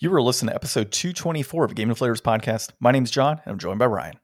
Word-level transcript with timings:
You 0.00 0.10
were 0.10 0.22
listening 0.22 0.50
to 0.50 0.54
episode 0.54 0.92
224 0.92 1.64
of 1.64 1.70
the 1.70 1.74
Game 1.74 1.88
Deflators 1.88 2.22
podcast. 2.22 2.70
My 2.78 2.92
name 2.92 3.02
is 3.02 3.10
John, 3.10 3.40
and 3.44 3.52
I'm 3.52 3.58
joined 3.58 3.80
by 3.80 3.86
Ryan. 3.86 4.14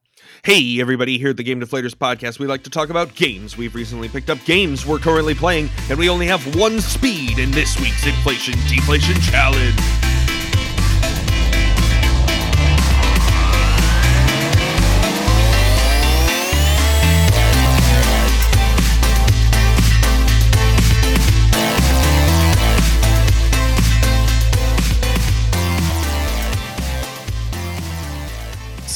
Hey, 0.45 0.81
everybody, 0.81 1.19
here 1.19 1.31
at 1.31 1.37
the 1.37 1.43
Game 1.43 1.61
Deflators 1.61 1.97
podcast, 1.97 2.39
we 2.39 2.47
like 2.47 2.63
to 2.63 2.71
talk 2.71 2.91
about 2.91 3.17
games. 3.17 3.57
We've 3.57 3.75
recently 3.75 4.09
picked 4.09 4.31
up 4.31 4.39
games 4.45 4.87
we're 4.87 5.01
currently 5.01 5.35
playing, 5.35 5.71
and 5.91 5.99
we 5.99 6.09
only 6.09 6.29
have 6.29 6.55
one 6.55 6.81
speed 6.81 7.41
in 7.41 7.51
this 7.51 7.77
week's 7.81 8.07
Inflation 8.07 8.55
Deflation 8.69 9.21
Challenge. 9.23 10.04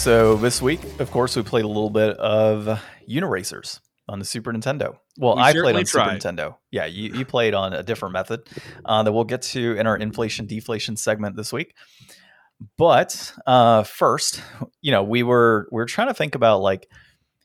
So 0.08 0.36
this 0.36 0.62
week, 0.62 0.80
of 1.00 1.10
course, 1.10 1.36
we 1.36 1.42
played 1.42 1.66
a 1.66 1.68
little 1.68 1.90
bit 1.90 2.16
of 2.16 2.80
Uniracers 3.06 3.80
on 4.08 4.18
the 4.18 4.24
Super 4.24 4.50
Nintendo. 4.50 4.96
Well, 5.18 5.36
We 5.36 5.42
I 5.42 5.52
played 5.52 5.76
on 5.76 5.84
tried. 5.84 6.22
Super 6.22 6.32
Nintendo. 6.32 6.56
Yeah, 6.70 6.86
you, 6.86 7.12
you 7.12 7.26
played 7.26 7.52
on 7.52 7.74
a 7.74 7.82
different 7.82 8.14
method 8.14 8.40
uh, 8.86 9.02
that 9.02 9.12
we'll 9.12 9.24
get 9.24 9.42
to 9.42 9.76
in 9.76 9.86
our 9.86 9.98
inflation 9.98 10.46
deflation 10.46 10.96
segment 10.96 11.36
this 11.36 11.52
week. 11.52 11.74
But 12.78 13.34
uh, 13.46 13.82
first, 13.82 14.42
you 14.80 14.92
know, 14.92 15.02
we 15.02 15.22
were 15.24 15.68
we 15.70 15.76
were 15.76 15.84
trying 15.84 16.08
to 16.08 16.14
think 16.14 16.34
about 16.34 16.62
like, 16.62 16.88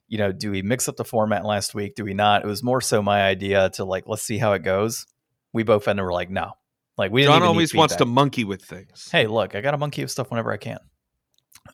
you 0.07 0.17
know, 0.17 0.31
do 0.31 0.49
we 0.49 0.61
mix 0.61 0.87
up 0.87 0.95
the 0.95 1.03
format 1.03 1.43
last 1.43 1.75
week? 1.75 1.95
Do 1.95 2.05
we 2.05 2.13
not? 2.13 2.45
It 2.45 2.47
was 2.47 2.63
more 2.63 2.79
so 2.79 3.01
my 3.01 3.23
idea 3.23 3.71
to 3.71 3.83
like, 3.83 4.05
let's 4.07 4.23
see 4.23 4.37
how 4.37 4.53
it 4.53 4.63
goes. 4.63 5.05
We 5.51 5.63
both 5.63 5.85
ended 5.89 6.05
were 6.05 6.13
like, 6.13 6.29
no, 6.29 6.53
like 6.97 7.11
we 7.11 7.23
didn't 7.23 7.33
John 7.33 7.43
always 7.43 7.75
wants 7.75 7.97
to 7.97 8.05
monkey 8.05 8.43
with 8.43 8.63
things. 8.63 9.09
hey 9.11 9.27
look 9.27 9.55
i 9.55 9.61
got 9.61 9.73
a 9.73 9.77
monkey 9.77 10.01
of 10.01 10.11
stuff 10.11 10.29
whenever 10.31 10.51
i 10.51 10.57
can 10.57 10.77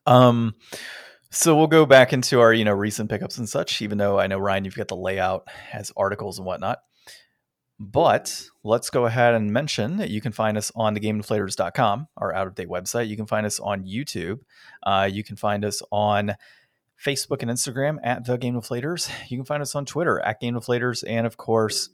um 0.05 0.53
so 1.31 1.55
we'll 1.55 1.67
go 1.67 1.85
back 1.85 2.13
into 2.13 2.39
our 2.39 2.53
you 2.53 2.65
know 2.65 2.73
recent 2.73 3.09
pickups 3.09 3.37
and 3.37 3.47
such 3.47 3.81
even 3.81 3.97
though 3.97 4.19
i 4.19 4.27
know 4.27 4.37
ryan 4.37 4.65
you've 4.65 4.75
got 4.75 4.87
the 4.87 4.95
layout 4.95 5.47
as 5.73 5.91
articles 5.97 6.37
and 6.37 6.45
whatnot. 6.45 6.79
But 7.81 8.43
let's 8.61 8.89
go 8.89 9.05
ahead 9.05 9.35
and 9.35 9.53
mention 9.53 9.97
that 9.97 10.09
you 10.09 10.19
can 10.19 10.33
find 10.33 10.57
us 10.57 10.69
on 10.75 10.97
thegamedeflators.com 10.97 12.09
our 12.17 12.35
out-of-date 12.35 12.67
website. 12.67 13.07
You 13.07 13.15
can 13.15 13.25
find 13.25 13.45
us 13.45 13.57
on 13.57 13.85
youtube. 13.85 14.39
Uh, 14.83 15.09
you 15.09 15.23
can 15.23 15.37
find 15.37 15.63
us 15.63 15.81
on 15.89 16.35
facebook 17.01 17.41
and 17.41 17.49
instagram 17.49 17.97
at 18.03 18.25
the 18.25 18.35
game 18.35 18.55
deflators 18.55 19.09
you 19.29 19.37
can 19.37 19.45
find 19.45 19.61
us 19.61 19.73
on 19.73 19.85
twitter 19.85 20.19
at 20.19 20.41
game 20.41 20.53
deflators 20.53 21.01
and 21.07 21.25
of 21.25 21.37
course 21.37 21.91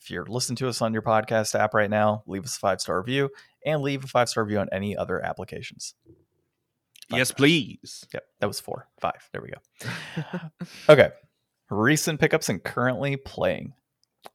if 0.00 0.10
you're 0.10 0.26
listening 0.26 0.54
to 0.54 0.68
us 0.68 0.80
on 0.80 0.92
your 0.92 1.02
podcast 1.02 1.58
app 1.58 1.74
right 1.74 1.90
now 1.90 2.22
leave 2.28 2.44
us 2.44 2.54
a 2.56 2.60
five 2.60 2.80
star 2.80 2.98
review 2.98 3.28
and 3.64 3.82
leave 3.82 4.04
a 4.04 4.06
five 4.06 4.28
star 4.28 4.44
review 4.44 4.58
on 4.58 4.68
any 4.70 4.96
other 4.96 5.20
applications. 5.24 5.94
Five 7.10 7.18
yes, 7.18 7.30
please. 7.32 8.06
Yep, 8.14 8.24
that 8.40 8.46
was 8.46 8.60
four. 8.60 8.88
Five. 9.00 9.28
There 9.32 9.42
we 9.42 9.50
go. 9.50 10.38
okay. 10.88 11.10
Recent 11.70 12.20
pickups 12.20 12.48
and 12.48 12.62
currently 12.62 13.16
playing. 13.16 13.74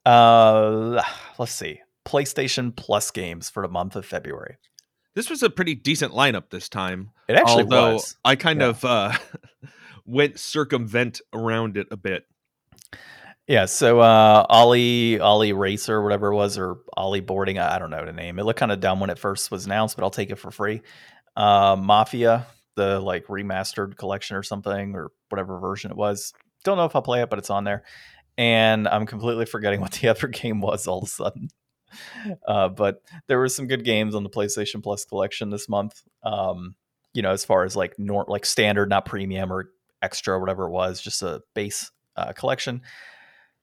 Uh 0.05 1.01
let's 1.37 1.51
see. 1.53 1.81
PlayStation 2.05 2.75
Plus 2.75 3.11
games 3.11 3.49
for 3.49 3.63
the 3.63 3.71
month 3.71 3.95
of 3.95 4.05
February. 4.05 4.57
This 5.15 5.29
was 5.29 5.43
a 5.43 5.49
pretty 5.49 5.75
decent 5.75 6.13
lineup 6.13 6.49
this 6.49 6.69
time. 6.69 7.11
It 7.27 7.35
actually 7.35 7.63
although 7.63 7.93
was. 7.93 8.15
I 8.23 8.35
kind 8.35 8.61
Yeah. 8.61 8.67
of 8.67 8.85
uh, 8.85 9.11
went 10.05 10.39
circumvent 10.39 11.21
around 11.33 11.77
it 11.77 11.87
a 11.91 11.97
bit. 11.97 12.25
Yeah, 13.47 13.65
so 13.65 13.99
uh 13.99 14.45
Ollie 14.47 15.19
Ollie 15.19 15.53
Racer, 15.53 16.01
whatever 16.03 16.27
it 16.31 16.35
was, 16.35 16.57
or 16.57 16.77
Ollie 16.95 17.19
Boarding, 17.19 17.57
I 17.57 17.75
I 17.75 17.79
don't 17.79 17.89
know 17.89 18.05
the 18.05 18.13
name. 18.13 18.37
It 18.39 18.43
looked 18.43 18.59
kind 18.59 18.71
of 18.71 18.79
dumb 18.79 18.99
when 18.99 19.09
it 19.09 19.17
first 19.19 19.49
was 19.51 19.65
announced, 19.65 19.95
but 19.97 20.03
I'll 20.03 20.11
take 20.11 20.29
it 20.29 20.35
for 20.37 20.51
free. 20.51 20.81
Uh 21.35 21.75
Mafia, 21.79 22.45
the 22.79 22.99
like 22.99 23.27
remastered 23.27 23.97
collection 23.97 24.35
or 24.35 24.43
something, 24.43 24.95
or 24.95 25.11
whatever 25.29 25.59
version 25.59 25.91
it 25.91 25.97
was. 25.97 26.33
Don't 26.63 26.77
know 26.77 26.85
if 26.85 26.95
I'll 26.95 27.01
play 27.01 27.21
it, 27.21 27.29
but 27.29 27.39
it's 27.39 27.49
on 27.49 27.63
there. 27.63 27.83
And 28.37 28.87
I'm 28.87 29.05
completely 29.05 29.45
forgetting 29.45 29.81
what 29.81 29.91
the 29.93 30.07
other 30.07 30.27
game 30.27 30.61
was 30.61 30.87
all 30.87 30.99
of 30.99 31.03
a 31.05 31.07
sudden. 31.07 31.49
Uh, 32.47 32.69
but 32.69 33.01
there 33.27 33.39
were 33.39 33.49
some 33.49 33.67
good 33.67 33.83
games 33.83 34.13
on 34.13 34.23
the 34.23 34.29
PlayStation 34.29 34.83
Plus 34.83 35.05
collection 35.05 35.49
this 35.49 35.67
month. 35.67 36.03
Um, 36.23 36.75
you 37.13 37.21
know, 37.21 37.31
as 37.31 37.43
far 37.43 37.63
as 37.63 37.75
like 37.75 37.95
nor 37.97 38.25
like 38.27 38.45
standard, 38.45 38.89
not 38.89 39.05
premium 39.05 39.51
or 39.51 39.71
extra, 40.01 40.35
or 40.35 40.39
whatever 40.39 40.65
it 40.67 40.71
was, 40.71 41.01
just 41.01 41.21
a 41.21 41.41
base 41.55 41.91
uh, 42.15 42.33
collection 42.33 42.81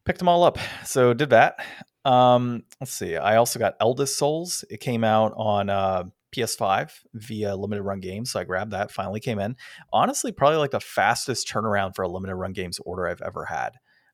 picked 0.06 0.20
them 0.20 0.28
all 0.28 0.44
up. 0.44 0.58
So 0.84 1.12
did 1.12 1.30
that. 1.30 1.58
Um, 2.04 2.62
let's 2.80 2.92
see. 2.92 3.16
I 3.16 3.36
also 3.36 3.58
got 3.58 3.74
Eldest 3.80 4.16
Souls. 4.16 4.64
It 4.70 4.80
came 4.80 5.04
out 5.04 5.34
on 5.36 5.68
uh, 5.68 6.04
PS5 6.36 6.90
via 7.14 7.56
limited 7.56 7.82
run 7.82 8.00
games, 8.00 8.32
so 8.32 8.40
I 8.40 8.44
grabbed 8.44 8.72
that. 8.72 8.90
Finally 8.90 9.20
came 9.20 9.38
in. 9.38 9.56
Honestly, 9.92 10.32
probably 10.32 10.58
like 10.58 10.70
the 10.70 10.80
fastest 10.80 11.48
turnaround 11.48 11.94
for 11.94 12.02
a 12.02 12.08
limited 12.08 12.36
run 12.36 12.52
games 12.52 12.78
order 12.84 13.08
I've 13.08 13.22
ever 13.22 13.44
had. 13.44 13.70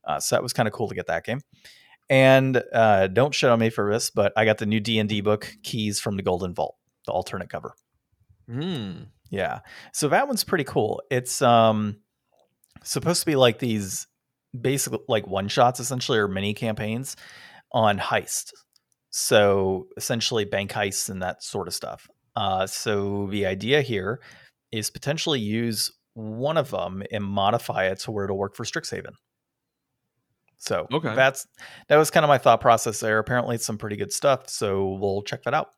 Uh, 0.06 0.20
so 0.20 0.36
that 0.36 0.42
was 0.42 0.52
kind 0.52 0.66
of 0.66 0.72
cool 0.72 0.88
to 0.88 0.94
get 0.94 1.06
that 1.06 1.24
game. 1.24 1.40
And 2.08 2.62
uh, 2.72 3.06
don't 3.06 3.34
shit 3.34 3.50
on 3.50 3.58
me 3.58 3.70
for 3.70 3.92
this, 3.92 4.10
but 4.10 4.32
I 4.36 4.44
got 4.44 4.58
the 4.58 4.66
new 4.66 4.80
D 4.80 4.98
and 4.98 5.08
D 5.08 5.20
book, 5.20 5.54
Keys 5.62 6.00
from 6.00 6.16
the 6.16 6.22
Golden 6.22 6.54
Vault, 6.54 6.76
the 7.06 7.12
alternate 7.12 7.48
cover. 7.48 7.74
Hmm. 8.48 9.04
Yeah. 9.30 9.60
So 9.92 10.08
that 10.08 10.26
one's 10.26 10.44
pretty 10.44 10.64
cool. 10.64 11.02
It's 11.10 11.40
um 11.40 11.96
supposed 12.84 13.20
to 13.20 13.26
be 13.26 13.36
like 13.36 13.58
these 13.58 14.06
basically 14.58 14.98
like 15.08 15.26
one 15.26 15.48
shots 15.48 15.80
essentially 15.80 16.18
or 16.18 16.28
mini 16.28 16.54
campaigns 16.54 17.16
on 17.72 17.98
heist. 17.98 18.52
So 19.12 19.88
essentially 19.96 20.44
bank 20.46 20.72
heists 20.72 21.10
and 21.10 21.22
that 21.22 21.42
sort 21.44 21.68
of 21.68 21.74
stuff. 21.74 22.08
Uh 22.36 22.66
so 22.66 23.28
the 23.28 23.46
idea 23.46 23.82
here 23.82 24.22
is 24.72 24.90
potentially 24.90 25.40
use 25.40 25.92
one 26.14 26.58
of 26.58 26.70
them 26.70 27.02
and 27.12 27.24
modify 27.24 27.86
it 27.86 28.00
to 28.00 28.12
where 28.12 28.24
it'll 28.24 28.38
work 28.38 28.56
for 28.56 28.64
Strixhaven. 28.64 29.14
So 30.58 30.88
Okay. 30.92 31.14
that's 31.14 31.46
that 31.88 31.96
was 31.96 32.10
kind 32.10 32.24
of 32.24 32.28
my 32.28 32.38
thought 32.38 32.60
process 32.60 33.00
there. 33.00 33.18
Apparently 33.18 33.56
it's 33.56 33.66
some 33.66 33.78
pretty 33.78 33.96
good 33.96 34.12
stuff, 34.12 34.48
so 34.48 34.92
we'll 34.94 35.22
check 35.22 35.42
that 35.44 35.54
out. 35.54 35.70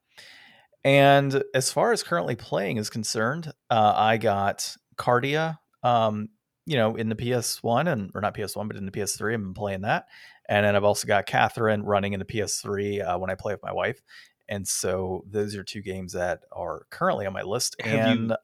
And 0.85 1.43
as 1.55 1.73
far 1.73 1.93
as 1.93 2.03
currently 2.03 2.37
playing 2.37 2.77
is 2.79 2.91
concerned, 2.91 3.53
uh, 3.71 3.95
I 3.97 4.19
got 4.19 4.77
Cardia, 4.97 5.59
um, 5.83 6.29
you 6.67 6.77
know, 6.77 6.97
in 6.97 7.09
the 7.09 7.15
PS1 7.17 7.91
and 7.93 8.11
or 8.15 8.21
not 8.21 8.35
PS1, 8.35 8.67
but 8.69 8.77
in 8.77 8.87
the 8.87 8.93
PS3. 8.93 9.35
I've 9.35 9.41
been 9.41 9.55
playing 9.55 9.83
that, 9.83 10.07
and 10.49 10.65
then 10.65 10.75
I've 10.77 10.85
also 10.85 11.07
got 11.07 11.27
Catherine 11.27 11.83
running 11.85 12.13
in 12.15 12.19
the 12.21 12.25
PS3 12.27 13.07
uh, 13.15 13.19
when 13.19 13.31
I 13.31 13.35
play 13.35 13.53
with 13.53 13.63
my 13.63 13.73
wife. 13.73 14.01
And 14.49 14.67
so 14.69 15.25
those 15.31 15.55
are 15.57 15.65
two 15.65 15.81
games 15.83 16.13
that 16.13 16.41
are 16.53 16.87
currently 16.91 17.27
on 17.27 17.33
my 17.33 17.43
list. 17.43 17.77
Have 17.81 17.93
you- 17.93 18.01
and 18.25 18.37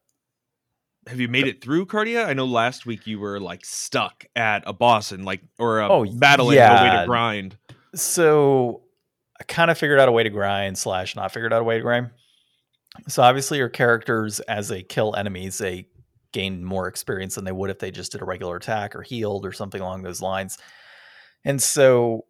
Have 1.07 1.21
you 1.21 1.29
made 1.29 1.47
it 1.47 1.63
through 1.63 1.87
Cardia? 1.87 2.27
I 2.27 2.33
know 2.35 2.45
last 2.47 2.85
week 2.87 3.07
you 3.07 3.19
were 3.21 3.41
like 3.41 3.65
stuck 3.65 4.25
at 4.37 4.63
a 4.67 4.73
boss 4.73 5.13
and 5.13 5.25
like 5.25 5.41
or 5.59 5.81
a 5.81 5.89
Oh, 5.91 6.07
battling 6.19 6.57
a 6.59 6.85
way 6.85 7.01
to 7.01 7.07
grind. 7.07 7.57
so 7.95 8.83
I 9.41 9.45
kind 9.45 9.71
of 9.71 9.79
figured 9.79 9.99
out 9.99 10.09
a 10.09 10.13
way 10.13 10.23
to 10.23 10.31
grind 10.31 10.77
slash 10.79 11.17
not 11.17 11.33
figured 11.33 11.53
out 11.53 11.61
a 11.63 11.65
way 11.65 11.77
to 11.77 11.83
grind. 11.83 12.11
So 13.09 13.23
obviously 13.23 13.59
your 13.59 13.69
characters 13.69 14.41
as 14.41 14.69
they 14.69 14.83
kill 14.83 15.15
enemies, 15.17 15.59
they 15.59 15.87
gain 16.33 16.65
more 16.65 16.89
experience 16.89 17.35
than 17.35 17.45
they 17.45 17.53
would 17.53 17.71
if 17.71 17.79
they 17.79 17.91
just 17.91 18.13
did 18.13 18.23
a 18.23 18.25
regular 18.25 18.57
attack 18.57 18.95
or 18.95 19.03
healed 19.03 19.45
or 19.45 19.53
something 19.53 19.81
along 19.81 20.03
those 20.03 20.23
lines. 20.23 20.59
And 21.45 21.61
so 21.63 22.27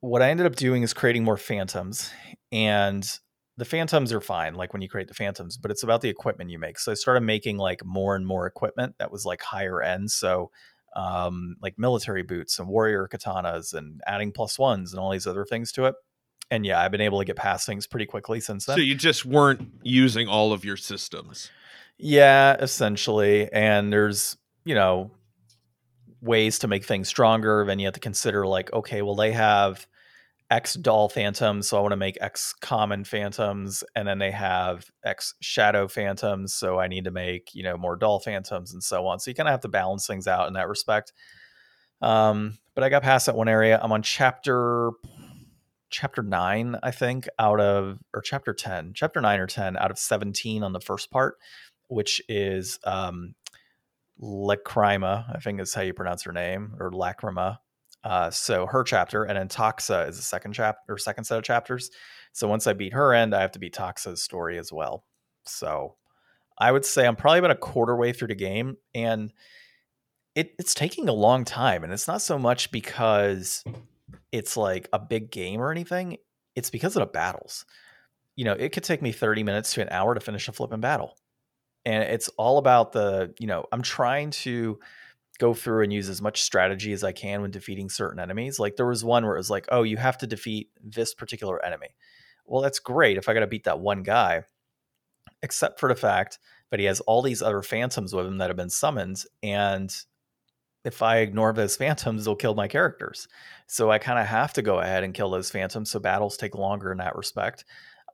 what 0.00 0.22
I 0.22 0.30
ended 0.30 0.46
up 0.46 0.56
doing 0.56 0.82
is 0.82 0.92
creating 0.92 1.24
more 1.24 1.36
phantoms 1.36 2.10
and 2.50 3.08
the 3.56 3.64
phantoms 3.64 4.12
are 4.12 4.20
fine 4.20 4.54
like 4.54 4.72
when 4.72 4.82
you 4.82 4.88
create 4.88 5.08
the 5.08 5.14
phantoms 5.14 5.56
but 5.56 5.70
it's 5.70 5.82
about 5.82 6.00
the 6.00 6.08
equipment 6.08 6.50
you 6.50 6.58
make 6.58 6.78
so 6.78 6.90
i 6.90 6.94
started 6.94 7.20
making 7.20 7.58
like 7.58 7.84
more 7.84 8.16
and 8.16 8.26
more 8.26 8.46
equipment 8.46 8.94
that 8.98 9.12
was 9.12 9.24
like 9.24 9.42
higher 9.42 9.82
end 9.82 10.10
so 10.10 10.50
um 10.96 11.54
like 11.60 11.78
military 11.78 12.22
boots 12.22 12.58
and 12.58 12.66
warrior 12.66 13.08
katanas 13.12 13.74
and 13.74 14.00
adding 14.06 14.32
plus 14.32 14.58
ones 14.58 14.92
and 14.92 14.98
all 14.98 15.10
these 15.10 15.26
other 15.26 15.44
things 15.44 15.70
to 15.70 15.84
it 15.84 15.94
and 16.50 16.66
yeah 16.66 16.80
i've 16.80 16.90
been 16.90 17.00
able 17.00 17.18
to 17.18 17.24
get 17.24 17.36
past 17.36 17.66
things 17.66 17.86
pretty 17.86 18.06
quickly 18.06 18.40
since 18.40 18.64
then 18.64 18.76
So 18.76 18.82
you 18.82 18.94
just 18.94 19.24
weren't 19.24 19.70
using 19.82 20.28
all 20.28 20.52
of 20.52 20.64
your 20.64 20.76
systems. 20.76 21.50
Yeah, 21.98 22.56
essentially. 22.58 23.50
And 23.52 23.92
there's, 23.92 24.36
you 24.64 24.74
know, 24.74 25.10
ways 26.20 26.58
to 26.60 26.68
make 26.68 26.84
things 26.84 27.08
stronger. 27.08 27.64
Then 27.66 27.78
you 27.78 27.86
have 27.86 27.94
to 27.94 28.00
consider, 28.00 28.46
like, 28.46 28.72
okay, 28.72 29.02
well, 29.02 29.14
they 29.16 29.32
have 29.32 29.86
X 30.50 30.74
doll 30.74 31.08
phantoms, 31.08 31.68
so 31.68 31.78
I 31.78 31.80
want 31.80 31.92
to 31.92 31.96
make 31.96 32.18
X 32.20 32.54
common 32.60 33.04
phantoms. 33.04 33.84
And 33.96 34.06
then 34.08 34.18
they 34.18 34.30
have 34.32 34.86
X 35.04 35.34
shadow 35.40 35.88
phantoms, 35.88 36.54
so 36.54 36.78
I 36.78 36.88
need 36.88 37.04
to 37.04 37.10
make, 37.10 37.54
you 37.54 37.62
know, 37.64 37.76
more 37.76 37.96
doll 37.96 38.20
phantoms 38.20 38.72
and 38.72 38.82
so 38.82 39.06
on. 39.06 39.20
So 39.20 39.30
you 39.30 39.34
kind 39.34 39.48
of 39.48 39.52
have 39.52 39.60
to 39.62 39.68
balance 39.68 40.06
things 40.06 40.28
out 40.28 40.48
in 40.48 40.54
that 40.54 40.68
respect. 40.68 41.12
Um, 42.02 42.58
but 42.74 42.84
I 42.84 42.88
got 42.90 43.02
past 43.02 43.26
that 43.26 43.36
one 43.36 43.48
area. 43.48 43.80
I'm 43.82 43.92
on 43.92 44.02
chapter 44.02 44.92
chapter 45.90 46.22
9 46.22 46.76
i 46.82 46.90
think 46.90 47.28
out 47.38 47.60
of 47.60 47.98
or 48.14 48.22
chapter 48.22 48.54
10 48.54 48.92
chapter 48.94 49.20
9 49.20 49.40
or 49.40 49.46
10 49.46 49.76
out 49.76 49.90
of 49.90 49.98
17 49.98 50.62
on 50.62 50.72
the 50.72 50.80
first 50.80 51.10
part 51.10 51.36
which 51.92 52.22
is 52.28 52.78
um 52.84 53.34
lacrima 54.20 55.24
i 55.34 55.38
think 55.38 55.60
is 55.60 55.74
how 55.74 55.82
you 55.82 55.92
pronounce 55.94 56.22
her 56.22 56.32
name 56.32 56.74
or 56.78 56.90
lacrima 56.90 57.58
uh 58.04 58.30
so 58.30 58.66
her 58.66 58.82
chapter 58.84 59.24
and 59.24 59.38
then 59.38 59.48
toxa 59.48 60.08
is 60.08 60.16
the 60.16 60.22
second 60.22 60.52
chapter 60.52 60.80
or 60.92 60.98
second 60.98 61.24
set 61.24 61.38
of 61.38 61.44
chapters 61.44 61.90
so 62.32 62.48
once 62.48 62.66
i 62.66 62.72
beat 62.72 62.92
her 62.92 63.12
end 63.14 63.34
i 63.34 63.40
have 63.40 63.52
to 63.52 63.58
beat 63.58 63.74
toxa's 63.74 64.22
story 64.22 64.58
as 64.58 64.72
well 64.72 65.04
So 65.46 65.96
I 66.58 66.70
would 66.70 66.84
say 66.84 67.06
I'm 67.06 67.16
probably 67.16 67.38
about 67.38 67.50
a 67.50 67.56
quarter 67.56 67.96
way 67.96 68.12
through 68.12 68.28
the 68.28 68.34
game, 68.34 68.76
and 68.94 69.32
it, 70.34 70.54
it's 70.58 70.74
taking 70.74 71.08
a 71.08 71.12
long 71.12 71.44
time. 71.44 71.84
And 71.84 71.92
it's 71.92 72.08
not 72.08 72.22
so 72.22 72.38
much 72.38 72.70
because 72.70 73.64
it's 74.30 74.56
like 74.56 74.88
a 74.92 74.98
big 74.98 75.30
game 75.30 75.60
or 75.60 75.70
anything, 75.70 76.18
it's 76.54 76.70
because 76.70 76.96
of 76.96 77.00
the 77.00 77.06
battles. 77.06 77.64
You 78.36 78.44
know, 78.44 78.52
it 78.52 78.72
could 78.72 78.84
take 78.84 79.02
me 79.02 79.12
30 79.12 79.42
minutes 79.42 79.74
to 79.74 79.82
an 79.82 79.88
hour 79.90 80.14
to 80.14 80.20
finish 80.20 80.48
a 80.48 80.52
flipping 80.52 80.80
battle. 80.80 81.16
And 81.84 82.04
it's 82.04 82.28
all 82.36 82.58
about 82.58 82.92
the, 82.92 83.34
you 83.38 83.46
know, 83.46 83.64
I'm 83.72 83.82
trying 83.82 84.30
to 84.30 84.78
go 85.38 85.54
through 85.54 85.82
and 85.82 85.92
use 85.92 86.08
as 86.08 86.22
much 86.22 86.42
strategy 86.42 86.92
as 86.92 87.02
I 87.02 87.12
can 87.12 87.42
when 87.42 87.50
defeating 87.50 87.88
certain 87.88 88.20
enemies. 88.20 88.60
Like 88.60 88.76
there 88.76 88.86
was 88.86 89.04
one 89.04 89.24
where 89.24 89.34
it 89.34 89.40
was 89.40 89.50
like, 89.50 89.66
oh, 89.70 89.82
you 89.82 89.96
have 89.96 90.18
to 90.18 90.26
defeat 90.26 90.70
this 90.82 91.14
particular 91.14 91.64
enemy. 91.64 91.88
Well, 92.46 92.62
that's 92.62 92.78
great 92.78 93.16
if 93.16 93.28
I 93.28 93.34
got 93.34 93.40
to 93.40 93.46
beat 93.46 93.64
that 93.64 93.80
one 93.80 94.02
guy, 94.02 94.44
except 95.42 95.80
for 95.80 95.88
the 95.88 95.96
fact 95.96 96.38
that 96.70 96.80
he 96.80 96.86
has 96.86 97.00
all 97.00 97.22
these 97.22 97.42
other 97.42 97.62
phantoms 97.62 98.14
with 98.14 98.26
him 98.26 98.38
that 98.38 98.50
have 98.50 98.56
been 98.56 98.70
summoned. 98.70 99.24
And 99.42 99.94
if 100.84 101.02
I 101.02 101.18
ignore 101.18 101.52
those 101.52 101.76
phantoms, 101.82 102.24
they'll 102.24 102.36
kill 102.36 102.54
my 102.54 102.68
characters. 102.68 103.26
So 103.66 103.90
I 103.90 103.98
kind 103.98 104.18
of 104.18 104.26
have 104.26 104.52
to 104.54 104.62
go 104.62 104.80
ahead 104.80 105.02
and 105.02 105.14
kill 105.14 105.30
those 105.30 105.50
phantoms. 105.50 105.90
So 105.90 105.98
battles 105.98 106.36
take 106.36 106.54
longer 106.54 106.92
in 106.92 106.98
that 106.98 107.16
respect. 107.16 107.64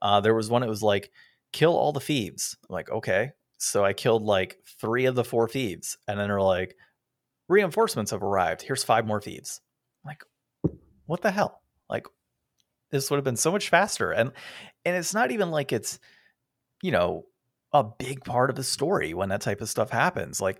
Uh, 0.01 0.21
there 0.21 0.35
was 0.35 0.49
one, 0.49 0.63
it 0.63 0.69
was 0.69 0.83
like, 0.83 1.11
kill 1.51 1.75
all 1.75 1.91
the 1.91 1.99
thieves. 1.99 2.55
I'm 2.69 2.73
like, 2.73 2.89
okay. 2.89 3.31
So 3.59 3.83
I 3.83 3.93
killed 3.93 4.23
like 4.23 4.57
three 4.79 5.05
of 5.05 5.15
the 5.15 5.23
four 5.23 5.47
thieves. 5.47 5.97
And 6.07 6.19
then 6.19 6.29
they're 6.29 6.41
like, 6.41 6.75
reinforcements 7.47 8.11
have 8.11 8.23
arrived. 8.23 8.61
Here's 8.61 8.83
five 8.83 9.05
more 9.05 9.21
thieves. 9.21 9.61
I'm 10.03 10.09
like, 10.09 10.23
what 11.05 11.21
the 11.21 11.31
hell? 11.31 11.61
Like, 11.89 12.07
this 12.91 13.11
would 13.11 13.17
have 13.17 13.25
been 13.25 13.35
so 13.35 13.51
much 13.51 13.69
faster. 13.69 14.11
And 14.11 14.31
and 14.85 14.95
it's 14.95 15.13
not 15.13 15.31
even 15.31 15.51
like 15.51 15.73
it's, 15.73 15.99
you 16.81 16.91
know, 16.91 17.25
a 17.73 17.83
big 17.83 18.23
part 18.23 18.49
of 18.49 18.55
the 18.55 18.63
story 18.63 19.13
when 19.13 19.29
that 19.29 19.41
type 19.41 19.61
of 19.61 19.69
stuff 19.69 19.89
happens. 19.89 20.41
Like, 20.41 20.59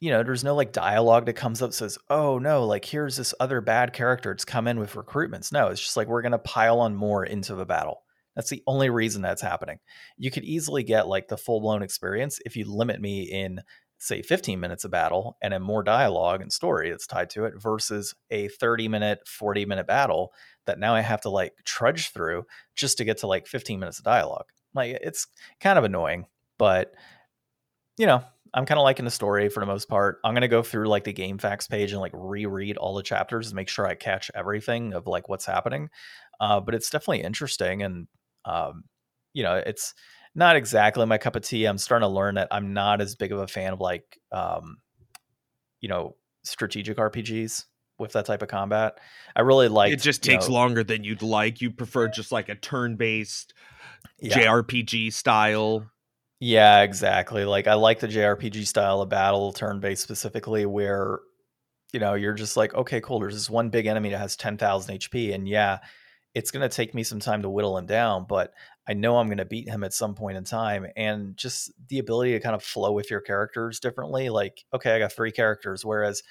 you 0.00 0.10
know, 0.10 0.22
there's 0.22 0.44
no 0.44 0.54
like 0.54 0.72
dialogue 0.72 1.26
that 1.26 1.34
comes 1.34 1.62
up 1.62 1.72
says, 1.72 1.98
"Oh 2.08 2.38
no, 2.38 2.66
like 2.66 2.84
here's 2.84 3.16
this 3.16 3.34
other 3.38 3.60
bad 3.60 3.92
character. 3.92 4.32
It's 4.32 4.44
come 4.44 4.66
in 4.66 4.78
with 4.80 4.94
recruitments." 4.94 5.52
No, 5.52 5.68
it's 5.68 5.80
just 5.80 5.96
like 5.96 6.08
we're 6.08 6.22
gonna 6.22 6.38
pile 6.38 6.80
on 6.80 6.94
more 6.96 7.24
into 7.24 7.54
the 7.54 7.66
battle. 7.66 8.02
That's 8.40 8.48
the 8.48 8.62
only 8.66 8.88
reason 8.88 9.20
that's 9.20 9.42
happening. 9.42 9.80
You 10.16 10.30
could 10.30 10.44
easily 10.44 10.82
get 10.82 11.06
like 11.06 11.28
the 11.28 11.36
full 11.36 11.60
blown 11.60 11.82
experience 11.82 12.40
if 12.46 12.56
you 12.56 12.64
limit 12.64 12.98
me 12.98 13.24
in 13.24 13.60
say 13.98 14.22
15 14.22 14.58
minutes 14.58 14.84
of 14.84 14.90
battle 14.90 15.36
and 15.42 15.52
then 15.52 15.60
more 15.60 15.82
dialogue 15.82 16.40
and 16.40 16.50
story 16.50 16.88
that's 16.88 17.06
tied 17.06 17.28
to 17.28 17.44
it 17.44 17.52
versus 17.58 18.14
a 18.30 18.48
30 18.48 18.88
minute 18.88 19.18
40 19.26 19.66
minute 19.66 19.86
battle 19.86 20.32
that 20.64 20.78
now 20.78 20.94
i 20.94 21.02
have 21.02 21.20
to 21.20 21.28
like 21.28 21.52
trudge 21.66 22.08
through 22.08 22.44
just 22.74 22.96
to 22.96 23.04
get 23.04 23.18
to 23.18 23.26
like 23.26 23.46
15 23.46 23.78
minutes 23.78 23.98
of 23.98 24.06
dialogue 24.06 24.46
like 24.74 24.96
it's 25.02 25.26
kind 25.60 25.78
of 25.78 25.84
annoying 25.84 26.24
but 26.58 26.94
you 27.98 28.06
know 28.06 28.24
i'm 28.54 28.64
kind 28.64 28.78
of 28.78 28.84
liking 28.84 29.04
the 29.04 29.10
story 29.10 29.50
for 29.50 29.60
the 29.60 29.66
most 29.66 29.86
part 29.86 30.18
i'm 30.24 30.32
going 30.32 30.40
to 30.40 30.48
go 30.48 30.62
through 30.62 30.88
like 30.88 31.04
the 31.04 31.12
game 31.12 31.36
facts 31.36 31.68
page 31.68 31.92
and 31.92 32.00
like 32.00 32.12
reread 32.14 32.78
all 32.78 32.94
the 32.94 33.02
chapters 33.02 33.48
and 33.48 33.56
make 33.56 33.68
sure 33.68 33.86
i 33.86 33.94
catch 33.94 34.30
everything 34.34 34.94
of 34.94 35.06
like 35.06 35.28
what's 35.28 35.44
happening 35.44 35.90
uh, 36.40 36.58
but 36.58 36.74
it's 36.74 36.88
definitely 36.88 37.22
interesting 37.22 37.82
and 37.82 38.06
um, 38.44 38.84
you 39.32 39.42
know 39.42 39.54
it's 39.54 39.94
not 40.34 40.56
exactly 40.56 41.04
my 41.06 41.18
cup 41.18 41.36
of 41.36 41.42
tea. 41.42 41.64
I'm 41.64 41.78
starting 41.78 42.06
to 42.06 42.12
learn 42.12 42.36
that 42.36 42.48
I'm 42.50 42.72
not 42.72 43.00
as 43.00 43.16
big 43.16 43.32
of 43.32 43.38
a 43.38 43.46
fan 43.46 43.72
of 43.72 43.80
like, 43.80 44.18
um, 44.32 44.78
you 45.80 45.88
know, 45.88 46.16
strategic 46.44 46.98
RPGs 46.98 47.64
with 47.98 48.12
that 48.12 48.26
type 48.26 48.42
of 48.42 48.48
combat. 48.48 48.98
I 49.34 49.40
really 49.40 49.68
like. 49.68 49.92
It 49.92 50.00
just 50.00 50.22
takes 50.22 50.48
know, 50.48 50.54
longer 50.54 50.84
than 50.84 51.04
you'd 51.04 51.22
like. 51.22 51.60
You 51.60 51.70
prefer 51.70 52.08
just 52.08 52.32
like 52.32 52.48
a 52.48 52.54
turn-based 52.54 53.54
yeah. 54.20 54.38
JRPG 54.38 55.12
style. 55.12 55.90
Yeah, 56.38 56.82
exactly. 56.82 57.44
Like 57.44 57.66
I 57.66 57.74
like 57.74 58.00
the 58.00 58.08
JRPG 58.08 58.66
style 58.66 59.02
of 59.02 59.08
battle, 59.08 59.52
turn-based 59.52 60.02
specifically, 60.02 60.64
where 60.64 61.20
you 61.92 62.00
know 62.00 62.14
you're 62.14 62.34
just 62.34 62.56
like, 62.56 62.72
okay, 62.74 63.00
cool. 63.00 63.20
There's 63.20 63.34
this 63.34 63.50
one 63.50 63.68
big 63.68 63.86
enemy 63.86 64.10
that 64.10 64.18
has 64.18 64.36
ten 64.36 64.56
thousand 64.56 64.98
HP, 64.98 65.34
and 65.34 65.48
yeah, 65.48 65.80
it's 66.34 66.50
going 66.50 66.68
to 66.68 66.74
take 66.74 66.94
me 66.94 67.02
some 67.02 67.20
time 67.20 67.42
to 67.42 67.50
whittle 67.50 67.76
him 67.76 67.86
down, 67.86 68.26
but 68.28 68.52
I 68.86 68.94
know 68.94 69.18
I'm 69.18 69.26
going 69.26 69.38
to 69.38 69.44
beat 69.44 69.68
him 69.68 69.82
at 69.82 69.92
some 69.92 70.14
point 70.14 70.36
in 70.36 70.44
time. 70.44 70.86
And 70.96 71.36
just 71.36 71.72
the 71.88 71.98
ability 71.98 72.32
to 72.32 72.40
kind 72.40 72.54
of 72.54 72.62
flow 72.62 72.92
with 72.92 73.10
your 73.10 73.20
characters 73.20 73.80
differently. 73.80 74.28
Like, 74.28 74.64
okay, 74.72 74.94
I 74.94 74.98
got 74.98 75.12
three 75.12 75.32
characters, 75.32 75.84
whereas 75.84 76.22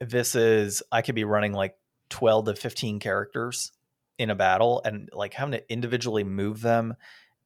this 0.00 0.34
is, 0.34 0.82
I 0.92 1.02
could 1.02 1.14
be 1.14 1.24
running 1.24 1.52
like 1.52 1.76
12 2.10 2.46
to 2.46 2.54
15 2.54 3.00
characters 3.00 3.72
in 4.18 4.30
a 4.30 4.34
battle 4.34 4.80
and 4.84 5.08
like 5.12 5.34
having 5.34 5.52
to 5.52 5.72
individually 5.72 6.22
move 6.22 6.60
them 6.60 6.94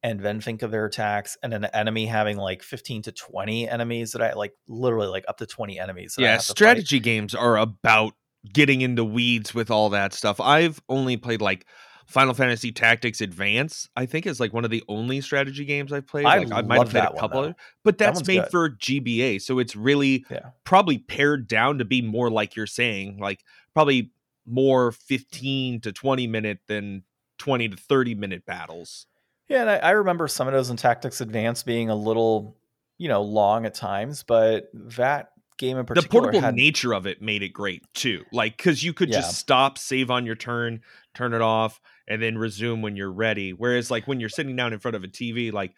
and 0.02 0.20
then 0.20 0.40
think 0.40 0.62
of 0.62 0.70
their 0.70 0.84
attacks 0.84 1.36
and 1.42 1.52
an 1.52 1.64
enemy 1.66 2.06
having 2.06 2.36
like 2.36 2.62
15 2.62 3.02
to 3.02 3.12
20 3.12 3.68
enemies 3.68 4.12
that 4.12 4.22
I 4.22 4.34
like 4.34 4.52
literally 4.68 5.08
like 5.08 5.24
up 5.26 5.38
to 5.38 5.46
20 5.46 5.78
enemies. 5.78 6.16
Yeah, 6.18 6.38
strategy 6.38 7.00
games 7.00 7.34
are 7.34 7.56
about 7.56 8.12
getting 8.52 8.80
into 8.80 9.04
weeds 9.04 9.54
with 9.54 9.70
all 9.70 9.90
that 9.90 10.12
stuff. 10.12 10.40
I've 10.40 10.80
only 10.88 11.16
played 11.16 11.40
like 11.40 11.66
Final 12.06 12.32
Fantasy 12.32 12.72
Tactics 12.72 13.20
Advance. 13.20 13.88
I 13.94 14.06
think 14.06 14.26
is 14.26 14.40
like 14.40 14.52
one 14.52 14.64
of 14.64 14.70
the 14.70 14.82
only 14.88 15.20
strategy 15.20 15.64
games 15.64 15.92
I've 15.92 16.06
played. 16.06 16.24
I, 16.24 16.38
like, 16.38 16.52
I 16.52 16.62
might 16.62 16.78
have 16.78 16.90
played 16.90 17.04
a 17.04 17.20
couple, 17.20 17.42
one, 17.42 17.56
but 17.84 17.98
that's 17.98 18.20
that 18.20 18.28
made 18.28 18.42
good. 18.42 18.50
for 18.50 18.70
GBA, 18.70 19.42
so 19.42 19.58
it's 19.58 19.76
really 19.76 20.24
yeah. 20.30 20.50
probably 20.64 20.98
pared 20.98 21.48
down 21.48 21.78
to 21.78 21.84
be 21.84 22.00
more 22.00 22.30
like 22.30 22.56
you're 22.56 22.66
saying, 22.66 23.18
like 23.18 23.44
probably 23.74 24.10
more 24.46 24.92
15 24.92 25.82
to 25.82 25.92
20 25.92 26.26
minute 26.26 26.60
than 26.66 27.02
20 27.38 27.68
to 27.68 27.76
30 27.76 28.14
minute 28.14 28.46
battles. 28.46 29.06
Yeah, 29.48 29.62
and 29.62 29.70
I, 29.70 29.76
I 29.76 29.90
remember 29.90 30.28
some 30.28 30.46
of 30.48 30.54
those 30.54 30.70
in 30.70 30.76
Tactics 30.76 31.20
Advance 31.20 31.62
being 31.62 31.90
a 31.90 31.94
little, 31.94 32.56
you 32.98 33.08
know, 33.08 33.22
long 33.22 33.66
at 33.66 33.74
times, 33.74 34.22
but 34.22 34.70
that 34.72 35.32
game 35.58 35.76
in 35.76 35.84
particular. 35.84 36.08
The 36.08 36.08
portable 36.08 36.40
had... 36.40 36.54
nature 36.54 36.94
of 36.94 37.06
it 37.06 37.20
made 37.20 37.42
it 37.42 37.50
great 37.50 37.82
too. 37.94 38.24
Like 38.32 38.56
because 38.56 38.82
you 38.82 38.92
could 38.92 39.10
yeah. 39.10 39.16
just 39.16 39.36
stop, 39.36 39.78
save 39.78 40.10
on 40.10 40.24
your 40.24 40.36
turn, 40.36 40.80
turn 41.14 41.34
it 41.34 41.42
off, 41.42 41.80
and 42.06 42.22
then 42.22 42.38
resume 42.38 42.80
when 42.82 42.96
you're 42.96 43.12
ready. 43.12 43.52
Whereas 43.52 43.90
like 43.90 44.06
when 44.06 44.20
you're 44.20 44.28
sitting 44.28 44.56
down 44.56 44.72
in 44.72 44.78
front 44.78 44.96
of 44.96 45.04
a 45.04 45.08
TV, 45.08 45.52
like 45.52 45.74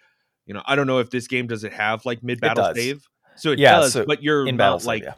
you 0.47 0.55
know, 0.55 0.63
I 0.67 0.77
don't 0.77 0.87
know 0.87 0.99
if 0.99 1.11
this 1.11 1.27
game 1.27 1.47
does 1.47 1.65
it 1.65 1.73
have 1.73 2.05
like 2.07 2.23
mid 2.23 2.41
battle 2.41 2.73
save. 2.75 3.07
So 3.37 3.53
it 3.53 3.59
yeah, 3.59 3.77
does, 3.77 3.93
so 3.93 4.05
but 4.05 4.23
you're 4.23 4.47
in 4.47 4.57
battle 4.57 4.81
like 4.85 5.03
yeah. 5.03 5.15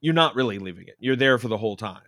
you're 0.00 0.14
not 0.14 0.34
really 0.34 0.58
leaving 0.58 0.86
it. 0.88 0.96
You're 0.98 1.16
there 1.16 1.38
for 1.38 1.48
the 1.48 1.58
whole 1.58 1.76
time. 1.76 2.02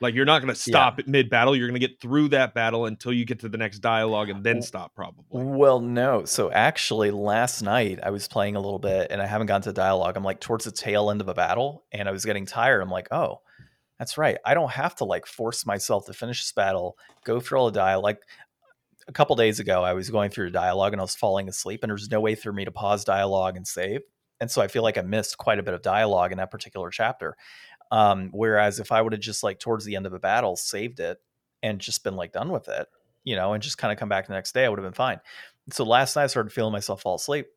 Like 0.00 0.14
you're 0.14 0.24
not 0.24 0.40
going 0.40 0.52
to 0.52 0.60
stop 0.60 0.98
yeah. 0.98 1.02
at 1.02 1.08
mid 1.08 1.30
battle. 1.30 1.54
You're 1.54 1.68
going 1.68 1.80
to 1.80 1.86
get 1.86 2.00
through 2.00 2.28
that 2.28 2.54
battle 2.54 2.86
until 2.86 3.12
you 3.12 3.24
get 3.24 3.40
to 3.40 3.48
the 3.48 3.58
next 3.58 3.80
dialogue 3.80 4.30
and 4.30 4.42
then 4.42 4.62
stop 4.62 4.94
probably. 4.94 5.24
Well, 5.30 5.80
no. 5.80 6.24
So 6.24 6.50
actually 6.50 7.10
last 7.10 7.62
night 7.62 8.00
I 8.02 8.10
was 8.10 8.26
playing 8.26 8.56
a 8.56 8.60
little 8.60 8.78
bit 8.78 9.08
and 9.10 9.22
I 9.22 9.26
haven't 9.26 9.46
gotten 9.46 9.62
to 9.62 9.72
dialogue. 9.72 10.16
I'm 10.16 10.24
like 10.24 10.40
towards 10.40 10.64
the 10.64 10.72
tail 10.72 11.10
end 11.10 11.20
of 11.20 11.28
a 11.28 11.34
battle 11.34 11.84
and 11.92 12.08
I 12.08 12.12
was 12.12 12.24
getting 12.24 12.46
tired. 12.46 12.80
I'm 12.80 12.90
like, 12.90 13.08
"Oh, 13.12 13.42
that's 14.02 14.18
right. 14.18 14.38
I 14.44 14.54
don't 14.54 14.72
have 14.72 14.96
to 14.96 15.04
like 15.04 15.26
force 15.26 15.64
myself 15.64 16.06
to 16.06 16.12
finish 16.12 16.42
this 16.42 16.50
battle, 16.50 16.98
go 17.24 17.38
through 17.38 17.58
all 17.60 17.66
the 17.66 17.78
dialogue. 17.78 18.02
Like 18.02 18.20
a 19.06 19.12
couple 19.12 19.36
days 19.36 19.60
ago 19.60 19.84
I 19.84 19.92
was 19.92 20.10
going 20.10 20.30
through 20.30 20.50
dialogue 20.50 20.92
and 20.92 21.00
I 21.00 21.04
was 21.04 21.14
falling 21.14 21.48
asleep 21.48 21.84
and 21.84 21.90
there's 21.90 22.10
no 22.10 22.20
way 22.20 22.34
for 22.34 22.52
me 22.52 22.64
to 22.64 22.72
pause 22.72 23.04
dialogue 23.04 23.56
and 23.56 23.64
save. 23.64 24.00
And 24.40 24.50
so 24.50 24.60
I 24.60 24.66
feel 24.66 24.82
like 24.82 24.98
I 24.98 25.02
missed 25.02 25.38
quite 25.38 25.60
a 25.60 25.62
bit 25.62 25.72
of 25.72 25.82
dialogue 25.82 26.32
in 26.32 26.38
that 26.38 26.50
particular 26.50 26.90
chapter. 26.90 27.36
Um, 27.92 28.30
whereas 28.32 28.80
if 28.80 28.90
I 28.90 29.02
would 29.02 29.12
have 29.12 29.20
just 29.20 29.42
like 29.42 29.60
towards 29.60 29.84
the 29.84 29.96
end 29.96 30.06
of 30.06 30.14
a 30.14 30.18
battle 30.18 30.56
saved 30.56 30.98
it 30.98 31.18
and 31.62 31.78
just 31.78 32.02
been 32.02 32.16
like 32.16 32.32
done 32.32 32.50
with 32.50 32.68
it, 32.68 32.88
you 33.22 33.36
know, 33.36 33.52
and 33.52 33.62
just 33.62 33.76
kind 33.76 33.92
of 33.92 33.98
come 33.98 34.08
back 34.08 34.26
the 34.26 34.32
next 34.32 34.52
day, 34.52 34.64
I 34.64 34.68
would 34.70 34.78
have 34.78 34.86
been 34.86 34.94
fine. 34.94 35.20
So 35.70 35.84
last 35.84 36.16
night 36.16 36.24
I 36.24 36.28
started 36.28 36.54
feeling 36.54 36.72
myself 36.72 37.02
fall 37.02 37.16
asleep, 37.16 37.48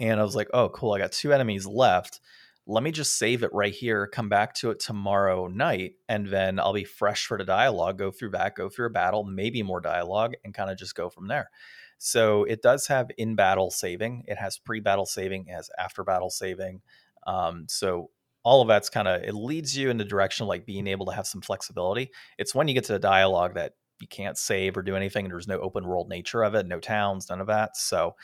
and 0.00 0.18
I 0.18 0.22
was 0.24 0.34
like, 0.34 0.48
oh, 0.54 0.70
cool, 0.70 0.92
I 0.92 0.98
got 0.98 1.12
two 1.12 1.34
enemies 1.34 1.66
left. 1.66 2.20
Let 2.66 2.82
me 2.82 2.92
just 2.92 3.18
save 3.18 3.42
it 3.42 3.52
right 3.52 3.74
here, 3.74 4.06
come 4.06 4.30
back 4.30 4.54
to 4.54 4.70
it 4.70 4.80
tomorrow 4.80 5.48
night, 5.48 5.96
and 6.08 6.26
then 6.26 6.58
I'll 6.58 6.72
be 6.72 6.84
fresh 6.84 7.26
for 7.26 7.36
the 7.36 7.44
dialogue, 7.44 7.98
go 7.98 8.10
through 8.10 8.30
that, 8.30 8.56
go 8.56 8.70
through 8.70 8.86
a 8.86 8.90
battle, 8.90 9.22
maybe 9.22 9.62
more 9.62 9.80
dialogue, 9.80 10.32
and 10.44 10.54
kind 10.54 10.70
of 10.70 10.78
just 10.78 10.94
go 10.94 11.10
from 11.10 11.28
there. 11.28 11.50
So 11.98 12.44
it 12.44 12.62
does 12.62 12.86
have 12.86 13.10
in 13.18 13.36
battle 13.36 13.70
saving, 13.70 14.24
it 14.26 14.38
has 14.38 14.58
pre 14.58 14.80
battle 14.80 15.06
saving, 15.06 15.46
it 15.48 15.52
has 15.52 15.68
after 15.78 16.02
battle 16.04 16.30
saving. 16.30 16.80
Um, 17.26 17.66
so 17.68 18.10
all 18.44 18.62
of 18.62 18.68
that's 18.68 18.88
kind 18.88 19.08
of 19.08 19.22
it 19.22 19.34
leads 19.34 19.76
you 19.76 19.90
in 19.90 19.96
the 19.96 20.04
direction 20.04 20.44
of 20.44 20.48
like 20.48 20.66
being 20.66 20.86
able 20.86 21.06
to 21.06 21.12
have 21.12 21.26
some 21.26 21.40
flexibility. 21.40 22.10
It's 22.38 22.54
when 22.54 22.68
you 22.68 22.74
get 22.74 22.84
to 22.84 22.92
the 22.92 22.98
dialogue 22.98 23.54
that 23.54 23.74
you 24.00 24.08
can't 24.08 24.36
save 24.36 24.76
or 24.76 24.82
do 24.82 24.96
anything. 24.96 25.28
There's 25.28 25.48
no 25.48 25.60
open 25.60 25.86
world 25.86 26.08
nature 26.08 26.42
of 26.42 26.54
it, 26.54 26.66
no 26.66 26.80
towns, 26.80 27.30
none 27.30 27.40
of 27.40 27.46
that. 27.46 27.76
So 27.76 28.16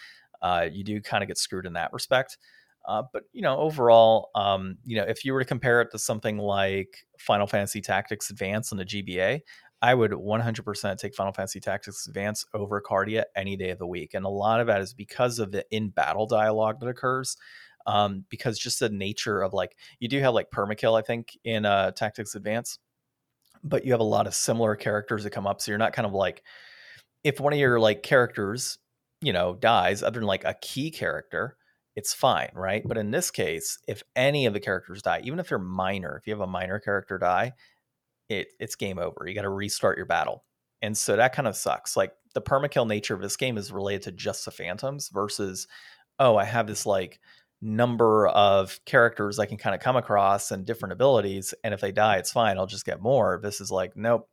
uh, 0.43 0.69
you 0.71 0.85
do 0.85 1.01
kind 1.01 1.23
of 1.23 1.29
get 1.29 1.39
screwed 1.39 1.67
in 1.67 1.75
that 1.75 1.93
respect. 1.93 2.37
Uh, 2.87 3.03
but 3.13 3.25
you 3.33 3.43
know, 3.43 3.57
overall, 3.59 4.31
um, 4.35 4.79
you 4.85 4.97
know, 4.97 5.05
if 5.05 5.25
you 5.25 5.33
were 5.33 5.41
to 5.41 5.45
compare 5.45 5.81
it 5.83 5.91
to 5.93 5.99
something 5.99 6.39
like 6.39 7.05
Final 7.19 7.47
Fantasy 7.47 7.81
Tactics 7.81 8.31
Advance 8.31 8.73
on 8.73 8.79
the 8.79 8.85
GBA, 8.85 9.41
I 9.81 9.95
would 9.95 10.11
100% 10.11 10.99
take 10.99 11.15
Final 11.15 11.33
Fantasy 11.33 11.61
Tactics 11.61 12.09
Advance 12.09 12.45
over 12.55 12.81
Cardia 12.81 13.25
any 13.37 13.57
day 13.57 13.71
of 13.71 13.79
the 13.79 13.87
week, 13.87 14.15
and 14.15 14.25
a 14.25 14.31
lot 14.31 14.61
of 14.61 14.67
that 14.67 14.81
is 14.81 14.95
because 14.95 15.39
of 15.39 15.53
the 15.53 15.65
in 15.71 15.91
battle 15.91 16.27
dialogue 16.27 16.81
that 16.81 16.89
occurs 16.89 17.37
um, 17.89 18.27
because 18.29 18.59
just 18.59 18.81
the 18.81 18.91
nature 18.91 19.43
of 19.43 19.55
like 19.55 19.75
you 19.99 20.09
do 20.09 20.21
have 20.21 20.35
like 20.35 20.51
permakill, 20.51 20.97
I 20.97 21.03
think, 21.03 21.37
in 21.43 21.65
uh, 21.65 21.91
Tactics 21.93 22.35
Advance, 22.35 22.79
but 23.65 23.85
you 23.85 23.93
have 23.93 24.01
a 24.01 24.05
lot 24.05 24.27
of 24.27 24.35
similar 24.35 24.77
characters 24.77 25.25
that 25.25 25.31
come 25.31 25.47
up, 25.47 25.61
so 25.61 25.71
you're 25.73 25.79
not 25.79 25.95
kind 25.95 26.07
of 26.07 26.13
like 26.13 26.45
if 27.25 27.41
one 27.41 27.55
of 27.55 27.59
your 27.59 27.81
like 27.81 28.03
characters, 28.03 28.79
you 29.23 29.33
know, 29.33 29.55
dies, 29.55 30.03
other 30.03 30.21
than 30.21 30.27
like 30.27 30.45
a 30.45 30.55
key 30.61 30.91
character, 30.91 31.57
it's 31.97 32.13
fine, 32.13 32.51
right? 32.55 32.83
But 32.87 32.99
in 32.99 33.11
this 33.11 33.31
case, 33.31 33.79
if 33.89 34.03
any 34.15 34.45
of 34.45 34.53
the 34.53 34.61
characters 34.61 35.01
die, 35.01 35.23
even 35.25 35.41
if 35.41 35.49
they're 35.49 35.59
minor, 35.59 36.19
if 36.19 36.27
you 36.27 36.35
have 36.35 36.43
a 36.43 36.47
minor 36.47 36.79
character 36.79 37.17
die, 37.17 37.55
it 38.29 38.49
it's 38.61 38.77
game 38.77 38.99
over. 38.99 39.27
You 39.27 39.35
got 39.35 39.43
to 39.43 39.49
restart 39.49 39.97
your 39.97 40.07
battle. 40.07 40.45
And 40.83 40.97
so 40.97 41.17
that 41.17 41.35
kind 41.35 41.49
of 41.49 41.57
sucks. 41.57 41.97
Like 41.97 42.13
the 42.35 42.43
permakill 42.43 42.87
nature 42.87 43.15
of 43.15 43.23
this 43.23 43.37
game 43.37 43.57
is 43.57 43.73
related 43.73 44.03
to 44.03 44.13
just 44.13 44.45
the 44.45 44.51
phantoms 44.51 45.09
versus 45.09 45.67
oh, 46.19 46.37
I 46.37 46.45
have 46.45 46.67
this 46.67 46.85
like 46.85 47.19
number 47.61 48.29
of 48.29 48.79
characters 48.85 49.39
I 49.39 49.47
can 49.47 49.57
kind 49.57 49.75
of 49.75 49.81
come 49.81 49.97
across 49.97 50.53
and 50.53 50.65
different 50.65 50.93
abilities 50.93 51.55
and 51.65 51.75
if 51.75 51.81
they 51.81 51.91
die 51.91 52.17
it's 52.17 52.31
fine, 52.31 52.57
I'll 52.57 52.67
just 52.67 52.87
get 52.87 53.03
more. 53.03 53.41
This 53.43 53.61
is 53.61 53.71
like 53.71 53.97
nope. 53.97 54.29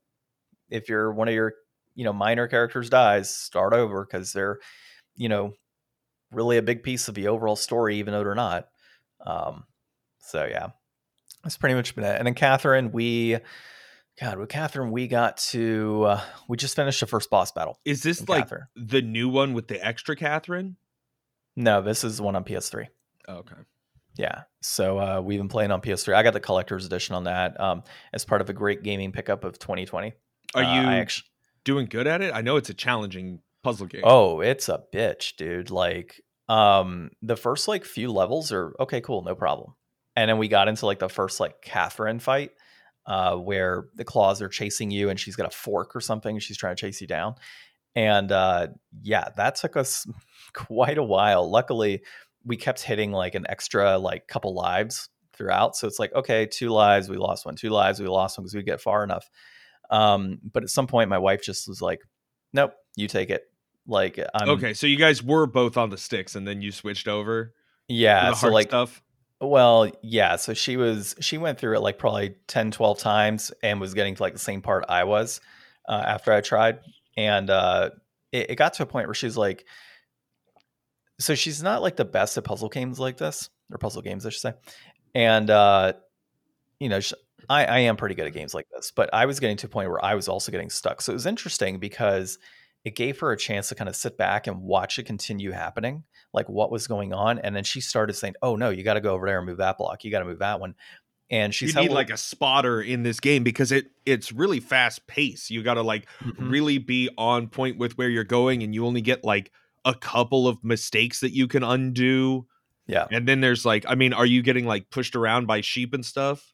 If 0.70 0.89
you're 0.89 1.12
one 1.12 1.27
of 1.27 1.34
your, 1.34 1.53
you 1.96 2.03
know, 2.03 2.13
minor 2.13 2.48
characters 2.48 2.89
dies, 2.89 3.34
start 3.34 3.74
over 3.74 4.05
cuz 4.05 4.34
they're, 4.34 4.60
you 5.15 5.29
know, 5.29 5.53
really 6.32 6.58
a 6.58 6.62
big 6.62 6.84
piece 6.84 7.08
of 7.08 7.15
the 7.15 7.27
overall 7.27 7.55
story 7.55 7.98
even 7.98 8.13
though 8.13 8.24
they're 8.24 8.36
not. 8.36 8.67
Um 9.25 9.65
so 10.20 10.46
yeah. 10.46 10.70
That's 11.44 11.58
pretty 11.58 11.75
much 11.75 11.96
been 11.96 12.03
it. 12.03 12.17
And 12.17 12.27
then 12.27 12.34
Catherine, 12.34 12.91
we 12.91 13.39
God, 14.20 14.38
with 14.38 14.50
Catherine, 14.50 14.91
we 14.91 15.08
got 15.08 15.38
to 15.38 16.03
uh, 16.05 16.22
we 16.48 16.58
just 16.58 16.75
finished 16.75 17.01
the 17.01 17.05
first 17.05 17.29
boss 17.29 17.51
battle. 17.51 17.79
Is 17.84 18.01
this 18.01 18.27
like 18.29 18.44
Catherine. 18.46 18.67
the 18.75 19.01
new 19.01 19.27
one 19.27 19.53
with 19.53 19.67
the 19.67 19.86
extra 19.86 20.15
Catherine? 20.15 20.77
No, 21.55 21.82
this 21.82 22.03
is 22.03 22.17
the 22.17 22.24
one 22.24 22.36
on 22.36 22.44
PS3. 22.44 22.88
Oh, 23.27 23.38
okay. 23.38 23.55
Yeah. 24.17 24.44
So 24.62 25.00
uh, 25.00 25.22
we've 25.22 25.39
been 25.39 25.50
playing 25.50 25.72
on 25.72 25.82
PS3. 25.82 26.15
I 26.15 26.24
got 26.24 26.34
the 26.34 26.39
collector's 26.39 26.86
edition 26.86 27.15
on 27.15 27.25
that 27.25 27.60
um, 27.60 27.84
as 28.13 28.25
part 28.25 28.41
of 28.41 28.50
a 28.50 28.53
great 28.53 28.84
gaming 28.84 29.12
pickup 29.12 29.44
of 29.44 29.60
2020. 29.60 30.13
Are 30.53 30.63
uh, 30.63 30.75
you 30.75 30.88
actually, 30.88 31.27
doing 31.63 31.88
good 31.88 32.08
at 32.08 32.22
it? 32.22 32.34
I 32.34 32.41
know 32.41 32.55
it's 32.55 32.70
a 32.70 32.74
challenging 32.74 33.39
puzzle 33.63 33.88
game. 33.88 34.01
Oh, 34.03 34.39
it's 34.39 34.70
a 34.70 34.84
bitch, 34.94 35.36
dude. 35.36 35.70
Like 35.70 36.22
um, 36.48 37.12
the 37.22 37.36
first 37.36 37.67
like 37.67 37.84
few 37.84 38.12
levels 38.12 38.51
are 38.51 38.74
okay, 38.79 39.01
cool, 39.01 39.24
no 39.24 39.36
problem. 39.36 39.74
And 40.15 40.29
then 40.29 40.38
we 40.38 40.48
got 40.48 40.70
into 40.70 40.86
like 40.86 41.00
the 41.00 41.10
first 41.10 41.39
like 41.39 41.62
Catherine 41.62 42.20
fight 42.20 42.51
uh, 43.05 43.36
where 43.36 43.88
the 43.96 44.05
claws 44.05 44.41
are 44.41 44.48
chasing 44.48 44.91
you 44.91 45.10
and 45.10 45.20
she's 45.20 45.36
got 45.36 45.48
a 45.48 45.55
fork 45.55 45.96
or 45.96 46.01
something. 46.01 46.39
She's 46.39 46.58
trying 46.58 46.75
to 46.75 46.79
chase 46.79 47.01
you 47.01 47.08
down. 47.08 47.36
And 47.96 48.32
uh, 48.32 48.67
yeah, 49.01 49.29
that 49.38 49.55
took 49.55 49.77
us 49.77 50.08
quite 50.53 50.98
a 50.98 51.03
while. 51.03 51.50
Luckily, 51.50 52.03
we 52.46 52.58
kept 52.58 52.82
hitting 52.82 53.12
like 53.12 53.36
an 53.36 53.46
extra 53.50 53.98
like 53.98 54.28
couple 54.28 54.54
lives 54.54 55.10
throughout. 55.36 55.75
So 55.75 55.88
it's 55.88 56.00
like, 56.00 56.14
okay, 56.14 56.46
two 56.46 56.70
lives, 56.70 57.10
we 57.10 57.18
lost 57.18 57.46
one, 57.46 57.56
two 57.56 57.70
lives, 57.70 58.00
we 58.00 58.08
lost 58.08 58.38
one 58.38 58.44
because 58.44 58.56
we 58.56 58.64
get 58.64 58.82
far 58.82 59.04
enough. 59.04 59.30
Um, 59.90 60.40
but 60.52 60.64
at 60.64 60.70
some 60.70 60.88
point, 60.88 61.10
my 61.10 61.18
wife 61.18 61.42
just 61.42 61.68
was 61.68 61.82
like, 61.82 62.02
nope, 62.54 62.74
you 62.96 63.08
take 63.08 63.30
it. 63.30 63.44
Like, 63.88 64.20
I'm, 64.34 64.50
okay, 64.50 64.74
so 64.74 64.88
you 64.88 64.98
guys 64.98 65.22
were 65.22 65.46
both 65.46 65.78
on 65.78 65.90
the 65.90 65.98
sticks 65.98 66.36
and 66.36 66.48
then 66.48 66.62
you 66.62 66.72
switched 66.72 67.08
over. 67.08 67.54
Yeah. 67.88 68.34
so 68.34 68.50
like, 68.50 68.70
stuff. 68.70 69.04
Well, 69.42 69.92
yeah. 70.02 70.38
So 70.38 70.54
she 70.54 70.78
was, 70.78 71.16
she 71.20 71.38
went 71.38 71.60
through 71.60 71.75
it 71.75 71.82
like 71.82 72.00
probably 72.00 72.36
10, 72.48 72.72
12 72.72 73.00
times 73.00 73.52
and 73.62 73.80
was 73.80 73.94
getting 73.94 74.16
to 74.16 74.24
like 74.24 74.34
the 74.34 74.40
same 74.40 74.62
part 74.62 74.86
I 74.90 75.04
was 75.04 75.42
uh, 75.88 76.02
after 76.06 76.34
I 76.34 76.42
tried. 76.42 76.80
And 77.18 77.50
uh, 77.50 77.92
it, 78.32 78.52
it 78.52 78.56
got 78.56 78.74
to 78.75 78.84
a 78.84 78.86
point 78.88 79.08
where 79.08 79.14
she's 79.14 79.38
like, 79.38 79.66
so 81.19 81.36
she's 81.36 81.63
not 81.63 81.81
like 81.81 81.95
the 81.95 82.05
best 82.05 82.38
at 82.38 82.43
puzzle 82.43 82.69
games 82.69 83.00
like 83.00 83.17
this, 83.17 83.50
or 83.72 83.77
puzzle 83.77 84.01
games, 84.01 84.25
I 84.25 84.29
should 84.29 84.41
say. 84.41 84.53
And, 85.13 85.50
uh, 85.50 85.93
you 86.79 86.89
know, 86.89 87.00
she, 87.00 87.15
I, 87.50 87.65
I 87.65 87.79
am 87.79 87.95
pretty 87.95 88.15
good 88.15 88.27
at 88.27 88.34
games 88.34 88.53
like 88.53 88.67
this, 88.74 88.91
but 88.91 89.13
I 89.13 89.25
was 89.25 89.39
getting 89.39 89.57
to 89.57 89.67
a 89.67 89.69
point 89.69 89.89
where 89.89 90.03
I 90.03 90.15
was 90.15 90.27
also 90.27 90.51
getting 90.51 90.69
stuck. 90.69 91.01
So 91.01 91.12
it 91.12 91.15
was 91.15 91.25
interesting 91.25 91.79
because 91.79 92.38
it 92.84 92.95
gave 92.95 93.19
her 93.19 93.31
a 93.31 93.38
chance 93.38 93.69
to 93.69 93.75
kind 93.75 93.89
of 93.89 93.95
sit 93.95 94.17
back 94.17 94.48
and 94.48 94.62
watch 94.62 95.00
it 95.00 95.03
continue 95.03 95.51
happening, 95.51 96.03
like 96.34 96.48
what 96.48 96.72
was 96.72 96.88
going 96.88 97.13
on. 97.13 97.39
And 97.39 97.55
then 97.55 97.63
she 97.63 97.81
started 97.81 98.13
saying, 98.13 98.36
"Oh 98.41 98.55
no, 98.55 98.69
you 98.69 98.84
got 98.84 98.93
to 98.93 99.01
go 99.01 99.13
over 99.13 99.25
there 99.25 99.39
and 99.39 99.48
move 99.48 99.57
that 99.57 99.79
block. 99.79 100.03
You 100.03 100.12
got 100.12 100.19
to 100.19 100.25
move 100.25 100.39
that 100.39 100.60
one." 100.60 100.75
And 101.31 101.53
she's 101.53 101.74
you 101.74 101.81
need 101.81 101.91
like 101.91 102.12
a 102.12 102.17
spotter 102.17 102.79
in 102.79 103.01
this 103.01 103.19
game 103.19 103.43
because 103.43 103.72
it 103.72 103.88
it's 104.05 104.31
really 104.31 104.60
fast 104.60 105.07
pace. 105.07 105.50
You 105.50 105.63
got 105.63 105.74
to 105.74 105.81
like 105.81 106.07
mm-hmm. 106.24 106.50
really 106.50 106.77
be 106.77 107.10
on 107.17 107.48
point 107.48 107.79
with 107.79 107.98
where 107.98 108.10
you're 108.10 108.24
going, 108.24 108.62
and 108.62 108.75
you 108.75 108.86
only 108.86 109.01
get 109.01 109.24
like 109.24 109.51
a 109.86 109.94
couple 109.94 110.48
of 110.48 110.63
mistakes 110.63 111.22
that 111.22 111.32
you 111.32 111.48
can 111.48 111.63
undo. 111.63 112.46
Yeah, 112.88 113.08
and 113.12 113.27
then 113.27 113.42
there's 113.42 113.65
like, 113.65 113.86
I 113.88 113.96
mean, 113.96 114.13
are 114.13 114.25
you 114.25 114.42
getting 114.42 114.65
like 114.65 114.89
pushed 114.89 115.15
around 115.15 115.48
by 115.48 115.62
sheep 115.62 115.94
and 115.94 116.06
stuff? 116.06 116.54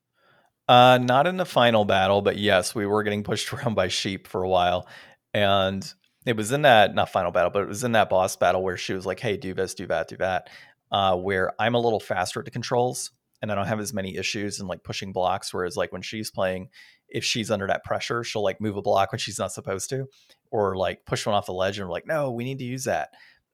Uh, 0.68 1.00
not 1.02 1.28
in 1.28 1.38
the 1.38 1.46
final 1.46 1.84
battle, 1.84 2.22
but 2.22 2.38
yes, 2.38 2.76
we 2.76 2.86
were 2.86 3.04
getting 3.04 3.24
pushed 3.24 3.52
around 3.54 3.74
by 3.74 3.88
sheep 3.88 4.28
for 4.28 4.44
a 4.44 4.50
while, 4.50 4.88
and 5.34 5.92
it 6.26 6.38
was 6.38 6.52
in 6.52 6.62
that 6.62 6.94
not 6.94 7.10
final 7.10 7.32
battle, 7.32 7.50
but 7.50 7.64
it 7.64 7.68
was 7.68 7.84
in 7.84 7.94
that 7.94 8.10
boss 8.10 8.36
battle 8.36 8.62
where 8.62 8.78
she 8.78 8.94
was 8.94 9.06
like, 9.06 9.20
"Hey, 9.20 9.38
do 9.38 9.54
this, 9.54 9.74
do 9.74 9.88
that, 9.88 10.08
do 10.08 10.18
that." 10.18 10.50
Uh, 10.92 11.16
where 11.16 11.54
I'm 11.58 11.74
a 11.74 11.80
little 11.80 12.02
faster 12.02 12.40
at 12.40 12.46
the 12.46 12.52
controls 12.52 13.12
and 13.42 13.52
I 13.52 13.56
don't 13.56 13.68
have 13.68 13.80
as 13.80 13.94
many 13.94 14.18
issues 14.18 14.60
in 14.60 14.68
like 14.68 14.84
pushing 14.84 15.12
blocks. 15.12 15.54
Whereas 15.54 15.76
like 15.76 15.92
when 15.92 16.02
she's 16.02 16.30
playing, 16.30 16.70
if 17.10 17.24
she's 17.24 17.52
under 17.52 17.68
that 17.68 17.84
pressure, 17.84 18.24
she'll 18.24 18.44
like 18.44 18.62
move 18.62 18.78
a 18.78 18.82
block 18.82 19.12
when 19.12 19.20
she's 19.20 19.40
not 19.40 19.52
supposed 19.52 19.90
to, 19.90 20.06
or 20.52 20.76
like 20.76 21.06
push 21.06 21.26
one 21.26 21.36
off 21.36 21.46
the 21.46 21.54
ledge 21.54 21.80
and 21.80 21.88
we're 21.88 21.94
like, 21.94 22.08
"No, 22.08 22.32
we 22.32 22.44
need 22.44 22.60
to 22.60 22.66
use 22.66 22.86
that," 22.86 23.10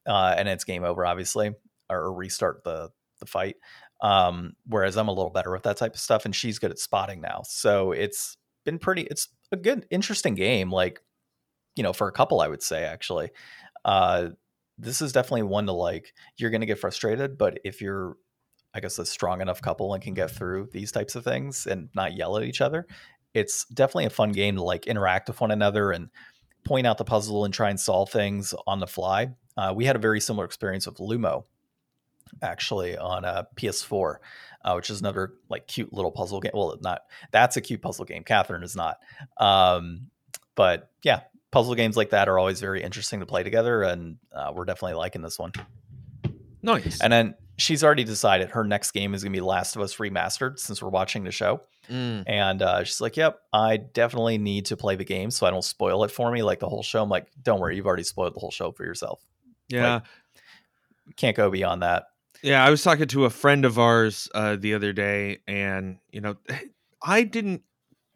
uh, 0.08 0.36
and 0.38 0.50
it's 0.50 0.64
game 0.64 0.84
over, 0.84 1.06
obviously, 1.06 1.52
or 1.90 2.14
restart 2.14 2.64
the 2.64 2.90
the 3.20 3.26
fight. 3.26 3.56
Um, 4.02 4.54
whereas 4.68 4.98
I'm 4.98 5.08
a 5.08 5.14
little 5.14 5.32
better 5.32 5.52
with 5.52 5.64
that 5.64 5.78
type 5.78 5.96
of 5.96 6.02
stuff, 6.02 6.26
and 6.26 6.36
she's 6.36 6.60
good 6.60 6.72
at 6.72 6.80
spotting 6.80 7.22
now. 7.22 7.42
So 7.46 7.92
it's 7.92 8.38
been 8.66 8.80
pretty. 8.80 9.04
It's 9.04 9.30
a 9.52 9.58
good, 9.58 9.86
interesting 9.90 10.36
game. 10.36 10.72
Like 10.72 11.00
you 11.76 11.84
know, 11.84 11.94
for 11.94 12.08
a 12.08 12.12
couple, 12.12 12.42
I 12.42 12.48
would 12.48 12.64
say 12.64 12.84
actually. 12.84 13.30
Uh, 13.86 14.30
this 14.78 15.02
is 15.02 15.12
definitely 15.12 15.44
one 15.44 15.66
to 15.66 15.72
like. 15.72 16.14
You're 16.38 16.50
going 16.50 16.62
to 16.62 16.68
get 16.68 16.80
frustrated, 16.80 17.38
but 17.38 17.60
if 17.64 17.82
you're, 17.82 18.16
I 18.74 18.80
guess, 18.80 19.00
a 19.00 19.06
strong 19.06 19.42
enough 19.42 19.62
couple 19.62 19.94
and 19.94 20.04
can 20.04 20.14
get 20.14 20.32
through 20.32 20.70
these 20.72 20.92
types 20.92 21.16
of 21.16 21.24
things 21.24 21.66
and 21.66 21.90
not 21.96 22.16
yell 22.16 22.38
at 22.38 22.44
each 22.44 22.62
other, 22.62 22.86
it's 23.34 23.66
definitely 23.66 24.06
a 24.06 24.12
fun 24.12 24.32
game 24.32 24.56
to 24.56 24.64
like 24.64 24.88
interact 24.88 25.28
with 25.28 25.42
one 25.42 25.52
another 25.52 25.92
and 25.92 26.10
point 26.68 26.86
out 26.86 26.98
the 26.98 27.06
puzzle 27.06 27.46
and 27.46 27.54
try 27.54 27.70
and 27.70 27.80
solve 27.80 28.12
things 28.12 28.54
on 28.68 28.80
the 28.80 28.88
fly. 28.88 29.30
Uh, 29.56 29.74
we 29.76 29.86
had 29.86 29.96
a 29.96 30.00
very 30.00 30.20
similar 30.20 30.46
experience 30.46 30.86
with 30.86 30.98
Lumo, 30.98 31.46
actually, 32.42 32.98
on 32.98 33.24
a 33.24 33.28
uh, 33.28 33.44
PS4, 33.56 34.16
uh, 34.64 34.74
which 34.74 34.90
is 34.90 35.00
another 35.00 35.34
like 35.50 35.68
cute 35.68 35.94
little 35.94 36.12
puzzle 36.12 36.42
game. 36.42 36.52
Well, 36.54 36.78
not 36.82 37.04
that's 37.32 37.58
a 37.58 37.62
cute 37.62 37.82
puzzle 37.82 38.06
game. 38.06 38.24
Catherine 38.24 38.64
is 38.64 38.76
not. 38.76 39.00
Um, 39.38 40.08
but 40.56 40.92
yeah, 41.04 41.22
puzzle 41.52 41.74
games 41.76 41.96
like 41.96 42.10
that 42.10 42.28
are 42.28 42.38
always 42.38 42.60
very 42.60 42.84
interesting 42.84 43.22
to 43.22 43.26
play 43.26 43.44
together, 43.44 43.84
and 43.84 44.18
uh, 44.34 44.52
we're 44.54 44.66
definitely 44.66 44.96
liking 44.96 45.22
this 45.22 45.40
one. 45.40 45.54
Nice. 46.62 47.00
And 47.02 47.14
then 47.14 47.36
she's 47.58 47.84
already 47.84 48.04
decided 48.04 48.52
her 48.52 48.64
next 48.64 48.92
game 48.92 49.14
is 49.14 49.24
going 49.24 49.32
to 49.32 49.38
be 49.38 49.42
Last 49.42 49.76
of 49.76 49.82
Us 49.82 49.96
Remastered 49.96 50.60
since 50.60 50.82
we're 50.82 50.90
watching 50.90 51.24
the 51.24 51.32
show. 51.32 51.62
Mm. 51.90 52.24
And 52.28 52.62
uh, 52.62 52.84
she's 52.84 53.02
like, 53.02 53.18
"Yep, 53.18 53.40
I 53.54 53.78
definitely 53.78 54.38
need 54.38 54.66
to 54.68 54.78
play 54.78 54.96
the 54.96 55.06
game 55.06 55.32
so 55.32 55.46
I 55.46 55.52
don't 55.52 55.64
spoil 55.64 56.04
it 56.04 56.12
for 56.12 56.32
me 56.32 56.44
like 56.44 56.60
the 56.60 56.70
whole 56.70 56.84
show." 56.84 57.02
I'm 57.02 57.10
like, 57.10 57.28
"Don't 57.42 57.60
worry, 57.60 57.76
you've 57.76 57.88
already 57.88 58.04
spoiled 58.04 58.36
the 58.36 58.40
whole 58.40 58.52
show 58.52 58.72
for 58.72 58.84
yourself." 58.84 59.26
Yeah, 59.70 59.96
like, 59.96 60.04
can't 61.16 61.36
go 61.36 61.50
beyond 61.50 61.82
that. 61.82 62.08
Yeah, 62.44 62.64
I 62.64 62.70
was 62.70 62.84
talking 62.84 63.08
to 63.08 63.26
a 63.26 63.30
friend 63.30 63.66
of 63.66 63.80
ours 63.80 64.30
uh, 64.36 64.58
the 64.58 64.74
other 64.74 64.94
day, 64.94 65.40
and 65.48 65.98
you 66.12 66.22
know, 66.22 66.38
I 67.02 67.24
didn't. 67.24 67.64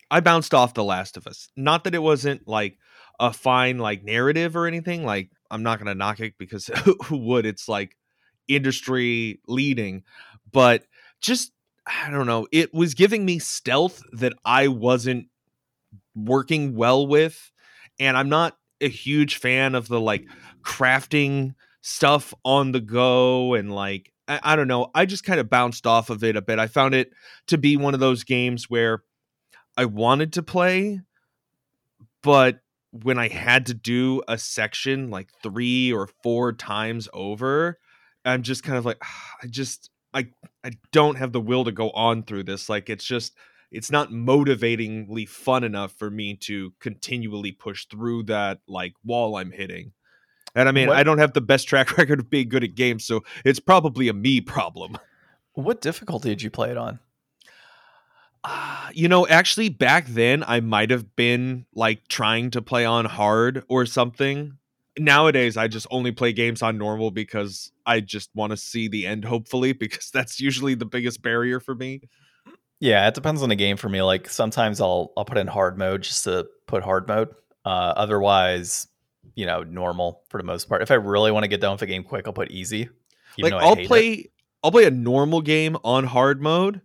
I 0.09 0.19
bounced 0.19 0.53
off 0.53 0.73
The 0.73 0.83
Last 0.83 1.15
of 1.15 1.25
Us. 1.25 1.49
Not 1.55 1.85
that 1.85 1.95
it 1.95 2.01
wasn't 2.01 2.47
like 2.47 2.77
a 3.19 3.31
fine 3.31 3.77
like 3.77 4.03
narrative 4.03 4.55
or 4.55 4.67
anything. 4.67 5.05
Like 5.05 5.29
I'm 5.49 5.63
not 5.63 5.79
gonna 5.79 5.95
knock 5.95 6.19
it 6.19 6.37
because 6.37 6.67
who 7.05 7.17
would? 7.17 7.45
It's 7.45 7.67
like 7.69 7.95
industry 8.47 9.39
leading, 9.47 10.03
but 10.51 10.83
just 11.21 11.53
I 11.85 12.09
don't 12.11 12.27
know. 12.27 12.47
It 12.51 12.73
was 12.73 12.93
giving 12.93 13.25
me 13.25 13.39
stealth 13.39 14.03
that 14.13 14.33
I 14.45 14.67
wasn't 14.67 15.27
working 16.15 16.75
well 16.75 17.07
with, 17.07 17.51
and 17.99 18.17
I'm 18.17 18.29
not 18.29 18.57
a 18.79 18.89
huge 18.89 19.37
fan 19.37 19.75
of 19.75 19.87
the 19.87 19.99
like 19.99 20.25
crafting 20.63 21.55
stuff 21.81 22.33
on 22.45 22.71
the 22.71 22.79
go 22.79 23.53
and 23.53 23.73
like 23.73 24.11
I, 24.27 24.39
I 24.43 24.55
don't 24.55 24.67
know. 24.67 24.89
I 24.95 25.05
just 25.05 25.23
kind 25.23 25.39
of 25.39 25.49
bounced 25.49 25.85
off 25.85 26.09
of 26.09 26.23
it 26.23 26.35
a 26.35 26.41
bit. 26.41 26.59
I 26.59 26.67
found 26.67 26.95
it 26.95 27.11
to 27.47 27.57
be 27.57 27.77
one 27.77 27.93
of 27.93 27.99
those 27.99 28.23
games 28.23 28.69
where 28.69 29.03
I 29.77 29.85
wanted 29.85 30.33
to 30.33 30.43
play, 30.43 31.01
but 32.23 32.59
when 32.91 33.17
I 33.17 33.29
had 33.29 33.65
to 33.67 33.73
do 33.73 34.21
a 34.27 34.37
section 34.37 35.09
like 35.09 35.29
three 35.41 35.91
or 35.93 36.09
four 36.23 36.53
times 36.53 37.07
over, 37.13 37.79
I'm 38.25 38.43
just 38.43 38.63
kind 38.63 38.77
of 38.77 38.85
like, 38.85 39.01
I 39.43 39.47
just, 39.47 39.89
I, 40.13 40.27
I 40.63 40.71
don't 40.91 41.17
have 41.17 41.31
the 41.31 41.41
will 41.41 41.63
to 41.65 41.71
go 41.71 41.91
on 41.91 42.23
through 42.23 42.43
this. 42.43 42.69
Like, 42.69 42.89
it's 42.89 43.05
just, 43.05 43.33
it's 43.71 43.91
not 43.91 44.09
motivatingly 44.09 45.27
fun 45.27 45.63
enough 45.63 45.93
for 45.93 46.09
me 46.09 46.35
to 46.41 46.73
continually 46.79 47.51
push 47.51 47.85
through 47.85 48.23
that 48.23 48.59
like 48.67 48.93
wall 49.03 49.37
I'm 49.37 49.51
hitting. 49.51 49.93
And 50.53 50.67
I 50.67 50.73
mean, 50.73 50.89
what? 50.89 50.97
I 50.97 51.03
don't 51.03 51.19
have 51.19 51.33
the 51.33 51.41
best 51.41 51.67
track 51.69 51.97
record 51.97 52.19
of 52.19 52.29
being 52.29 52.49
good 52.49 52.63
at 52.63 52.75
games, 52.75 53.05
so 53.05 53.23
it's 53.45 53.59
probably 53.59 54.07
a 54.07 54.13
me 54.13 54.41
problem. 54.41 54.97
What 55.53 55.81
difficulty 55.81 56.29
did 56.29 56.41
you 56.41 56.49
play 56.49 56.71
it 56.71 56.77
on? 56.77 56.99
Uh, 58.43 58.89
you 58.93 59.07
know, 59.07 59.27
actually, 59.27 59.69
back 59.69 60.07
then 60.07 60.43
I 60.47 60.59
might 60.61 60.89
have 60.89 61.15
been 61.15 61.65
like 61.73 62.07
trying 62.07 62.51
to 62.51 62.61
play 62.61 62.85
on 62.85 63.05
hard 63.05 63.63
or 63.67 63.85
something. 63.85 64.57
Nowadays, 65.01 65.57
I 65.57 65.67
just 65.67 65.87
only 65.89 66.11
play 66.11 66.31
games 66.31 66.61
on 66.61 66.77
normal 66.77 67.09
because 67.09 67.71
I 67.87 68.01
just 68.01 68.29
want 68.35 68.51
to 68.51 68.57
see 68.57 68.87
the 68.87 69.07
end, 69.07 69.25
hopefully, 69.25 69.73
because 69.85 70.11
that's 70.11 70.39
usually 70.39 70.75
the 70.75 70.85
biggest 70.85 71.21
barrier 71.21 71.59
for 71.59 71.73
me. 71.73 72.01
Yeah, 72.79 73.07
it 73.07 73.15
depends 73.15 73.41
on 73.41 73.49
the 73.49 73.55
game 73.55 73.77
for 73.77 73.89
me. 73.89 74.01
Like 74.01 74.29
sometimes 74.29 74.79
I'll 74.79 75.11
I'll 75.17 75.25
put 75.25 75.37
in 75.37 75.47
hard 75.47 75.77
mode 75.77 76.03
just 76.03 76.23
to 76.25 76.47
put 76.67 76.83
hard 76.83 77.07
mode. 77.07 77.29
Uh, 77.65 77.93
otherwise, 77.95 78.87
you 79.35 79.45
know, 79.45 79.63
normal 79.63 80.23
for 80.29 80.39
the 80.39 80.43
most 80.43 80.69
part. 80.69 80.81
If 80.81 80.91
I 80.91 80.95
really 80.95 81.31
want 81.31 81.43
to 81.43 81.47
get 81.47 81.61
done 81.61 81.73
with 81.73 81.81
a 81.81 81.87
game 81.87 82.03
quick, 82.03 82.27
I'll 82.27 82.33
put 82.33 82.51
easy. 82.51 82.89
Like 83.37 83.53
I'll 83.53 83.75
play 83.75 84.11
it. 84.13 84.31
I'll 84.63 84.71
play 84.71 84.85
a 84.85 84.91
normal 84.91 85.41
game 85.41 85.77
on 85.83 86.05
hard 86.05 86.41
mode, 86.41 86.81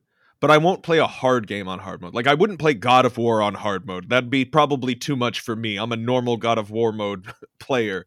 but 0.46 0.52
I 0.52 0.58
won't 0.58 0.84
play 0.84 0.98
a 0.98 1.08
hard 1.08 1.48
game 1.48 1.66
on 1.66 1.80
hard 1.80 2.00
mode. 2.00 2.14
Like 2.14 2.28
I 2.28 2.34
wouldn't 2.34 2.60
play 2.60 2.72
God 2.72 3.04
of 3.04 3.18
War 3.18 3.42
on 3.42 3.54
hard 3.54 3.84
mode. 3.84 4.10
That'd 4.10 4.30
be 4.30 4.44
probably 4.44 4.94
too 4.94 5.16
much 5.16 5.40
for 5.40 5.56
me. 5.56 5.76
I'm 5.76 5.90
a 5.90 5.96
normal 5.96 6.36
God 6.36 6.56
of 6.56 6.70
War 6.70 6.92
mode 6.92 7.26
player. 7.58 8.06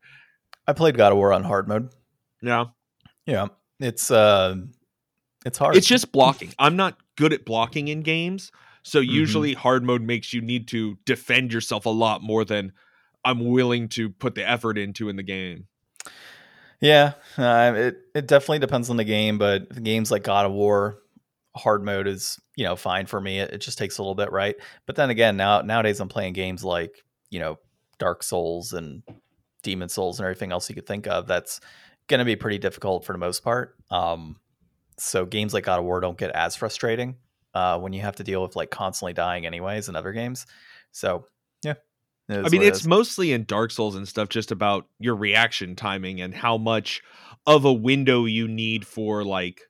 I 0.65 0.71
played 0.71 0.95
God 0.95 1.11
of 1.11 1.17
War 1.17 1.33
on 1.33 1.43
hard 1.43 1.67
mode. 1.67 1.89
Yeah. 2.41 2.67
Yeah. 3.25 3.47
It's 3.81 4.09
uh 4.09 4.55
it's 5.45 5.57
hard. 5.57 5.75
It's 5.75 5.85
just 5.85 6.13
blocking. 6.13 6.53
I'm 6.57 6.77
not 6.77 6.97
good 7.17 7.33
at 7.33 7.43
blocking 7.43 7.89
in 7.89 8.03
games. 8.03 8.53
So 8.83 9.01
mm-hmm. 9.01 9.11
usually 9.11 9.51
mm-hmm. 9.51 9.59
hard 9.59 9.83
mode 9.83 10.01
makes 10.01 10.31
you 10.31 10.39
need 10.39 10.69
to 10.69 10.97
defend 11.05 11.51
yourself 11.51 11.85
a 11.85 11.89
lot 11.89 12.23
more 12.23 12.45
than 12.45 12.71
I'm 13.25 13.49
willing 13.49 13.89
to 13.89 14.11
put 14.11 14.35
the 14.35 14.49
effort 14.49 14.77
into 14.77 15.09
in 15.09 15.17
the 15.17 15.23
game. 15.23 15.67
Yeah, 16.79 17.15
uh, 17.37 17.73
it 17.75 17.97
it 18.15 18.27
definitely 18.27 18.59
depends 18.59 18.89
on 18.89 18.95
the 18.95 19.03
game, 19.03 19.37
but 19.37 19.83
games 19.83 20.09
like 20.09 20.23
God 20.23 20.45
of 20.45 20.53
War, 20.53 20.99
hard 21.55 21.83
mode 21.83 22.07
is 22.07 22.39
you 22.55 22.63
know 22.63 22.75
fine 22.75 23.05
for 23.05 23.19
me. 23.19 23.39
It, 23.39 23.51
it 23.53 23.57
just 23.59 23.77
takes 23.77 23.97
a 23.97 24.01
little 24.01 24.15
bit, 24.15 24.31
right? 24.31 24.55
But 24.85 24.95
then 24.95 25.09
again, 25.09 25.37
now 25.37 25.61
nowadays 25.61 25.99
I'm 25.99 26.09
playing 26.09 26.33
games 26.33 26.63
like 26.63 27.03
you 27.29 27.39
know 27.39 27.57
Dark 27.97 28.23
Souls 28.23 28.73
and 28.73 29.03
Demon's 29.63 29.93
Souls 29.93 30.19
and 30.19 30.25
everything 30.25 30.51
else 30.51 30.69
you 30.69 30.75
could 30.75 30.87
think 30.87 31.07
of. 31.07 31.27
That's 31.27 31.59
going 32.07 32.19
to 32.19 32.25
be 32.25 32.35
pretty 32.35 32.57
difficult 32.57 33.05
for 33.05 33.13
the 33.13 33.19
most 33.19 33.43
part. 33.43 33.75
Um, 33.91 34.37
so 34.97 35.25
games 35.25 35.53
like 35.53 35.65
God 35.65 35.79
of 35.79 35.85
War 35.85 36.01
don't 36.01 36.17
get 36.17 36.31
as 36.31 36.55
frustrating 36.55 37.15
uh, 37.53 37.79
when 37.79 37.93
you 37.93 38.01
have 38.01 38.15
to 38.17 38.23
deal 38.23 38.41
with 38.41 38.55
like 38.55 38.71
constantly 38.71 39.13
dying 39.13 39.45
anyways 39.45 39.89
in 39.89 39.95
other 39.95 40.11
games. 40.11 40.45
So 40.91 41.25
yeah. 41.63 41.75
I 42.29 42.49
mean, 42.49 42.61
it's 42.61 42.85
mostly 42.85 43.31
in 43.31 43.45
Dark 43.45 43.71
Souls 43.71 43.95
and 43.95 44.07
stuff 44.07 44.29
just 44.29 44.51
about 44.51 44.87
your 44.99 45.15
reaction 45.15 45.75
timing 45.75 46.21
and 46.21 46.33
how 46.33 46.57
much 46.57 47.01
of 47.47 47.65
a 47.65 47.73
window 47.73 48.25
you 48.25 48.47
need 48.47 48.85
for 48.85 49.23
like 49.23 49.61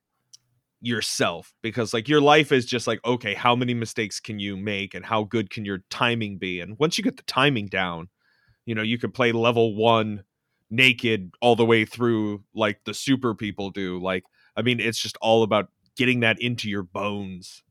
yourself 0.82 1.54
because 1.62 1.94
like 1.94 2.08
your 2.08 2.22
life 2.22 2.52
is 2.52 2.66
just 2.66 2.88
like 2.88 3.00
okay 3.04 3.34
how 3.34 3.54
many 3.54 3.74
mistakes 3.74 4.20
can 4.20 4.40
you 4.40 4.56
make 4.56 4.94
and 4.94 5.06
how 5.06 5.24
good 5.24 5.50
can 5.50 5.66
your 5.66 5.80
timing 5.90 6.38
be 6.38 6.62
and 6.62 6.78
once 6.80 6.98
you 6.98 7.04
get 7.04 7.18
the 7.18 7.24
timing 7.24 7.66
down 7.66 8.08
you 8.66 8.74
know 8.74 8.82
you 8.82 8.98
could 8.98 9.14
play 9.14 9.34
level 9.34 9.76
1 9.76 10.24
naked 10.72 11.32
all 11.42 11.58
the 11.58 11.66
way 11.66 11.84
through 11.84 12.42
like 12.56 12.80
the 12.86 12.94
super 12.94 13.36
people 13.36 13.72
do 13.72 14.00
like 14.00 14.24
I 14.60 14.62
mean, 14.62 14.82
it's 14.82 15.00
just 15.00 15.16
all 15.22 15.44
about 15.44 15.70
getting 15.96 16.20
that 16.20 16.42
into 16.42 16.70
your 16.70 16.84
bones. 16.84 17.64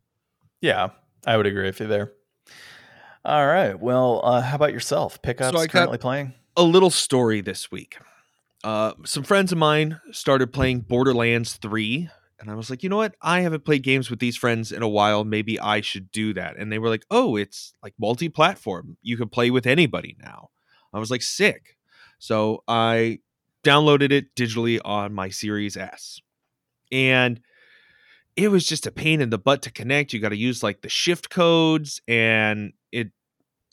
Yeah, 0.63 0.89
I 1.27 1.37
would 1.37 1.45
agree 1.45 1.65
with 1.65 1.81
you 1.81 1.87
there. 1.87 2.13
All 3.27 3.47
right. 3.47 3.79
Well, 3.79 4.23
uh, 4.25 4.41
how 4.41 4.57
about 4.57 4.73
yourself? 4.73 5.21
Pickups 5.21 5.55
so 5.55 5.67
currently 5.67 5.99
playing? 5.99 6.33
A 6.57 6.63
little 6.63 6.89
story 6.89 7.43
this 7.43 7.71
week. 7.71 7.99
Uh, 8.65 8.95
some 9.05 9.23
friends 9.23 9.53
of 9.53 9.59
mine 9.59 10.01
started 10.13 10.51
playing 10.51 10.81
Borderlands 10.81 11.57
3. 11.57 12.09
And 12.41 12.51
I 12.51 12.55
was 12.55 12.71
like, 12.71 12.83
you 12.83 12.89
know 12.89 12.97
what? 12.97 13.17
I 13.21 13.41
haven't 13.41 13.65
played 13.65 13.83
games 13.83 14.11
with 14.11 14.21
these 14.21 14.37
friends 14.37 14.71
in 14.71 14.83
a 14.83 14.89
while. 14.89 15.25
Maybe 15.25 15.59
I 15.59 15.81
should 15.81 16.13
do 16.13 16.33
that. 16.35 16.57
And 16.57 16.71
they 16.71 16.79
were 16.79 16.89
like, 16.89 17.05
oh, 17.11 17.37
it's 17.37 17.75
like 17.83 17.95
multi 17.99 18.29
platform. 18.29 18.97
You 19.03 19.17
can 19.17 19.29
play 19.29 19.51
with 19.51 19.67
anybody 19.67 20.17
now. 20.23 20.51
I 20.95 20.99
was 20.99 21.11
like, 21.11 21.23
sick. 21.23 21.77
So 22.19 22.63
I 22.69 23.19
downloaded 23.65 24.13
it 24.13 24.35
digitally 24.37 24.81
on 24.85 25.13
my 25.13 25.31
Series 25.31 25.77
S 25.77 26.21
and 26.91 27.41
it 28.37 28.51
was 28.51 28.67
just 28.67 28.87
a 28.87 28.93
pain 28.93 29.21
in 29.21 29.31
the 29.31 29.39
butt 29.39 29.63
to 29.63 29.71
connect. 29.73 30.13
You 30.13 30.21
got 30.21 30.29
to 30.29 30.37
use 30.37 30.63
like 30.63 30.83
the 30.83 30.89
shift 30.89 31.31
codes, 31.31 32.01
and 32.07 32.73
it 32.93 33.11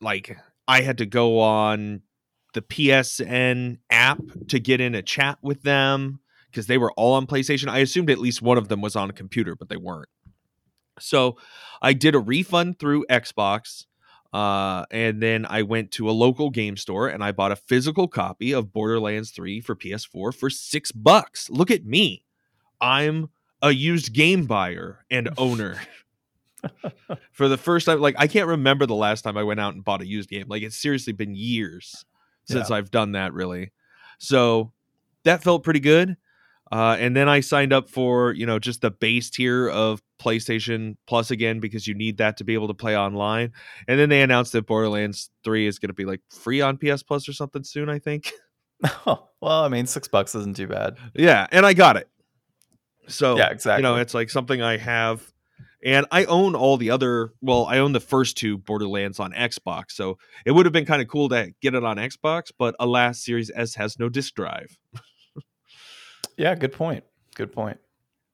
like 0.01 0.37
I 0.67 0.81
had 0.81 0.97
to 0.99 1.05
go 1.05 1.39
on 1.39 2.01
the 2.53 2.61
PSN 2.61 3.77
app 3.89 4.21
to 4.47 4.59
get 4.59 4.81
in 4.81 4.95
a 4.95 5.01
chat 5.01 5.37
with 5.41 5.61
them 5.63 6.19
because 6.55 6.67
they 6.67 6.77
were 6.77 6.93
all 6.93 7.13
on 7.13 7.27
PlayStation. 7.27 7.67
I 7.67 7.79
assumed 7.79 8.09
at 8.09 8.17
least 8.17 8.41
one 8.41 8.57
of 8.57 8.69
them 8.69 8.79
was 8.79 8.95
on 8.95 9.09
a 9.09 9.13
computer, 9.13 9.57
but 9.57 9.67
they 9.67 9.75
weren't. 9.75 10.07
So 10.99 11.35
I 11.81 11.91
did 11.91 12.15
a 12.15 12.19
refund 12.19 12.79
through 12.79 13.05
Xbox. 13.09 13.85
Uh, 14.31 14.85
and 14.89 15.21
then 15.21 15.45
I 15.49 15.63
went 15.63 15.91
to 15.91 16.09
a 16.09 16.11
local 16.11 16.49
game 16.49 16.77
store 16.77 17.09
and 17.09 17.23
I 17.23 17.33
bought 17.33 17.51
a 17.51 17.57
physical 17.57 18.07
copy 18.07 18.53
of 18.53 18.71
Borderlands 18.71 19.31
3 19.31 19.59
for 19.59 19.75
PS4 19.75 20.33
for 20.33 20.49
six 20.49 20.93
bucks. 20.93 21.49
Look 21.49 21.71
at 21.71 21.85
me. 21.85 22.23
I'm 22.79 23.29
a 23.61 23.71
used 23.71 24.13
game 24.13 24.45
buyer 24.45 25.05
and 25.11 25.29
owner. 25.37 25.81
For 27.31 27.47
the 27.47 27.57
first 27.57 27.85
time, 27.85 28.01
like 28.01 28.15
I 28.17 28.25
can't 28.25 28.47
remember 28.47 28.87
the 28.87 28.95
last 28.95 29.21
time 29.21 29.37
I 29.37 29.43
went 29.43 29.59
out 29.59 29.75
and 29.75 29.83
bought 29.83 30.01
a 30.01 30.07
used 30.07 30.29
game. 30.29 30.45
Like 30.47 30.63
it's 30.63 30.75
seriously 30.75 31.13
been 31.13 31.35
years 31.35 32.05
since 32.45 32.71
yeah. 32.71 32.77
I've 32.77 32.89
done 32.89 33.11
that, 33.11 33.33
really. 33.33 33.71
So 34.17 34.71
that 35.25 35.43
felt 35.43 35.63
pretty 35.63 35.79
good. 35.79 36.17
Uh, 36.71 36.97
and 36.99 37.15
then 37.15 37.29
I 37.29 37.41
signed 37.41 37.73
up 37.73 37.89
for 37.89 38.31
you 38.31 38.45
know 38.45 38.59
just 38.59 38.81
the 38.81 38.91
base 38.91 39.29
tier 39.29 39.67
of 39.67 40.01
PlayStation 40.19 40.95
Plus 41.07 41.31
again 41.31 41.59
because 41.59 41.87
you 41.87 41.93
need 41.93 42.17
that 42.17 42.37
to 42.37 42.43
be 42.43 42.53
able 42.53 42.67
to 42.67 42.73
play 42.73 42.97
online. 42.97 43.51
And 43.87 43.99
then 43.99 44.09
they 44.09 44.21
announced 44.21 44.53
that 44.53 44.65
Borderlands 44.65 45.29
Three 45.43 45.67
is 45.67 45.79
going 45.79 45.89
to 45.89 45.93
be 45.93 46.05
like 46.05 46.21
free 46.29 46.61
on 46.61 46.77
PS 46.77 47.03
Plus 47.03 47.29
or 47.29 47.33
something 47.33 47.63
soon. 47.63 47.89
I 47.89 47.99
think. 47.99 48.31
Oh, 49.05 49.27
well, 49.41 49.63
I 49.63 49.67
mean, 49.67 49.85
six 49.85 50.07
bucks 50.07 50.33
isn't 50.35 50.55
too 50.55 50.67
bad. 50.67 50.97
Yeah, 51.13 51.47
and 51.51 51.65
I 51.65 51.73
got 51.73 51.97
it. 51.97 52.09
So 53.07 53.37
yeah, 53.37 53.49
exactly. 53.49 53.83
You 53.83 53.83
know, 53.83 54.01
it's 54.01 54.15
like 54.15 54.31
something 54.31 54.61
I 54.61 54.77
have, 54.77 55.31
and 55.83 56.07
I 56.11 56.25
own 56.25 56.55
all 56.55 56.77
the 56.77 56.89
other. 56.89 57.33
Well, 57.41 57.65
I 57.65 57.77
own 57.77 57.91
the 57.91 57.99
first 57.99 58.37
two 58.37 58.57
Borderlands 58.57 59.19
on 59.19 59.33
Xbox, 59.33 59.91
so 59.91 60.17
it 60.45 60.51
would 60.51 60.65
have 60.65 60.73
been 60.73 60.85
kind 60.85 61.01
of 61.01 61.07
cool 61.07 61.29
to 61.29 61.53
get 61.61 61.75
it 61.75 61.83
on 61.83 61.97
Xbox. 61.97 62.51
But 62.57 62.75
alas, 62.79 63.23
Series 63.23 63.51
S 63.53 63.75
has 63.75 63.99
no 63.99 64.09
disk 64.09 64.33
drive. 64.33 64.77
yeah, 66.37 66.55
good 66.55 66.73
point. 66.73 67.03
Good 67.35 67.51
point. 67.51 67.79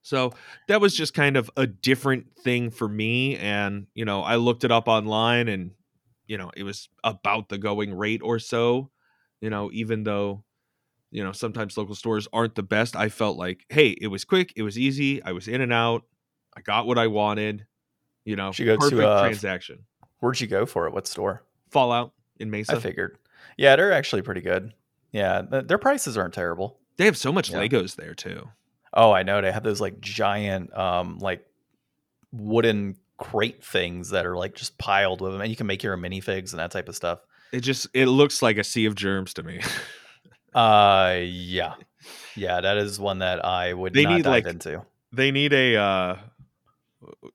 So 0.04 0.34
that 0.68 0.82
was 0.82 0.96
just 0.96 1.14
kind 1.14 1.38
of 1.38 1.52
a 1.56 1.68
different 1.68 2.36
thing 2.38 2.72
for 2.72 2.88
me, 2.88 3.38
and 3.38 3.88
you 3.94 4.06
know, 4.06 4.22
I 4.22 4.36
looked 4.36 4.64
it 4.64 4.72
up 4.72 4.88
online, 4.88 5.48
and 5.48 5.72
you 6.26 6.38
know, 6.38 6.52
it 6.56 6.64
was 6.64 6.90
about 7.04 7.50
the 7.50 7.58
going 7.58 7.94
rate 7.94 8.22
or 8.24 8.40
so. 8.40 8.90
You 9.42 9.50
know, 9.50 9.70
even 9.74 10.04
though 10.04 10.44
you 11.12 11.24
know 11.24 11.32
sometimes 11.32 11.78
local 11.78 11.94
stores 11.94 12.28
aren't 12.34 12.56
the 12.56 12.64
best 12.64 12.96
i 12.96 13.10
felt 13.10 13.38
like 13.38 13.66
hey 13.70 13.90
it 13.90 14.08
was 14.08 14.26
quick 14.26 14.52
it 14.56 14.64
was 14.64 14.80
easy 14.80 15.22
i 15.24 15.32
was 15.32 15.48
in 15.48 15.62
and 15.62 15.72
out 15.72 16.04
i 16.56 16.62
got 16.62 16.88
what 16.88 16.98
i 16.98 17.08
wanted 17.08 17.68
you 18.26 18.36
know 18.36 18.52
she 18.52 18.66
perfect 18.66 18.90
to, 18.92 19.08
uh, 19.08 19.22
transaction 19.22 19.80
where'd 20.20 20.40
you 20.40 20.48
go 20.48 20.66
for 20.66 20.88
it 20.88 20.94
what 20.94 21.06
store 21.06 21.44
fallout 21.70 22.14
in 22.40 22.50
mesa 22.50 22.78
i 22.78 22.80
figured 22.80 23.18
yeah 23.58 23.76
they're 23.76 23.92
actually 23.92 24.22
pretty 24.22 24.42
good 24.42 24.74
yeah 25.12 25.42
their 25.42 25.78
prices 25.78 26.18
aren't 26.18 26.34
terrible 26.34 26.80
they 26.98 27.06
have 27.06 27.18
so 27.18 27.32
much 27.32 27.52
yeah. 27.52 27.60
legos 27.60 27.96
there 27.96 28.14
too 28.14 28.48
oh 28.94 29.12
i 29.12 29.24
know 29.24 29.42
they 29.42 29.52
have 29.52 29.64
those 29.64 29.82
like 29.82 30.00
giant 30.00 30.76
um 30.78 31.20
like 31.20 31.46
wooden 32.32 32.96
crate 33.18 33.64
things 33.64 34.10
that 34.10 34.26
are 34.26 34.36
like 34.36 34.56
just 34.56 34.78
piled 34.78 35.22
with 35.22 35.32
them 35.32 35.42
and 35.42 35.50
you 35.50 35.56
can 35.56 35.68
make 35.68 35.84
your 35.84 35.94
own 35.94 36.02
minifigs 36.02 36.52
and 36.52 36.60
that 36.60 36.72
type 36.72 36.90
of 36.90 36.96
stuff 36.96 37.20
it 37.52 37.60
just 37.60 37.88
it 37.94 38.08
looks 38.08 38.42
like 38.42 38.58
a 38.58 38.64
sea 38.64 38.86
of 38.86 38.96
germs 38.96 39.34
to 39.34 39.44
me 39.44 39.62
Uh, 40.54 41.20
yeah, 41.24 41.76
yeah, 42.36 42.60
that 42.62 42.78
is 42.78 43.00
one 43.00 43.20
that 43.20 43.44
I 43.46 43.74
would 43.74 43.94
they 43.94 44.04
not 44.04 44.16
need, 44.16 44.24
dive 44.24 44.32
like, 44.32 44.48
into. 44.48 44.84
They 45.14 45.32
need 45.32 45.54
a 45.54 45.78
uh, 45.78 46.18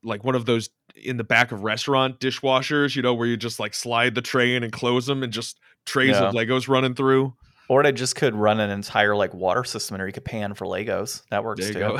like 0.02 0.22
one 0.22 0.34
of 0.34 0.44
those 0.44 0.68
in 0.94 1.16
the 1.16 1.24
back 1.24 1.52
of 1.52 1.62
restaurant 1.62 2.20
dishwashers, 2.20 2.94
you 2.94 3.02
know, 3.02 3.14
where 3.14 3.26
you 3.26 3.36
just 3.36 3.58
like 3.58 3.74
slide 3.74 4.14
the 4.14 4.22
tray 4.22 4.54
in 4.54 4.62
and 4.62 4.72
close 4.72 5.06
them, 5.06 5.22
and 5.22 5.32
just 5.32 5.58
trays 5.86 6.10
yeah. 6.10 6.24
of 6.24 6.34
Legos 6.34 6.68
running 6.68 6.94
through. 6.94 7.34
Or 7.68 7.82
they 7.82 7.92
just 7.92 8.14
could 8.14 8.34
run 8.34 8.60
an 8.60 8.70
entire 8.70 9.16
like 9.16 9.34
water 9.34 9.64
system, 9.64 10.00
or 10.00 10.06
you 10.06 10.12
could 10.12 10.24
pan 10.24 10.54
for 10.54 10.66
Legos. 10.66 11.22
That 11.30 11.44
works 11.44 11.68
too. 11.68 11.98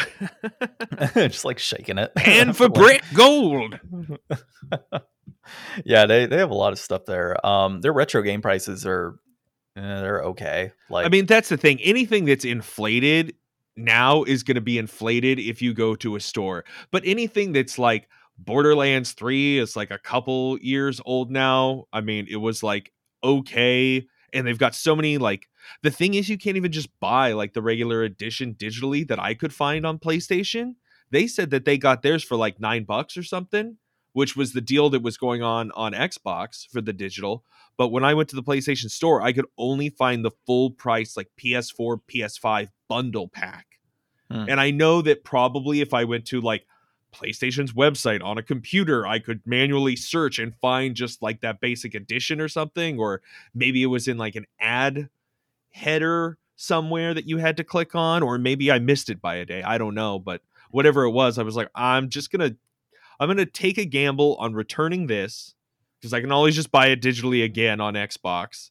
just 1.14 1.44
like 1.44 1.59
shaking 1.59 1.98
it. 1.98 2.14
Pan 2.14 2.52
for 2.55 2.68
brick 2.68 3.02
gold. 3.14 3.79
yeah, 5.85 6.07
they 6.07 6.26
they 6.26 6.37
have 6.37 6.50
a 6.50 6.55
lot 6.55 6.72
of 6.72 6.79
stuff 6.79 7.05
there. 7.05 7.44
Um, 7.44 7.81
their 7.81 7.92
retro 7.92 8.22
game 8.22 8.42
prices 8.42 8.87
are 8.87 9.18
eh, 9.76 9.81
they're 9.81 10.22
okay. 10.24 10.72
Like, 10.88 11.07
I 11.07 11.09
mean, 11.09 11.26
that's 11.26 11.48
the 11.48 11.57
thing. 11.57 11.81
Anything 11.81 12.24
that's 12.26 12.44
inflated 12.44 13.35
now 13.76 14.22
is 14.22 14.42
going 14.42 14.55
to 14.55 14.61
be 14.61 14.79
inflated 14.79 15.38
if 15.38 15.61
you 15.61 15.74
go 15.74 15.94
to 15.96 16.16
a 16.16 16.20
store. 16.20 16.64
But 16.90 17.02
anything 17.05 17.52
that's 17.52 17.79
like 17.79 18.09
Borderlands 18.38 19.12
3 19.12 19.59
is 19.59 19.76
like 19.76 19.90
a 19.90 19.98
couple 19.98 20.59
years 20.61 21.00
old 21.05 21.31
now. 21.31 21.85
I 21.92 22.00
mean, 22.00 22.26
it 22.31 22.37
was 22.37 22.62
like 22.62 22.92
okay. 23.22 24.07
And 24.37 24.46
they've 24.46 24.59
got 24.59 24.75
so 24.75 24.94
many 24.94 25.18
like 25.18 25.49
the 25.83 25.90
thing 25.90 26.14
is 26.14 26.29
you 26.29 26.38
can't 26.38 26.57
even 26.57 26.72
just 26.72 26.88
buy 27.01 27.33
like 27.33 27.55
the 27.55 27.62
regular 27.62 28.03
edition 28.03 28.55
digitally 28.55 29.07
that 29.09 29.18
I 29.18 29.35
could 29.35 29.53
find 29.53 29.87
on 29.87 29.99
PlayStation. 29.99 30.75
They 31.11 31.27
said 31.27 31.51
that 31.51 31.64
they 31.64 31.79
got 31.79 32.03
theirs 32.03 32.22
for 32.22 32.37
like 32.37 32.61
nine 32.61 32.85
bucks 32.85 33.16
or 33.16 33.22
something, 33.22 33.79
which 34.12 34.37
was 34.37 34.53
the 34.53 34.61
deal 34.61 34.90
that 34.90 35.03
was 35.03 35.16
going 35.16 35.42
on 35.42 35.70
on 35.72 35.92
Xbox 35.92 36.68
for 36.70 36.81
the 36.81 36.92
digital. 36.92 37.44
But 37.77 37.88
when 37.88 38.05
I 38.05 38.14
went 38.14 38.29
to 38.31 38.37
the 38.37 38.42
PlayStation 38.42 38.90
Store, 38.90 39.22
I 39.22 39.33
could 39.33 39.46
only 39.59 39.88
find 39.90 40.25
the 40.25 40.33
full 40.46 40.70
price, 40.70 41.16
like 41.16 41.31
PS4, 41.42 42.01
PS5 42.11 42.68
bundle 42.88 43.29
pack. 43.29 43.66
Hmm. 44.31 44.46
And 44.49 44.61
I 44.61 44.70
know 44.70 45.03
that 45.03 45.25
probably 45.25 45.81
if 45.81 45.94
I 45.94 46.05
went 46.05 46.27
to 46.27 46.40
like 46.40 46.66
PlayStation's 47.16 47.72
website 47.72 48.22
on 48.22 48.38
a 48.38 48.42
computer, 48.42 49.07
I 49.07 49.18
could 49.18 49.40
manually 49.46 49.96
search 49.96 50.38
and 50.38 50.55
find 50.57 50.94
just 50.94 51.22
like 51.22 51.40
that 51.40 51.61
basic 51.61 51.94
edition 51.94 52.40
or 52.40 52.48
something, 52.48 52.98
or 52.98 53.22
maybe 53.55 53.83
it 53.83 53.87
was 53.87 54.09
in 54.09 54.18
like 54.18 54.37
an 54.37 54.46
ad 54.61 55.09
header 55.70 56.38
somewhere 56.57 57.14
that 57.14 57.29
you 57.29 57.37
had 57.38 57.57
to 57.59 57.64
click 57.64 57.94
on, 57.94 58.22
or 58.22 58.38
maybe 58.38 58.70
I 58.70 58.79
missed 58.79 59.11
it 59.11 59.20
by 59.20 59.37
a 59.37 59.44
day. 59.44 59.62
I 59.62 59.79
don't 59.79 59.94
know, 59.94 60.18
but 60.18 60.42
whatever 60.70 61.05
it 61.05 61.11
was, 61.11 61.38
I 61.38 61.42
was 61.42 61.57
like, 61.57 61.70
I'm 61.74 62.09
just 62.09 62.31
gonna 62.31 62.57
I'm 63.20 63.29
gonna 63.29 63.46
take 63.46 63.79
a 63.79 63.85
gamble 63.85 64.37
on 64.37 64.55
returning 64.55 65.07
this 65.07 65.55
because 66.00 66.12
I 66.12 66.20
can 66.20 66.33
always 66.33 66.55
just 66.55 66.70
buy 66.70 66.88
it 66.88 67.02
digitally 67.02 67.44
again 67.44 67.81
on 67.81 67.94
Xbox 67.94 68.70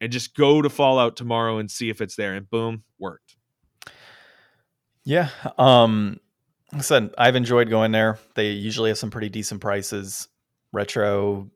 and 0.00 0.12
just 0.12 0.34
go 0.34 0.62
to 0.62 0.68
Fallout 0.68 1.16
tomorrow 1.16 1.58
and 1.58 1.70
see 1.70 1.88
if 1.88 2.00
it's 2.00 2.16
there. 2.16 2.34
And 2.34 2.48
boom, 2.50 2.82
worked. 2.98 3.36
Yeah. 5.04 5.30
Um 5.58 6.20
I 6.72 6.80
said, 6.80 7.10
I've 7.18 7.36
enjoyed 7.36 7.68
going 7.68 7.92
there. 7.92 8.18
They 8.34 8.50
usually 8.50 8.90
have 8.90 8.98
some 8.98 9.10
pretty 9.10 9.28
decent 9.28 9.60
prices. 9.60 10.28
Retro 10.72 11.50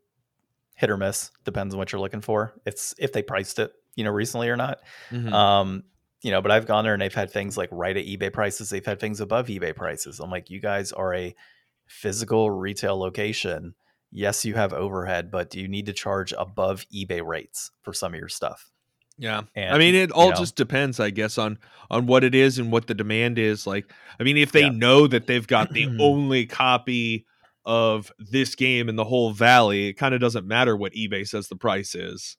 hit 0.74 0.90
or 0.90 0.96
miss, 0.96 1.30
depends 1.44 1.74
on 1.74 1.78
what 1.78 1.90
you're 1.90 2.00
looking 2.00 2.20
for. 2.20 2.54
It's 2.66 2.94
if 2.98 3.12
they 3.12 3.22
priced 3.22 3.58
it, 3.58 3.72
you 3.94 4.04
know, 4.04 4.10
recently 4.10 4.48
or 4.50 4.56
not. 4.56 4.80
Mm-hmm. 5.10 5.32
Um, 5.32 5.84
you 6.22 6.30
know, 6.30 6.42
but 6.42 6.50
I've 6.50 6.66
gone 6.66 6.84
there 6.84 6.92
and 6.92 7.00
they've 7.00 7.14
had 7.14 7.30
things 7.30 7.56
like 7.56 7.70
right 7.72 7.96
at 7.96 8.04
eBay 8.04 8.32
prices. 8.32 8.68
They've 8.68 8.84
had 8.84 9.00
things 9.00 9.20
above 9.20 9.46
eBay 9.46 9.74
prices. 9.74 10.20
I'm 10.20 10.30
like, 10.30 10.50
you 10.50 10.60
guys 10.60 10.92
are 10.92 11.14
a 11.14 11.34
physical 11.86 12.50
retail 12.50 12.98
location. 12.98 13.74
Yes, 14.10 14.44
you 14.44 14.54
have 14.54 14.72
overhead, 14.72 15.30
but 15.30 15.50
do 15.50 15.60
you 15.60 15.68
need 15.68 15.86
to 15.86 15.92
charge 15.92 16.34
above 16.36 16.84
eBay 16.94 17.24
rates 17.24 17.70
for 17.82 17.92
some 17.92 18.12
of 18.12 18.20
your 18.20 18.28
stuff? 18.28 18.70
Yeah. 19.18 19.42
And, 19.54 19.74
I 19.74 19.78
mean 19.78 19.94
it 19.94 20.10
all 20.12 20.26
you 20.26 20.30
know, 20.30 20.36
just 20.36 20.56
depends 20.56 21.00
I 21.00 21.10
guess 21.10 21.38
on 21.38 21.58
on 21.90 22.06
what 22.06 22.24
it 22.24 22.34
is 22.34 22.58
and 22.58 22.70
what 22.70 22.86
the 22.86 22.94
demand 22.94 23.38
is 23.38 23.66
like. 23.66 23.90
I 24.20 24.24
mean 24.24 24.36
if 24.36 24.52
they 24.52 24.62
yeah. 24.62 24.70
know 24.70 25.06
that 25.06 25.26
they've 25.26 25.46
got 25.46 25.72
the 25.72 25.88
only 26.00 26.46
copy 26.46 27.26
of 27.64 28.12
this 28.18 28.54
game 28.54 28.88
in 28.88 28.96
the 28.96 29.04
whole 29.04 29.32
valley, 29.32 29.88
it 29.88 29.94
kind 29.94 30.14
of 30.14 30.20
doesn't 30.20 30.46
matter 30.46 30.76
what 30.76 30.92
eBay 30.92 31.26
says 31.26 31.48
the 31.48 31.56
price 31.56 31.94
is. 31.94 32.36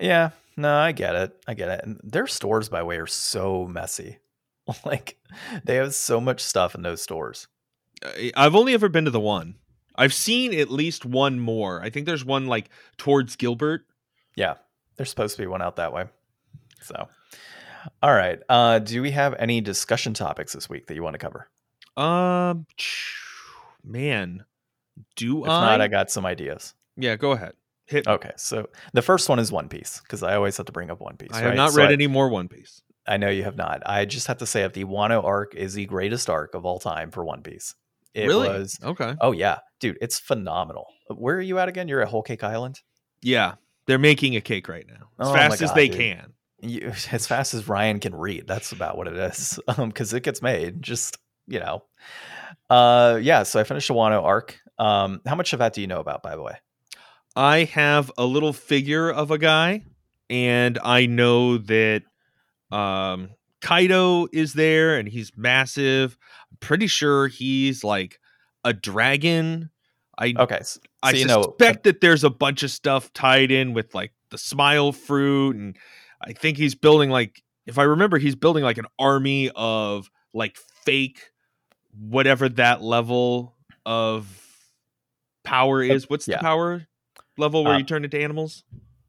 Yeah. 0.00 0.30
No, 0.56 0.76
I 0.76 0.92
get 0.92 1.14
it. 1.14 1.36
I 1.48 1.54
get 1.54 1.68
it. 1.68 1.84
And 1.84 2.00
their 2.04 2.26
stores 2.26 2.68
by 2.68 2.80
the 2.80 2.84
way 2.84 2.98
are 2.98 3.06
so 3.06 3.66
messy. 3.66 4.18
like 4.84 5.18
they 5.64 5.76
have 5.76 5.94
so 5.94 6.20
much 6.20 6.40
stuff 6.40 6.74
in 6.74 6.82
those 6.82 7.02
stores. 7.02 7.48
I've 8.36 8.54
only 8.54 8.74
ever 8.74 8.88
been 8.88 9.04
to 9.04 9.10
the 9.10 9.20
one. 9.20 9.56
I've 9.94 10.14
seen 10.14 10.54
at 10.58 10.70
least 10.70 11.04
one 11.04 11.38
more. 11.38 11.82
I 11.82 11.90
think 11.90 12.06
there's 12.06 12.24
one 12.24 12.46
like 12.46 12.70
towards 12.96 13.36
Gilbert. 13.36 13.82
Yeah. 14.34 14.54
There's 15.02 15.10
supposed 15.10 15.34
to 15.34 15.42
be 15.42 15.48
one 15.48 15.62
out 15.62 15.74
that 15.76 15.92
way. 15.92 16.04
So, 16.80 17.08
all 18.04 18.14
right. 18.14 18.38
Uh, 18.48 18.78
do 18.78 19.02
we 19.02 19.10
have 19.10 19.34
any 19.36 19.60
discussion 19.60 20.14
topics 20.14 20.52
this 20.52 20.70
week 20.70 20.86
that 20.86 20.94
you 20.94 21.02
want 21.02 21.14
to 21.14 21.18
cover? 21.18 21.48
Um, 21.96 22.66
man, 23.82 24.44
do 25.16 25.42
if 25.42 25.50
I? 25.50 25.72
Not, 25.72 25.80
I 25.80 25.88
got 25.88 26.12
some 26.12 26.24
ideas. 26.24 26.74
Yeah, 26.96 27.16
go 27.16 27.32
ahead. 27.32 27.54
Hit. 27.86 28.06
Okay, 28.06 28.30
so 28.36 28.68
the 28.92 29.02
first 29.02 29.28
one 29.28 29.40
is 29.40 29.50
One 29.50 29.68
Piece 29.68 30.00
because 30.02 30.22
I 30.22 30.36
always 30.36 30.56
have 30.56 30.66
to 30.66 30.72
bring 30.72 30.88
up 30.88 31.00
One 31.00 31.16
Piece. 31.16 31.30
I 31.32 31.38
right? 31.38 31.46
have 31.46 31.56
not 31.56 31.72
so 31.72 31.78
read 31.78 31.90
I, 31.90 31.94
any 31.94 32.06
more 32.06 32.28
One 32.28 32.46
Piece. 32.46 32.80
I 33.04 33.16
know 33.16 33.28
you 33.28 33.42
have 33.42 33.56
not. 33.56 33.82
I 33.84 34.04
just 34.04 34.28
have 34.28 34.38
to 34.38 34.46
say 34.46 34.62
that 34.62 34.74
the 34.74 34.84
Wano 34.84 35.24
arc 35.24 35.56
is 35.56 35.74
the 35.74 35.86
greatest 35.86 36.30
arc 36.30 36.54
of 36.54 36.64
all 36.64 36.78
time 36.78 37.10
for 37.10 37.24
One 37.24 37.42
Piece. 37.42 37.74
It 38.14 38.28
really? 38.28 38.46
was 38.46 38.78
okay. 38.84 39.16
Oh 39.20 39.32
yeah, 39.32 39.58
dude, 39.80 39.98
it's 40.00 40.20
phenomenal. 40.20 40.86
Where 41.08 41.34
are 41.38 41.40
you 41.40 41.58
at 41.58 41.68
again? 41.68 41.88
You're 41.88 42.02
at 42.02 42.08
Whole 42.08 42.22
Cake 42.22 42.44
Island. 42.44 42.78
Yeah, 43.20 43.54
they're 43.92 43.98
making 43.98 44.36
a 44.36 44.40
cake 44.40 44.70
right 44.70 44.86
now 44.88 45.10
as 45.18 45.28
oh 45.28 45.34
fast 45.34 45.60
God, 45.60 45.64
as 45.66 45.74
they 45.74 45.88
dude. 45.88 45.98
can. 45.98 46.32
You, 46.62 46.92
as 47.12 47.26
fast 47.26 47.52
as 47.52 47.68
Ryan 47.68 48.00
can 48.00 48.14
read. 48.14 48.46
That's 48.46 48.72
about 48.72 48.96
what 48.96 49.06
it 49.06 49.16
is. 49.18 49.60
Um, 49.68 49.90
because 49.90 50.14
it 50.14 50.22
gets 50.22 50.40
made. 50.40 50.80
Just 50.80 51.18
you 51.46 51.60
know, 51.60 51.84
uh, 52.70 53.18
yeah. 53.20 53.42
So 53.42 53.60
I 53.60 53.64
finished 53.64 53.88
the 53.88 53.94
Wano 53.94 54.22
arc. 54.22 54.58
Um, 54.78 55.20
how 55.26 55.34
much 55.34 55.52
of 55.52 55.58
that 55.58 55.74
do 55.74 55.82
you 55.82 55.86
know 55.86 56.00
about, 56.00 56.22
by 56.22 56.34
the 56.34 56.40
way? 56.40 56.56
I 57.36 57.64
have 57.64 58.10
a 58.16 58.24
little 58.24 58.54
figure 58.54 59.10
of 59.10 59.30
a 59.30 59.36
guy, 59.36 59.82
and 60.30 60.78
I 60.82 61.04
know 61.04 61.58
that 61.58 62.04
um 62.70 63.28
Kaido 63.60 64.26
is 64.32 64.54
there, 64.54 64.96
and 64.96 65.06
he's 65.06 65.32
massive. 65.36 66.16
I'm 66.50 66.56
pretty 66.60 66.86
sure 66.86 67.28
he's 67.28 67.84
like 67.84 68.20
a 68.64 68.72
dragon. 68.72 69.68
I 70.16 70.32
okay. 70.38 70.62
So 71.04 71.08
I 71.08 71.14
suspect 71.14 71.28
know, 71.28 71.42
uh 71.42 71.76
that 71.82 72.00
there's 72.00 72.24
a 72.24 72.30
bunch 72.30 72.62
of 72.62 72.70
stuff 72.70 73.12
tied 73.12 73.50
in 73.50 73.74
with 73.74 73.94
like 73.94 74.12
the 74.30 74.38
smile 74.38 74.92
fruit, 74.92 75.56
and 75.56 75.76
I 76.20 76.32
think 76.32 76.56
he's 76.56 76.74
building 76.74 77.10
like, 77.10 77.42
if 77.66 77.78
I 77.78 77.82
remember, 77.82 78.18
he's 78.18 78.36
building 78.36 78.62
like 78.62 78.78
an 78.78 78.86
army 78.98 79.50
of 79.54 80.10
like 80.32 80.56
fake 80.84 81.32
whatever 81.98 82.48
that 82.48 82.82
level 82.82 83.56
of 83.84 84.28
power 85.44 85.82
is. 85.82 86.08
What's 86.08 86.26
yeah. 86.26 86.36
the 86.36 86.42
power 86.42 86.86
level 87.38 87.64
where 87.64 87.74
uh, 87.74 87.78
you 87.78 87.84
turn 87.84 88.04
into 88.04 88.20
animals? 88.20 88.64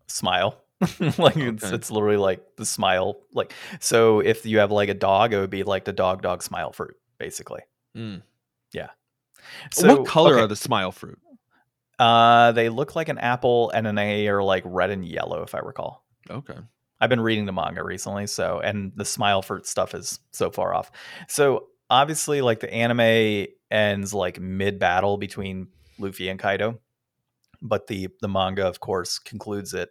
Smile. 0.08 0.60
like 1.00 1.38
okay. 1.38 1.48
it's 1.48 1.64
it's 1.64 1.92
literally 1.92 2.18
like 2.18 2.44
the 2.58 2.66
smile. 2.66 3.18
Like 3.34 3.54
so, 3.80 4.20
if 4.20 4.46
you 4.46 4.60
have 4.60 4.72
like 4.72 4.90
a 4.90 4.94
dog, 4.94 5.34
it 5.34 5.40
would 5.40 5.50
be 5.50 5.64
like 5.64 5.86
the 5.86 5.94
dog 5.94 6.22
dog 6.22 6.44
smile 6.44 6.74
fruit, 6.74 6.96
basically. 7.18 7.62
Mm. 7.96 8.22
Yeah. 8.74 8.90
So, 9.72 9.96
what 9.96 10.08
color 10.08 10.34
okay. 10.34 10.44
are 10.44 10.48
the 10.48 10.56
smile 10.56 10.92
fruit? 10.92 11.20
Uh, 12.00 12.52
they 12.52 12.70
look 12.70 12.96
like 12.96 13.10
an 13.10 13.18
apple, 13.18 13.70
and 13.72 13.86
then 13.86 13.96
they 13.96 14.28
are 14.28 14.44
like 14.44 14.64
red 14.66 14.90
and 14.90 15.06
yellow, 15.06 15.44
if 15.44 15.56
I 15.56 15.60
recall. 15.60 16.04
Okay. 16.30 16.58
I've 17.00 17.10
been 17.10 17.22
reading 17.22 17.46
the 17.46 17.52
manga 17.52 17.84
recently, 17.84 18.28
so 18.28 18.60
and 18.60 18.94
the 18.96 19.06
smile 19.06 19.42
fruit 19.42 19.68
stuff 19.68 19.94
is 19.94 20.20
so 20.32 20.50
far 20.50 20.74
off. 20.74 20.92
So 21.28 21.68
obviously, 21.90 22.42
like 22.42 22.62
the 22.62 22.74
anime 22.74 23.48
ends 23.70 24.14
like 24.14 24.40
mid 24.40 24.80
battle 24.80 25.18
between 25.18 25.68
Luffy 26.00 26.30
and 26.30 26.40
Kaido, 26.40 26.80
but 27.62 27.88
the 27.88 28.08
the 28.22 28.30
manga, 28.30 28.66
of 28.66 28.80
course, 28.80 29.20
concludes 29.20 29.74
it. 29.74 29.90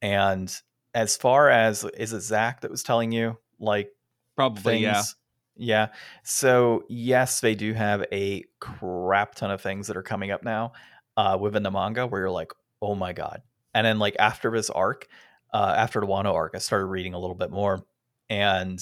And 0.00 0.50
as 0.94 1.16
far 1.16 1.50
as 1.50 1.84
is 1.84 2.14
it 2.14 2.20
Zach 2.20 2.62
that 2.62 2.70
was 2.70 2.82
telling 2.82 3.12
you 3.12 3.36
like 3.58 3.90
probably 4.34 4.62
things, 4.62 4.82
yeah 4.82 5.02
yeah. 5.56 5.88
So 6.22 6.84
yes, 6.88 7.40
they 7.40 7.54
do 7.54 7.72
have 7.72 8.04
a 8.12 8.44
crap 8.60 9.34
ton 9.34 9.50
of 9.50 9.60
things 9.60 9.86
that 9.86 9.96
are 9.96 10.02
coming 10.02 10.30
up 10.30 10.42
now 10.42 10.72
uh, 11.16 11.36
within 11.40 11.62
the 11.62 11.70
manga 11.70 12.06
where 12.06 12.22
you're 12.22 12.30
like, 12.30 12.52
oh 12.82 12.94
my 12.94 13.12
god. 13.12 13.42
And 13.74 13.86
then 13.86 13.98
like 13.98 14.16
after 14.18 14.50
this 14.50 14.70
arc, 14.70 15.06
uh, 15.52 15.74
after 15.76 16.00
the 16.00 16.06
Wano 16.06 16.34
arc, 16.34 16.52
I 16.54 16.58
started 16.58 16.86
reading 16.86 17.14
a 17.14 17.18
little 17.18 17.36
bit 17.36 17.50
more, 17.50 17.84
and 18.28 18.80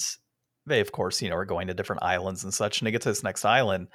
they 0.65 0.79
of 0.79 0.91
course 0.91 1.21
you 1.21 1.29
know 1.29 1.35
are 1.35 1.45
going 1.45 1.67
to 1.67 1.73
different 1.73 2.03
islands 2.03 2.43
and 2.43 2.53
such. 2.53 2.79
And 2.79 2.87
they 2.87 2.91
get 2.91 3.01
to 3.01 3.09
this 3.09 3.23
next 3.23 3.45
island, 3.45 3.87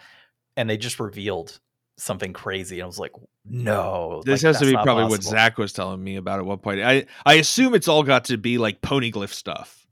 and 0.57 0.69
they 0.69 0.77
just 0.77 1.01
revealed 1.01 1.59
something 1.97 2.33
crazy, 2.33 2.77
and 2.77 2.85
I 2.85 2.87
was 2.87 2.99
like, 2.99 3.13
no, 3.45 4.23
this 4.25 4.43
like, 4.43 4.49
has 4.49 4.61
to 4.61 4.67
be 4.67 4.73
probably 4.73 5.05
possible. 5.05 5.11
what 5.11 5.23
Zach 5.23 5.59
was 5.59 5.73
telling 5.73 6.03
me 6.03 6.17
about 6.17 6.39
at 6.39 6.47
one 6.47 6.59
point. 6.59 6.81
I 6.83 7.07
I 7.25 7.35
assume 7.35 7.75
it's 7.75 7.89
all 7.89 8.03
got 8.03 8.27
to 8.27 8.37
be 8.37 8.59
like 8.59 8.81
poneglyph 8.83 9.33
stuff. 9.33 9.87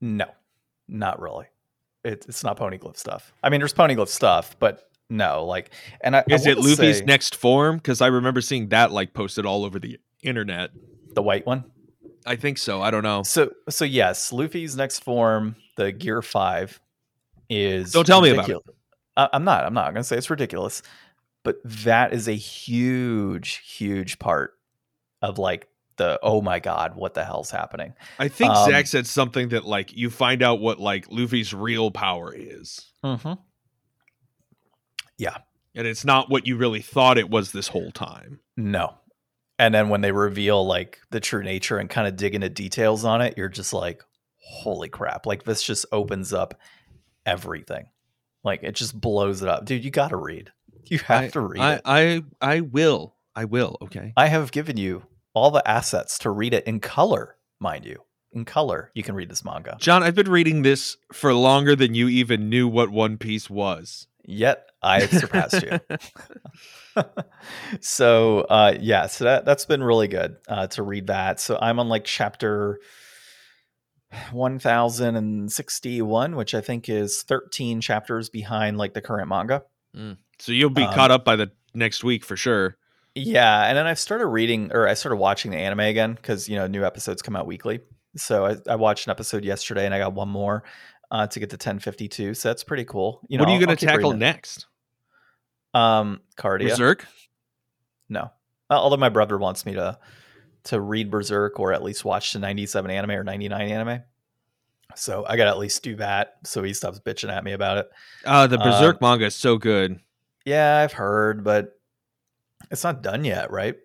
No, 0.00 0.26
not 0.88 1.20
really 1.20 1.46
it, 2.04 2.24
it's 2.28 2.44
not 2.44 2.58
poneglyph 2.58 2.96
stuff. 2.96 3.32
I 3.42 3.50
mean, 3.50 3.60
there's 3.60 3.74
poneglyph 3.74 4.08
stuff, 4.08 4.56
but 4.58 4.89
no, 5.10 5.44
like, 5.44 5.70
and 6.00 6.16
I, 6.16 6.24
is 6.28 6.46
I 6.46 6.50
it 6.50 6.58
Luffy's 6.58 6.98
say, 6.98 7.04
next 7.04 7.34
form? 7.34 7.76
Because 7.76 8.00
I 8.00 8.06
remember 8.06 8.40
seeing 8.40 8.68
that 8.68 8.92
like 8.92 9.12
posted 9.12 9.44
all 9.44 9.64
over 9.64 9.78
the 9.78 9.98
internet. 10.22 10.70
The 11.14 11.22
white 11.22 11.44
one. 11.44 11.64
I 12.24 12.36
think 12.36 12.58
so. 12.58 12.80
I 12.80 12.90
don't 12.90 13.02
know. 13.02 13.22
So, 13.24 13.50
so 13.68 13.84
yes, 13.84 14.32
Luffy's 14.32 14.76
next 14.76 15.02
form, 15.02 15.56
the 15.76 15.90
Gear 15.90 16.22
Five, 16.22 16.80
is. 17.48 17.92
Don't 17.92 18.06
tell 18.06 18.22
ridiculous. 18.22 18.48
me 18.48 18.54
about 18.54 18.64
it. 18.68 18.74
I, 19.16 19.28
I'm 19.36 19.44
not. 19.44 19.64
I'm 19.64 19.74
not 19.74 19.86
going 19.86 19.96
to 19.96 20.04
say 20.04 20.16
it's 20.16 20.30
ridiculous, 20.30 20.82
but 21.42 21.56
that 21.64 22.12
is 22.12 22.28
a 22.28 22.32
huge, 22.32 23.62
huge 23.66 24.18
part 24.18 24.54
of 25.22 25.38
like 25.38 25.66
the 25.96 26.18
oh 26.22 26.40
my 26.40 26.60
god, 26.60 26.94
what 26.96 27.14
the 27.14 27.24
hell's 27.24 27.50
happening? 27.50 27.94
I 28.18 28.28
think 28.28 28.52
um, 28.52 28.70
Zach 28.70 28.86
said 28.86 29.06
something 29.06 29.50
that 29.50 29.64
like 29.64 29.94
you 29.94 30.08
find 30.08 30.42
out 30.42 30.60
what 30.60 30.78
like 30.78 31.06
Luffy's 31.10 31.52
real 31.52 31.90
power 31.90 32.32
is. 32.34 32.92
Mm-hmm. 33.04 33.34
Yeah, 35.20 35.36
and 35.74 35.86
it's 35.86 36.04
not 36.04 36.30
what 36.30 36.46
you 36.46 36.56
really 36.56 36.80
thought 36.80 37.18
it 37.18 37.28
was 37.28 37.52
this 37.52 37.68
whole 37.68 37.90
time. 37.90 38.40
No, 38.56 38.94
and 39.58 39.74
then 39.74 39.90
when 39.90 40.00
they 40.00 40.12
reveal 40.12 40.66
like 40.66 40.98
the 41.10 41.20
true 41.20 41.42
nature 41.42 41.76
and 41.76 41.90
kind 41.90 42.08
of 42.08 42.16
dig 42.16 42.34
into 42.34 42.48
details 42.48 43.04
on 43.04 43.20
it, 43.20 43.34
you're 43.36 43.50
just 43.50 43.74
like, 43.74 44.02
holy 44.38 44.88
crap! 44.88 45.26
Like 45.26 45.44
this 45.44 45.62
just 45.62 45.84
opens 45.92 46.32
up 46.32 46.58
everything. 47.26 47.90
Like 48.42 48.62
it 48.62 48.74
just 48.74 48.98
blows 48.98 49.42
it 49.42 49.48
up, 49.48 49.66
dude. 49.66 49.84
You 49.84 49.90
got 49.90 50.08
to 50.08 50.16
read. 50.16 50.50
You 50.86 50.98
have 51.00 51.24
I, 51.24 51.28
to 51.28 51.40
read 51.40 51.60
I. 51.60 51.80
I 51.84 52.22
I 52.40 52.60
will. 52.60 53.14
I 53.36 53.44
will. 53.44 53.76
Okay. 53.82 54.14
I 54.16 54.26
have 54.28 54.52
given 54.52 54.78
you 54.78 55.02
all 55.34 55.50
the 55.50 55.66
assets 55.68 56.18
to 56.20 56.30
read 56.30 56.54
it 56.54 56.66
in 56.66 56.80
color, 56.80 57.36
mind 57.60 57.84
you. 57.84 58.02
In 58.32 58.44
color, 58.44 58.90
you 58.94 59.02
can 59.02 59.14
read 59.14 59.28
this 59.28 59.44
manga. 59.44 59.76
John, 59.80 60.02
I've 60.02 60.14
been 60.14 60.30
reading 60.30 60.62
this 60.62 60.96
for 61.12 61.34
longer 61.34 61.76
than 61.76 61.94
you 61.94 62.08
even 62.08 62.48
knew 62.48 62.66
what 62.66 62.88
One 62.90 63.18
Piece 63.18 63.50
was. 63.50 64.06
Yet 64.30 64.70
I 64.82 65.00
have 65.00 65.10
surpassed 65.10 65.62
you. 65.62 65.80
so 67.80 68.40
uh, 68.42 68.74
yeah, 68.80 69.06
so 69.06 69.24
that 69.24 69.44
that's 69.44 69.66
been 69.66 69.82
really 69.82 70.08
good 70.08 70.36
uh, 70.48 70.66
to 70.68 70.82
read 70.82 71.08
that. 71.08 71.40
So 71.40 71.58
I'm 71.60 71.78
on 71.78 71.88
like 71.88 72.04
chapter 72.04 72.80
1061, 74.32 76.36
which 76.36 76.54
I 76.54 76.60
think 76.60 76.88
is 76.88 77.22
13 77.22 77.80
chapters 77.80 78.28
behind 78.28 78.78
like 78.78 78.94
the 78.94 79.00
current 79.00 79.28
manga. 79.28 79.62
Mm. 79.96 80.16
So 80.38 80.52
you'll 80.52 80.70
be 80.70 80.82
um, 80.82 80.94
caught 80.94 81.10
up 81.10 81.24
by 81.24 81.36
the 81.36 81.50
next 81.74 82.02
week 82.02 82.24
for 82.24 82.36
sure. 82.36 82.76
Yeah, 83.14 83.66
and 83.66 83.76
then 83.76 83.86
I've 83.86 83.98
started 83.98 84.26
reading 84.26 84.70
or 84.72 84.88
I 84.88 84.94
started 84.94 85.16
watching 85.16 85.50
the 85.50 85.58
anime 85.58 85.80
again 85.80 86.14
because 86.14 86.48
you 86.48 86.56
know 86.56 86.66
new 86.66 86.84
episodes 86.84 87.22
come 87.22 87.36
out 87.36 87.46
weekly. 87.46 87.80
So 88.16 88.46
I, 88.46 88.56
I, 88.68 88.74
watched 88.74 89.06
an 89.06 89.12
episode 89.12 89.44
yesterday 89.44 89.86
and 89.86 89.94
I 89.94 89.98
got 89.98 90.14
one 90.14 90.28
more 90.28 90.64
uh, 91.10 91.26
to 91.26 91.40
get 91.40 91.50
to 91.50 91.54
1052. 91.54 92.34
So 92.34 92.48
that's 92.48 92.64
pretty 92.64 92.84
cool. 92.84 93.20
You 93.28 93.38
know, 93.38 93.42
what 93.42 93.50
are 93.50 93.58
you 93.58 93.64
going 93.64 93.76
to 93.76 93.86
tackle 93.86 94.12
next? 94.12 94.66
Um, 95.74 96.20
Cardia. 96.36 96.68
Berserk. 96.68 97.06
No, 98.08 98.30
although 98.68 98.96
my 98.96 99.08
brother 99.08 99.38
wants 99.38 99.64
me 99.64 99.74
to 99.74 99.98
to 100.64 100.80
read 100.80 101.10
Berserk 101.10 101.58
or 101.58 101.72
at 101.72 101.82
least 101.82 102.04
watch 102.04 102.32
the 102.32 102.38
97 102.38 102.90
anime 102.90 103.12
or 103.12 103.24
99 103.24 103.70
anime. 103.70 104.02
So 104.94 105.24
I 105.26 105.36
got 105.36 105.44
to 105.44 105.50
at 105.50 105.58
least 105.58 105.82
do 105.82 105.96
that 105.96 106.34
so 106.44 106.62
he 106.62 106.74
stops 106.74 107.00
bitching 107.00 107.32
at 107.32 107.44
me 107.44 107.52
about 107.52 107.78
it. 107.78 107.90
Uh, 108.24 108.46
the 108.46 108.58
Berserk 108.58 108.96
um, 108.96 108.98
manga 109.00 109.26
is 109.26 109.34
so 109.34 109.56
good. 109.56 110.00
Yeah, 110.44 110.78
I've 110.78 110.92
heard, 110.92 111.44
but 111.44 111.78
it's 112.70 112.84
not 112.84 113.02
done 113.02 113.24
yet, 113.24 113.50
right? 113.50 113.76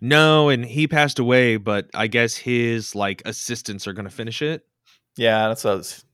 No, 0.00 0.48
and 0.48 0.64
he 0.64 0.88
passed 0.88 1.18
away, 1.18 1.56
but 1.56 1.88
I 1.94 2.08
guess 2.08 2.36
his 2.36 2.94
like 2.94 3.22
assistants 3.24 3.86
are 3.86 3.92
going 3.92 4.06
to 4.06 4.10
finish 4.10 4.42
it. 4.42 4.66
Yeah, 5.16 5.48
that's 5.48 5.64
what 5.64 5.72
I 5.72 5.76
was 5.76 6.04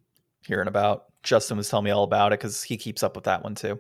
hearing 0.47 0.69
about. 0.69 1.05
Justin 1.23 1.57
was 1.57 1.69
telling 1.69 1.85
me 1.85 1.91
all 1.91 2.05
about 2.05 2.33
it 2.33 2.41
because 2.41 2.63
he 2.63 2.77
keeps 2.77 3.03
up 3.03 3.15
with 3.15 3.25
that 3.25 3.45
one 3.45 3.55
too. 3.55 3.79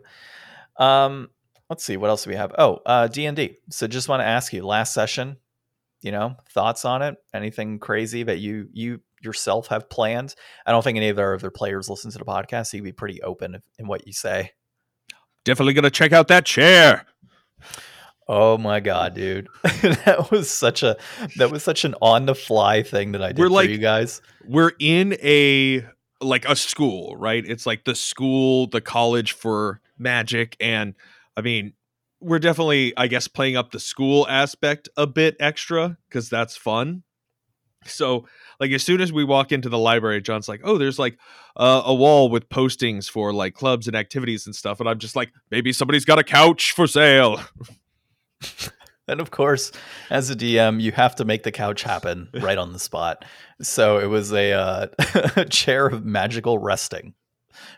Um, 0.76 1.30
let's 1.68 1.84
see 1.84 1.96
what 1.96 2.10
else 2.10 2.24
do 2.24 2.30
we 2.30 2.36
have. 2.36 2.54
Oh, 2.58 2.80
uh, 2.84 3.08
D 3.08 3.26
and 3.26 3.36
D. 3.36 3.58
So 3.70 3.86
just 3.86 4.08
want 4.08 4.20
to 4.20 4.26
ask 4.26 4.52
you, 4.52 4.66
last 4.66 4.92
session, 4.92 5.36
you 6.02 6.12
know, 6.12 6.36
thoughts 6.50 6.84
on 6.84 7.02
it? 7.02 7.16
Anything 7.34 7.78
crazy 7.78 8.22
that 8.24 8.38
you 8.38 8.68
you 8.72 9.00
yourself 9.22 9.68
have 9.68 9.88
planned? 9.88 10.34
I 10.66 10.72
don't 10.72 10.82
think 10.82 10.96
any 10.96 11.08
of 11.08 11.18
our 11.18 11.34
other 11.34 11.50
players 11.50 11.88
listen 11.88 12.10
to 12.10 12.18
the 12.18 12.24
podcast. 12.24 12.68
So 12.68 12.76
you'd 12.76 12.84
be 12.84 12.92
pretty 12.92 13.22
open 13.22 13.62
in 13.78 13.86
what 13.86 14.06
you 14.06 14.12
say. 14.12 14.52
Definitely 15.44 15.74
gonna 15.74 15.90
check 15.90 16.12
out 16.12 16.28
that 16.28 16.44
chair. 16.44 17.06
Oh 18.28 18.56
my 18.58 18.80
god, 18.80 19.14
dude. 19.14 19.48
that 19.62 20.28
was 20.30 20.50
such 20.50 20.82
a 20.82 20.96
that 21.36 21.50
was 21.50 21.62
such 21.62 21.84
an 21.84 21.94
on 22.00 22.26
the 22.26 22.34
fly 22.34 22.82
thing 22.82 23.12
that 23.12 23.22
I 23.22 23.28
did 23.28 23.38
we're 23.38 23.46
for 23.46 23.50
like, 23.50 23.70
you 23.70 23.78
guys. 23.78 24.22
We're 24.46 24.72
in 24.78 25.14
a 25.22 25.84
like 26.20 26.46
a 26.48 26.56
school, 26.56 27.16
right? 27.16 27.44
It's 27.46 27.66
like 27.66 27.84
the 27.84 27.94
school, 27.94 28.66
the 28.66 28.80
college 28.80 29.32
for 29.32 29.80
magic 29.98 30.56
and 30.60 30.94
I 31.36 31.42
mean, 31.42 31.74
we're 32.20 32.38
definitely 32.38 32.92
I 32.96 33.06
guess 33.06 33.28
playing 33.28 33.56
up 33.56 33.70
the 33.70 33.80
school 33.80 34.26
aspect 34.28 34.88
a 34.96 35.06
bit 35.06 35.36
extra 35.40 35.96
cuz 36.10 36.28
that's 36.28 36.56
fun. 36.56 37.02
So, 37.86 38.26
like 38.58 38.72
as 38.72 38.82
soon 38.82 39.00
as 39.00 39.10
we 39.12 39.24
walk 39.24 39.52
into 39.52 39.70
the 39.70 39.78
library, 39.78 40.20
John's 40.20 40.48
like, 40.48 40.60
"Oh, 40.64 40.76
there's 40.76 40.98
like 40.98 41.18
uh, 41.56 41.82
a 41.86 41.94
wall 41.94 42.28
with 42.28 42.48
postings 42.50 43.08
for 43.08 43.32
like 43.32 43.54
clubs 43.54 43.86
and 43.86 43.96
activities 43.96 44.44
and 44.44 44.54
stuff," 44.54 44.80
and 44.80 44.88
I'm 44.88 44.98
just 44.98 45.16
like, 45.16 45.32
"Maybe 45.50 45.72
somebody's 45.72 46.04
got 46.04 46.18
a 46.18 46.24
couch 46.24 46.72
for 46.72 46.86
sale." 46.86 47.40
and 49.10 49.20
of 49.20 49.30
course, 49.30 49.72
as 50.10 50.30
a 50.30 50.36
DM, 50.36 50.80
you 50.80 50.92
have 50.92 51.16
to 51.16 51.24
make 51.24 51.42
the 51.42 51.52
couch 51.52 51.82
happen 51.82 52.28
right 52.40 52.58
on 52.58 52.72
the 52.72 52.78
spot. 52.78 53.24
So 53.60 53.98
it 53.98 54.06
was 54.06 54.32
a, 54.32 54.52
uh, 54.52 54.86
a 55.36 55.44
chair 55.50 55.86
of 55.86 56.04
magical 56.04 56.58
resting, 56.58 57.14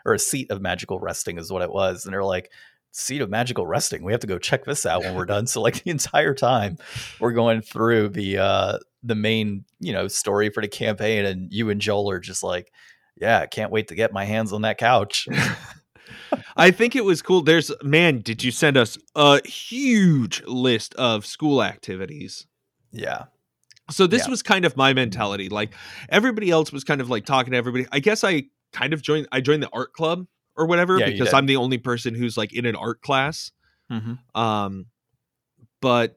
or 0.04 0.14
a 0.14 0.18
seat 0.18 0.50
of 0.50 0.60
magical 0.60 1.00
resting, 1.00 1.38
is 1.38 1.50
what 1.50 1.62
it 1.62 1.72
was. 1.72 2.04
And 2.04 2.12
they're 2.12 2.24
like, 2.24 2.50
seat 2.92 3.22
of 3.22 3.30
magical 3.30 3.66
resting. 3.66 4.04
We 4.04 4.12
have 4.12 4.20
to 4.20 4.26
go 4.26 4.38
check 4.38 4.64
this 4.64 4.86
out 4.86 5.02
when 5.02 5.14
we're 5.14 5.24
done. 5.24 5.46
So 5.46 5.60
like 5.60 5.82
the 5.82 5.90
entire 5.90 6.34
time 6.34 6.78
we're 7.18 7.32
going 7.32 7.62
through 7.62 8.10
the 8.10 8.38
uh 8.38 8.78
the 9.02 9.14
main, 9.16 9.64
you 9.80 9.92
know, 9.92 10.06
story 10.06 10.50
for 10.50 10.60
the 10.60 10.68
campaign 10.68 11.24
and 11.24 11.52
you 11.52 11.70
and 11.70 11.80
Joel 11.80 12.10
are 12.10 12.20
just 12.20 12.42
like, 12.42 12.70
yeah, 13.16 13.40
I 13.40 13.46
can't 13.46 13.72
wait 13.72 13.88
to 13.88 13.94
get 13.94 14.12
my 14.12 14.24
hands 14.24 14.52
on 14.52 14.62
that 14.62 14.78
couch. 14.78 15.26
I 16.56 16.70
think 16.70 16.96
it 16.96 17.04
was 17.04 17.22
cool. 17.22 17.42
There's 17.42 17.70
man, 17.82 18.20
did 18.20 18.42
you 18.42 18.50
send 18.50 18.76
us 18.76 18.98
a 19.14 19.46
huge 19.46 20.42
list 20.46 20.94
of 20.94 21.26
school 21.26 21.62
activities? 21.62 22.46
Yeah. 22.90 23.24
So 23.90 24.06
this 24.06 24.24
yeah. 24.24 24.30
was 24.30 24.42
kind 24.42 24.64
of 24.64 24.76
my 24.76 24.92
mentality. 24.92 25.48
Like 25.48 25.74
everybody 26.08 26.50
else 26.50 26.72
was 26.72 26.84
kind 26.84 27.00
of 27.00 27.10
like 27.10 27.26
talking 27.26 27.52
to 27.52 27.56
everybody. 27.56 27.86
I 27.92 27.98
guess 27.98 28.24
I 28.24 28.44
kind 28.72 28.92
of 28.92 29.02
joined 29.02 29.28
I 29.32 29.40
joined 29.40 29.62
the 29.62 29.70
art 29.72 29.92
club 29.92 30.26
or 30.56 30.66
whatever 30.66 30.98
yeah, 30.98 31.06
because 31.06 31.32
I'm 31.32 31.46
the 31.46 31.56
only 31.56 31.78
person 31.78 32.14
who's 32.14 32.36
like 32.36 32.52
in 32.52 32.66
an 32.66 32.76
art 32.76 33.02
class. 33.02 33.52
Mm-hmm. 33.90 34.40
Um 34.40 34.86
but 35.80 36.16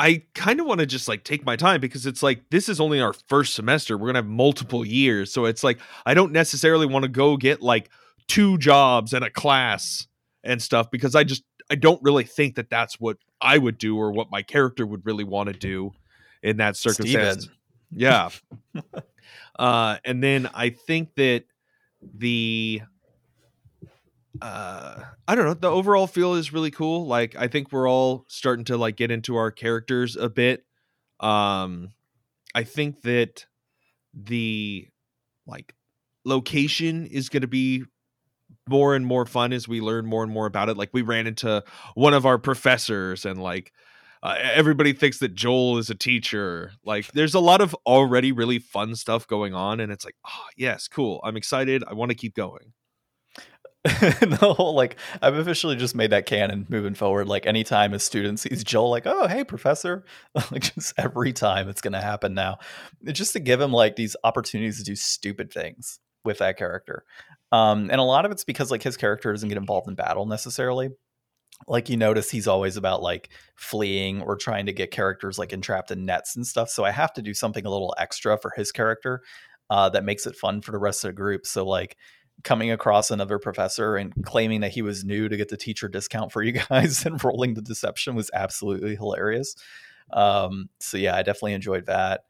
I 0.00 0.22
kind 0.34 0.60
of 0.60 0.66
want 0.66 0.80
to 0.80 0.86
just 0.86 1.08
like 1.08 1.24
take 1.24 1.44
my 1.44 1.56
time 1.56 1.78
because 1.78 2.06
it's 2.06 2.22
like 2.22 2.48
this 2.50 2.70
is 2.70 2.80
only 2.80 3.02
our 3.02 3.12
first 3.12 3.52
semester. 3.52 3.98
We're 3.98 4.06
gonna 4.06 4.20
have 4.20 4.26
multiple 4.26 4.82
years, 4.82 5.30
so 5.30 5.44
it's 5.44 5.62
like 5.62 5.78
I 6.06 6.14
don't 6.14 6.32
necessarily 6.32 6.86
want 6.86 7.02
to 7.02 7.08
go 7.10 7.36
get 7.36 7.60
like 7.60 7.90
two 8.30 8.56
jobs 8.58 9.12
and 9.12 9.24
a 9.24 9.30
class 9.30 10.06
and 10.44 10.62
stuff 10.62 10.88
because 10.88 11.16
I 11.16 11.24
just 11.24 11.42
I 11.68 11.74
don't 11.74 12.00
really 12.00 12.22
think 12.22 12.54
that 12.54 12.70
that's 12.70 13.00
what 13.00 13.16
I 13.40 13.58
would 13.58 13.76
do 13.76 13.96
or 13.96 14.12
what 14.12 14.30
my 14.30 14.42
character 14.42 14.86
would 14.86 15.04
really 15.04 15.24
want 15.24 15.48
to 15.48 15.52
do 15.52 15.90
in 16.40 16.58
that 16.58 16.76
circumstance. 16.76 17.42
Steven. 17.44 17.56
Yeah. 17.90 18.30
uh, 19.58 19.96
and 20.04 20.22
then 20.22 20.48
I 20.54 20.70
think 20.70 21.16
that 21.16 21.44
the 22.16 22.82
uh 24.40 25.02
i 25.28 25.34
don't 25.34 25.44
know 25.44 25.52
the 25.52 25.68
overall 25.68 26.06
feel 26.06 26.32
is 26.34 26.50
really 26.50 26.70
cool 26.70 27.06
like 27.06 27.36
i 27.36 27.46
think 27.46 27.72
we're 27.72 27.90
all 27.90 28.24
starting 28.28 28.64
to 28.64 28.78
like 28.78 28.96
get 28.96 29.10
into 29.10 29.36
our 29.36 29.50
characters 29.50 30.16
a 30.16 30.30
bit 30.30 30.64
um 31.18 31.90
i 32.54 32.62
think 32.62 33.02
that 33.02 33.44
the 34.14 34.88
like 35.46 35.74
location 36.24 37.04
is 37.06 37.28
going 37.28 37.42
to 37.42 37.48
be 37.48 37.84
more 38.70 38.94
and 38.94 39.04
more 39.04 39.26
fun 39.26 39.52
as 39.52 39.68
we 39.68 39.80
learn 39.80 40.06
more 40.06 40.22
and 40.22 40.32
more 40.32 40.46
about 40.46 40.68
it 40.68 40.76
like 40.76 40.90
we 40.92 41.02
ran 41.02 41.26
into 41.26 41.62
one 41.94 42.14
of 42.14 42.24
our 42.24 42.38
professors 42.38 43.26
and 43.26 43.42
like 43.42 43.72
uh, 44.22 44.36
everybody 44.38 44.92
thinks 44.92 45.18
that 45.18 45.34
Joel 45.34 45.78
is 45.78 45.88
a 45.88 45.94
teacher. 45.94 46.72
Like, 46.84 47.10
there's 47.12 47.34
a 47.34 47.40
lot 47.40 47.62
of 47.62 47.74
already 47.86 48.32
really 48.32 48.58
fun 48.58 48.94
stuff 48.94 49.26
going 49.26 49.54
on, 49.54 49.80
and 49.80 49.90
it's 49.90 50.04
like, 50.04 50.16
oh 50.26 50.46
yes, 50.56 50.88
cool. 50.88 51.20
I'm 51.24 51.36
excited. 51.36 51.82
I 51.88 51.94
want 51.94 52.10
to 52.10 52.14
keep 52.14 52.34
going. 52.34 52.72
the 53.82 54.54
whole 54.58 54.74
like 54.74 54.96
I've 55.22 55.36
officially 55.36 55.74
just 55.74 55.94
made 55.94 56.10
that 56.10 56.26
canon 56.26 56.66
moving 56.68 56.92
forward. 56.92 57.28
Like 57.28 57.46
anytime 57.46 57.94
a 57.94 57.98
student 57.98 58.38
sees 58.38 58.62
Joel, 58.62 58.90
like, 58.90 59.06
oh 59.06 59.26
hey 59.26 59.42
professor, 59.42 60.04
like 60.50 60.74
just 60.74 60.92
every 60.98 61.32
time 61.32 61.66
it's 61.66 61.80
gonna 61.80 62.02
happen 62.02 62.34
now. 62.34 62.58
It's 63.00 63.18
just 63.18 63.32
to 63.32 63.40
give 63.40 63.58
him 63.58 63.72
like 63.72 63.96
these 63.96 64.16
opportunities 64.22 64.76
to 64.78 64.84
do 64.84 64.96
stupid 64.96 65.50
things 65.50 65.98
with 66.26 66.38
that 66.38 66.58
character. 66.58 67.04
Um, 67.52 67.90
and 67.90 68.00
a 68.00 68.04
lot 68.04 68.24
of 68.24 68.32
it's 68.32 68.44
because 68.44 68.70
like 68.70 68.82
his 68.82 68.96
character 68.96 69.32
doesn't 69.32 69.48
get 69.48 69.58
involved 69.58 69.88
in 69.88 69.94
battle 69.94 70.26
necessarily. 70.26 70.90
Like 71.68 71.88
you 71.88 71.96
notice 71.96 72.30
he's 72.30 72.46
always 72.46 72.76
about 72.76 73.02
like 73.02 73.30
fleeing 73.56 74.22
or 74.22 74.36
trying 74.36 74.66
to 74.66 74.72
get 74.72 74.90
characters 74.90 75.38
like 75.38 75.52
entrapped 75.52 75.90
in 75.90 76.06
nets 76.06 76.36
and 76.36 76.46
stuff. 76.46 76.70
So 76.70 76.84
I 76.84 76.90
have 76.90 77.12
to 77.14 77.22
do 77.22 77.34
something 77.34 77.66
a 77.66 77.70
little 77.70 77.94
extra 77.98 78.38
for 78.38 78.52
his 78.56 78.72
character 78.72 79.22
uh, 79.68 79.88
that 79.90 80.04
makes 80.04 80.26
it 80.26 80.36
fun 80.36 80.62
for 80.62 80.72
the 80.72 80.78
rest 80.78 81.04
of 81.04 81.08
the 81.08 81.14
group. 81.14 81.46
So 81.46 81.66
like 81.66 81.96
coming 82.44 82.70
across 82.70 83.10
another 83.10 83.38
professor 83.38 83.96
and 83.96 84.12
claiming 84.24 84.60
that 84.60 84.72
he 84.72 84.82
was 84.82 85.04
new 85.04 85.28
to 85.28 85.36
get 85.36 85.48
the 85.48 85.56
teacher 85.56 85.88
discount 85.88 86.32
for 86.32 86.42
you 86.42 86.52
guys 86.70 87.04
and 87.04 87.22
rolling 87.22 87.54
the 87.54 87.62
deception 87.62 88.14
was 88.14 88.30
absolutely 88.32 88.96
hilarious. 88.96 89.54
Um, 90.12 90.68
so 90.80 90.96
yeah, 90.96 91.14
I 91.14 91.22
definitely 91.22 91.54
enjoyed 91.54 91.86
that. 91.86 92.22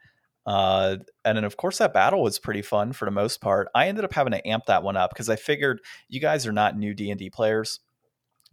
Uh, 0.46 0.96
and 1.24 1.36
then 1.36 1.44
of 1.44 1.56
course 1.56 1.78
that 1.78 1.92
battle 1.92 2.22
was 2.22 2.38
pretty 2.38 2.62
fun 2.62 2.92
for 2.92 3.04
the 3.04 3.10
most 3.10 3.40
part. 3.40 3.68
I 3.74 3.88
ended 3.88 4.04
up 4.04 4.12
having 4.12 4.32
to 4.32 4.48
amp 4.48 4.66
that 4.66 4.82
one 4.82 4.96
up 4.96 5.10
because 5.10 5.28
I 5.28 5.36
figured 5.36 5.80
you 6.08 6.20
guys 6.20 6.46
are 6.46 6.52
not 6.52 6.76
new 6.76 6.94
D 6.94 7.10
and 7.10 7.18
D 7.18 7.30
players, 7.30 7.80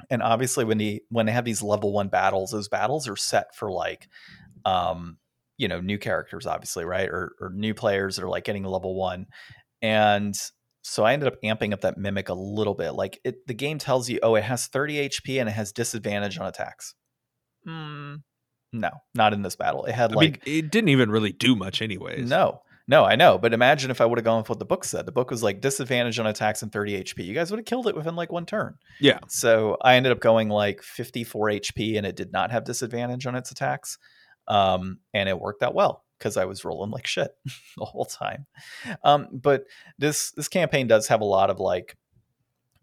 and 0.10 0.22
obviously 0.22 0.66
when 0.66 0.78
the 0.78 1.02
when 1.10 1.26
they 1.26 1.32
have 1.32 1.46
these 1.46 1.64
level 1.64 1.94
one 1.94 2.10
battles, 2.10 2.52
those 2.52 2.68
battles 2.68 3.08
are 3.08 3.16
set 3.16 3.56
for 3.56 3.72
like, 3.72 4.08
um, 4.66 5.18
you 5.58 5.68
know, 5.68 5.82
new 5.82 5.98
characters, 5.98 6.46
obviously, 6.46 6.86
right, 6.86 7.10
or, 7.10 7.34
or 7.40 7.52
new 7.54 7.74
players 7.74 8.16
that 8.16 8.26
are 8.26 8.30
like 8.30 8.44
getting 8.44 8.64
level 8.64 8.96
one, 8.96 9.28
and 9.82 10.36
so 10.88 11.04
I 11.04 11.12
ended 11.12 11.28
up 11.28 11.42
amping 11.44 11.74
up 11.74 11.82
that 11.82 11.98
mimic 11.98 12.30
a 12.30 12.34
little 12.34 12.74
bit. 12.74 12.92
Like 12.92 13.20
it, 13.26 13.46
the 13.46 13.54
game 13.54 13.78
tells 13.78 14.10
you, 14.10 14.20
oh, 14.24 14.36
it 14.36 14.46
has 14.46 14.68
30 14.68 15.10
HP 15.10 15.38
and 15.38 15.50
it 15.50 15.52
has 15.52 15.74
disadvantage 15.74 16.38
on 16.40 16.48
attacks. 16.48 16.96
Mm, 17.68 18.22
no, 18.80 18.92
not 19.14 19.34
in 19.34 19.42
this 19.42 19.56
battle. 19.56 19.86
It 19.86 19.94
had 19.94 20.12
I 20.14 20.16
like 20.16 20.46
mean, 20.46 20.58
it 20.58 20.72
didn't 20.72 20.90
even 20.90 21.10
really 21.10 21.32
do 21.32 21.56
much, 21.56 21.82
anyways. 21.82 22.30
No, 22.30 22.62
no, 22.88 23.04
I 23.04 23.16
know. 23.16 23.38
But 23.38 23.54
imagine 23.54 23.92
if 23.92 24.00
I 24.00 24.06
would 24.06 24.18
have 24.18 24.26
gone 24.26 24.40
with 24.40 24.50
what 24.50 24.60
the 24.60 24.66
book 24.66 24.86
said. 24.86 25.06
The 25.06 25.12
book 25.12 25.30
was 25.30 25.44
like 25.44 25.60
disadvantage 25.60 26.20
on 26.20 26.28
attacks 26.28 26.62
and 26.62 26.72
30 26.72 27.04
HP. 27.04 27.26
You 27.26 27.34
guys 27.34 27.52
would 27.52 27.60
have 27.60 27.66
killed 27.66 27.88
it 27.88 27.96
within 27.96 28.16
like 28.16 28.32
one 28.32 28.46
turn. 28.46 28.78
Yeah. 29.00 29.20
So 29.28 29.78
I 29.82 29.96
ended 29.96 30.14
up 30.14 30.20
going 30.20 30.50
like 30.50 30.82
54 30.82 31.48
HP 31.48 31.98
and 31.98 32.06
it 32.06 32.16
did 32.16 32.32
not 32.32 32.52
have 32.52 32.64
disadvantage 32.64 33.26
on 33.26 33.36
its 33.36 33.52
attacks. 33.52 33.98
Um, 34.48 35.00
and 35.14 35.28
it 35.28 35.40
worked 35.40 35.64
out 35.64 35.76
well 35.76 36.06
because 36.18 36.38
I 36.38 36.46
was 36.46 36.64
rolling 36.64 36.92
like 36.92 37.06
shit 37.06 37.32
the 37.78 37.86
whole 37.86 38.06
time. 38.06 38.46
Um, 39.04 39.28
but 39.34 39.66
this 39.98 40.32
this 40.32 40.48
campaign 40.48 40.88
does 40.88 41.10
have 41.10 41.20
a 41.20 41.26
lot 41.26 41.50
of 41.50 41.60
like 41.60 41.98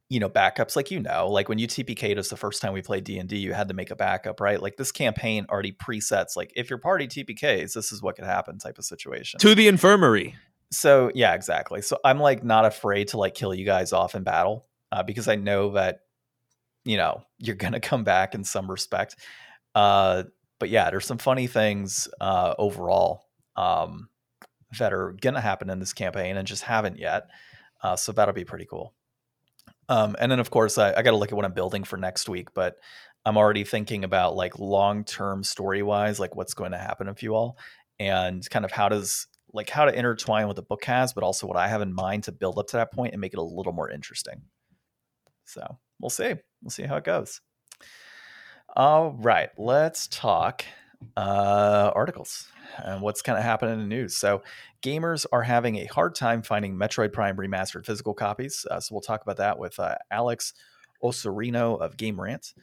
you 0.09 0.21
know 0.21 0.29
backups 0.29 0.77
like 0.77 0.91
you 0.91 1.01
know 1.01 1.29
like 1.29 1.49
when 1.49 1.59
you 1.59 1.67
tpk'd 1.67 2.19
us 2.19 2.29
the 2.29 2.37
first 2.37 2.61
time 2.61 2.73
we 2.73 2.83
played 2.83 3.05
d&d 3.05 3.37
you 3.37 3.53
had 3.53 3.69
to 3.69 3.75
make 3.75 3.91
a 3.91 3.97
backup 3.97 4.41
right? 4.41 4.61
Like 4.61 4.77
this 4.77 4.93
campaign 4.93 5.47
already 5.49 5.73
presets 5.73 6.37
like 6.37 6.53
if 6.57 6.69
your 6.69 6.79
party 6.79 7.09
tpks 7.09 7.73
this 7.73 7.91
is 7.93 8.03
what 8.03 8.17
could 8.17 8.25
happen 8.25 8.59
type 8.59 8.79
of 8.79 8.85
situation. 8.85 9.41
To 9.41 9.55
the 9.55 9.69
infirmary. 9.69 10.37
So 10.71 11.11
yeah 11.15 11.35
exactly. 11.35 11.83
So 11.83 11.99
i'm 12.05 12.21
like 12.21 12.45
not 12.45 12.65
afraid 12.65 13.09
to 13.09 13.19
like 13.19 13.35
kill 13.35 13.55
you 13.55 13.65
guys 13.65 13.93
off 13.93 14.15
in 14.15 14.23
battle 14.23 14.67
uh, 14.93 15.03
because 15.03 15.29
i 15.29 15.37
know 15.37 15.73
that 15.73 16.01
you 16.85 16.97
know 16.97 17.23
you're 17.39 17.57
gonna 17.57 17.81
come 17.81 18.05
back 18.05 18.35
in 18.35 18.45
some 18.45 18.71
respect. 18.71 19.17
Uh 19.75 20.25
but 20.59 20.69
yeah 20.69 20.91
there's 20.91 21.07
some 21.07 21.19
funny 21.19 21.47
things 21.47 22.09
uh 22.21 22.55
overall 22.59 23.25
um 23.57 24.09
that 24.79 24.93
are 24.93 25.17
gonna 25.21 25.41
happen 25.41 25.71
in 25.71 25.79
this 25.79 25.93
campaign 25.93 26.37
and 26.37 26.47
just 26.47 26.63
haven't 26.63 26.99
yet 26.99 27.29
uh 27.83 27.97
so 27.97 28.13
that'll 28.13 28.35
be 28.35 28.45
pretty 28.45 28.67
cool 28.67 28.95
um, 29.89 30.17
and 30.19 30.31
then 30.31 30.41
of 30.41 30.51
course 30.51 30.79
I, 30.79 30.93
I 30.93 31.03
got 31.03 31.11
to 31.11 31.17
look 31.17 31.31
at 31.31 31.37
what 31.37 31.45
I'm 31.45 31.53
building 31.53 31.85
for 31.85 31.97
next 31.97 32.29
week, 32.29 32.55
but 32.55 32.77
I'm 33.25 33.37
already 33.37 33.65
thinking 33.65 34.05
about 34.05 34.37
like 34.37 34.59
long 34.59 35.05
term 35.05 35.45
story 35.45 35.83
wise, 35.83 36.21
like 36.21 36.37
what's 36.37 36.55
going 36.55 36.73
to 36.73 36.79
happen 36.79 37.07
with 37.07 37.23
you 37.23 37.35
all, 37.35 37.59
and 37.99 38.49
kind 38.51 38.65
of 38.65 38.73
how 38.73 38.89
does 38.89 39.27
like 39.53 39.71
how 39.71 39.85
to 39.85 39.97
intertwine 39.97 40.47
what 40.47 40.57
the 40.57 40.63
book 40.63 40.85
has, 40.85 41.13
but 41.13 41.25
also 41.25 41.47
what 41.47 41.57
I 41.57 41.69
have 41.69 41.81
in 41.81 41.93
mind 41.93 42.25
to 42.25 42.33
build 42.33 42.59
up 42.59 42.67
to 42.69 42.77
that 42.79 42.93
point 42.93 43.13
and 43.13 43.21
make 43.21 43.33
it 43.33 43.39
a 43.39 43.43
little 43.43 43.73
more 43.73 43.91
interesting. 43.91 44.43
So 45.45 45.79
we'll 46.01 46.11
see. 46.11 46.35
We'll 46.63 46.71
see 46.71 46.83
how 46.83 46.97
it 46.97 47.05
goes. 47.05 47.41
All 48.77 49.13
right, 49.13 49.51
let's 49.57 50.09
talk 50.09 50.65
uh, 51.17 51.93
articles 51.95 52.49
and 52.79 53.01
what's 53.01 53.23
kind 53.23 53.39
of 53.39 53.45
happening 53.45 53.75
in 53.75 53.81
the 53.81 53.87
news. 53.87 54.17
So, 54.17 54.43
gamers 54.83 55.27
are 55.33 55.43
having 55.43 55.77
a 55.77 55.87
hard 55.87 56.15
time 56.15 56.43
finding 56.43 56.77
Metroid 56.77 57.13
Prime 57.13 57.37
remastered 57.37 57.87
physical 57.87 58.15
copies. 58.15 58.67
Uh, 58.71 58.81
so, 58.81 58.95
we'll 58.95 59.03
talk 59.03 59.23
about 59.23 59.37
that 59.39 59.59
with 59.59 59.79
uh, 59.79 59.97
Alex 60.11 60.55
Osorino 61.03 61.81
of 61.81 61.97
Game 61.97 62.21
Rant. 62.21 62.55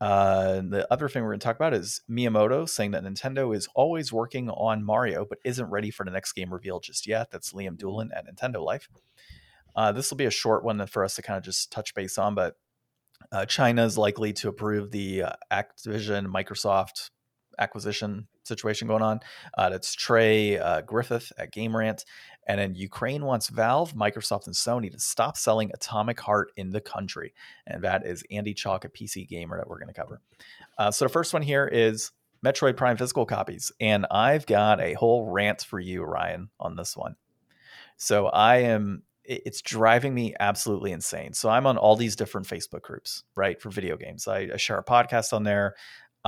Uh, 0.00 0.62
the 0.68 0.86
other 0.92 1.08
thing 1.08 1.22
we're 1.22 1.30
going 1.30 1.40
to 1.40 1.44
talk 1.44 1.56
about 1.56 1.74
is 1.74 2.02
Miyamoto 2.08 2.68
saying 2.68 2.92
that 2.92 3.02
Nintendo 3.02 3.54
is 3.54 3.68
always 3.74 4.12
working 4.12 4.48
on 4.48 4.84
Mario, 4.84 5.24
but 5.24 5.38
isn't 5.44 5.68
ready 5.70 5.90
for 5.90 6.04
the 6.04 6.12
next 6.12 6.32
game 6.34 6.52
reveal 6.52 6.78
just 6.78 7.06
yet. 7.06 7.30
That's 7.30 7.52
Liam 7.52 7.76
Doolan 7.76 8.10
at 8.14 8.26
Nintendo 8.26 8.64
Life. 8.64 8.88
Uh, 9.74 9.92
this 9.92 10.10
will 10.10 10.16
be 10.16 10.24
a 10.24 10.30
short 10.30 10.64
one 10.64 10.84
for 10.86 11.04
us 11.04 11.16
to 11.16 11.22
kind 11.22 11.36
of 11.36 11.44
just 11.44 11.72
touch 11.72 11.94
base 11.94 12.16
on, 12.16 12.34
but 12.34 12.56
uh, 13.32 13.44
China 13.46 13.84
is 13.84 13.98
likely 13.98 14.32
to 14.34 14.48
approve 14.48 14.90
the 14.90 15.24
uh, 15.24 15.32
Activision 15.52 16.26
Microsoft 16.26 17.10
acquisition 17.58 18.26
situation 18.44 18.88
going 18.88 19.02
on. 19.02 19.20
Uh, 19.56 19.70
that's 19.70 19.94
Trey 19.94 20.58
uh, 20.58 20.82
Griffith 20.82 21.32
at 21.38 21.52
Game 21.52 21.76
Rant. 21.76 22.04
And 22.46 22.58
then 22.58 22.74
Ukraine 22.74 23.24
wants 23.24 23.48
Valve, 23.48 23.94
Microsoft, 23.94 24.46
and 24.46 24.54
Sony 24.54 24.90
to 24.90 24.98
stop 24.98 25.36
selling 25.36 25.70
Atomic 25.74 26.18
Heart 26.20 26.52
in 26.56 26.70
the 26.70 26.80
country. 26.80 27.34
And 27.66 27.84
that 27.84 28.06
is 28.06 28.24
Andy 28.30 28.54
Chalk, 28.54 28.84
a 28.84 28.88
PC 28.88 29.28
gamer 29.28 29.58
that 29.58 29.68
we're 29.68 29.78
going 29.78 29.92
to 29.92 30.00
cover. 30.00 30.20
Uh, 30.78 30.90
so 30.90 31.04
the 31.04 31.10
first 31.10 31.34
one 31.34 31.42
here 31.42 31.66
is 31.66 32.10
Metroid 32.44 32.76
Prime 32.76 32.96
physical 32.96 33.26
copies. 33.26 33.70
And 33.80 34.06
I've 34.10 34.46
got 34.46 34.80
a 34.80 34.94
whole 34.94 35.26
rant 35.26 35.62
for 35.62 35.78
you, 35.78 36.04
Ryan, 36.04 36.48
on 36.58 36.76
this 36.76 36.96
one. 36.96 37.16
So 37.98 38.26
I 38.26 38.58
am 38.58 39.02
it's 39.28 39.60
driving 39.60 40.14
me 40.14 40.34
absolutely 40.40 40.90
insane. 40.90 41.34
So 41.34 41.50
I'm 41.50 41.66
on 41.66 41.76
all 41.76 41.96
these 41.96 42.16
different 42.16 42.46
Facebook 42.46 42.80
groups, 42.80 43.24
right, 43.34 43.60
for 43.60 43.68
video 43.68 43.96
games. 43.98 44.26
I, 44.26 44.48
I, 44.54 44.56
share 44.56 44.78
a 44.78 44.84
podcast 44.84 45.34
on 45.34 45.42
there. 45.42 45.74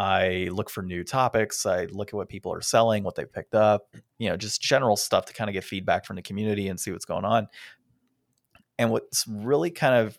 I 0.01 0.49
look 0.51 0.71
for 0.71 0.83
new 0.83 1.05
topics. 1.05 1.67
I 1.67 1.85
look 1.85 2.09
at 2.09 2.15
what 2.15 2.31
people 2.31 2.55
are 2.55 2.63
selling, 2.63 3.05
what 3.05 3.17
they've 3.17 3.31
picked 3.31 3.55
up, 3.55 3.95
you 4.19 4.31
know, 4.31 4.37
just 4.39 4.63
general 4.63 4.97
stuff 4.97 5.27
to 5.27 5.35
kind 5.35 5.51
of 5.51 5.53
get 5.53 5.63
feedback 5.63 6.07
from 6.07 6.17
the 6.17 6.23
community 6.23 6.69
and 6.69 6.81
see 6.81 6.91
what's 6.91 7.05
going 7.05 7.27
on. 7.27 7.49
And 8.79 8.91
what's 8.91 9.27
really 9.29 9.71
kind 9.71 9.95
of 9.95 10.19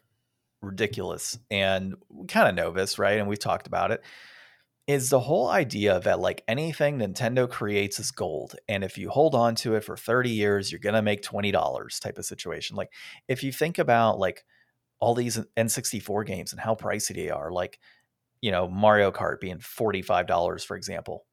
ridiculous, 0.62 1.40
and 1.50 1.96
we 2.10 2.28
kind 2.28 2.48
of 2.48 2.54
know 2.54 2.70
this, 2.70 3.00
right? 3.00 3.18
And 3.18 3.28
we've 3.28 3.40
talked 3.40 3.66
about 3.66 3.90
it, 3.90 4.04
is 4.86 5.10
the 5.10 5.20
whole 5.20 5.50
idea 5.50 6.00
that 6.02 6.20
like 6.20 6.44
anything 6.48 7.00
Nintendo 7.00 7.50
creates 7.50 8.00
is 8.00 8.12
gold. 8.12 8.56
And 8.70 8.84
if 8.84 9.00
you 9.00 9.10
hold 9.10 9.34
on 9.34 9.56
to 9.56 9.74
it 9.74 9.84
for 9.84 9.98
30 9.98 10.30
years, 10.30 10.72
you're 10.72 10.78
going 10.78 10.94
to 10.94 11.02
make 11.02 11.24
$20 11.24 12.00
type 12.00 12.20
of 12.20 12.26
situation. 12.26 12.76
Like 12.76 12.92
if 13.28 13.42
you 13.42 13.52
think 13.52 13.80
about 13.80 14.20
like 14.20 14.46
all 15.00 15.16
these 15.16 15.40
N64 15.58 16.28
games 16.28 16.52
and 16.52 16.62
how 16.62 16.76
pricey 16.76 17.16
they 17.16 17.32
are, 17.32 17.50
like 17.50 17.80
you 18.42 18.52
know, 18.52 18.68
Mario 18.68 19.12
Kart 19.12 19.40
being 19.40 19.60
$45, 19.60 20.66
for 20.66 20.76
example. 20.76 21.26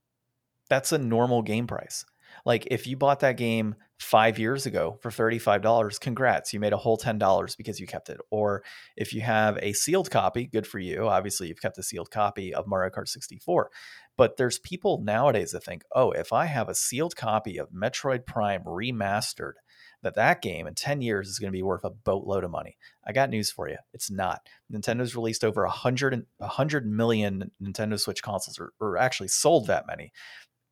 That's 0.69 0.93
a 0.93 0.99
normal 0.99 1.43
game 1.43 1.67
price. 1.67 2.05
Like 2.45 2.69
if 2.71 2.87
you 2.87 2.97
bought 2.97 3.21
that 3.21 3.37
game 3.37 3.75
five 3.99 4.39
years 4.39 4.67
ago 4.67 4.99
for 5.01 5.11
$35, 5.11 5.99
congrats, 6.01 6.53
you 6.53 6.61
made 6.61 6.73
a 6.73 6.79
whole 6.79 6.99
$10 6.99 7.57
because 7.57 7.81
you 7.81 7.87
kept 7.87 8.11
it. 8.11 8.19
Or 8.31 8.63
if 8.97 9.13
you 9.13 9.23
have 9.23 9.59
a 9.59 9.73
sealed 9.73 10.11
copy, 10.11 10.47
good 10.47 10.67
for 10.67 10.79
you. 10.79 11.09
Obviously, 11.09 11.49
you've 11.49 11.63
kept 11.63 11.79
a 11.79 11.83
sealed 11.83 12.11
copy 12.11 12.55
of 12.55 12.67
Mario 12.67 12.91
Kart 12.91 13.09
64. 13.09 13.71
But 14.17 14.37
there's 14.37 14.59
people 14.59 15.01
nowadays 15.03 15.53
that 15.53 15.65
think, 15.65 15.83
oh, 15.95 16.11
if 16.11 16.33
I 16.33 16.47
have 16.47 16.69
a 16.69 16.75
sealed 16.75 17.17
copy 17.17 17.57
of 17.59 17.71
Metroid 17.71 18.27
Prime 18.27 18.63
remastered, 18.65 19.55
that 20.03 20.15
that 20.15 20.43
game 20.43 20.67
in 20.67 20.75
10 20.75 21.03
years 21.03 21.29
is 21.29 21.39
going 21.39 21.51
to 21.51 21.57
be 21.57 21.63
worth 21.63 21.85
a 21.85 21.91
boatload 21.91 22.45
of 22.45 22.51
money. 22.51 22.77
I 23.05 23.13
got 23.13 23.31
news 23.31 23.51
for 23.51 23.69
you. 23.69 23.77
It's 23.93 24.11
not. 24.11 24.49
Nintendo's 24.73 25.17
released 25.17 25.45
over 25.45 25.63
100, 25.65 26.25
100 26.39 26.87
million 26.87 27.51
Nintendo 27.63 27.99
Switch 27.99 28.23
consoles, 28.23 28.59
or, 28.59 28.73
or 28.81 28.97
actually 28.97 29.29
sold 29.29 29.67
that 29.67 29.87
many. 29.87 30.13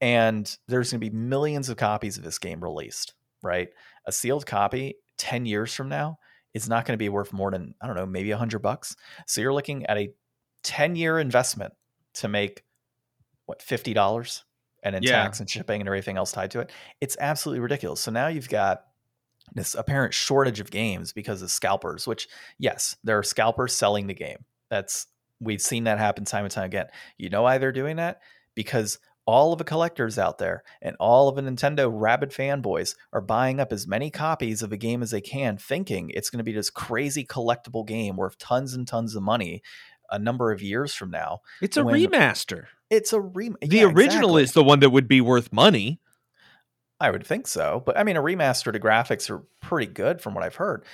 And 0.00 0.56
there's 0.68 0.92
going 0.92 1.00
to 1.00 1.10
be 1.10 1.16
millions 1.16 1.68
of 1.68 1.76
copies 1.76 2.18
of 2.18 2.24
this 2.24 2.38
game 2.38 2.62
released, 2.62 3.14
right? 3.42 3.68
A 4.06 4.12
sealed 4.12 4.46
copy 4.46 4.96
10 5.18 5.46
years 5.46 5.74
from 5.74 5.88
now 5.88 6.18
is 6.54 6.68
not 6.68 6.84
going 6.84 6.94
to 6.94 7.02
be 7.02 7.08
worth 7.08 7.32
more 7.32 7.50
than, 7.50 7.74
I 7.80 7.86
don't 7.86 7.96
know, 7.96 8.06
maybe 8.06 8.30
100 8.30 8.60
bucks. 8.60 8.96
So 9.26 9.40
you're 9.40 9.54
looking 9.54 9.86
at 9.86 9.98
a 9.98 10.12
10 10.62 10.96
year 10.96 11.18
investment 11.18 11.72
to 12.14 12.28
make 12.28 12.62
what, 13.46 13.60
$50? 13.60 14.42
and 14.86 14.94
then 14.94 15.02
yeah. 15.02 15.22
tax 15.22 15.40
and 15.40 15.50
shipping 15.50 15.80
and 15.80 15.88
everything 15.88 16.16
else 16.16 16.30
tied 16.30 16.52
to 16.52 16.60
it. 16.60 16.70
It's 17.00 17.16
absolutely 17.18 17.58
ridiculous. 17.58 18.00
So 18.00 18.12
now 18.12 18.28
you've 18.28 18.48
got 18.48 18.84
this 19.54 19.74
apparent 19.74 20.14
shortage 20.14 20.60
of 20.60 20.70
games 20.70 21.12
because 21.12 21.42
of 21.42 21.50
scalpers, 21.50 22.06
which, 22.06 22.28
yes, 22.58 22.96
there 23.04 23.18
are 23.18 23.22
scalpers 23.22 23.72
selling 23.72 24.06
the 24.06 24.14
game. 24.14 24.44
That's 24.70 25.06
we've 25.40 25.60
seen 25.60 25.84
that 25.84 25.98
happen 25.98 26.24
time 26.24 26.44
and 26.44 26.52
time 26.52 26.64
again. 26.64 26.86
You 27.18 27.30
know 27.30 27.42
why 27.42 27.58
they're 27.58 27.72
doing 27.72 27.96
that? 27.96 28.20
Because 28.54 28.98
all 29.26 29.52
of 29.52 29.58
the 29.58 29.64
collectors 29.64 30.18
out 30.18 30.38
there 30.38 30.62
and 30.80 30.96
all 31.00 31.28
of 31.28 31.36
the 31.36 31.42
Nintendo 31.42 31.90
rabid 31.92 32.30
fanboys 32.30 32.94
are 33.12 33.20
buying 33.20 33.58
up 33.58 33.72
as 33.72 33.86
many 33.86 34.08
copies 34.08 34.62
of 34.62 34.72
a 34.72 34.76
game 34.76 35.02
as 35.02 35.10
they 35.10 35.20
can, 35.20 35.56
thinking 35.56 36.10
it's 36.10 36.30
going 36.30 36.38
to 36.38 36.44
be 36.44 36.52
this 36.52 36.70
crazy 36.70 37.24
collectible 37.24 37.86
game 37.86 38.16
worth 38.16 38.38
tons 38.38 38.72
and 38.72 38.86
tons 38.86 39.16
of 39.16 39.22
money 39.22 39.62
a 40.10 40.18
number 40.18 40.52
of 40.52 40.62
years 40.62 40.94
from 40.94 41.10
now. 41.10 41.40
It's 41.60 41.76
a 41.76 41.82
remaster. 41.82 42.66
It's 42.90 43.12
a 43.12 43.20
remake. 43.20 43.68
The 43.68 43.78
yeah, 43.78 43.84
original 43.84 44.36
exactly. 44.36 44.42
is 44.44 44.52
the 44.52 44.64
one 44.64 44.80
that 44.80 44.90
would 44.90 45.08
be 45.08 45.20
worth 45.20 45.52
money. 45.52 46.00
I 47.00 47.10
would 47.10 47.26
think 47.26 47.46
so. 47.46 47.82
But 47.84 47.98
I 47.98 48.04
mean, 48.04 48.16
a 48.16 48.22
remaster 48.22 48.72
to 48.72 48.80
graphics 48.80 49.30
are 49.30 49.44
pretty 49.60 49.92
good 49.92 50.20
from 50.20 50.34
what 50.34 50.44
I've 50.44 50.56
heard. 50.56 50.84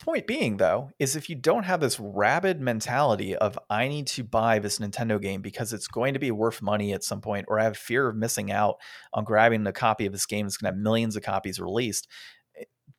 Point 0.00 0.26
being, 0.26 0.58
though, 0.58 0.90
is 0.98 1.16
if 1.16 1.30
you 1.30 1.36
don't 1.36 1.62
have 1.62 1.80
this 1.80 1.98
rabid 1.98 2.60
mentality 2.60 3.34
of 3.36 3.58
I 3.70 3.88
need 3.88 4.06
to 4.08 4.24
buy 4.24 4.58
this 4.58 4.78
Nintendo 4.78 5.22
game 5.22 5.40
because 5.40 5.72
it's 5.72 5.86
going 5.86 6.12
to 6.12 6.20
be 6.20 6.30
worth 6.30 6.60
money 6.60 6.92
at 6.92 7.04
some 7.04 7.22
point, 7.22 7.46
or 7.48 7.58
I 7.58 7.64
have 7.64 7.76
fear 7.76 8.08
of 8.08 8.16
missing 8.16 8.50
out 8.52 8.76
on 9.14 9.24
grabbing 9.24 9.66
a 9.66 9.72
copy 9.72 10.04
of 10.04 10.12
this 10.12 10.26
game 10.26 10.44
that's 10.44 10.58
going 10.58 10.70
to 10.70 10.76
have 10.76 10.82
millions 10.82 11.16
of 11.16 11.22
copies 11.22 11.60
released, 11.60 12.08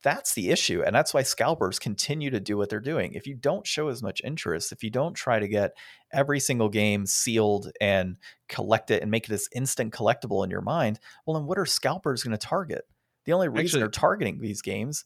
that's 0.06 0.34
the 0.34 0.50
issue. 0.50 0.84
And 0.86 0.94
that's 0.94 1.12
why 1.12 1.24
scalpers 1.24 1.80
continue 1.80 2.30
to 2.30 2.38
do 2.38 2.56
what 2.56 2.68
they're 2.68 2.78
doing. 2.78 3.14
If 3.14 3.26
you 3.26 3.34
don't 3.34 3.66
show 3.66 3.88
as 3.88 4.04
much 4.04 4.22
interest, 4.22 4.70
if 4.70 4.84
you 4.84 4.88
don't 4.88 5.14
try 5.14 5.40
to 5.40 5.48
get 5.48 5.76
every 6.12 6.38
single 6.38 6.68
game 6.68 7.06
sealed 7.06 7.72
and 7.80 8.16
collect 8.48 8.92
it 8.92 9.02
and 9.02 9.10
make 9.10 9.24
it 9.24 9.30
this 9.30 9.48
instant 9.52 9.92
collectible 9.92 10.44
in 10.44 10.50
your 10.50 10.60
mind, 10.60 11.00
well, 11.26 11.36
then 11.36 11.48
what 11.48 11.58
are 11.58 11.66
scalpers 11.66 12.22
going 12.22 12.38
to 12.38 12.46
target? 12.46 12.84
The 13.24 13.32
only 13.32 13.48
reason 13.48 13.64
Actually, 13.64 13.80
they're 13.80 13.88
targeting 13.88 14.38
these 14.38 14.62
games 14.62 15.04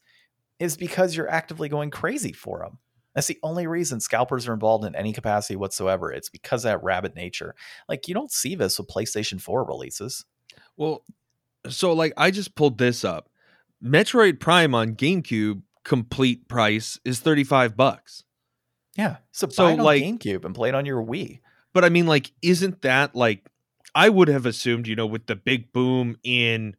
is 0.58 0.76
because 0.76 1.16
you're 1.16 1.30
actively 1.30 1.70
going 1.70 1.88
crazy 1.88 2.32
for 2.32 2.58
them. 2.58 2.76
That's 3.14 3.26
the 3.26 3.38
only 3.42 3.66
reason 3.66 4.00
scalpers 4.00 4.46
are 4.46 4.52
involved 4.52 4.84
in 4.84 4.94
any 4.94 5.14
capacity 5.14 5.56
whatsoever. 5.56 6.12
It's 6.12 6.28
because 6.28 6.66
of 6.66 6.72
that 6.72 6.84
rabid 6.84 7.14
nature. 7.14 7.54
Like 7.88 8.06
you 8.06 8.12
don't 8.12 8.30
see 8.30 8.54
this 8.54 8.78
with 8.78 8.88
PlayStation 8.88 9.40
4 9.40 9.64
releases. 9.64 10.26
Well, 10.76 11.04
so 11.70 11.94
like 11.94 12.12
I 12.18 12.30
just 12.30 12.54
pulled 12.54 12.76
this 12.76 13.02
up 13.02 13.30
Metroid 13.82 14.40
Prime 14.40 14.74
on 14.74 14.94
GameCube 14.94 15.62
complete 15.84 16.48
price 16.48 16.98
is 17.04 17.20
35 17.20 17.76
bucks. 17.76 18.24
Yeah. 18.96 19.16
So, 19.32 19.48
so 19.48 19.64
buy 19.64 19.70
it 19.72 19.78
on 19.78 19.84
like, 19.84 20.02
GameCube 20.02 20.44
and 20.44 20.54
play 20.54 20.68
it 20.68 20.74
on 20.74 20.86
your 20.86 21.02
Wii. 21.02 21.40
But 21.72 21.84
I 21.84 21.88
mean, 21.88 22.06
like, 22.06 22.32
isn't 22.42 22.82
that 22.82 23.14
like 23.14 23.46
I 23.94 24.08
would 24.08 24.28
have 24.28 24.46
assumed, 24.46 24.86
you 24.86 24.96
know, 24.96 25.06
with 25.06 25.26
the 25.26 25.36
big 25.36 25.72
boom 25.72 26.16
in 26.22 26.76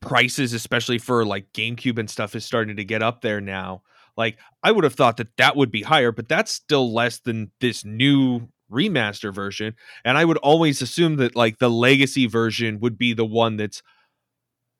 prices, 0.00 0.52
especially 0.52 0.98
for 0.98 1.24
like 1.24 1.52
GameCube 1.52 1.98
and 1.98 2.10
stuff, 2.10 2.34
is 2.34 2.44
starting 2.44 2.76
to 2.76 2.84
get 2.84 3.02
up 3.02 3.22
there 3.22 3.40
now. 3.40 3.82
Like, 4.16 4.38
I 4.62 4.72
would 4.72 4.84
have 4.84 4.94
thought 4.94 5.16
that 5.18 5.36
that 5.36 5.56
would 5.56 5.70
be 5.70 5.82
higher, 5.82 6.10
but 6.10 6.28
that's 6.28 6.50
still 6.50 6.92
less 6.92 7.18
than 7.20 7.52
this 7.60 7.84
new 7.84 8.48
remaster 8.70 9.32
version. 9.32 9.74
And 10.04 10.18
I 10.18 10.24
would 10.24 10.36
always 10.38 10.82
assume 10.82 11.16
that 11.16 11.36
like 11.36 11.58
the 11.58 11.70
legacy 11.70 12.26
version 12.26 12.80
would 12.80 12.98
be 12.98 13.14
the 13.14 13.24
one 13.24 13.56
that's 13.56 13.82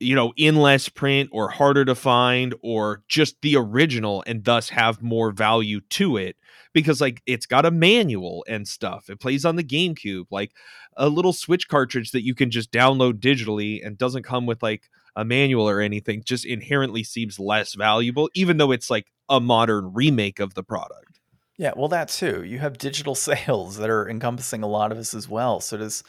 you 0.01 0.15
know, 0.15 0.33
in 0.37 0.57
less 0.57 0.89
print 0.89 1.31
or 1.33 1.51
harder 1.51 1.85
to 1.85 1.95
find 1.95 2.55
or 2.63 3.03
just 3.09 3.41
the 3.43 3.57
original 3.57 4.23
and 4.27 4.45
thus 4.45 4.69
have 4.69 5.03
more 5.03 5.33
value 5.33 5.81
to 5.91 6.17
it 6.17 6.37
because 6.73 7.01
like 7.01 7.21
it's 7.27 7.47
got 7.47 7.67
a 7.67 7.71
manual 7.71 8.45
and 8.49 8.69
stuff. 8.69 9.11
It 9.11 9.21
plays 9.21 9.45
on 9.45 9.57
the 9.57 9.65
GameCube, 9.65 10.27
like 10.31 10.53
a 10.97 11.09
little 11.09 11.33
Switch 11.33 11.69
cartridge 11.69 12.13
that 12.13 12.25
you 12.25 12.35
can 12.35 12.51
just 12.51 12.71
download 12.71 13.15
digitally 13.15 13.85
and 13.85 13.99
doesn't 13.99 14.23
come 14.23 14.47
with 14.47 14.63
like 14.63 14.89
a 15.17 15.25
manual 15.25 15.69
or 15.69 15.81
anything 15.81 16.23
just 16.25 16.45
inherently 16.45 17.03
seems 17.03 17.41
less 17.41 17.75
valuable 17.75 18.31
even 18.35 18.57
though 18.57 18.71
it's 18.71 18.91
like 18.91 19.07
a 19.29 19.41
modern 19.41 19.93
remake 19.93 20.39
of 20.39 20.55
the 20.55 20.63
product. 20.63 21.19
Yeah, 21.57 21.73
well 21.77 21.89
that 21.89 22.09
too. 22.09 22.45
You 22.45 22.61
have 22.61 22.79
digital 22.79 23.15
sales 23.17 23.79
that 23.79 23.91
are 23.91 24.09
encompassing 24.09 24.63
a 24.63 24.69
lot 24.69 24.93
of 24.93 24.99
this 24.99 25.15
as 25.15 25.29
well. 25.29 25.61
So 25.61 25.77
does 25.77 26.05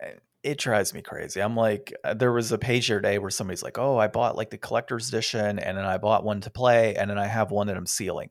eh, 0.00 0.12
it 0.42 0.58
drives 0.58 0.94
me 0.94 1.02
crazy. 1.02 1.40
I'm 1.40 1.56
like, 1.56 1.92
uh, 2.04 2.14
there 2.14 2.32
was 2.32 2.52
a 2.52 2.58
page 2.58 2.86
here 2.86 3.00
today 3.00 3.18
where 3.18 3.30
somebody's 3.30 3.62
like, 3.62 3.78
"Oh, 3.78 3.98
I 3.98 4.06
bought 4.06 4.36
like 4.36 4.50
the 4.50 4.58
collector's 4.58 5.08
edition, 5.08 5.58
and 5.58 5.76
then 5.76 5.84
I 5.84 5.98
bought 5.98 6.24
one 6.24 6.40
to 6.42 6.50
play, 6.50 6.94
and 6.94 7.10
then 7.10 7.18
I 7.18 7.26
have 7.26 7.50
one 7.50 7.66
that 7.66 7.76
I'm 7.76 7.86
sealing." 7.86 8.30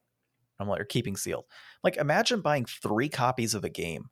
I'm 0.59 0.67
like, 0.67 0.81
or 0.81 0.85
keeping 0.85 1.15
sealed. 1.15 1.45
Like, 1.83 1.97
imagine 1.97 2.41
buying 2.41 2.65
three 2.65 3.09
copies 3.09 3.53
of 3.53 3.63
a 3.63 3.69
game 3.69 4.09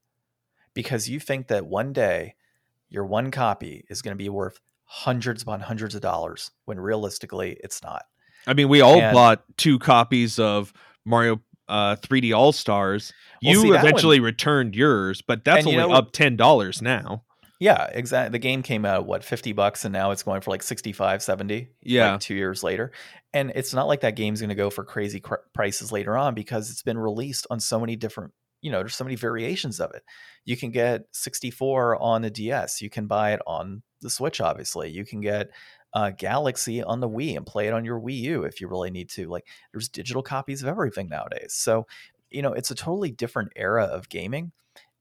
because 0.74 1.10
you 1.10 1.20
think 1.20 1.48
that 1.48 1.66
one 1.66 1.92
day 1.92 2.36
your 2.90 3.06
one 3.06 3.32
copy 3.32 3.84
is 3.90 4.02
going 4.02 4.16
to 4.16 4.24
be 4.24 4.30
worth 4.30 4.60
hundreds 4.84 5.42
upon 5.42 5.62
hundreds 5.62 5.96
of 5.96 6.02
dollars 6.02 6.52
when 6.66 6.80
realistically 6.80 7.58
it's 7.64 7.82
not. 7.82 8.04
I 8.46 8.54
mean, 8.54 8.70
we 8.70 8.82
all 8.82 9.02
and, 9.02 9.14
bought 9.14 9.44
two 9.58 9.80
copies 9.80 10.38
of 10.38 10.72
Mario 11.04 11.42
uh 11.68 11.96
3D 11.96 12.36
All 12.36 12.52
Stars. 12.52 13.12
You 13.42 13.60
see, 13.60 13.70
eventually 13.70 14.20
one, 14.20 14.26
returned 14.26 14.76
yours, 14.76 15.24
but 15.24 15.44
that's 15.44 15.66
only 15.66 15.80
up 15.80 16.12
ten 16.12 16.36
dollars 16.36 16.82
now. 16.82 17.24
Yeah, 17.60 17.88
exactly. 17.92 18.32
The 18.32 18.40
game 18.40 18.64
came 18.64 18.86
out 18.86 19.06
what 19.06 19.24
50 19.24 19.54
bucks 19.54 19.86
and 19.86 19.94
now 19.94 20.12
it's 20.12 20.24
going 20.24 20.42
for 20.42 20.52
like 20.52 20.64
65, 20.64 21.24
70 21.24 21.70
yeah. 21.82 22.12
Like 22.14 22.20
2 22.22 22.36
years 22.36 22.64
later. 22.64 22.92
And 23.34 23.52
it's 23.56 23.74
not 23.74 23.88
like 23.88 24.02
that 24.02 24.16
game's 24.16 24.42
going 24.42 24.50
to 24.50 24.56
go 24.56 24.70
for 24.70 24.84
crazy 24.84 25.20
cr- 25.20 25.36
prices 25.54 25.92
later 25.92 26.18
on 26.18 26.34
because 26.34 26.70
it's 26.70 26.84
been 26.84 26.98
released 26.98 27.48
on 27.50 27.60
so 27.60 27.80
many 27.80 27.96
different, 27.96 28.34
you 28.62 28.72
know, 28.72 28.80
there's 28.80 28.96
so 28.96 29.04
many 29.04 29.16
variations 29.16 29.80
of 29.80 29.92
it. 29.94 30.04
You 30.44 30.58
can 30.58 30.72
get 30.72 31.04
64 31.14 32.02
on 32.02 32.22
the 32.24 32.30
DS, 32.30 32.82
you 32.82 32.90
can 32.90 33.08
buy 33.08 33.34
it 33.34 33.42
on 33.48 33.84
the 34.02 34.10
Switch 34.10 34.42
obviously. 34.42 34.90
You 34.90 35.06
can 35.06 35.22
get 35.22 35.50
uh, 35.94 36.12
Galaxy 36.12 36.84
on 36.84 37.00
the 37.00 37.10
Wii 37.10 37.38
and 37.38 37.46
play 37.46 37.68
it 37.68 37.74
on 37.74 37.86
your 37.86 38.00
Wii 38.00 38.18
U 38.20 38.44
if 38.44 38.60
you 38.60 38.68
really 38.68 38.92
need 38.92 39.10
to. 39.12 39.30
Like 39.30 39.48
there's 39.72 39.88
digital 39.88 40.22
copies 40.22 40.62
of 40.62 40.68
everything 40.68 41.08
nowadays. 41.08 41.54
So, 41.54 41.88
you 42.30 42.42
know, 42.42 42.52
it's 42.52 42.72
a 42.72 42.76
totally 42.76 43.12
different 43.12 43.54
era 43.56 43.86
of 43.86 44.10
gaming 44.10 44.52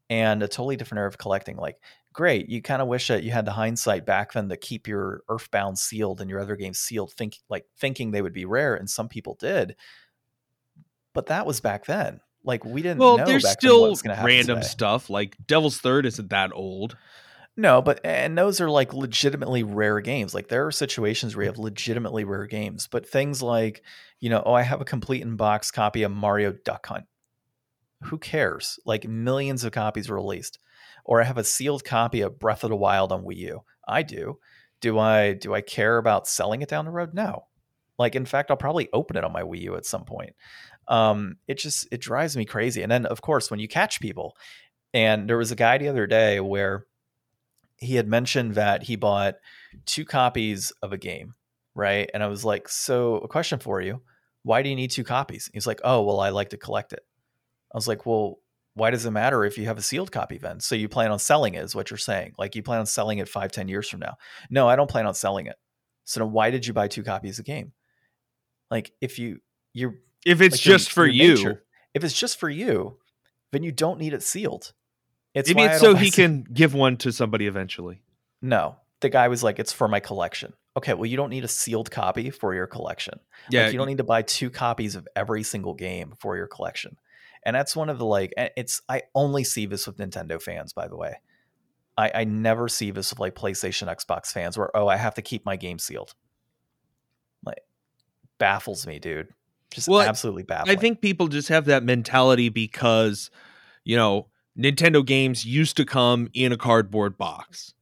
and 0.08 0.42
a 0.42 0.48
totally 0.48 0.76
different 0.76 1.00
era 1.00 1.08
of 1.08 1.18
collecting. 1.18 1.56
Like 1.56 1.78
great. 2.14 2.48
You 2.48 2.62
kind 2.62 2.80
of 2.80 2.88
wish 2.88 3.08
that 3.08 3.24
you 3.24 3.30
had 3.32 3.44
the 3.44 3.52
hindsight 3.52 4.06
back 4.06 4.32
then 4.32 4.48
to 4.48 4.56
keep 4.56 4.88
your 4.88 5.22
Earthbound 5.28 5.78
sealed 5.78 6.22
and 6.22 6.30
your 6.30 6.40
other 6.40 6.56
games 6.56 6.78
sealed, 6.78 7.12
think 7.12 7.36
like 7.50 7.66
thinking 7.76 8.10
they 8.10 8.22
would 8.22 8.32
be 8.32 8.46
rare, 8.46 8.74
and 8.74 8.88
some 8.88 9.08
people 9.08 9.36
did. 9.38 9.76
But 11.12 11.26
that 11.26 11.44
was 11.44 11.60
back 11.60 11.84
then. 11.84 12.20
Like 12.42 12.64
we 12.64 12.80
didn't. 12.80 12.98
Well, 12.98 13.18
there's 13.18 13.48
still 13.50 13.94
random 14.04 14.58
today. 14.58 14.66
stuff. 14.66 15.10
Like 15.10 15.36
Devil's 15.46 15.78
Third 15.78 16.06
isn't 16.06 16.30
that 16.30 16.52
old. 16.54 16.96
No, 17.56 17.82
but 17.82 18.00
and 18.04 18.36
those 18.36 18.60
are 18.60 18.70
like 18.70 18.92
legitimately 18.92 19.62
rare 19.62 20.00
games. 20.00 20.34
Like 20.34 20.48
there 20.48 20.66
are 20.66 20.72
situations 20.72 21.36
where 21.36 21.44
you 21.44 21.50
have 21.50 21.58
legitimately 21.58 22.24
rare 22.24 22.46
games, 22.46 22.88
but 22.90 23.08
things 23.08 23.42
like, 23.42 23.82
you 24.18 24.28
know, 24.28 24.42
oh, 24.44 24.54
I 24.54 24.62
have 24.62 24.80
a 24.80 24.84
complete 24.84 25.22
in 25.22 25.36
box 25.36 25.70
copy 25.70 26.02
of 26.02 26.10
Mario 26.10 26.52
Duck 26.52 26.86
Hunt. 26.86 27.04
Who 28.04 28.18
cares? 28.18 28.78
Like 28.84 29.08
millions 29.08 29.64
of 29.64 29.72
copies 29.72 30.10
released 30.10 30.58
or 31.04 31.20
I 31.20 31.24
have 31.24 31.38
a 31.38 31.44
sealed 31.44 31.84
copy 31.84 32.20
of 32.22 32.38
Breath 32.38 32.64
of 32.64 32.70
the 32.70 32.76
Wild 32.76 33.12
on 33.12 33.24
Wii 33.24 33.36
U. 33.36 33.60
I 33.86 34.02
do. 34.02 34.38
Do 34.80 34.98
I 34.98 35.34
do 35.34 35.54
I 35.54 35.60
care 35.60 35.98
about 35.98 36.26
selling 36.26 36.62
it 36.62 36.68
down 36.68 36.84
the 36.84 36.90
road? 36.90 37.14
No. 37.14 37.46
Like 37.98 38.14
in 38.14 38.26
fact, 38.26 38.50
I'll 38.50 38.56
probably 38.56 38.88
open 38.92 39.16
it 39.16 39.24
on 39.24 39.32
my 39.32 39.42
Wii 39.42 39.60
U 39.62 39.76
at 39.76 39.86
some 39.86 40.04
point. 40.04 40.34
Um, 40.88 41.36
it 41.46 41.58
just 41.58 41.86
it 41.92 42.00
drives 42.00 42.36
me 42.36 42.44
crazy. 42.44 42.82
And 42.82 42.90
then 42.90 43.06
of 43.06 43.22
course, 43.22 43.50
when 43.50 43.60
you 43.60 43.68
catch 43.68 44.00
people, 44.00 44.36
and 44.92 45.28
there 45.28 45.38
was 45.38 45.50
a 45.52 45.56
guy 45.56 45.78
the 45.78 45.88
other 45.88 46.06
day 46.06 46.40
where 46.40 46.86
he 47.78 47.96
had 47.96 48.08
mentioned 48.08 48.54
that 48.54 48.84
he 48.84 48.96
bought 48.96 49.34
two 49.86 50.04
copies 50.04 50.72
of 50.82 50.92
a 50.92 50.98
game, 50.98 51.34
right? 51.74 52.08
And 52.14 52.22
I 52.22 52.28
was 52.28 52.44
like, 52.44 52.68
so 52.68 53.16
a 53.16 53.28
question 53.28 53.58
for 53.58 53.80
you. 53.80 54.02
Why 54.42 54.62
do 54.62 54.68
you 54.68 54.76
need 54.76 54.90
two 54.90 55.04
copies? 55.04 55.50
He's 55.52 55.66
like, 55.66 55.80
oh, 55.84 56.02
well, 56.02 56.20
I 56.20 56.28
like 56.28 56.50
to 56.50 56.56
collect 56.56 56.92
it. 56.92 57.04
I 57.72 57.76
was 57.76 57.88
like, 57.88 58.06
well, 58.06 58.38
why 58.74 58.90
does 58.90 59.06
it 59.06 59.10
matter 59.12 59.44
if 59.44 59.56
you 59.56 59.66
have 59.66 59.78
a 59.78 59.82
sealed 59.82 60.10
copy 60.10 60.36
then? 60.36 60.60
So 60.60 60.74
you 60.74 60.88
plan 60.88 61.12
on 61.12 61.18
selling 61.18 61.54
it, 61.54 61.62
is 61.62 61.74
what 61.74 61.90
you're 61.90 61.98
saying. 61.98 62.34
Like 62.36 62.56
you 62.56 62.62
plan 62.62 62.80
on 62.80 62.86
selling 62.86 63.18
it 63.18 63.28
five, 63.28 63.52
ten 63.52 63.68
years 63.68 63.88
from 63.88 64.00
now. 64.00 64.16
No, 64.50 64.68
I 64.68 64.76
don't 64.76 64.90
plan 64.90 65.06
on 65.06 65.14
selling 65.14 65.46
it. 65.46 65.56
So 66.04 66.20
then 66.20 66.32
why 66.32 66.50
did 66.50 66.66
you 66.66 66.72
buy 66.72 66.88
two 66.88 67.04
copies 67.04 67.38
of 67.38 67.44
the 67.44 67.52
game? 67.52 67.72
Like 68.70 68.92
if 69.00 69.18
you 69.18 69.40
you're 69.72 69.94
if 70.26 70.40
it's 70.40 70.56
like 70.56 70.60
just 70.60 70.88
your, 70.88 70.92
for 70.94 71.06
your 71.06 71.26
you, 71.28 71.34
nature, 71.36 71.64
if 71.94 72.02
it's 72.02 72.18
just 72.18 72.38
for 72.38 72.50
you, 72.50 72.98
then 73.52 73.62
you 73.62 73.72
don't 73.72 74.00
need 74.00 74.12
it 74.12 74.22
sealed. 74.22 74.72
It's 75.34 75.48
Maybe 75.48 75.62
it's 75.62 75.80
so 75.80 75.94
he 75.94 76.10
can 76.10 76.44
give 76.52 76.74
one 76.74 76.96
to 76.98 77.12
somebody 77.12 77.46
eventually. 77.46 78.02
No, 78.42 78.76
the 79.00 79.08
guy 79.08 79.28
was 79.28 79.42
like, 79.42 79.58
"It's 79.58 79.72
for 79.72 79.88
my 79.88 80.00
collection." 80.00 80.52
Okay, 80.76 80.94
well, 80.94 81.06
you 81.06 81.16
don't 81.16 81.30
need 81.30 81.44
a 81.44 81.48
sealed 81.48 81.90
copy 81.90 82.30
for 82.30 82.54
your 82.54 82.66
collection. 82.66 83.20
Yeah, 83.50 83.64
like, 83.64 83.72
you 83.72 83.78
don't 83.78 83.88
need 83.88 83.98
to 83.98 84.04
buy 84.04 84.22
two 84.22 84.50
copies 84.50 84.96
of 84.96 85.06
every 85.14 85.42
single 85.44 85.74
game 85.74 86.14
for 86.18 86.36
your 86.36 86.46
collection 86.46 86.96
and 87.44 87.54
that's 87.54 87.76
one 87.76 87.88
of 87.88 87.98
the 87.98 88.04
like 88.04 88.32
it's 88.36 88.82
i 88.88 89.02
only 89.14 89.44
see 89.44 89.66
this 89.66 89.86
with 89.86 89.96
nintendo 89.96 90.40
fans 90.40 90.72
by 90.72 90.88
the 90.88 90.96
way. 90.96 91.14
I 91.96 92.10
i 92.14 92.24
never 92.24 92.68
see 92.68 92.90
this 92.90 93.12
with 93.12 93.20
like 93.20 93.34
playstation 93.34 93.94
xbox 93.96 94.28
fans 94.28 94.58
where 94.58 94.74
oh 94.76 94.88
i 94.88 94.96
have 94.96 95.14
to 95.14 95.22
keep 95.22 95.44
my 95.46 95.56
game 95.56 95.78
sealed. 95.78 96.14
Like 97.44 97.62
baffles 98.38 98.86
me 98.86 98.98
dude. 98.98 99.28
Just 99.70 99.88
well, 99.88 100.00
absolutely 100.00 100.44
baffling. 100.44 100.76
i 100.76 100.80
think 100.80 101.00
people 101.00 101.28
just 101.28 101.48
have 101.48 101.66
that 101.66 101.82
mentality 101.82 102.48
because 102.48 103.30
you 103.84 103.96
know 103.96 104.28
nintendo 104.58 105.04
games 105.04 105.44
used 105.44 105.76
to 105.76 105.84
come 105.84 106.28
in 106.32 106.52
a 106.52 106.56
cardboard 106.56 107.18
box. 107.18 107.74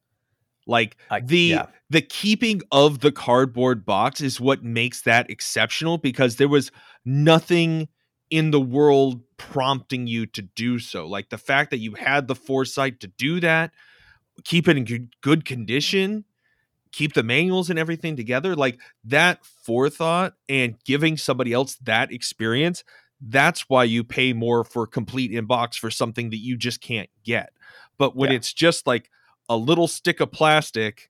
Like 0.65 0.97
I, 1.09 1.19
the 1.19 1.37
yeah. 1.37 1.65
the 1.89 2.01
keeping 2.01 2.61
of 2.71 2.99
the 2.99 3.11
cardboard 3.11 3.85
box 3.85 4.21
is 4.21 4.39
what 4.39 4.63
makes 4.63 5.01
that 5.01 5.29
exceptional 5.29 5.97
because 5.97 6.37
there 6.37 6.47
was 6.47 6.71
nothing 7.03 7.89
in 8.29 8.51
the 8.51 8.61
world 8.61 9.21
prompting 9.51 10.07
you 10.07 10.25
to 10.25 10.41
do 10.41 10.79
so. 10.79 11.05
Like 11.07 11.29
the 11.29 11.37
fact 11.37 11.71
that 11.71 11.79
you 11.79 11.93
had 11.93 12.27
the 12.27 12.35
foresight 12.35 12.99
to 13.01 13.07
do 13.07 13.39
that, 13.41 13.71
keep 14.43 14.67
it 14.67 14.77
in 14.77 15.09
good 15.21 15.45
condition, 15.45 16.25
keep 16.91 17.13
the 17.13 17.23
manuals 17.23 17.69
and 17.69 17.77
everything 17.77 18.15
together, 18.15 18.55
like 18.55 18.79
that 19.03 19.45
forethought 19.45 20.33
and 20.47 20.75
giving 20.85 21.17
somebody 21.17 21.51
else 21.51 21.75
that 21.83 22.11
experience, 22.11 22.83
that's 23.21 23.69
why 23.69 23.83
you 23.83 24.03
pay 24.03 24.33
more 24.33 24.63
for 24.63 24.87
complete 24.87 25.31
inbox 25.31 25.77
for 25.77 25.91
something 25.91 26.29
that 26.29 26.37
you 26.37 26.55
just 26.55 26.81
can't 26.81 27.09
get. 27.23 27.51
But 27.97 28.15
when 28.15 28.31
yeah. 28.31 28.37
it's 28.37 28.53
just 28.53 28.87
like 28.87 29.09
a 29.49 29.57
little 29.57 29.87
stick 29.87 30.19
of 30.19 30.31
plastic 30.31 31.09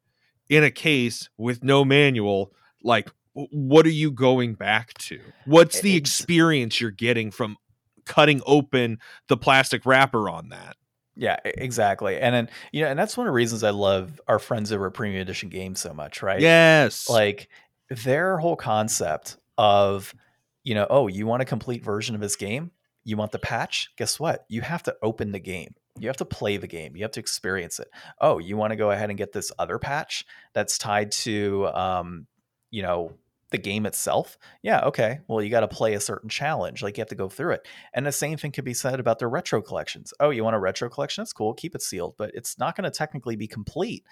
in 0.49 0.63
a 0.63 0.71
case 0.71 1.29
with 1.37 1.63
no 1.63 1.85
manual, 1.85 2.51
like 2.83 3.09
what 3.33 3.85
are 3.85 3.91
you 3.91 4.11
going 4.11 4.53
back 4.53 4.93
to? 4.95 5.19
What's 5.45 5.81
the 5.81 5.95
experience 5.95 6.79
you're 6.79 6.91
getting 6.91 7.31
from 7.31 7.57
cutting 8.05 8.41
open 8.45 8.99
the 9.27 9.37
plastic 9.37 9.85
wrapper 9.85 10.29
on 10.29 10.49
that? 10.49 10.75
Yeah, 11.15 11.37
exactly. 11.43 12.19
And 12.19 12.33
then, 12.33 12.49
you 12.71 12.81
know, 12.83 12.89
and 12.89 12.97
that's 12.97 13.15
one 13.15 13.27
of 13.27 13.31
the 13.31 13.35
reasons 13.35 13.63
I 13.63 13.69
love 13.69 14.19
our 14.27 14.39
friends 14.39 14.71
over 14.71 14.87
at 14.87 14.93
Premium 14.93 15.21
Edition 15.21 15.49
Games 15.49 15.79
so 15.79 15.93
much, 15.93 16.23
right? 16.23 16.39
Yes. 16.39 17.07
Like 17.07 17.49
their 17.89 18.37
whole 18.37 18.55
concept 18.55 19.37
of, 19.57 20.15
you 20.63 20.73
know, 20.73 20.87
oh, 20.89 21.07
you 21.07 21.27
want 21.27 21.43
a 21.43 21.45
complete 21.45 21.83
version 21.83 22.15
of 22.15 22.21
this 22.21 22.35
game? 22.35 22.71
You 23.03 23.17
want 23.17 23.31
the 23.31 23.39
patch? 23.39 23.91
Guess 23.97 24.19
what? 24.19 24.45
You 24.47 24.61
have 24.61 24.81
to 24.83 24.95
open 25.03 25.31
the 25.31 25.39
game. 25.39 25.75
You 25.99 26.07
have 26.07 26.17
to 26.17 26.25
play 26.25 26.57
the 26.57 26.67
game. 26.67 26.95
You 26.95 27.03
have 27.03 27.11
to 27.11 27.19
experience 27.19 27.77
it. 27.77 27.89
Oh, 28.19 28.39
you 28.39 28.57
want 28.57 28.71
to 28.71 28.77
go 28.77 28.89
ahead 28.89 29.09
and 29.09 29.17
get 29.17 29.33
this 29.33 29.51
other 29.59 29.77
patch 29.77 30.25
that's 30.53 30.79
tied 30.79 31.11
to 31.11 31.67
um, 31.67 32.25
you 32.73 32.81
know, 32.81 33.13
the 33.53 33.57
game 33.59 33.85
itself, 33.85 34.37
yeah, 34.63 34.81
okay. 34.81 35.19
Well, 35.27 35.41
you 35.41 35.51
got 35.51 35.61
to 35.61 35.67
play 35.67 35.93
a 35.93 35.99
certain 35.99 36.27
challenge. 36.27 36.81
Like 36.81 36.97
you 36.97 37.01
have 37.01 37.09
to 37.09 37.15
go 37.15 37.29
through 37.29 37.51
it. 37.51 37.67
And 37.93 38.05
the 38.05 38.11
same 38.11 38.35
thing 38.35 38.51
could 38.51 38.65
be 38.65 38.73
said 38.73 38.99
about 38.99 39.19
their 39.19 39.29
retro 39.29 39.61
collections. 39.61 40.11
Oh, 40.19 40.31
you 40.31 40.43
want 40.43 40.55
a 40.55 40.59
retro 40.59 40.89
collection? 40.89 41.21
That's 41.21 41.33
cool. 41.33 41.53
Keep 41.53 41.75
it 41.75 41.83
sealed, 41.83 42.15
but 42.17 42.31
it's 42.33 42.57
not 42.57 42.75
going 42.75 42.83
to 42.83 42.91
technically 42.91 43.35
be 43.35 43.47
complete 43.47 44.03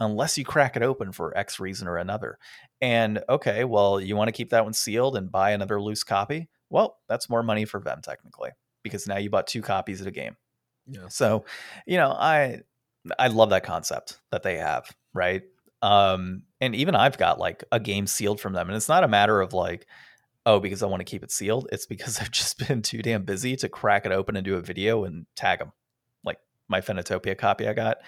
unless 0.00 0.38
you 0.38 0.46
crack 0.46 0.76
it 0.76 0.82
open 0.82 1.12
for 1.12 1.36
X 1.36 1.60
reason 1.60 1.86
or 1.86 1.98
another. 1.98 2.38
And 2.80 3.22
okay, 3.28 3.64
well, 3.64 4.00
you 4.00 4.16
want 4.16 4.28
to 4.28 4.32
keep 4.32 4.48
that 4.50 4.64
one 4.64 4.72
sealed 4.72 5.14
and 5.14 5.30
buy 5.30 5.50
another 5.50 5.80
loose 5.80 6.02
copy? 6.02 6.48
Well, 6.70 6.96
that's 7.06 7.28
more 7.28 7.42
money 7.42 7.66
for 7.66 7.80
them 7.80 8.00
technically 8.02 8.50
because 8.82 9.06
now 9.06 9.18
you 9.18 9.28
bought 9.28 9.46
two 9.46 9.62
copies 9.62 10.00
of 10.00 10.06
the 10.06 10.10
game. 10.10 10.36
Yeah. 10.86 11.08
So, 11.08 11.44
you 11.86 11.98
know, 11.98 12.12
I 12.12 12.62
I 13.18 13.28
love 13.28 13.50
that 13.50 13.62
concept 13.62 14.20
that 14.32 14.42
they 14.42 14.56
have, 14.56 14.90
right? 15.12 15.42
Um, 15.82 16.44
and 16.60 16.74
even 16.74 16.94
I've 16.94 17.18
got 17.18 17.38
like 17.38 17.64
a 17.72 17.80
game 17.80 18.06
sealed 18.06 18.40
from 18.40 18.52
them, 18.52 18.68
and 18.68 18.76
it's 18.76 18.88
not 18.88 19.04
a 19.04 19.08
matter 19.08 19.40
of 19.40 19.52
like, 19.52 19.86
oh, 20.44 20.60
because 20.60 20.82
I 20.82 20.86
want 20.86 21.00
to 21.00 21.04
keep 21.04 21.22
it 21.22 21.30
sealed. 21.30 21.68
It's 21.72 21.86
because 21.86 22.18
I've 22.20 22.30
just 22.30 22.66
been 22.66 22.82
too 22.82 23.02
damn 23.02 23.24
busy 23.24 23.56
to 23.56 23.68
crack 23.68 24.06
it 24.06 24.12
open 24.12 24.36
and 24.36 24.44
do 24.44 24.56
a 24.56 24.62
video 24.62 25.04
and 25.04 25.26
tag 25.34 25.58
them. 25.58 25.72
Like 26.24 26.38
my 26.68 26.80
Phoenotopia 26.80 27.36
copy 27.36 27.68
I 27.68 27.74
got, 27.74 27.98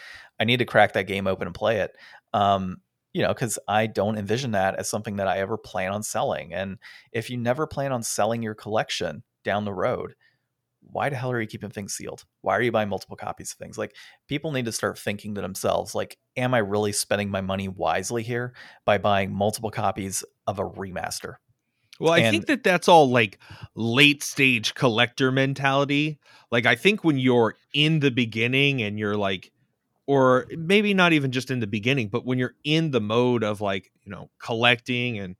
I 0.41 0.45
need 0.45 0.59
to 0.59 0.65
crack 0.65 0.95
that 0.95 1.07
game 1.07 1.27
open 1.27 1.47
and 1.47 1.55
play 1.55 1.81
it. 1.81 1.97
Um, 2.33 2.79
you 3.13 3.23
know, 3.23 3.29
because 3.29 3.59
I 3.67 3.87
don't 3.87 4.19
envision 4.19 4.53
that 4.53 4.77
as 4.77 4.89
something 4.89 5.17
that 5.17 5.29
I 5.29 5.39
ever 5.39 5.57
plan 5.57 5.93
on 5.93 6.03
selling. 6.03 6.53
And 6.53 6.79
if 7.11 7.31
you 7.31 7.37
never 7.37 7.67
plan 7.67 7.91
on 7.91 8.03
selling 8.03 8.43
your 8.43 8.55
collection 8.55 9.23
down 9.45 9.65
the 9.65 9.73
road, 9.73 10.15
why 10.91 11.09
the 11.09 11.17
hell 11.17 11.31
are 11.31 11.41
you 11.41 11.47
keeping 11.47 11.71
things 11.71 11.95
sealed? 11.95 12.25
Why 12.43 12.57
are 12.57 12.63
you 12.63 12.73
buying 12.73 12.89
multiple 12.89 13.17
copies 13.17 13.53
of 13.53 13.59
things? 13.59 13.79
Like 13.79 13.95
people 14.27 14.53
need 14.53 14.65
to 14.65 14.73
start 14.73 14.99
thinking 14.99 15.35
to 15.35 15.41
themselves, 15.41 15.95
like, 15.95 16.19
am 16.37 16.55
I 16.55 16.59
really 16.59 16.93
spending 16.93 17.31
my 17.31 17.41
money 17.41 17.69
wisely 17.69 18.23
here 18.23 18.55
by 18.85 18.99
buying 18.99 19.33
multiple 19.33 19.71
copies 19.71 20.25
of 20.47 20.59
a 20.59 20.65
remaster? 20.65 21.37
Well, 22.01 22.13
I 22.13 22.21
and, 22.21 22.33
think 22.33 22.47
that 22.47 22.63
that's 22.63 22.89
all 22.89 23.11
like 23.11 23.39
late 23.75 24.23
stage 24.23 24.75
collector 24.75 25.33
mentality. 25.33 26.19
Like 26.51 26.65
I 26.65 26.77
think 26.77 27.05
when 27.05 27.19
you're 27.19 27.57
in 27.75 28.01
the 28.01 28.11
beginning 28.11 28.83
and 28.83 28.99
you're 28.99 29.17
like 29.17 29.51
or 30.07 30.47
maybe 30.57 30.95
not 30.95 31.13
even 31.13 31.31
just 31.33 31.51
in 31.51 31.61
the 31.61 31.67
beginning, 31.67 32.09
but 32.09 32.25
when 32.25 32.39
you're 32.39 32.55
in 32.65 32.93
the 32.93 33.01
mode 33.01 33.45
of 33.45 33.61
like, 33.61 33.93
you 34.05 34.11
know, 34.11 34.31
collecting 34.39 35.19
and 35.19 35.37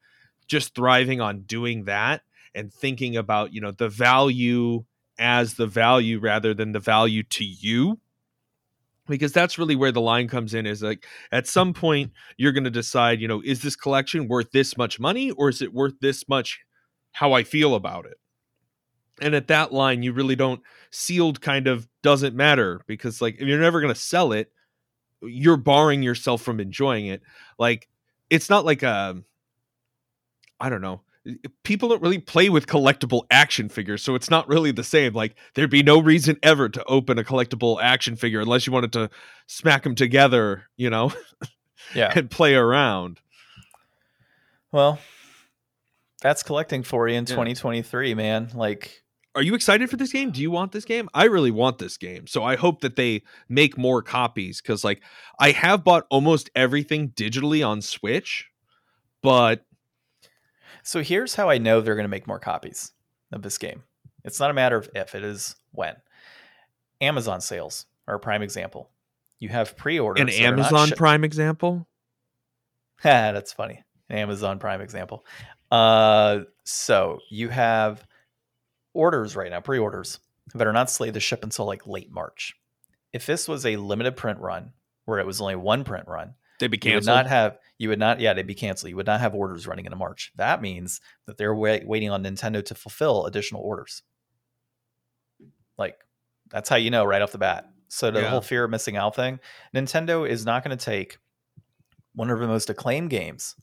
just 0.47 0.75
thriving 0.75 1.23
on 1.23 1.41
doing 1.43 1.85
that 1.85 2.21
and 2.55 2.71
thinking 2.71 3.17
about, 3.17 3.55
you 3.55 3.63
know, 3.63 3.71
the 3.71 3.89
value 3.89 4.85
as 5.19 5.55
the 5.55 5.67
value 5.67 6.19
rather 6.19 6.55
than 6.55 6.73
the 6.73 6.81
value 6.81 7.23
to 7.25 7.45
you. 7.45 7.99
Because 9.07 9.33
that's 9.33 9.59
really 9.59 9.77
where 9.77 9.93
the 9.93 10.03
line 10.03 10.29
comes 10.29 10.53
in 10.53 10.67
is 10.67 10.83
like 10.83 11.07
at 11.33 11.47
some 11.47 11.73
point 11.73 12.13
you're 12.37 12.53
going 12.53 12.65
to 12.65 12.71
decide 12.71 13.23
you 13.23 13.29
know 13.29 13.41
is 13.43 13.63
this 13.63 13.75
collection 13.75 14.29
worth 14.29 14.51
this 14.51 14.77
much 14.77 15.01
money 15.01 15.31
or 15.31 15.49
is 15.49 15.63
it 15.63 15.73
worth 15.73 15.95
this 16.01 16.29
much 16.29 16.61
how 17.13 17.33
i 17.33 17.43
feel 17.43 17.75
about 17.75 18.05
it? 18.05 18.19
And 19.23 19.35
at 19.35 19.49
that 19.49 19.73
line 19.73 20.03
you 20.03 20.13
really 20.13 20.37
don't 20.37 20.61
sealed 20.91 21.41
kind 21.41 21.67
of 21.67 21.89
doesn't 22.03 22.37
matter 22.37 22.83
because 22.87 23.23
like 23.23 23.37
if 23.37 23.49
you're 23.49 23.59
never 23.59 23.81
going 23.81 23.95
to 23.95 23.99
sell 23.99 24.33
it 24.33 24.53
you're 25.23 25.57
barring 25.57 26.03
yourself 26.03 26.43
from 26.43 26.61
enjoying 26.61 27.07
it. 27.07 27.23
Like 27.59 27.89
it's 28.31 28.51
not 28.51 28.65
like 28.65 28.83
a 28.83 29.11
um, 29.11 29.25
don't 30.69 30.81
know 30.81 31.03
people 31.63 31.89
don't 31.89 32.03
really 32.03 32.19
play 32.19 32.49
with 32.49 32.67
collectible 32.67 33.25
action 33.31 33.69
figures 33.69 34.03
so 34.03 34.15
it's 34.15 34.31
not 34.31 34.49
really 34.49 34.71
the 34.71 34.85
same. 34.85 35.13
Like 35.13 35.37
there'd 35.55 35.71
be 35.71 35.83
no 35.83 36.01
reason 36.01 36.37
ever 36.43 36.69
to 36.69 36.85
open 36.85 37.19
a 37.19 37.25
collectible 37.25 37.79
action 37.83 38.17
figure 38.17 38.41
unless 38.41 38.67
you 38.67 38.73
wanted 38.73 38.93
to 38.95 39.11
smack 39.47 39.83
them 39.83 39.95
together 39.95 40.65
you 40.77 40.91
know 40.91 41.13
yeah. 41.95 42.13
and 42.15 42.31
play 42.31 42.55
around. 42.55 43.21
Well 44.73 44.99
that's 46.21 46.43
collecting 46.43 46.83
for 46.83 47.09
you 47.09 47.15
in 47.17 47.25
yeah. 47.25 47.35
2023 47.35 48.15
man. 48.15 48.51
Like 48.55 49.03
are 49.35 49.43
you 49.43 49.55
excited 49.55 49.89
for 49.89 49.97
this 49.97 50.13
game? 50.13 50.31
Do 50.31 50.41
you 50.41 50.51
want 50.51 50.73
this 50.73 50.85
game? 50.85 51.09
I 51.15 51.25
really 51.25 51.51
want 51.51 51.79
this 51.79 51.97
game 51.97 52.27
so 52.27 52.43
i 52.43 52.57
hope 52.57 52.81
that 52.81 52.97
they 52.97 53.23
make 53.49 53.77
more 53.77 54.03
copies 54.03 54.61
because 54.61 54.85
like 54.85 55.03
i 55.39 55.51
have 55.51 55.85
bought 55.85 56.07
almost 56.11 56.51
everything 56.55 57.11
digitally 57.11 57.67
on 57.67 57.83
switch 57.83 58.49
but 59.23 59.65
so 60.89 61.03
here's 61.03 61.35
how 61.35 61.51
I 61.51 61.59
know 61.59 61.83
they're 61.83 61.97
going 61.97 62.05
to 62.05 62.09
make 62.09 62.27
more 62.27 62.39
copies 62.39 62.93
of 63.31 63.43
this 63.43 63.59
game. 63.59 63.83
It's 64.25 64.41
not 64.41 64.51
a 64.51 64.55
matter 64.55 64.79
of 64.79 64.89
if, 64.95 65.15
it 65.15 65.23
is 65.23 65.55
when. 65.73 65.95
Amazon 67.03 67.43
sales 67.43 67.85
are 68.07 68.15
a 68.15 68.19
prime 68.19 68.41
example. 68.41 68.89
You 69.39 69.51
have 69.51 69.77
pre-orders. 69.77 70.23
An 70.23 70.43
Amazon 70.43 70.89
sh- 70.89 70.95
Prime 70.97 71.25
example? 71.25 71.87
That's 73.03 73.53
funny. 73.53 73.85
An 74.09 74.17
Amazon 74.17 74.59
Prime 74.59 74.81
example. 74.81 75.27
Uh, 75.71 76.45
so 76.65 77.19
you 77.29 77.51
have 77.51 78.03
orders 78.95 79.37
right 79.37 79.51
now, 79.51 79.61
pre-orders 79.61 80.21
that 80.55 80.67
are 80.67 80.73
not 80.73 80.91
slated 80.91 81.13
to 81.15 81.21
ship 81.21 81.45
until 81.45 81.67
like 81.67 81.87
late 81.87 82.11
March. 82.11 82.55
If 83.13 83.27
this 83.27 83.47
was 83.47 83.67
a 83.67 83.77
limited 83.77 84.17
print 84.17 84.41
run 84.41 84.73
where 85.05 85.19
it 85.19 85.27
was 85.27 85.43
only 85.43 85.57
one 85.57 85.85
print 85.85 86.09
run, 86.09 86.33
They'd 86.59 86.69
be 86.69 86.79
canceled. 86.79 87.05
You 87.05 87.11
would 87.11 87.17
not 87.17 87.27
have. 87.27 87.59
You 87.79 87.89
would 87.91 87.99
not. 87.99 88.21
Yeah, 88.21 88.35
they'd 88.35 88.47
be 88.47 88.55
canceled. 88.55 88.91
You 88.91 88.97
would 88.97 89.07
not 89.07 89.21
have 89.21 89.35
orders 89.35 89.67
running 89.67 89.85
into 89.85 89.97
March. 89.97 90.33
That 90.37 90.61
means 90.61 91.01
that 91.27 91.39
they're 91.39 91.55
wait, 91.55 91.87
waiting 91.87 92.11
on 92.11 92.25
Nintendo 92.25 92.65
to 92.65 92.75
fulfill 92.75 93.27
additional 93.27 93.63
orders. 93.63 94.03
Like 95.77 95.97
that's 96.51 96.69
how 96.69 96.77
you 96.77 96.91
know 96.91 97.05
right 97.05 97.23
off 97.23 97.33
the 97.33 97.39
bat. 97.39 97.69
So 97.89 98.11
the 98.11 98.21
yeah. 98.21 98.31
whole 98.31 98.41
fear 98.41 98.65
of 98.65 98.71
missing 98.71 98.97
out 98.97 99.15
thing, 99.15 99.41
Nintendo 99.75 100.29
is 100.29 100.45
not 100.45 100.65
going 100.65 100.77
to 100.77 100.85
take 100.85 101.19
one 102.15 102.31
of 102.31 102.39
the 102.39 102.47
most 102.47 102.69
acclaimed 102.69 103.11
games 103.11 103.55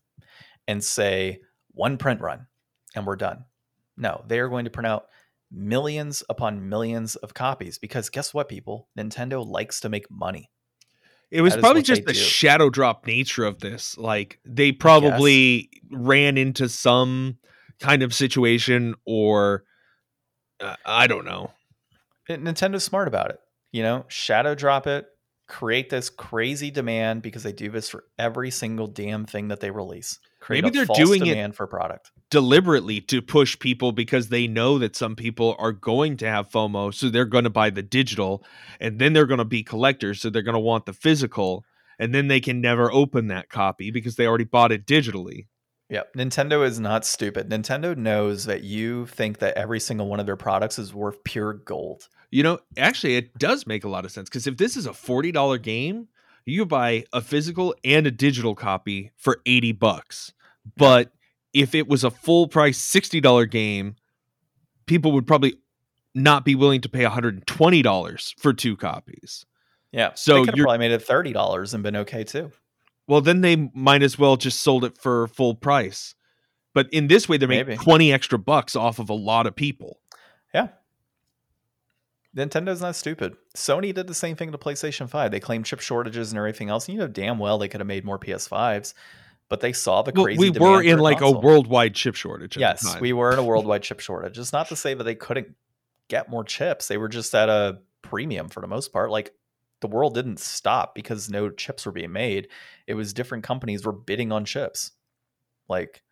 and 0.68 0.84
say 0.84 1.42
one 1.74 1.98
print 1.98 2.22
run 2.22 2.48
and 2.96 3.06
we're 3.06 3.18
done. 3.18 3.46
No, 3.98 4.24
they 4.28 4.40
are 4.40 4.50
going 4.50 4.66
to 4.66 4.72
print 4.72 4.88
out 4.88 5.08
millions 5.52 6.24
upon 6.30 6.68
millions 6.68 7.16
of 7.18 7.34
copies 7.34 7.78
because 7.78 8.10
guess 8.10 8.34
what, 8.34 8.50
people? 8.50 8.88
Nintendo 8.98 9.46
likes 9.46 9.80
to 9.82 9.90
make 9.90 10.10
money. 10.10 10.50
It 11.36 11.42
was 11.42 11.58
probably 11.58 11.82
just 11.82 12.06
the 12.06 12.14
do. 12.14 12.20
shadow 12.20 12.70
drop 12.70 13.06
nature 13.06 13.44
of 13.44 13.60
this. 13.60 13.98
Like 13.98 14.40
they 14.46 14.72
probably 14.72 15.70
ran 15.92 16.38
into 16.38 16.70
some 16.70 17.38
kind 17.80 18.04
of 18.04 18.14
situation 18.14 18.96
or 19.06 19.66
uh, 20.62 20.76
I 20.86 21.08
don't 21.08 21.26
know. 21.26 21.52
Nintendo's 22.30 22.86
smart 22.86 23.10
about 23.10 23.32
it. 23.32 23.40
You 23.74 23.84
know, 23.84 24.06
shadow 24.08 24.56
drop 24.56 24.88
it, 24.88 25.08
create 25.48 25.90
this 25.90 26.10
crazy 26.10 26.72
demand 26.72 27.22
because 27.22 27.44
they 27.44 27.52
do 27.52 27.70
this 27.70 27.90
for 27.90 28.06
every 28.18 28.50
single 28.50 28.88
damn 28.88 29.26
thing 29.26 29.50
that 29.50 29.60
they 29.60 29.72
release. 29.72 30.20
Create 30.46 30.64
Maybe 30.64 30.78
they're 30.78 30.86
doing 30.96 31.24
demand 31.24 31.54
it 31.54 31.56
for 31.56 31.66
product 31.66 32.12
deliberately 32.30 33.02
to 33.02 33.20
push 33.20 33.58
people 33.58 33.92
because 33.92 34.30
they 34.30 34.48
know 34.48 34.78
that 34.78 34.96
some 34.96 35.16
people 35.16 35.56
are 35.58 35.72
going 35.72 36.18
to 36.18 36.28
have 36.28 36.52
FOMO, 36.52 36.94
so 36.94 37.10
they're 37.10 37.26
going 37.26 37.46
to 37.46 37.50
buy 37.50 37.72
the 37.72 37.82
digital, 37.82 38.44
and 38.80 39.00
then 39.00 39.14
they're 39.14 39.26
going 39.26 39.40
to 39.40 39.46
be 39.46 39.64
collectors, 39.64 40.22
so 40.22 40.30
they're 40.30 40.44
going 40.44 40.54
to 40.54 40.60
want 40.60 40.86
the 40.86 40.94
physical, 40.94 41.66
and 41.98 42.14
then 42.14 42.28
they 42.28 42.40
can 42.40 42.62
never 42.62 42.92
open 42.92 43.28
that 43.28 43.50
copy 43.50 43.90
because 43.90 44.18
they 44.18 44.28
already 44.28 44.44
bought 44.44 44.72
it 44.72 44.86
digitally. 44.86 45.48
Yeah, 45.90 46.02
Nintendo 46.16 46.64
is 46.64 46.80
not 46.80 47.06
stupid. 47.06 47.50
Nintendo 47.50 47.96
knows 47.96 48.46
that 48.46 48.64
you 48.64 49.08
think 49.08 49.40
that 49.40 49.58
every 49.58 49.80
single 49.80 50.08
one 50.08 50.20
of 50.20 50.28
their 50.28 50.36
products 50.36 50.78
is 50.78 50.94
worth 50.94 51.24
pure 51.24 51.54
gold. 51.54 52.08
You 52.32 52.44
know, 52.44 52.60
actually, 52.78 53.18
it 53.18 53.38
does 53.40 53.66
make 53.66 53.84
a 53.84 53.90
lot 53.90 54.04
of 54.04 54.12
sense 54.12 54.30
because 54.30 54.46
if 54.46 54.58
this 54.58 54.78
is 54.78 54.86
a 54.86 54.92
$40 54.92 55.62
game, 55.62 56.10
you 56.46 56.66
buy 56.66 57.06
a 57.12 57.22
physical 57.22 57.76
and 57.84 58.06
a 58.06 58.12
digital 58.12 58.56
copy 58.56 59.12
for 59.16 59.42
80 59.46 59.72
bucks. 59.72 60.34
But 60.78 61.12
if 61.54 61.76
it 61.76 61.88
was 61.88 62.04
a 62.04 62.12
full 62.12 62.48
price 62.48 62.80
$60 62.80 63.50
game, 63.50 63.96
people 64.86 65.12
would 65.14 65.28
probably 65.28 65.56
not 66.14 66.46
be 66.46 66.56
willing 66.56 66.82
to 66.82 66.90
pay 66.90 67.04
$120 67.04 68.40
for 68.40 68.54
two 68.54 68.78
copies. 68.78 69.46
Yeah. 69.92 70.12
So 70.16 70.44
you 70.44 70.64
probably 70.64 70.78
made 70.78 70.92
it 70.92 71.06
$30 71.06 71.74
and 71.74 71.84
been 71.84 71.96
okay 71.98 72.24
too. 72.24 72.52
Well, 73.08 73.22
then 73.22 73.42
they 73.42 73.56
might 73.74 74.02
as 74.02 74.18
well 74.18 74.36
just 74.36 74.62
sold 74.62 74.84
it 74.84 74.98
for 74.98 75.28
full 75.28 75.56
price. 75.56 76.16
But 76.74 76.92
in 76.92 77.08
this 77.08 77.30
way, 77.30 77.38
they're 77.38 77.48
making 77.48 77.68
Maybe. 77.68 77.84
20 77.84 78.12
extra 78.12 78.38
bucks 78.38 78.76
off 78.76 79.00
of 79.00 79.10
a 79.10 79.14
lot 79.14 79.48
of 79.48 79.56
people. 79.56 80.00
Yeah. 80.54 80.70
Nintendo's 82.36 82.82
not 82.82 82.98
stupid. 82.98 83.38
Sony 83.56 83.94
did 83.94 84.08
the 84.08 84.14
same 84.14 84.36
thing 84.36 84.52
to 84.52 84.58
PlayStation 84.58 85.10
5. 85.10 85.32
They 85.32 85.40
claimed 85.40 85.66
chip 85.66 85.80
shortages 85.80 86.32
and 86.32 86.38
everything 86.38 86.70
else. 86.70 86.88
And 86.88 86.96
You 86.96 87.02
know 87.02 87.08
damn 87.08 87.40
well 87.40 87.58
they 87.58 87.70
could 87.70 87.80
have 87.80 87.88
made 87.88 88.04
more 88.04 88.20
PS5s, 88.20 88.94
but 89.50 89.62
they 89.62 89.74
saw 89.74 90.02
the 90.02 90.12
crazy. 90.12 90.50
Well, 90.52 90.72
we 90.72 90.78
were 90.78 90.84
in 90.84 91.00
like 91.00 91.20
console. 91.20 91.38
a 91.38 91.40
worldwide 91.40 91.94
chip 91.96 92.16
shortage. 92.16 92.58
yes, 92.58 93.00
we 93.00 93.14
were 93.14 93.32
in 93.32 93.40
a 93.40 93.44
worldwide 93.52 93.84
chip 93.84 94.00
shortage. 94.00 94.38
It's 94.38 94.54
not 94.54 94.70
to 94.70 94.76
say 94.76 94.94
that 94.94 95.04
they 95.04 95.16
couldn't 95.16 95.56
get 96.10 96.30
more 96.30 96.44
chips. 96.44 96.88
They 96.88 96.98
were 96.98 97.10
just 97.10 97.34
at 97.36 97.50
a 97.50 97.80
premium 98.02 98.50
for 98.50 98.62
the 98.62 98.68
most 98.68 98.92
part. 98.94 99.12
Like 99.12 99.34
the 99.82 99.88
world 99.88 100.14
didn't 100.14 100.40
stop 100.40 100.96
because 100.96 101.30
no 101.30 101.50
chips 101.50 101.86
were 101.86 101.92
being 101.92 102.12
made. 102.12 102.48
It 102.88 102.94
was 102.96 103.14
different 103.14 103.44
companies 103.44 103.86
were 103.86 103.92
bidding 103.92 104.32
on 104.32 104.46
chips. 104.46 104.92
Like, 105.68 106.04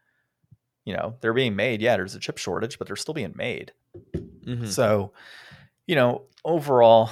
you 0.85 0.95
know, 0.95 1.15
they're 1.21 1.33
being 1.33 1.55
made. 1.55 1.81
Yeah, 1.81 1.95
there's 1.95 2.15
a 2.15 2.19
chip 2.19 2.37
shortage, 2.37 2.77
but 2.77 2.87
they're 2.87 2.95
still 2.95 3.13
being 3.13 3.33
made. 3.35 3.71
Mm-hmm. 4.45 4.65
So 4.65 5.13
you 5.87 5.95
know, 5.95 6.23
overall, 6.45 7.09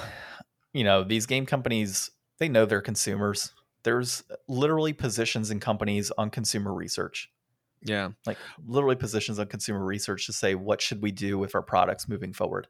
you 0.72 0.84
know, 0.84 1.04
these 1.04 1.26
game 1.26 1.46
companies, 1.46 2.10
they 2.38 2.48
know 2.48 2.66
their 2.66 2.80
consumers. 2.80 3.52
There's 3.84 4.22
uh, 4.30 4.36
literally 4.48 4.92
positions 4.92 5.50
in 5.50 5.60
companies 5.60 6.10
on 6.16 6.30
consumer 6.30 6.72
research. 6.72 7.30
Yeah. 7.84 8.10
Like 8.26 8.38
literally 8.64 8.96
positions 8.96 9.38
on 9.38 9.46
consumer 9.46 9.84
research 9.84 10.26
to 10.26 10.32
say 10.32 10.54
what 10.54 10.80
should 10.80 11.02
we 11.02 11.10
do 11.10 11.38
with 11.38 11.54
our 11.54 11.62
products 11.62 12.08
moving 12.08 12.32
forward. 12.32 12.68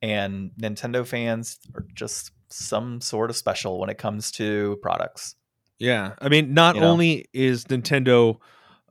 And 0.00 0.50
Nintendo 0.60 1.06
fans 1.06 1.58
are 1.74 1.86
just 1.94 2.30
some 2.50 3.00
sort 3.00 3.30
of 3.30 3.36
special 3.36 3.80
when 3.80 3.90
it 3.90 3.98
comes 3.98 4.30
to 4.32 4.78
products. 4.82 5.34
Yeah. 5.78 6.12
I 6.20 6.28
mean, 6.28 6.54
not 6.54 6.76
you 6.76 6.82
know? 6.82 6.90
only 6.90 7.26
is 7.32 7.64
Nintendo, 7.64 8.38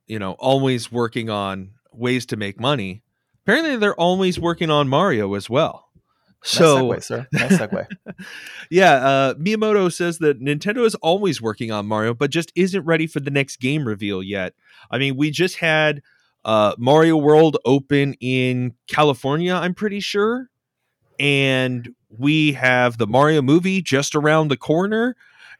you 0.07 0.19
know, 0.19 0.33
always 0.33 0.91
working 0.91 1.29
on 1.29 1.71
ways 1.93 2.25
to 2.27 2.37
make 2.37 2.59
money, 2.59 3.03
apparently 3.43 3.77
they're 3.77 3.95
always 3.95 4.39
working 4.39 4.69
on 4.69 4.87
Mario 4.87 5.33
as 5.35 5.49
well. 5.49 5.82
So, 6.43 6.89
nice 6.89 6.99
segue, 6.99 7.03
sir. 7.03 7.27
Nice 7.31 7.57
segue. 7.57 7.87
yeah, 8.69 8.93
uh, 8.95 9.33
Miyamoto 9.35 9.91
says 9.91 10.17
that 10.19 10.41
Nintendo 10.41 10.85
is 10.85 10.93
always 10.95 11.41
working 11.41 11.71
on 11.71 11.85
Mario, 11.85 12.13
but 12.13 12.31
just 12.31 12.51
isn't 12.55 12.85
ready 12.85 13.07
for 13.07 13.21
the 13.21 13.31
next 13.31 13.57
game 13.57 13.87
reveal 13.87 14.21
yet. 14.21 14.53
I 14.91 14.97
mean, 14.97 15.15
we 15.15 15.31
just 15.31 15.57
had 15.57 16.01
uh, 16.43 16.75
Mario 16.77 17.15
World 17.15 17.57
open 17.63 18.15
in 18.19 18.73
California, 18.87 19.53
I'm 19.53 19.73
pretty 19.73 20.01
sure, 20.01 20.49
and 21.17 21.89
we 22.09 22.53
have 22.53 22.97
the 22.97 23.07
Mario 23.07 23.41
movie 23.41 23.81
just 23.81 24.13
around 24.13 24.49
the 24.49 24.57
corner, 24.57 25.15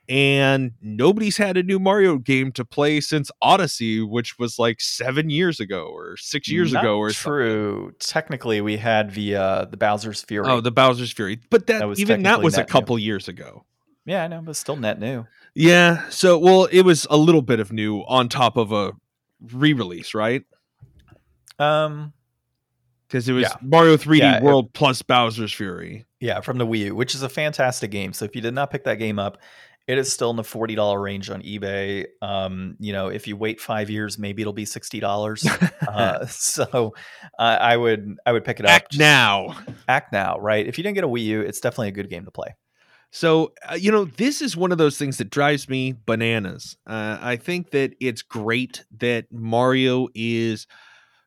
and 0.09 0.71
nobody's 0.81 1.37
had 1.37 1.55
a 1.57 1.63
new 1.63 1.79
Mario 1.79 2.17
game 2.17 2.51
to 2.53 2.65
play 2.65 2.99
since 2.99 3.31
Odyssey, 3.41 4.01
which 4.01 4.37
was 4.37 4.59
like 4.59 4.81
seven 4.81 5.29
years 5.29 5.59
ago 5.59 5.85
or 5.87 6.17
six 6.17 6.49
years 6.49 6.73
Not 6.73 6.83
ago 6.83 6.97
or 6.97 7.11
true. 7.11 7.75
something. 7.83 7.95
Technically, 7.99 8.61
we 8.61 8.77
had 8.77 9.13
the 9.13 9.35
uh, 9.35 9.65
the 9.65 9.77
Bowser's 9.77 10.21
Fury. 10.21 10.47
Oh, 10.49 10.59
the 10.61 10.71
Bowser's 10.71 11.11
Fury, 11.11 11.39
but 11.49 11.67
that, 11.67 11.79
That 11.79 11.87
was 11.87 11.99
even 11.99 12.23
that 12.23 12.41
was 12.41 12.55
a 12.55 12.57
net 12.57 12.67
new. 12.67 12.71
couple 12.71 12.99
years 12.99 13.27
ago. 13.27 13.65
yeah, 14.05 14.23
I 14.23 14.27
know, 14.27 14.41
but 14.41 14.55
still 14.55 14.75
net 14.75 14.99
new. 14.99 15.25
Yeah, 15.55 16.09
so 16.09 16.37
well, 16.37 16.65
it 16.65 16.81
was 16.81 17.07
a 17.09 17.17
little 17.17 17.41
bit 17.43 17.59
of 17.59 17.71
new 17.71 17.99
on 18.01 18.27
top 18.27 18.57
of 18.57 18.71
a 18.71 18.91
re-release, 19.53 20.13
right? 20.13 20.43
Um, 21.59 22.13
Because 23.07 23.29
it 23.29 23.33
was 23.33 23.43
Yeah. 23.43 23.55
Mario 23.61 23.95
3D 23.95 24.17
Yeah, 24.23 24.37
it- 24.37 24.43
World 24.43 24.73
plus 24.73 25.01
Bowser's 25.03 25.53
Fury. 25.53 26.05
yeah, 26.19 26.39
from 26.41 26.57
the 26.57 26.65
Wii 26.65 26.79
U, 26.85 26.95
which 26.95 27.13
is 27.13 27.21
a 27.21 27.29
fantastic 27.29 27.91
game. 27.91 28.11
So 28.13 28.25
if 28.25 28.35
you 28.35 28.41
did 28.41 28.55
not 28.55 28.71
pick 28.71 28.85
that 28.85 28.95
game 28.95 29.19
up, 29.19 29.37
it 29.87 29.97
is 29.97 30.11
still 30.11 30.29
in 30.29 30.35
the 30.37 30.43
forty 30.43 30.75
dollar 30.75 30.99
range 30.99 31.29
on 31.29 31.41
eBay. 31.41 32.05
Um, 32.21 32.75
you 32.79 32.93
know, 32.93 33.07
if 33.07 33.27
you 33.27 33.35
wait 33.35 33.59
five 33.59 33.89
years, 33.89 34.17
maybe 34.17 34.41
it'll 34.41 34.53
be 34.53 34.65
sixty 34.65 34.99
dollars. 34.99 35.45
uh, 35.87 36.25
so 36.27 36.93
uh, 37.37 37.57
I 37.59 37.75
would 37.75 38.17
I 38.25 38.31
would 38.31 38.45
pick 38.45 38.59
it 38.59 38.65
up. 38.65 38.71
Act 38.71 38.97
now. 38.97 39.57
act 39.87 40.13
now, 40.13 40.37
right? 40.39 40.65
If 40.65 40.77
you 40.77 40.83
didn't 40.83 40.95
get 40.95 41.03
a 41.03 41.07
Wii 41.07 41.23
U, 41.25 41.41
it's 41.41 41.59
definitely 41.59 41.89
a 41.89 41.91
good 41.91 42.09
game 42.09 42.25
to 42.25 42.31
play. 42.31 42.55
So, 43.15 43.53
uh, 43.69 43.75
you 43.75 43.91
know, 43.91 44.05
this 44.05 44.41
is 44.41 44.57
one 44.57 44.71
of 44.71 44.79
those 44.79 44.97
things 44.97 45.19
that 45.19 45.29
drives 45.29 45.69
me 45.69 45.93
bananas. 46.07 46.77
Uh, 46.87 47.19
I 47.21 47.35
think 47.35 47.69
that 47.69 47.93
it's 47.99 48.23
great 48.23 48.85
that 48.97 49.31
Mario 49.31 50.07
is, 50.15 50.65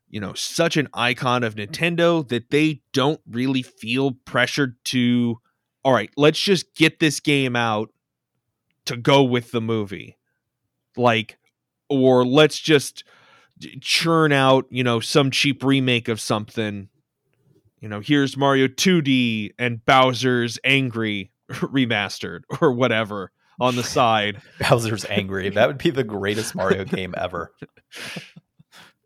you 0.09 0.19
know, 0.19 0.35
such 0.35 0.77
an 0.77 0.89
icon 0.95 1.45
of 1.45 1.55
Nintendo 1.55 2.27
that 2.29 2.51
they 2.51 2.83
don't 2.93 3.21
really 3.31 3.63
feel 3.63 4.11
pressured 4.25 4.75
to, 4.87 5.39
all 5.85 5.93
right, 5.93 6.11
let's 6.17 6.41
just 6.41 6.75
get 6.75 6.99
this 6.99 7.21
game 7.21 7.55
out 7.55 7.91
to 8.87 8.97
go 8.97 9.23
with 9.23 9.51
the 9.51 9.61
movie. 9.61 10.17
Like, 10.97 11.39
or 11.89 12.25
let's 12.25 12.59
just 12.59 13.05
churn 13.81 14.33
out, 14.33 14.67
you 14.71 14.83
know, 14.83 15.01
some 15.01 15.31
cheap 15.31 15.63
remake 15.63 16.09
of 16.09 16.21
something. 16.21 16.89
You 17.81 17.89
know, 17.89 18.01
here's 18.01 18.37
Mario 18.37 18.67
2D 18.69 19.53
and 19.59 19.85
Bowser's 19.85 20.59
Angry 20.65 21.31
remastered 21.51 22.43
or 22.61 22.73
whatever 22.73 23.31
on 23.61 23.77
the 23.77 23.85
side. 23.85 24.41
Bowser's 24.61 25.05
angry. 25.09 25.51
That 25.51 25.69
would 25.69 25.79
be 25.79 25.91
the 25.91 26.05
greatest 26.05 26.55
Mario 26.55 26.85
game 26.87 27.15
ever. 27.17 27.53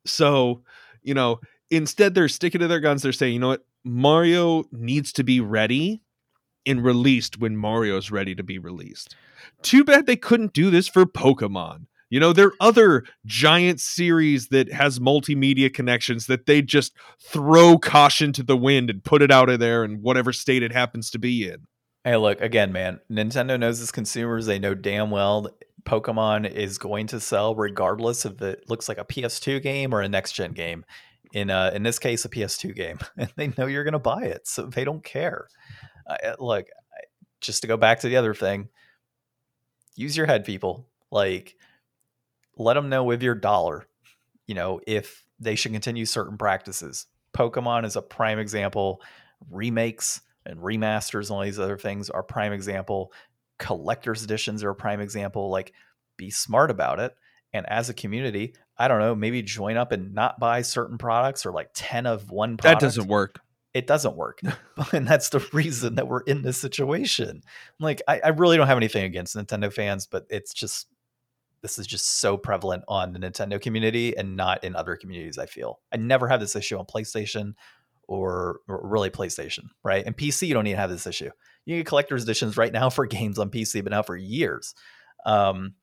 So, 0.04 0.62
you 1.02 1.14
know, 1.14 1.40
instead 1.70 2.14
they're 2.14 2.28
sticking 2.28 2.60
to 2.60 2.68
their 2.68 2.80
guns. 2.80 3.02
They're 3.02 3.12
saying, 3.12 3.34
you 3.34 3.40
know 3.40 3.48
what? 3.48 3.64
Mario 3.84 4.64
needs 4.72 5.12
to 5.14 5.24
be 5.24 5.40
ready 5.40 6.02
and 6.66 6.84
released 6.84 7.38
when 7.38 7.56
Mario's 7.56 8.10
ready 8.10 8.34
to 8.34 8.42
be 8.42 8.58
released. 8.58 9.16
Too 9.62 9.84
bad 9.84 10.06
they 10.06 10.16
couldn't 10.16 10.52
do 10.52 10.70
this 10.70 10.88
for 10.88 11.04
Pokemon. 11.04 11.86
You 12.08 12.18
know, 12.18 12.32
there 12.32 12.48
are 12.48 12.54
other 12.60 13.04
giant 13.24 13.80
series 13.80 14.48
that 14.48 14.72
has 14.72 14.98
multimedia 14.98 15.72
connections 15.72 16.26
that 16.26 16.46
they 16.46 16.60
just 16.60 16.92
throw 17.20 17.78
caution 17.78 18.32
to 18.32 18.42
the 18.42 18.56
wind 18.56 18.90
and 18.90 19.04
put 19.04 19.22
it 19.22 19.30
out 19.30 19.48
of 19.48 19.60
there 19.60 19.84
in 19.84 20.02
whatever 20.02 20.32
state 20.32 20.64
it 20.64 20.72
happens 20.72 21.10
to 21.10 21.20
be 21.20 21.48
in. 21.48 21.68
Hey, 22.02 22.16
look 22.16 22.40
again, 22.40 22.72
man. 22.72 22.98
Nintendo 23.10 23.60
knows 23.60 23.80
its 23.80 23.92
consumers. 23.92 24.46
They 24.46 24.58
know 24.58 24.74
damn 24.74 25.10
well 25.10 25.50
Pokemon 25.84 26.50
is 26.50 26.78
going 26.78 27.06
to 27.08 27.20
sell 27.20 27.54
regardless 27.54 28.24
if 28.24 28.40
it 28.42 28.68
looks 28.68 28.88
like 28.88 28.98
a 28.98 29.04
PS2 29.04 29.62
game 29.62 29.94
or 29.94 30.00
a 30.00 30.08
next 30.08 30.32
gen 30.32 30.52
game. 30.52 30.84
In 31.32 31.48
uh, 31.48 31.70
in 31.72 31.84
this 31.84 32.00
case, 32.00 32.24
a 32.24 32.28
PS2 32.28 32.74
game, 32.74 32.98
and 33.16 33.32
they 33.36 33.52
know 33.56 33.66
you're 33.66 33.84
going 33.84 33.92
to 33.92 34.00
buy 34.00 34.24
it, 34.24 34.48
so 34.48 34.66
they 34.66 34.84
don't 34.84 35.04
care. 35.04 35.46
Uh, 36.08 36.34
look, 36.40 36.66
just 37.40 37.62
to 37.62 37.68
go 37.68 37.76
back 37.76 38.00
to 38.00 38.08
the 38.08 38.16
other 38.16 38.34
thing, 38.34 38.68
use 39.94 40.16
your 40.16 40.26
head, 40.26 40.44
people. 40.44 40.86
Like, 41.10 41.56
let 42.56 42.74
them 42.74 42.88
know 42.88 43.04
with 43.04 43.22
your 43.22 43.34
dollar, 43.34 43.86
you 44.46 44.54
know, 44.54 44.80
if 44.86 45.24
they 45.38 45.54
should 45.54 45.72
continue 45.72 46.04
certain 46.04 46.36
practices. 46.36 47.06
Pokemon 47.36 47.84
is 47.84 47.96
a 47.96 48.02
prime 48.02 48.38
example. 48.38 49.00
Remakes 49.50 50.20
and 50.44 50.60
remasters 50.60 51.28
and 51.28 51.30
all 51.30 51.42
these 51.42 51.58
other 51.58 51.78
things 51.78 52.10
are 52.10 52.22
prime 52.22 52.52
example. 52.52 53.12
Collector's 53.58 54.24
editions 54.24 54.62
are 54.62 54.70
a 54.70 54.74
prime 54.74 55.00
example. 55.00 55.50
Like, 55.50 55.72
be 56.16 56.30
smart 56.30 56.70
about 56.70 57.00
it. 57.00 57.14
And 57.52 57.66
as 57.68 57.88
a 57.88 57.94
community, 57.94 58.54
I 58.78 58.88
don't 58.88 59.00
know, 59.00 59.14
maybe 59.14 59.42
join 59.42 59.76
up 59.76 59.92
and 59.92 60.14
not 60.14 60.38
buy 60.38 60.62
certain 60.62 60.98
products 60.98 61.44
or 61.44 61.52
like 61.52 61.70
10 61.74 62.06
of 62.06 62.30
one 62.30 62.56
That 62.62 62.80
doesn't 62.80 63.08
work. 63.08 63.40
It 63.74 63.86
doesn't 63.86 64.16
work. 64.16 64.40
and 64.92 65.06
that's 65.06 65.28
the 65.28 65.46
reason 65.52 65.96
that 65.96 66.08
we're 66.08 66.20
in 66.22 66.42
this 66.42 66.58
situation. 66.58 67.42
Like, 67.78 68.02
I, 68.08 68.20
I 68.24 68.28
really 68.28 68.56
don't 68.56 68.66
have 68.66 68.76
anything 68.76 69.04
against 69.04 69.36
Nintendo 69.36 69.72
fans, 69.72 70.06
but 70.06 70.26
it's 70.30 70.52
just, 70.52 70.86
this 71.62 71.78
is 71.78 71.86
just 71.86 72.20
so 72.20 72.36
prevalent 72.36 72.84
on 72.88 73.12
the 73.12 73.18
Nintendo 73.18 73.60
community 73.60 74.16
and 74.16 74.36
not 74.36 74.64
in 74.64 74.74
other 74.74 74.96
communities, 74.96 75.38
I 75.38 75.46
feel. 75.46 75.80
I 75.92 75.98
never 75.98 76.26
had 76.26 76.40
this 76.40 76.56
issue 76.56 76.78
on 76.78 76.86
PlayStation 76.86 77.54
or, 78.08 78.60
or 78.66 78.80
really 78.88 79.10
PlayStation, 79.10 79.66
right? 79.84 80.04
And 80.04 80.16
PC, 80.16 80.48
you 80.48 80.54
don't 80.54 80.66
even 80.66 80.78
have 80.78 80.90
this 80.90 81.06
issue. 81.06 81.30
You 81.66 81.76
get 81.76 81.86
collector's 81.86 82.24
editions 82.24 82.56
right 82.56 82.72
now 82.72 82.90
for 82.90 83.06
games 83.06 83.38
on 83.38 83.50
PC, 83.50 83.82
but 83.84 83.90
now 83.90 84.02
for 84.02 84.16
years. 84.16 84.74
Um, 85.26 85.74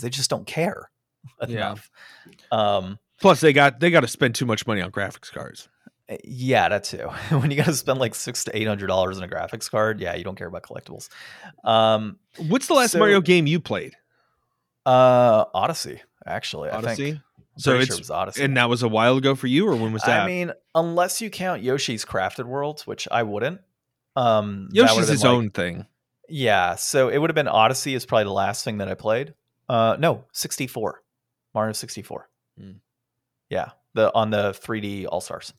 they 0.00 0.08
just 0.08 0.30
don't 0.30 0.46
care 0.46 0.90
Yeah. 2.50 2.66
Um, 2.76 2.98
Plus, 3.20 3.40
they 3.40 3.52
got 3.52 3.80
they 3.80 3.90
got 3.90 4.00
to 4.00 4.08
spend 4.08 4.34
too 4.34 4.46
much 4.46 4.66
money 4.66 4.80
on 4.80 4.90
graphics 4.90 5.30
cards. 5.30 5.68
Uh, 6.10 6.16
Yeah, 6.24 6.68
that 6.68 6.84
too. 6.84 7.08
when 7.30 7.50
you 7.50 7.56
got 7.56 7.66
to 7.66 7.74
spend 7.74 7.98
like 8.00 8.14
six 8.14 8.44
to 8.44 8.56
eight 8.56 8.66
hundred 8.66 8.88
dollars 8.88 9.16
on 9.18 9.24
a 9.24 9.28
graphics 9.28 9.70
card, 9.70 10.00
yeah, 10.00 10.14
you 10.14 10.24
don't 10.24 10.36
care 10.36 10.48
about 10.48 10.62
collectibles. 10.62 11.08
Um, 11.64 12.18
What's 12.48 12.66
the 12.66 12.74
last 12.74 12.92
So- 12.92 12.98
Mario 12.98 13.20
game 13.20 13.46
you 13.46 13.60
played? 13.60 13.94
uh, 14.86 15.44
Odyssey, 15.54 16.00
actually, 16.26 16.70
I 16.70 16.76
Odyssey. 16.78 17.20
So 17.58 17.76
it's 17.76 17.86
sure 17.88 17.96
it 17.96 17.98
was 18.00 18.10
Odyssey. 18.10 18.42
and 18.44 18.56
that 18.56 18.70
was 18.70 18.82
a 18.82 18.88
while 18.88 19.16
ago 19.18 19.34
for 19.34 19.46
you, 19.46 19.66
or 19.68 19.76
when 19.76 19.92
was 19.92 20.02
that? 20.02 20.20
I 20.22 20.26
mean, 20.26 20.52
unless 20.74 21.20
you 21.20 21.28
count 21.28 21.62
Yoshi's 21.62 22.04
Crafted 22.06 22.44
World, 22.46 22.80
which 22.82 23.06
I 23.10 23.22
wouldn't. 23.22 23.60
Um, 24.16 24.68
Yoshi's 24.72 25.08
his 25.08 25.22
like- 25.24 25.30
own 25.30 25.50
thing. 25.50 25.86
Yeah, 26.28 26.76
so 26.76 27.08
it 27.08 27.18
would 27.18 27.28
have 27.28 27.34
been 27.34 27.48
Odyssey 27.48 27.94
is 27.94 28.06
probably 28.06 28.24
the 28.24 28.30
last 28.32 28.64
thing 28.64 28.78
that 28.78 28.88
I 28.88 28.94
played. 28.94 29.34
Uh, 29.68 29.96
no, 29.98 30.24
sixty 30.32 30.66
four, 30.66 31.02
Mario 31.54 31.72
sixty 31.72 32.02
four. 32.02 32.28
Hmm. 32.58 32.72
Yeah, 33.50 33.70
the 33.94 34.14
on 34.14 34.30
the 34.30 34.52
3D 34.52 35.06
All 35.08 35.20
Stars. 35.20 35.52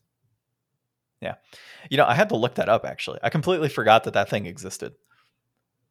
Yeah, 1.22 1.36
you 1.90 1.98
know 1.98 2.06
I 2.06 2.16
had 2.16 2.30
to 2.30 2.36
look 2.36 2.56
that 2.56 2.70
up 2.70 2.86
actually. 2.86 3.20
I 3.24 3.30
completely 3.30 3.70
forgot 3.70 4.04
that 4.06 4.14
that 4.14 4.30
thing 4.30 4.46
existed. 4.46 4.94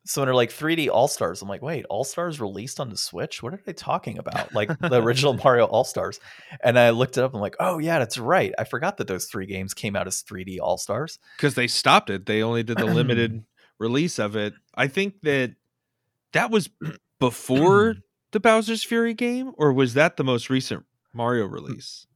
So 0.06 0.22
when 0.22 0.26
they're 0.26 0.34
like 0.34 0.50
3D 0.50 0.88
All 0.88 1.08
Stars, 1.08 1.42
I'm 1.42 1.48
like, 1.48 1.60
wait, 1.60 1.84
All 1.90 2.04
Stars 2.04 2.40
released 2.40 2.80
on 2.80 2.88
the 2.88 2.96
Switch? 2.96 3.42
What 3.42 3.52
are 3.52 3.60
they 3.66 3.74
talking 3.74 4.18
about? 4.18 4.54
Like 4.54 4.76
the 4.78 5.02
original 5.02 5.34
Mario 5.44 5.66
All 5.66 5.84
Stars? 5.84 6.20
And 6.64 6.78
I 6.78 6.90
looked 6.90 7.18
it 7.18 7.22
up. 7.22 7.34
I'm 7.34 7.40
like, 7.40 7.56
oh 7.60 7.78
yeah, 7.78 7.98
that's 7.98 8.16
right. 8.16 8.54
I 8.58 8.64
forgot 8.64 8.96
that 8.96 9.08
those 9.08 9.26
three 9.26 9.46
games 9.46 9.74
came 9.74 9.96
out 9.96 10.06
as 10.06 10.22
3D 10.22 10.58
All 10.60 10.78
Stars. 10.78 11.18
because 11.36 11.54
they 11.54 11.66
stopped 11.66 12.08
it. 12.08 12.24
They 12.24 12.42
only 12.42 12.62
did 12.62 12.78
the 12.78 12.86
limited 12.86 13.44
release 13.78 14.18
of 14.18 14.36
it. 14.36 14.54
I 14.74 14.88
think 14.88 15.20
that 15.22 15.54
that 16.32 16.50
was 16.50 16.70
before 17.18 17.96
the 18.32 18.40
Bowser's 18.40 18.82
Fury 18.82 19.14
game, 19.14 19.52
or 19.58 19.72
was 19.72 19.94
that 19.94 20.16
the 20.16 20.24
most 20.24 20.48
recent 20.48 20.84
Mario 21.12 21.44
release? 21.46 22.06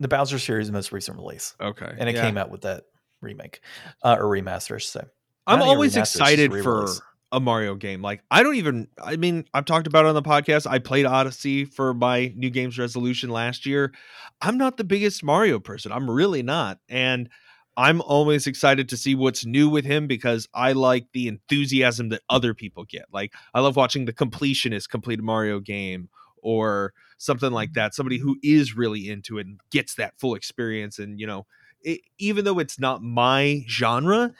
The 0.00 0.58
is 0.58 0.66
the 0.66 0.72
most 0.72 0.92
recent 0.92 1.18
release. 1.18 1.54
Okay, 1.60 1.92
and 1.98 2.08
it 2.08 2.14
yeah. 2.14 2.22
came 2.22 2.36
out 2.36 2.50
with 2.50 2.62
that 2.62 2.84
remake 3.20 3.60
uh, 4.02 4.16
or 4.18 4.24
remaster. 4.24 4.80
Say. 4.82 5.02
I'm 5.46 5.62
always 5.62 5.94
remaster, 5.94 6.00
excited 6.00 6.52
for 6.62 6.88
a 7.32 7.40
Mario 7.40 7.74
game. 7.74 8.02
Like 8.02 8.22
I 8.30 8.42
don't 8.42 8.56
even. 8.56 8.88
I 9.02 9.16
mean, 9.16 9.44
I've 9.54 9.64
talked 9.64 9.86
about 9.86 10.04
it 10.04 10.08
on 10.08 10.14
the 10.14 10.22
podcast. 10.22 10.66
I 10.66 10.78
played 10.78 11.06
Odyssey 11.06 11.64
for 11.64 11.94
my 11.94 12.32
New 12.36 12.50
Games 12.50 12.78
resolution 12.78 13.30
last 13.30 13.66
year. 13.66 13.92
I'm 14.40 14.58
not 14.58 14.76
the 14.76 14.84
biggest 14.84 15.22
Mario 15.22 15.60
person. 15.60 15.92
I'm 15.92 16.10
really 16.10 16.42
not, 16.42 16.78
and 16.88 17.28
I'm 17.76 18.00
always 18.02 18.46
excited 18.46 18.88
to 18.88 18.96
see 18.96 19.14
what's 19.14 19.44
new 19.44 19.68
with 19.68 19.84
him 19.84 20.06
because 20.06 20.48
I 20.54 20.72
like 20.72 21.06
the 21.12 21.28
enthusiasm 21.28 22.10
that 22.10 22.22
other 22.30 22.54
people 22.54 22.84
get. 22.84 23.06
Like 23.12 23.32
I 23.52 23.60
love 23.60 23.76
watching 23.76 24.04
the 24.04 24.12
completionist 24.12 24.88
complete 24.88 25.20
Mario 25.20 25.60
game 25.60 26.08
or 26.44 26.92
something 27.18 27.50
like 27.50 27.72
that. 27.72 27.94
Somebody 27.94 28.18
who 28.18 28.36
is 28.44 28.76
really 28.76 29.08
into 29.10 29.38
it 29.38 29.46
and 29.46 29.58
gets 29.70 29.96
that 29.96 30.14
full 30.20 30.36
experience. 30.36 31.00
And 31.00 31.18
you 31.18 31.26
know, 31.26 31.46
it, 31.82 32.02
even 32.18 32.44
though 32.44 32.60
it's 32.60 32.78
not 32.78 33.02
my 33.02 33.64
genre, 33.68 34.32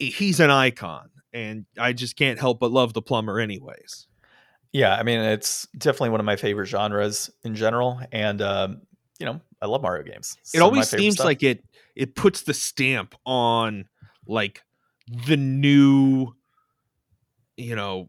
he's 0.00 0.40
an 0.40 0.50
icon 0.50 1.10
and 1.34 1.66
I 1.78 1.92
just 1.92 2.16
can't 2.16 2.38
help 2.38 2.60
but 2.60 2.70
love 2.70 2.94
the 2.94 3.02
plumber 3.02 3.40
anyways. 3.40 4.06
Yeah, 4.72 4.94
I 4.94 5.02
mean 5.02 5.20
it's 5.20 5.68
definitely 5.76 6.10
one 6.10 6.20
of 6.20 6.26
my 6.26 6.36
favorite 6.36 6.66
genres 6.66 7.30
in 7.44 7.54
general, 7.54 8.00
and 8.10 8.40
um, 8.40 8.82
you 9.18 9.26
know 9.26 9.40
I 9.60 9.66
love 9.66 9.82
Mario 9.82 10.04
games. 10.04 10.36
It 10.54 10.60
always 10.60 10.88
seems 10.88 11.14
stuff. 11.14 11.26
like 11.26 11.42
it 11.42 11.64
it 11.94 12.16
puts 12.16 12.42
the 12.42 12.54
stamp 12.54 13.14
on 13.26 13.86
like 14.26 14.62
the 15.26 15.36
new 15.36 16.34
you 17.56 17.76
know 17.76 18.08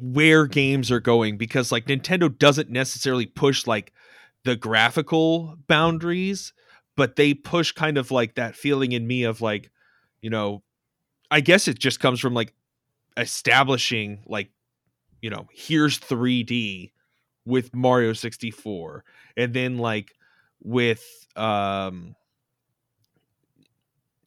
where 0.00 0.46
games 0.46 0.90
are 0.90 1.00
going 1.00 1.36
because 1.36 1.72
like 1.72 1.86
Nintendo 1.86 2.36
doesn't 2.36 2.70
necessarily 2.70 3.26
push 3.26 3.66
like 3.66 3.92
the 4.44 4.56
graphical 4.56 5.56
boundaries 5.66 6.52
but 6.96 7.16
they 7.16 7.34
push 7.34 7.72
kind 7.72 7.98
of 7.98 8.10
like 8.10 8.36
that 8.36 8.56
feeling 8.56 8.92
in 8.92 9.06
me 9.06 9.24
of 9.24 9.40
like 9.40 9.70
you 10.20 10.30
know 10.30 10.62
I 11.30 11.40
guess 11.40 11.68
it 11.68 11.78
just 11.78 12.00
comes 12.00 12.20
from 12.20 12.34
like 12.34 12.54
establishing 13.16 14.22
like 14.26 14.50
you 15.22 15.30
know, 15.30 15.48
here's 15.52 15.98
3D 15.98 16.92
with 17.44 17.74
Mario 17.74 18.12
64. 18.12 19.04
And 19.36 19.52
then 19.54 19.78
like 19.78 20.12
with 20.62 21.26
um 21.36 22.14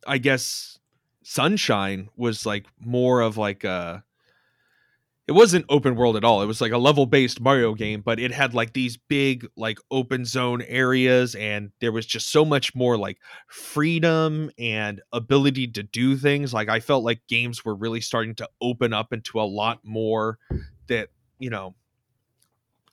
I 0.07 0.17
guess 0.17 0.79
Sunshine 1.23 2.09
was 2.15 2.45
like 2.45 2.65
more 2.79 3.21
of 3.21 3.37
like 3.37 3.63
a 3.63 4.03
it 5.29 5.35
wasn't 5.35 5.63
open 5.69 5.93
world 5.93 6.17
at 6.17 6.23
all. 6.23 6.41
It 6.41 6.47
was 6.47 6.59
like 6.59 6.71
a 6.71 6.77
level 6.79 7.05
based 7.05 7.39
Mario 7.39 7.75
game, 7.75 8.01
but 8.01 8.19
it 8.19 8.31
had 8.31 8.55
like 8.55 8.73
these 8.73 8.97
big 8.97 9.45
like 9.55 9.77
open 9.91 10.25
zone 10.25 10.63
areas 10.63 11.35
and 11.35 11.69
there 11.81 11.91
was 11.91 12.07
just 12.07 12.31
so 12.31 12.43
much 12.43 12.73
more 12.73 12.97
like 12.97 13.19
freedom 13.47 14.49
and 14.57 15.03
ability 15.13 15.67
to 15.67 15.83
do 15.83 16.17
things. 16.17 16.51
Like 16.51 16.67
I 16.67 16.79
felt 16.79 17.03
like 17.03 17.21
games 17.27 17.63
were 17.63 17.75
really 17.75 18.01
starting 18.01 18.33
to 18.37 18.49
open 18.59 18.91
up 18.91 19.13
into 19.13 19.39
a 19.39 19.45
lot 19.45 19.81
more 19.83 20.39
that, 20.87 21.09
you 21.37 21.51
know, 21.51 21.75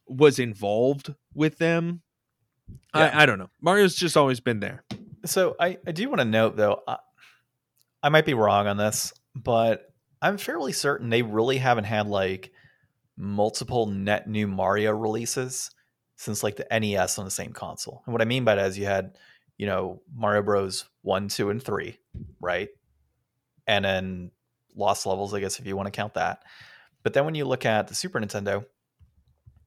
was 0.07 0.39
involved 0.39 1.15
with 1.33 1.57
them. 1.57 2.03
Yeah. 2.95 3.13
I, 3.15 3.23
I 3.23 3.27
don't 3.27 3.39
know. 3.39 3.49
Mario's 3.63 3.95
just 3.95 4.15
always 4.15 4.41
been 4.41 4.61
there. 4.61 4.85
So 5.25 5.57
I, 5.59 5.79
I 5.87 5.93
do 5.93 6.07
want 6.11 6.19
to 6.19 6.27
note 6.27 6.55
though, 6.59 6.83
I, 6.87 6.99
I 8.03 8.11
might 8.11 8.27
be 8.27 8.35
wrong 8.35 8.67
on 8.67 8.77
this, 8.77 9.15
but 9.35 9.91
I'm 10.23 10.39
fairly 10.39 10.73
certain 10.73 11.11
they 11.11 11.23
really 11.23 11.59
haven't 11.59 11.85
had 11.85 12.07
like 12.07 12.53
multiple 13.17 13.87
net 13.87 14.29
new 14.29 14.47
Mario 14.47 14.93
releases 14.93 15.71
since 16.17 16.43
like 16.43 16.57
the 16.57 16.67
NES 16.71 17.19
on 17.19 17.25
the 17.25 17.31
same 17.31 17.53
console. 17.53 18.03
And 18.07 18.13
what 18.13 18.23
I 18.23 18.27
mean 18.27 18.45
by 18.45 18.55
that 18.55 18.67
is 18.69 18.79
you 18.79 18.87
had, 18.87 19.19
you 19.59 19.67
know, 19.67 20.03
Mario 20.15 20.43
Bros. 20.43 20.87
1, 21.03 21.29
2, 21.29 21.51
and 21.51 21.63
3, 21.63 21.99
right? 22.41 22.69
And 23.67 23.85
then 23.85 24.31
Lost 24.75 25.07
Levels, 25.07 25.35
I 25.35 25.41
guess, 25.41 25.59
if 25.59 25.67
you 25.67 25.77
want 25.77 25.87
to 25.87 25.93
count 25.93 26.15
that. 26.15 26.43
But 27.03 27.15
then 27.15 27.25
when 27.25 27.35
you 27.35 27.45
look 27.45 27.65
at 27.65 27.89
the 27.89 27.95
Super 27.95 28.21
Nintendo, 28.21 28.65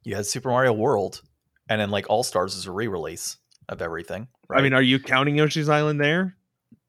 you 0.03 0.15
had 0.15 0.25
Super 0.25 0.49
Mario 0.49 0.73
World, 0.73 1.21
and 1.69 1.79
then 1.79 1.89
like 1.89 2.09
All 2.09 2.23
Stars 2.23 2.55
is 2.55 2.65
a 2.65 2.71
re 2.71 2.87
release 2.87 3.37
of 3.69 3.81
everything. 3.81 4.27
Right? 4.49 4.59
I 4.59 4.63
mean, 4.63 4.73
are 4.73 4.81
you 4.81 4.99
counting 4.99 5.37
Yoshi's 5.37 5.69
Island 5.69 6.01
there? 6.01 6.35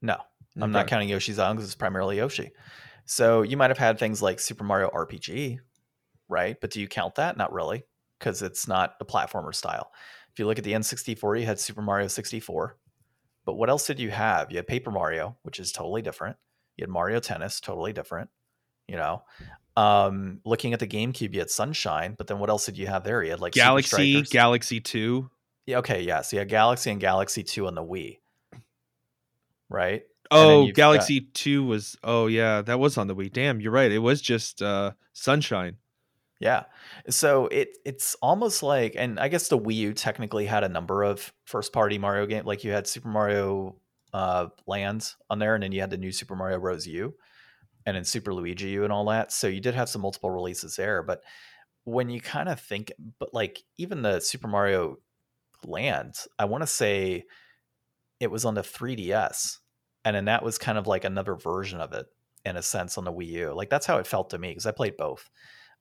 No, 0.03 0.17
I'm 0.57 0.65
okay. 0.65 0.73
not 0.73 0.87
counting 0.89 1.09
Yoshi's 1.09 1.39
Island 1.39 1.59
because 1.59 1.69
it's 1.69 1.77
primarily 1.77 2.17
Yoshi. 2.17 2.51
So 3.11 3.43
you 3.43 3.57
might 3.57 3.71
have 3.71 3.79
had 3.79 3.99
things 3.99 4.23
like 4.23 4.39
Super 4.39 4.63
Mario 4.63 4.89
RPG, 4.89 5.59
right? 6.29 6.57
But 6.61 6.71
do 6.71 6.81
you 6.81 6.87
count 6.87 7.17
that? 7.17 7.37
Not 7.37 7.53
really, 7.53 7.83
because 8.17 8.41
it's 8.41 8.69
not 8.69 8.95
a 9.01 9.05
platformer 9.05 9.53
style. 9.53 9.91
If 10.33 10.39
you 10.39 10.47
look 10.47 10.59
at 10.59 10.65
the 10.65 10.75
N64, 10.75 11.41
you 11.41 11.45
had 11.45 11.59
Super 11.59 11.83
Mario 11.83 12.07
64. 12.07 12.77
But 13.45 13.55
what 13.55 13.69
else 13.69 13.85
did 13.85 13.99
you 13.99 14.11
have? 14.11 14.53
You 14.53 14.59
had 14.59 14.69
Paper 14.69 14.93
Mario, 14.93 15.37
which 15.43 15.59
is 15.59 15.73
totally 15.73 16.03
different. 16.03 16.37
You 16.77 16.85
had 16.85 16.89
Mario 16.89 17.19
Tennis, 17.19 17.59
totally 17.59 17.93
different. 17.93 18.31
You 18.87 18.95
know, 18.95 19.25
um, 19.77 20.39
looking 20.45 20.73
at 20.73 20.79
the 20.79 20.87
GameCube, 20.87 21.33
you 21.33 21.41
had 21.41 21.51
Sunshine, 21.51 22.15
but 22.17 22.29
then 22.29 22.39
what 22.39 22.49
else 22.49 22.65
did 22.65 22.79
you 22.79 22.87
have 22.87 23.03
there? 23.03 23.25
You 23.25 23.33
had 23.33 23.41
like 23.41 23.55
Galaxy, 23.55 24.23
Galaxy 24.23 24.79
Two. 24.79 25.31
Yeah, 25.67 25.79
okay, 25.79 26.03
yeah. 26.03 26.21
So 26.21 26.37
you 26.37 26.39
had 26.39 26.49
Galaxy 26.49 26.93
and 26.93 27.01
Galaxy 27.01 27.43
Two 27.43 27.67
on 27.67 27.75
the 27.75 27.83
Wii, 27.83 28.19
right? 29.69 30.05
Oh, 30.31 30.71
Galaxy 30.73 31.21
got, 31.21 31.35
2 31.35 31.65
was 31.65 31.97
oh 32.05 32.27
yeah, 32.27 32.63
that 32.63 32.79
was 32.79 32.97
on 32.97 33.07
the 33.09 33.17
Wii. 33.17 33.33
Damn, 33.33 33.61
you're 33.61 33.73
right. 33.73 33.91
It 33.91 33.99
was 33.99 34.21
just 34.21 34.63
uh 34.63 34.93
Sunshine. 35.13 35.77
Yeah. 36.39 36.65
So 37.09 37.49
it 37.49 37.77
it's 37.85 38.17
almost 38.23 38.63
like 38.63 38.95
and 38.97 39.19
I 39.19 39.29
guess 39.29 39.49
the 39.49 39.59
Wii 39.59 39.75
U 39.75 39.93
technically 39.93 40.47
had 40.47 40.65
a 40.65 40.69
number 40.69 41.03
of 41.03 41.33
first 41.45 41.73
party 41.73 41.99
Mario 41.99 42.27
game 42.27 42.45
like 42.47 42.65
you 42.65 42.71
had 42.73 42.87
Super 42.87 43.09
Mario 43.09 43.77
uh 44.13 44.47
Lands 44.67 45.17
on 45.29 45.39
there 45.39 45.55
and 45.55 45.63
then 45.63 45.73
you 45.73 45.81
had 45.81 45.91
the 45.91 45.99
new 45.99 46.13
Super 46.13 46.37
Mario 46.37 46.59
Bros. 46.59 46.87
U 46.87 47.15
and 47.87 47.97
then 47.97 48.05
Super 48.05 48.33
Luigi 48.33 48.69
U 48.71 48.85
and 48.85 48.93
all 48.93 49.05
that. 49.07 49.33
So 49.33 49.49
you 49.49 49.61
did 49.61 49.75
have 49.75 49.89
some 49.89 50.03
multiple 50.03 50.31
releases 50.31 50.77
there, 50.77 51.03
but 51.03 51.23
when 51.85 52.09
you 52.09 52.21
kind 52.21 52.49
of 52.49 52.61
think 52.61 52.93
but 53.19 53.35
like 53.35 53.63
even 53.79 54.03
the 54.03 54.21
Super 54.21 54.49
Mario 54.49 54.99
Land, 55.65 56.15
I 56.39 56.47
want 56.47 56.63
to 56.63 56.67
say 56.67 57.25
it 58.21 58.31
was 58.31 58.45
on 58.45 58.55
the 58.55 58.63
3DS 58.63 59.59
and 60.05 60.17
then 60.17 60.27
that 60.27 60.43
was 60.43 60.59
kind 60.59 60.79
of 60.79 60.87
like 60.87 61.05
another 61.05 61.35
version 61.35 61.81
of 61.81 61.93
it 61.93 62.07
in 62.45 62.57
a 62.57 62.63
sense 62.63 62.97
on 62.97 63.05
the 63.05 63.13
Wii 63.13 63.27
U. 63.27 63.53
Like 63.53 63.71
that's 63.71 63.87
how 63.87 63.99
it 63.99 64.07
felt 64.07 64.31
to 64.31 64.39
me 64.39 64.49
because 64.49 64.67
I 64.67 64.73
played 64.73 64.97
both. 64.97 65.29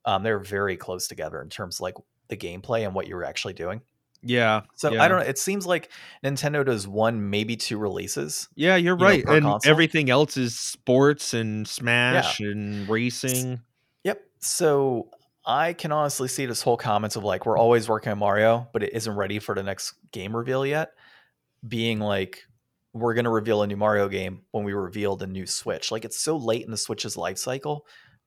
Um, 0.05 0.23
they're 0.23 0.39
very 0.39 0.77
close 0.77 1.07
together 1.07 1.41
in 1.41 1.49
terms 1.49 1.77
of 1.77 1.81
like 1.81 1.95
the 2.27 2.37
gameplay 2.37 2.85
and 2.85 2.93
what 2.93 3.07
you 3.07 3.15
were 3.15 3.25
actually 3.25 3.53
doing. 3.53 3.81
Yeah. 4.21 4.61
So 4.75 4.91
yeah. 4.91 5.03
I 5.03 5.07
don't 5.07 5.19
know. 5.19 5.25
It 5.25 5.37
seems 5.37 5.65
like 5.65 5.89
Nintendo 6.23 6.65
does 6.65 6.87
one, 6.87 7.29
maybe 7.29 7.55
two 7.55 7.77
releases. 7.77 8.49
Yeah, 8.55 8.75
you're 8.75 8.97
you 8.97 9.05
right. 9.05 9.25
Know, 9.25 9.33
and 9.33 9.45
console. 9.45 9.71
everything 9.71 10.09
else 10.09 10.35
is 10.35 10.59
sports 10.59 11.33
and 11.33 11.67
Smash 11.67 12.39
yeah. 12.39 12.47
and 12.47 12.89
racing. 12.89 13.61
Yep. 14.03 14.21
So 14.39 15.09
I 15.45 15.73
can 15.73 15.91
honestly 15.91 16.27
see 16.27 16.45
this 16.45 16.61
whole 16.61 16.77
comments 16.77 17.15
of 17.15 17.23
like 17.23 17.45
we're 17.45 17.57
always 17.57 17.87
working 17.87 18.11
on 18.11 18.19
Mario, 18.19 18.67
but 18.73 18.83
it 18.83 18.93
isn't 18.93 19.15
ready 19.15 19.39
for 19.39 19.55
the 19.55 19.63
next 19.63 19.93
game 20.11 20.35
reveal 20.35 20.65
yet. 20.65 20.91
Being 21.65 21.99
like 21.99 22.45
we're 22.99 23.13
going 23.13 23.25
to 23.25 23.29
reveal 23.29 23.61
a 23.61 23.67
new 23.67 23.77
Mario 23.77 24.07
game 24.07 24.41
when 24.51 24.63
we 24.63 24.73
reveal 24.73 25.15
the 25.15 25.27
new 25.27 25.45
Switch. 25.45 25.91
Like 25.91 26.05
it's 26.05 26.19
so 26.19 26.37
late 26.37 26.65
in 26.65 26.71
the 26.71 26.77
Switch's 26.77 27.17
life 27.17 27.37
cycle. 27.37 27.85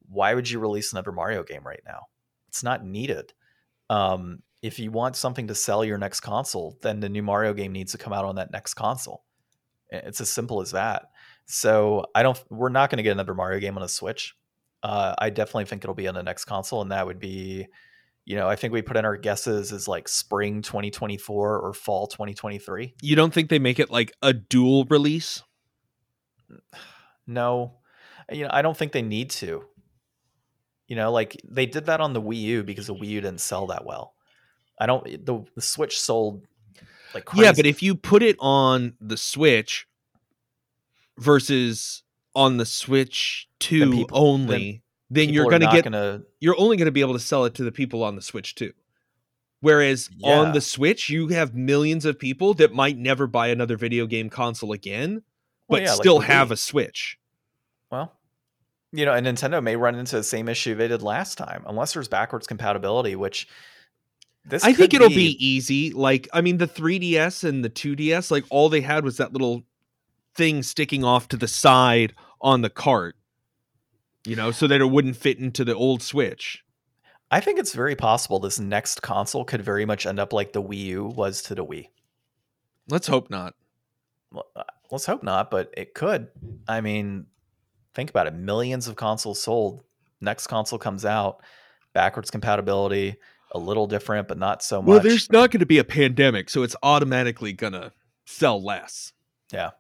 Why 0.09 0.35
would 0.35 0.51
you 0.51 0.59
release 0.59 0.93
another 0.93 1.13
Mario 1.13 1.43
game 1.43 1.63
right 1.65 1.83
now? 1.87 2.07
It's 2.49 2.63
not 2.63 2.85
needed. 2.85 3.33
Um, 3.89 4.43
if 4.63 4.79
you 4.79 4.91
want 4.91 5.17
something 5.17 5.49
to 5.49 5.55
sell 5.55 5.85
your 5.85 5.99
next 5.99 6.21
console, 6.21 6.79
then 6.83 7.01
the 7.01 7.09
new 7.09 7.23
Mario 7.23 7.53
game 7.53 7.73
needs 7.73 7.93
to 7.93 7.99
come 7.99 8.13
out 8.13 8.25
on 8.25 8.37
that 8.37 8.53
next 8.53 8.75
console. 8.75 9.25
It's 9.91 10.21
as 10.21 10.31
simple 10.31 10.61
as 10.61 10.71
that. 10.71 11.11
So 11.47 12.07
I 12.15 12.23
don't. 12.23 12.43
We're 12.51 12.69
not 12.69 12.89
going 12.89 12.99
to 12.99 13.03
get 13.03 13.13
another 13.13 13.35
Mario 13.35 13.61
game 13.61 13.77
on 13.77 13.83
a 13.83 13.89
Switch. 13.89 14.35
Uh, 14.83 15.15
I 15.19 15.31
definitely 15.31 15.67
think 15.67 15.85
it'll 15.85 15.95
be 15.95 16.09
on 16.09 16.15
the 16.15 16.23
next 16.23 16.45
console, 16.47 16.83
and 16.83 16.93
that 16.93 17.07
would 17.07 17.19
be 17.19 17.67
you 18.25 18.37
know, 18.37 18.49
I 18.49 18.57
think 18.57 18.73
we 18.73 18.83
put 18.83 18.97
in 18.97 19.05
our 19.05 19.17
guesses 19.17 19.73
as 19.73 19.89
like 19.89 20.09
spring 20.09 20.63
2024 20.63 21.59
or 21.59 21.73
fall 21.73 22.07
2023. 22.07 22.95
You 23.03 23.17
don't 23.17 23.35
think 23.35 23.49
they 23.49 23.59
make 23.59 23.81
it 23.81 23.91
like 23.91 24.13
a 24.23 24.33
dual 24.33 24.85
release? 24.85 25.43
No. 27.27 27.79
You 28.31 28.45
know, 28.45 28.51
I 28.53 28.63
don't 28.63 28.77
think 28.77 28.93
they 28.93 29.03
need 29.03 29.31
to. 29.31 29.65
You 30.87 30.97
know, 30.97 31.11
like 31.11 31.41
they 31.49 31.67
did 31.67 31.87
that 31.87 32.01
on 32.01 32.13
the 32.13 32.23
Wii 32.23 32.41
U 32.41 32.63
because 32.63 32.87
the 32.87 32.95
Wii 32.95 33.09
U 33.09 33.21
didn't 33.21 33.41
sell 33.41 33.67
that 33.69 33.85
well. 33.85 34.15
I 34.79 34.87
don't 34.87 35.07
eh, 35.07 35.17
the, 35.23 35.45
the 35.55 35.63
Switch 35.63 35.99
sold 35.99 36.45
like 37.15 37.25
crazy. 37.25 37.45
Yeah, 37.45 37.53
but 37.53 37.67
if 37.67 37.83
you 37.83 37.95
put 37.95 38.23
it 38.23 38.37
on 38.39 38.95
the 39.01 39.17
Switch 39.17 39.87
versus 41.19 42.03
on 42.35 42.57
the 42.57 42.67
Switch 42.67 43.49
2 43.61 43.91
people, 43.91 44.19
only 44.19 44.83
then 45.13 45.29
you're 45.29 45.49
going 45.49 45.61
to 45.61 45.71
get 45.71 45.85
gonna... 45.85 46.23
you're 46.41 46.59
only 46.59 46.77
going 46.77 46.87
to 46.87 46.93
be 46.93 47.03
able 47.03 47.13
to 47.13 47.19
sell 47.19 47.45
it 47.45 47.55
to 47.55 47.65
the 47.65 47.73
people 47.73 48.03
on 48.03 48.17
the 48.17 48.23
Switch 48.23 48.55
too. 48.55 48.73
Whereas 49.61 50.09
yeah. 50.17 50.39
on 50.39 50.53
the 50.53 50.61
Switch, 50.61 51.09
you 51.09 51.29
have 51.29 51.55
millions 51.55 52.05
of 52.05 52.19
people 52.19 52.55
that 52.55 52.73
might 52.73 52.97
never 52.97 53.27
buy 53.27 53.49
another 53.49 53.77
video 53.77 54.07
game 54.07 54.31
console 54.31 54.73
again, 54.73 55.23
but 55.69 55.83
well, 55.83 55.83
yeah, 55.83 55.95
still 55.95 56.17
like 56.17 56.27
have 56.29 56.51
a 56.51 56.57
Switch. 56.57 57.19
Well, 57.91 58.13
you 58.91 59.05
know, 59.05 59.13
and 59.13 59.27
Nintendo 59.27 59.63
may 59.63 59.77
run 59.77 59.95
into 59.95 60.17
the 60.17 60.25
same 60.25 60.49
issue 60.49 60.75
they 60.75 60.89
did 60.89 61.03
last 61.03 61.39
time, 61.39 61.63
unless 61.67 61.93
there's 61.93 62.09
backwards 62.09 62.47
compatibility, 62.47 63.15
which 63.15 63.47
this 64.45 64.65
I 64.65 64.73
think 64.73 64.95
it'll 64.95 65.09
be... 65.09 65.37
be 65.37 65.47
easy. 65.47 65.93
Like, 65.93 66.29
I 66.33 66.41
mean, 66.41 66.59
the 66.59 66.67
3DS 66.67 67.45
and 67.45 67.65
the 67.65 67.71
2DS, 67.71 68.31
like 68.31 68.45
all 68.51 68.69
they 68.69 68.81
had 68.81 69.05
was 69.05 69.19
that 69.19 69.33
little 69.33 69.63
thing 70.35 70.63
sticking 70.63 71.05
off 71.05 71.29
to 71.29 71.37
the 71.37 71.49
side 71.49 72.15
on 72.41 72.63
the 72.63 72.71
cart 72.71 73.15
you 74.27 74.37
know, 74.37 74.51
so 74.51 74.67
that 74.67 74.81
it 74.81 74.91
wouldn't 74.91 75.17
fit 75.17 75.39
into 75.39 75.65
the 75.65 75.75
old 75.75 76.03
Switch. 76.03 76.65
I 77.31 77.41
think 77.41 77.59
it's 77.59 77.75
very 77.75 77.97
possible 77.97 78.39
this 78.39 78.61
next 78.61 79.01
console 79.01 79.45
could 79.45 79.63
very 79.63 79.87
much 79.87 80.05
end 80.05 80.21
up 80.21 80.33
like 80.33 80.53
the 80.53 80.63
Wii 80.63 80.79
U 80.79 81.05
was 81.07 81.43
to 81.43 81.55
the 81.55 81.65
Wii. 81.65 81.89
Let's 82.89 83.07
hope 83.07 83.31
not. 83.31 83.55
Uh, 84.35 84.63
let's 84.91 85.07
hope 85.07 85.23
not, 85.23 85.51
but 85.51 85.73
it 85.77 85.95
could. 85.95 86.29
I 86.69 86.81
mean, 86.81 87.27
think 87.95 88.11
about 88.11 88.27
it. 88.27 88.35
Millions 88.35 88.87
of 88.87 88.97
consoles 88.97 89.43
sold. 89.43 89.83
Next 90.21 90.47
console 90.47 90.79
comes 90.79 91.05
out, 91.05 91.43
backwards 91.95 92.31
compatibility, 92.31 93.17
a 93.51 93.59
little 93.59 93.87
different, 93.87 94.29
but 94.29 94.39
not 94.39 94.63
so 94.63 94.81
much. 94.81 94.89
Well, 94.89 95.01
there's 95.01 95.31
not 95.33 95.51
going 95.51 95.61
to 95.61 95.67
be 95.67 95.79
a 95.79 95.85
pandemic, 95.85 96.49
so 96.51 96.63
it's 96.63 96.77
automatically 96.83 97.53
going 97.53 97.73
to 97.73 97.93
sell 98.25 98.63
less. 98.63 99.13
Yeah. 99.53 99.71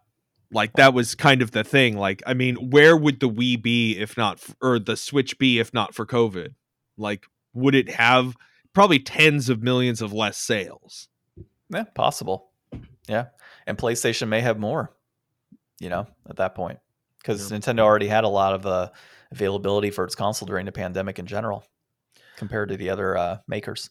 Like 0.52 0.74
that 0.74 0.92
was 0.92 1.14
kind 1.14 1.40
of 1.40 1.52
the 1.52 1.64
thing. 1.64 1.96
Like, 1.96 2.22
I 2.26 2.34
mean, 2.34 2.70
where 2.70 2.96
would 2.96 3.20
the 3.20 3.28
Wii 3.28 3.60
be 3.60 3.98
if 3.98 4.16
not, 4.16 4.38
for, 4.38 4.54
or 4.60 4.78
the 4.78 4.96
Switch 4.96 5.38
be 5.38 5.58
if 5.58 5.72
not 5.72 5.94
for 5.94 6.04
COVID? 6.04 6.54
Like, 6.98 7.24
would 7.54 7.74
it 7.74 7.88
have 7.90 8.36
probably 8.74 8.98
tens 8.98 9.48
of 9.48 9.62
millions 9.62 10.02
of 10.02 10.12
less 10.12 10.36
sales? 10.36 11.08
Yeah, 11.70 11.84
possible. 11.94 12.50
Yeah, 13.08 13.26
and 13.66 13.78
PlayStation 13.78 14.28
may 14.28 14.42
have 14.42 14.58
more. 14.58 14.92
You 15.80 15.88
know, 15.88 16.06
at 16.28 16.36
that 16.36 16.54
point, 16.54 16.78
because 17.18 17.50
yeah. 17.50 17.58
Nintendo 17.58 17.80
already 17.80 18.06
had 18.06 18.24
a 18.24 18.28
lot 18.28 18.54
of 18.54 18.66
uh, 18.66 18.90
availability 19.32 19.90
for 19.90 20.04
its 20.04 20.14
console 20.14 20.46
during 20.46 20.66
the 20.66 20.72
pandemic 20.72 21.18
in 21.18 21.26
general, 21.26 21.64
compared 22.36 22.68
to 22.68 22.76
the 22.76 22.90
other 22.90 23.16
uh, 23.16 23.38
makers. 23.48 23.90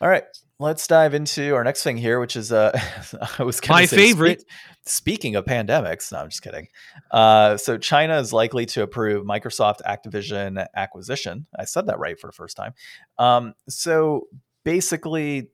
All 0.00 0.08
right, 0.08 0.24
let's 0.58 0.86
dive 0.86 1.14
into 1.14 1.54
our 1.54 1.64
next 1.64 1.82
thing 1.82 1.96
here, 1.96 2.20
which 2.20 2.36
is 2.36 2.52
uh, 2.52 2.78
I 3.38 3.42
was 3.42 3.60
my 3.68 3.86
favorite. 3.86 4.40
Speak, 4.40 4.50
speaking 4.86 5.36
of 5.36 5.44
pandemics, 5.44 6.12
no, 6.12 6.18
I'm 6.18 6.28
just 6.28 6.42
kidding. 6.42 6.68
Uh, 7.10 7.56
so 7.56 7.78
China 7.78 8.18
is 8.18 8.32
likely 8.32 8.66
to 8.66 8.82
approve 8.82 9.24
Microsoft 9.24 9.82
Activision 9.82 10.64
acquisition. 10.74 11.46
I 11.58 11.64
said 11.64 11.86
that 11.86 11.98
right 11.98 12.18
for 12.18 12.26
the 12.26 12.32
first 12.32 12.56
time. 12.56 12.74
Um, 13.18 13.54
so 13.68 14.28
basically, 14.64 15.48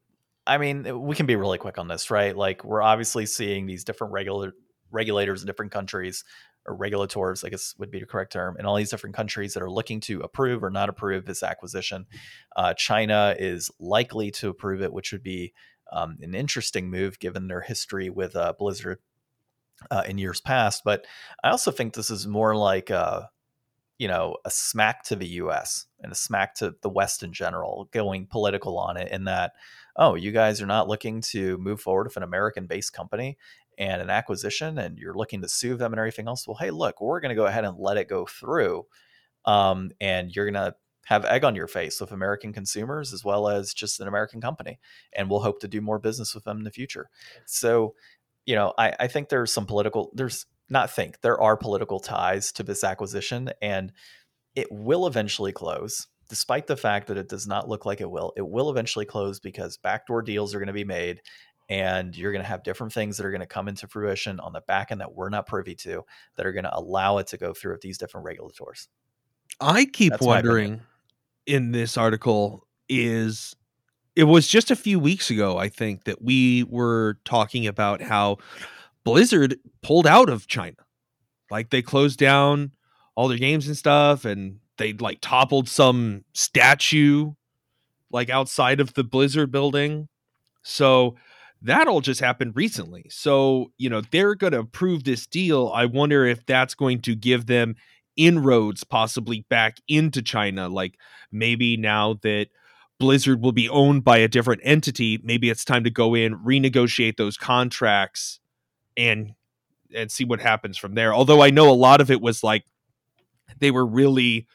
I 0.47 0.59
mean, 0.59 1.01
we 1.03 1.15
can 1.17 1.27
be 1.27 1.37
really 1.37 1.59
quick 1.59 1.79
on 1.79 1.89
this, 1.89 2.11
right? 2.11 2.37
Like 2.37 2.65
we're 2.65 2.83
obviously 2.83 3.27
seeing 3.27 3.67
these 3.67 3.85
different 3.85 4.13
regular 4.13 4.53
regulators 4.93 5.43
in 5.43 5.47
different 5.47 5.71
countries 5.71 6.25
or 6.67 6.75
regulators, 6.75 7.45
I 7.45 7.49
guess 7.49 7.75
would 7.79 7.91
be 7.91 8.01
the 8.01 8.07
correct 8.07 8.33
term, 8.33 8.57
in 8.59 8.67
all 8.67 8.77
these 8.77 8.91
different 8.91 9.17
countries 9.17 9.55
that 9.55 9.63
are 9.63 9.71
looking 9.71 10.01
to 10.01 10.21
approve 10.21 10.63
or 10.63 10.71
not 10.71 10.89
approve 10.89 11.25
this 11.25 11.43
acquisition. 11.43 12.07
Uh, 12.55 12.75
China 12.75 13.35
is 13.39 13.71
likely 13.79 14.31
to 14.33 14.49
approve 14.49 14.83
it, 14.83 14.93
which 14.93 15.13
would 15.13 15.23
be 15.23 15.53
um, 15.93 16.19
an 16.21 16.35
interesting 16.35 16.91
move 16.91 17.19
given 17.19 17.49
their 17.49 17.63
history 17.63 18.11
with 18.11 18.37
uh, 18.37 18.53
Blizzard 18.59 18.99
uh, 19.91 20.03
in 20.07 20.19
years 20.19 20.41
past. 20.41 20.83
But 20.85 21.07
I 21.43 21.51
also 21.51 21.71
think 21.71 21.95
this 21.95 22.11
is 22.11 22.27
more 22.27 22.55
like 22.55 22.91
a, 22.91 23.31
you 23.99 24.09
know, 24.09 24.37
a 24.45 24.51
smack 24.51 25.05
to 25.05 25.17
the 25.17 25.27
U.S. 25.27 25.87
and 26.01 26.13
a 26.13 26.17
smack 26.17 26.55
to 26.57 26.75
the 26.83 26.89
West 26.89 27.23
in 27.23 27.33
general, 27.33 27.89
going 27.93 28.27
political 28.27 28.79
on 28.79 28.97
it. 28.97 29.11
In 29.13 29.25
that, 29.25 29.53
oh, 29.97 30.15
you 30.15 30.33
guys 30.33 30.63
are 30.63 30.67
not 30.67 30.89
looking 30.89 31.21
to 31.21 31.59
move 31.59 31.81
forward 31.81 32.07
with 32.07 32.17
an 32.17 32.23
American-based 32.23 32.93
company 32.93 33.37
and 33.81 34.03
an 34.03 34.11
acquisition 34.11 34.77
and 34.79 34.99
you're 34.99 35.15
looking 35.15 35.41
to 35.41 35.49
sue 35.49 35.75
them 35.75 35.93
and 35.93 35.99
everything 35.99 36.29
else, 36.29 36.47
well, 36.47 36.59
hey, 36.61 36.71
look, 36.71 37.01
we're 37.01 37.19
going 37.19 37.31
to 37.31 37.35
go 37.35 37.47
ahead 37.47 37.65
and 37.65 37.79
let 37.79 37.97
it 37.97 38.09
go 38.09 38.27
through. 38.27 38.85
Um, 39.47 39.91
and 40.03 40.31
you're 40.31 40.49
going 40.49 40.63
to 40.63 40.75
have 41.07 41.25
egg 41.25 41.45
on 41.45 41.57
your 41.57 41.67
face 41.67 41.99
with 41.99 42.13
American 42.13 42.53
consumers 42.53 43.15
as 43.15 43.25
well 43.25 43.49
as 43.49 43.73
just 43.73 43.99
an 43.99 44.07
American 44.07 44.43
company. 44.43 44.79
And 45.15 45.31
we'll 45.31 45.41
hope 45.41 45.61
to 45.61 45.69
do 45.69 45.81
more 45.81 45.99
business 45.99 46.35
with 46.35 46.45
them 46.45 46.59
in 46.59 46.65
the 46.65 46.71
future. 46.71 47.09
So, 47.47 47.95
you 48.45 48.55
know, 48.55 48.75
I, 48.77 48.93
I 49.01 49.07
think 49.07 49.31
there's 49.31 49.51
some 49.51 49.65
political, 49.65 50.13
there's 50.15 50.45
not 50.69 50.91
think, 50.91 51.23
there 51.23 51.41
are 51.41 51.57
political 51.57 52.01
ties 52.01 52.53
to 52.53 52.63
this 52.63 52.85
acquisition 52.85 53.51
and 53.63 53.93
it 54.55 54.71
will 54.71 55.07
eventually 55.07 55.53
close 55.53 56.07
despite 56.29 56.69
the 56.69 56.77
fact 56.77 57.09
that 57.09 57.19
it 57.19 57.29
does 57.29 57.47
not 57.47 57.69
look 57.69 57.85
like 57.85 58.01
it 58.01 58.09
will, 58.11 58.33
it 58.37 58.49
will 58.49 58.71
eventually 58.71 59.05
close 59.05 59.41
because 59.41 59.77
backdoor 59.79 60.23
deals 60.23 60.55
are 60.55 60.59
going 60.59 60.69
to 60.69 60.73
be 60.73 60.85
made 60.85 61.21
and 61.71 62.17
you're 62.17 62.33
going 62.33 62.43
to 62.43 62.49
have 62.49 62.65
different 62.65 62.93
things 62.93 63.17
that 63.17 63.25
are 63.25 63.31
going 63.31 63.41
to 63.41 63.47
come 63.47 63.69
into 63.69 63.87
fruition 63.87 64.41
on 64.41 64.53
the 64.53 64.61
back 64.63 64.91
end 64.91 65.01
that 65.01 65.15
we're 65.15 65.29
not 65.31 65.47
privy 65.47 65.77
to 65.77 66.03
that 66.37 66.45
are 66.45 66.53
going 66.53 66.65
to 66.65 66.77
allow 66.77 67.19
it 67.19 67.29
to 67.29 67.39
go 67.39 67.55
through 67.55 67.73
with 67.73 67.81
these 67.81 67.97
different 67.97 68.27
regulators. 68.27 68.89
I 69.61 69.85
keep 69.85 70.11
That's 70.11 70.27
wondering 70.27 70.81
in 71.47 71.71
this 71.71 71.97
article 71.97 72.67
is 72.89 73.55
it 74.17 74.25
was 74.25 74.49
just 74.49 74.73
a 74.73 74.77
few 74.77 74.99
weeks 74.99 75.31
ago 75.31 75.59
I 75.59 75.69
think 75.69 76.05
that 76.05 76.21
we 76.21 76.65
were 76.65 77.19
talking 77.25 77.69
about 77.69 78.03
how 78.03 78.39
Blizzard 79.05 79.57
pulled 79.81 80.09
out 80.09 80.29
of 80.29 80.49
China. 80.49 80.77
Like 81.53 81.71
they 81.71 81.83
closed 81.83 82.19
down 82.19 82.73
all 83.15 83.29
their 83.29 83.39
games 83.39 83.69
and 83.69 83.77
stuff 83.77 84.25
and 84.25 84.59
they 84.77 84.93
like 84.95 85.19
toppled 85.21 85.69
some 85.69 86.25
statue 86.33 87.33
like 88.11 88.29
outside 88.29 88.81
of 88.81 88.95
the 88.95 89.05
Blizzard 89.05 89.53
building. 89.53 90.09
So 90.63 91.15
that 91.63 91.89
all 91.89 92.01
just 92.01 92.21
happened 92.21 92.57
recently. 92.57 93.07
So, 93.11 93.73
you 93.77 93.91
know, 93.91 94.03
they're 94.11 94.35
going 94.35 94.53
to 94.53 94.61
approve 94.61 95.05
this 95.05 95.27
deal. 95.27 95.71
I 95.75 95.85
wonder 95.85 96.25
if 96.25 96.47
that's 96.47 96.75
going 96.75 97.03
to 97.03 97.15
give 97.15 97.47
them 97.47 97.75
inroads 98.17 98.85
possibly 98.85 99.45
back 99.51 99.77
into 99.89 100.23
China. 100.23 100.69
Like 100.69 100.99
maybe 101.31 101.77
now 101.77 102.15
that 102.23 102.49
Blizzard 102.99 103.41
will 103.41 103.53
be 103.53 103.69
owned 103.69 104.05
by 104.05 104.19
a 104.19 104.29
different 104.29 104.63
entity, 104.65 105.19
maybe 105.23 105.51
it's 105.51 105.65
time 105.65 105.85
to 105.85 105.91
go 105.91 106.15
in, 106.15 106.39
renegotiate 106.39 107.17
those 107.17 107.37
contracts 107.37 108.41
and 108.97 109.33
and 109.95 110.11
see 110.11 110.25
what 110.25 110.41
happens 110.41 110.79
from 110.79 110.95
there. 110.95 111.13
Although 111.13 111.43
I 111.43 111.51
know 111.51 111.69
a 111.69 111.73
lot 111.73 112.01
of 112.01 112.11
it 112.11 112.21
was 112.21 112.45
like 112.45 112.65
they 113.59 113.71
were 113.71 113.87
really, 113.87 114.47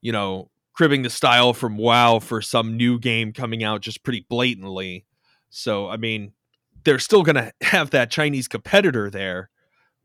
you 0.00 0.12
know, 0.12 0.50
cribbing 0.72 1.02
the 1.02 1.10
style 1.10 1.52
from 1.52 1.76
WoW 1.76 2.20
for 2.20 2.40
some 2.40 2.76
new 2.76 2.98
game 2.98 3.32
coming 3.32 3.64
out 3.64 3.80
just 3.80 4.04
pretty 4.04 4.24
blatantly. 4.28 5.04
So, 5.50 5.88
I 5.88 5.96
mean, 5.96 6.32
they're 6.84 6.98
still 6.98 7.22
going 7.22 7.36
to 7.36 7.52
have 7.62 7.90
that 7.90 8.10
Chinese 8.10 8.48
competitor 8.48 9.10
there, 9.10 9.50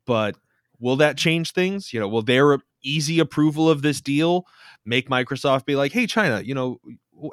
but 0.05 0.35
will 0.79 0.95
that 0.97 1.17
change 1.17 1.51
things? 1.51 1.93
You 1.93 1.99
know, 1.99 2.07
will 2.07 2.21
their 2.21 2.59
easy 2.83 3.19
approval 3.19 3.69
of 3.69 3.81
this 3.81 4.01
deal 4.01 4.45
make 4.85 5.09
Microsoft 5.09 5.65
be 5.65 5.75
like, 5.75 5.91
"Hey, 5.91 6.05
China, 6.05 6.41
you 6.41 6.53
know, 6.53 6.79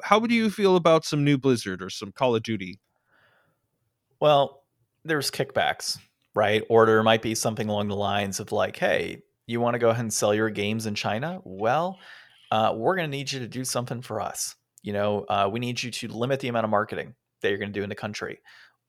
how 0.03 0.19
would 0.19 0.31
you 0.31 0.49
feel 0.49 0.75
about 0.75 1.05
some 1.05 1.23
new 1.23 1.37
Blizzard 1.37 1.81
or 1.81 1.89
some 1.89 2.11
Call 2.11 2.35
of 2.35 2.43
Duty?" 2.43 2.79
Well, 4.19 4.63
there's 5.03 5.31
kickbacks, 5.31 5.97
right? 6.35 6.63
Or 6.69 6.85
there 6.85 7.03
might 7.03 7.21
be 7.21 7.35
something 7.35 7.67
along 7.67 7.89
the 7.89 7.95
lines 7.95 8.39
of 8.39 8.51
like, 8.51 8.77
"Hey, 8.77 9.21
you 9.47 9.59
want 9.59 9.73
to 9.75 9.79
go 9.79 9.89
ahead 9.89 10.01
and 10.01 10.13
sell 10.13 10.33
your 10.33 10.49
games 10.49 10.85
in 10.85 10.95
China? 10.95 11.41
Well, 11.43 11.99
uh, 12.51 12.73
we're 12.75 12.95
going 12.95 13.09
to 13.09 13.17
need 13.17 13.31
you 13.31 13.39
to 13.39 13.47
do 13.47 13.65
something 13.65 14.01
for 14.01 14.21
us. 14.21 14.55
You 14.81 14.93
know, 14.93 15.25
uh, 15.29 15.49
we 15.51 15.59
need 15.59 15.81
you 15.81 15.91
to 15.91 16.07
limit 16.07 16.39
the 16.39 16.47
amount 16.47 16.63
of 16.63 16.69
marketing 16.69 17.15
that 17.41 17.49
you're 17.49 17.57
going 17.57 17.71
to 17.71 17.79
do 17.79 17.83
in 17.83 17.89
the 17.89 17.95
country 17.95 18.39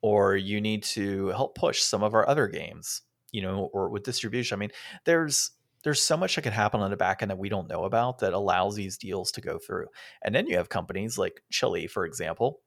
or 0.03 0.37
you 0.37 0.61
need 0.61 0.83
to 0.83 1.29
help 1.29 1.55
push 1.55 1.81
some 1.81 2.03
of 2.03 2.13
our 2.15 2.29
other 2.29 2.47
games 2.49 3.03
you 3.33 3.43
know 3.43 3.71
or 3.73 3.89
with 3.89 4.05
distribution. 4.05 4.57
I 4.57 4.59
mean 4.61 4.71
there's 5.05 5.51
there's 5.83 6.01
so 6.01 6.17
much 6.17 6.37
that 6.37 6.43
could 6.43 6.53
happen 6.53 6.81
on 6.81 6.91
the 6.91 6.97
back 6.97 7.23
end 7.23 7.31
that 7.31 7.39
we 7.39 7.49
don't 7.49 7.69
know 7.69 7.85
about 7.85 8.21
that 8.21 8.33
allows 8.33 8.77
these 8.77 8.97
deals 8.97 9.33
to 9.33 9.41
go 9.41 9.59
through. 9.59 9.87
And 10.23 10.33
then 10.33 10.47
you 10.47 10.57
have 10.57 10.69
companies 10.69 11.19
like 11.19 11.43
chile 11.51 11.87
for 11.89 12.05
example 12.05 12.61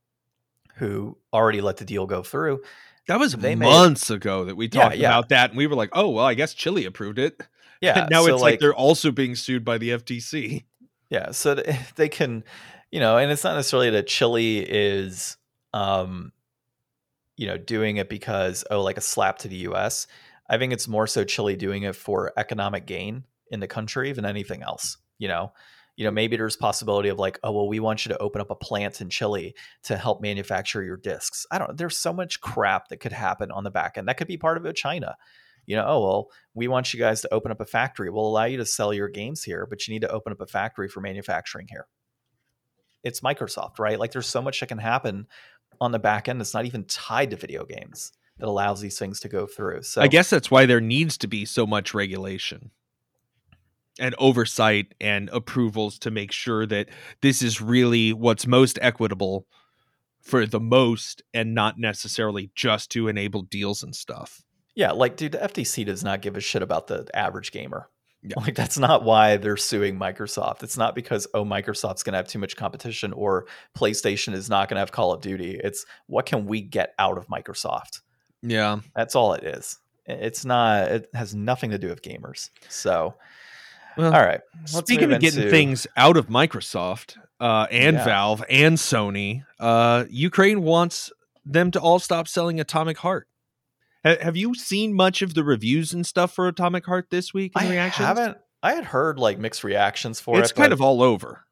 who 0.75 1.17
already 1.31 1.61
let 1.61 1.77
the 1.77 1.85
deal 1.85 2.05
go 2.05 2.21
through. 2.21 2.61
That 3.07 3.19
was 3.19 3.33
they 3.33 3.55
months 3.55 4.09
made, 4.09 4.17
ago 4.17 4.45
that 4.45 4.57
we 4.57 4.67
talked 4.67 4.97
yeah, 4.97 5.01
yeah. 5.01 5.09
about 5.09 5.29
that 5.29 5.51
and 5.51 5.57
we 5.57 5.67
were 5.67 5.75
like 5.75 5.91
oh 5.93 6.09
well 6.09 6.25
i 6.25 6.33
guess 6.33 6.53
chile 6.53 6.85
approved 6.85 7.19
it. 7.19 7.41
Yeah 7.81 7.99
and 7.99 8.09
now 8.09 8.23
so 8.23 8.33
it's 8.33 8.41
like, 8.41 8.53
like 8.53 8.59
they're 8.61 8.73
also 8.73 9.11
being 9.11 9.35
sued 9.35 9.65
by 9.65 9.77
the 9.77 9.89
ftc 9.89 10.63
yeah 11.09 11.31
so 11.31 11.55
they 11.97 12.07
can 12.07 12.45
you 12.89 13.01
know 13.01 13.17
and 13.17 13.29
it's 13.29 13.43
not 13.43 13.55
necessarily 13.55 13.91
that 13.91 14.07
chile 14.07 14.59
is 14.59 15.37
um 15.73 16.31
you 17.37 17.47
know, 17.47 17.57
doing 17.57 17.97
it 17.97 18.09
because 18.09 18.63
oh, 18.71 18.81
like 18.81 18.97
a 18.97 19.01
slap 19.01 19.39
to 19.39 19.47
the 19.47 19.57
U.S. 19.57 20.07
I 20.49 20.57
think 20.57 20.73
it's 20.73 20.87
more 20.87 21.07
so 21.07 21.23
Chile 21.23 21.55
doing 21.55 21.83
it 21.83 21.95
for 21.95 22.31
economic 22.37 22.85
gain 22.85 23.23
in 23.51 23.59
the 23.59 23.67
country 23.67 24.11
than 24.13 24.25
anything 24.25 24.63
else. 24.63 24.97
You 25.17 25.27
know, 25.27 25.51
you 25.95 26.03
know, 26.03 26.11
maybe 26.11 26.35
there's 26.35 26.57
possibility 26.57 27.09
of 27.09 27.17
like, 27.17 27.39
oh, 27.43 27.51
well, 27.51 27.67
we 27.67 27.79
want 27.79 28.05
you 28.05 28.09
to 28.09 28.17
open 28.17 28.41
up 28.41 28.51
a 28.51 28.55
plant 28.55 28.99
in 28.99 29.09
Chile 29.09 29.55
to 29.83 29.97
help 29.97 30.21
manufacture 30.21 30.83
your 30.83 30.97
discs. 30.97 31.45
I 31.51 31.57
don't. 31.57 31.69
Know. 31.69 31.75
There's 31.75 31.97
so 31.97 32.11
much 32.11 32.41
crap 32.41 32.89
that 32.89 32.97
could 32.97 33.13
happen 33.13 33.51
on 33.51 33.63
the 33.63 33.71
back 33.71 33.97
end. 33.97 34.07
That 34.07 34.17
could 34.17 34.27
be 34.27 34.37
part 34.37 34.57
of 34.57 34.65
it. 34.65 34.75
China. 34.75 35.15
You 35.65 35.75
know, 35.77 35.85
oh 35.87 36.03
well, 36.03 36.27
we 36.53 36.67
want 36.67 36.93
you 36.93 36.99
guys 36.99 37.21
to 37.21 37.33
open 37.33 37.51
up 37.51 37.59
a 37.59 37.65
factory. 37.65 38.09
We'll 38.09 38.27
allow 38.27 38.43
you 38.43 38.57
to 38.57 38.65
sell 38.65 38.93
your 38.93 39.09
games 39.09 39.43
here, 39.43 39.65
but 39.65 39.87
you 39.87 39.93
need 39.93 40.01
to 40.01 40.11
open 40.11 40.31
up 40.31 40.41
a 40.41 40.45
factory 40.45 40.87
for 40.87 41.01
manufacturing 41.01 41.67
here. 41.69 41.87
It's 43.03 43.21
Microsoft, 43.21 43.79
right? 43.79 43.99
Like, 43.99 44.11
there's 44.11 44.27
so 44.27 44.41
much 44.41 44.59
that 44.59 44.67
can 44.67 44.77
happen 44.77 45.27
on 45.81 45.91
the 45.91 45.99
back 45.99 46.27
end 46.27 46.39
that's 46.39 46.53
not 46.53 46.65
even 46.65 46.83
tied 46.85 47.31
to 47.31 47.37
video 47.37 47.65
games 47.65 48.11
that 48.39 48.47
allows 48.47 48.81
these 48.81 48.99
things 48.99 49.19
to 49.21 49.29
go 49.29 49.45
through. 49.45 49.83
So 49.83 50.01
I 50.01 50.07
guess 50.07 50.29
that's 50.29 50.51
why 50.51 50.65
there 50.65 50.81
needs 50.81 51.17
to 51.19 51.27
be 51.27 51.45
so 51.45 51.65
much 51.65 51.93
regulation 51.93 52.71
and 53.99 54.13
oversight 54.17 54.93
and 54.99 55.29
approvals 55.29 55.97
to 55.99 56.11
make 56.11 56.31
sure 56.31 56.65
that 56.65 56.89
this 57.21 57.41
is 57.41 57.61
really 57.61 58.11
what's 58.11 58.45
most 58.45 58.77
equitable 58.81 59.47
for 60.21 60.45
the 60.45 60.59
most 60.59 61.21
and 61.33 61.53
not 61.53 61.79
necessarily 61.79 62.51
just 62.55 62.91
to 62.91 63.07
enable 63.07 63.43
deals 63.43 63.83
and 63.83 63.95
stuff. 63.95 64.43
Yeah, 64.73 64.91
like 64.91 65.15
dude, 65.15 65.33
the 65.33 65.37
FTC 65.37 65.85
does 65.85 66.03
not 66.03 66.21
give 66.21 66.35
a 66.35 66.41
shit 66.41 66.61
about 66.61 66.87
the 66.87 67.07
average 67.13 67.51
gamer. 67.51 67.89
Yeah. 68.27 68.41
Like 68.41 68.55
that's 68.55 68.77
not 68.77 69.03
why 69.03 69.37
they're 69.37 69.57
suing 69.57 69.99
Microsoft. 69.99 70.63
It's 70.63 70.77
not 70.77 70.95
because 70.95 71.27
oh 71.33 71.45
Microsoft's 71.45 72.01
going 72.03 72.13
to 72.13 72.17
have 72.17 72.27
too 72.27 72.39
much 72.39 72.55
competition 72.55 73.13
or 73.13 73.45
PlayStation 73.77 74.33
is 74.33 74.49
not 74.49 74.67
going 74.67 74.75
to 74.75 74.79
have 74.79 74.91
Call 74.91 75.13
of 75.13 75.21
Duty. 75.21 75.59
It's 75.63 75.85
what 76.07 76.25
can 76.25 76.45
we 76.45 76.61
get 76.61 76.93
out 76.97 77.17
of 77.17 77.27
Microsoft? 77.27 78.01
Yeah. 78.41 78.79
That's 78.95 79.15
all 79.15 79.33
it 79.33 79.43
is. 79.43 79.77
It's 80.07 80.43
not 80.43 80.91
it 80.91 81.09
has 81.13 81.35
nothing 81.35 81.71
to 81.71 81.77
do 81.77 81.87
with 81.87 82.01
gamers. 82.01 82.49
So 82.69 83.15
well, 83.97 84.13
all 84.13 84.21
right. 84.21 84.41
Speaking 84.65 85.11
of 85.13 85.21
getting 85.21 85.49
things 85.49 85.87
out 85.95 86.17
of 86.17 86.27
Microsoft 86.27 87.17
uh, 87.39 87.67
and 87.71 87.97
yeah. 87.97 88.05
Valve 88.05 88.43
and 88.49 88.77
Sony, 88.77 89.45
uh, 89.59 90.05
Ukraine 90.09 90.63
wants 90.63 91.11
them 91.45 91.71
to 91.71 91.79
all 91.79 91.99
stop 91.99 92.27
selling 92.27 92.59
Atomic 92.59 92.97
Heart. 92.97 93.27
Have 94.05 94.37
you 94.37 94.53
seen 94.53 94.93
much 94.93 95.23
of 95.23 95.33
the 95.33 95.43
reviews 95.43 95.91
and 95.91 96.05
stuff 96.05 96.33
for 96.33 96.47
Atomic 96.47 96.85
Heart 96.85 97.07
this 97.09 97.33
week? 97.33 97.53
I 97.55 97.67
reactions? 97.67 98.05
haven't. 98.05 98.37
I 98.61 98.73
had 98.73 98.85
heard 98.85 99.17
like 99.17 99.39
mixed 99.39 99.63
reactions 99.63 100.19
for 100.19 100.37
it's 100.37 100.49
it. 100.49 100.51
It's 100.51 100.59
kind 100.59 100.71
of 100.71 100.81
all 100.81 101.01
over. 101.01 101.45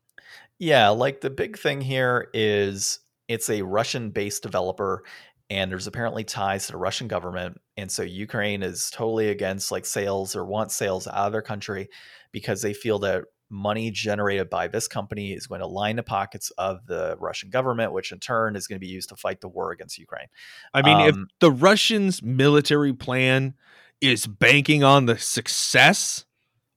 Yeah, 0.60 0.90
like 0.90 1.22
the 1.22 1.32
big 1.32 1.58
thing 1.58 1.82
here 1.82 2.30
is 2.34 3.00
it's 3.28 3.50
a 3.50 3.64
Russian-based 3.64 4.44
developer, 4.44 5.04
and 5.50 5.72
there's 5.72 5.88
apparently 5.88 6.24
ties 6.24 6.68
to 6.68 6.74
the 6.74 6.78
Russian 6.78 7.08
government, 7.08 7.60
and 7.76 7.92
so 7.92 8.04
Ukraine 8.04 8.62
is 8.62 8.92
totally 8.92 9.30
against 9.30 9.72
like 9.72 9.86
sales 9.86 10.36
or 10.36 10.46
wants 10.46 10.76
sales 10.76 11.08
out 11.08 11.26
of 11.26 11.32
their 11.32 11.42
country 11.42 11.90
because 12.32 12.62
they 12.62 12.74
feel 12.74 13.00
that 13.00 13.24
money 13.54 13.92
generated 13.92 14.50
by 14.50 14.68
this 14.68 14.88
company 14.88 15.32
is 15.32 15.48
going 15.48 15.62
to 15.62 15.68
line 15.68 15.96
the 15.96 16.04
pockets 16.04 16.52
of 16.58 16.86
the 16.88 17.16
Russian 17.20 17.50
government, 17.50 17.94
which 17.94 18.12
in 18.12 18.20
turn 18.20 18.56
is 18.56 18.68
going 18.68 18.78
to 18.78 18.86
be 18.86 18.92
used 18.92 19.10
to 19.10 19.16
fight 19.16 19.40
the 19.40 19.48
war 19.48 19.72
against 19.72 19.98
Ukraine. 19.98 20.28
I 20.74 20.82
mean, 20.82 20.98
um, 20.98 21.08
if 21.08 21.16
the 21.40 21.52
Russians' 21.52 22.22
military 22.22 22.94
plan 22.94 23.54
is 24.02 24.26
banking 24.28 24.84
on 24.84 25.06
the 25.06 25.18
success 25.18 26.26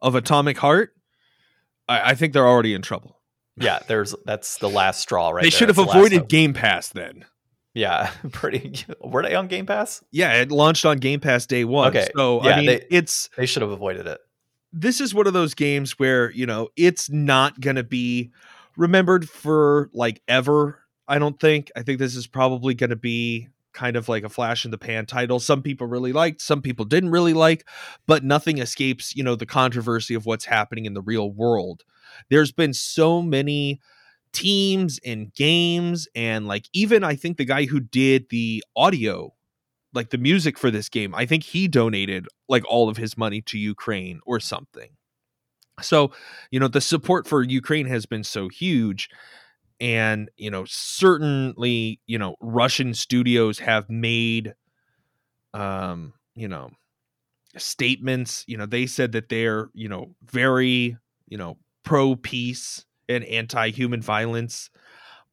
of 0.00 0.14
Atomic 0.14 0.58
Heart, 0.58 0.94
I, 1.88 2.10
I 2.10 2.14
think 2.14 2.32
they're 2.32 2.46
already 2.46 2.74
in 2.74 2.82
trouble. 2.82 3.20
Yeah, 3.56 3.78
there's 3.88 4.14
that's 4.26 4.58
the 4.58 4.68
last 4.68 5.00
straw, 5.00 5.30
right? 5.30 5.42
They 5.42 5.48
there. 5.48 5.58
should 5.58 5.68
have 5.68 5.78
avoided 5.78 6.28
Game 6.28 6.52
Pass 6.52 6.90
then. 6.90 7.24
Yeah, 7.72 8.10
pretty. 8.32 8.84
Were 9.00 9.22
they 9.22 9.34
on 9.34 9.48
Game 9.48 9.66
Pass? 9.66 10.04
Yeah, 10.10 10.34
it 10.34 10.50
launched 10.50 10.84
on 10.84 10.98
Game 10.98 11.20
Pass 11.20 11.46
day 11.46 11.64
one. 11.64 11.88
Okay, 11.88 12.08
so 12.14 12.44
yeah, 12.44 12.50
I 12.50 12.56
mean, 12.56 12.66
they, 12.66 12.86
it's 12.90 13.30
they 13.36 13.46
should 13.46 13.62
have 13.62 13.70
avoided 13.70 14.06
it. 14.06 14.20
This 14.78 15.00
is 15.00 15.14
one 15.14 15.26
of 15.26 15.32
those 15.32 15.54
games 15.54 15.98
where 15.98 16.30
you 16.32 16.44
know 16.44 16.68
it's 16.76 17.08
not 17.08 17.60
going 17.60 17.76
to 17.76 17.82
be 17.82 18.30
remembered 18.76 19.26
for 19.28 19.90
like 19.94 20.20
ever. 20.28 20.80
I 21.08 21.18
don't 21.18 21.40
think. 21.40 21.70
I 21.74 21.82
think 21.82 21.98
this 21.98 22.14
is 22.14 22.26
probably 22.26 22.74
going 22.74 22.90
to 22.90 22.96
be 22.96 23.48
kind 23.72 23.96
of 23.96 24.08
like 24.08 24.24
a 24.24 24.28
flash 24.28 24.66
in 24.66 24.70
the 24.70 24.78
pan 24.78 25.06
title. 25.06 25.40
Some 25.40 25.62
people 25.62 25.86
really 25.86 26.12
liked, 26.12 26.42
some 26.42 26.60
people 26.60 26.84
didn't 26.84 27.10
really 27.10 27.34
like, 27.34 27.66
but 28.06 28.24
nothing 28.24 28.58
escapes, 28.58 29.14
you 29.14 29.22
know, 29.22 29.36
the 29.36 29.46
controversy 29.46 30.14
of 30.14 30.26
what's 30.26 30.46
happening 30.46 30.86
in 30.86 30.94
the 30.94 31.02
real 31.02 31.30
world. 31.30 31.84
There's 32.30 32.52
been 32.52 32.72
so 32.72 33.22
many 33.22 33.80
teams 34.32 35.00
and 35.04 35.32
games 35.32 36.08
and 36.14 36.46
like 36.46 36.68
even 36.74 37.02
I 37.02 37.14
think 37.16 37.38
the 37.38 37.46
guy 37.46 37.64
who 37.64 37.80
did 37.80 38.28
the 38.28 38.62
audio 38.76 39.32
like 39.96 40.10
the 40.10 40.18
music 40.18 40.58
for 40.58 40.70
this 40.70 40.88
game, 40.88 41.14
I 41.14 41.26
think 41.26 41.42
he 41.42 41.66
donated 41.66 42.28
like 42.48 42.64
all 42.68 42.88
of 42.88 42.96
his 42.96 43.18
money 43.18 43.40
to 43.42 43.58
Ukraine 43.58 44.20
or 44.24 44.38
something. 44.38 44.90
So, 45.82 46.12
you 46.50 46.60
know, 46.60 46.68
the 46.68 46.80
support 46.80 47.26
for 47.26 47.42
Ukraine 47.42 47.86
has 47.86 48.06
been 48.06 48.24
so 48.24 48.48
huge 48.48 49.10
and 49.80 50.30
you 50.36 50.50
know 50.50 50.64
certainly 50.66 52.00
you 52.06 52.18
know 52.18 52.36
russian 52.40 52.94
studios 52.94 53.58
have 53.58 53.88
made 53.90 54.54
um 55.54 56.12
you 56.34 56.48
know 56.48 56.70
statements 57.56 58.44
you 58.46 58.56
know 58.56 58.66
they 58.66 58.86
said 58.86 59.12
that 59.12 59.28
they're 59.28 59.68
you 59.74 59.88
know 59.88 60.14
very 60.24 60.96
you 61.28 61.36
know 61.36 61.56
pro 61.84 62.16
peace 62.16 62.84
and 63.08 63.24
anti 63.24 63.70
human 63.70 64.00
violence 64.00 64.70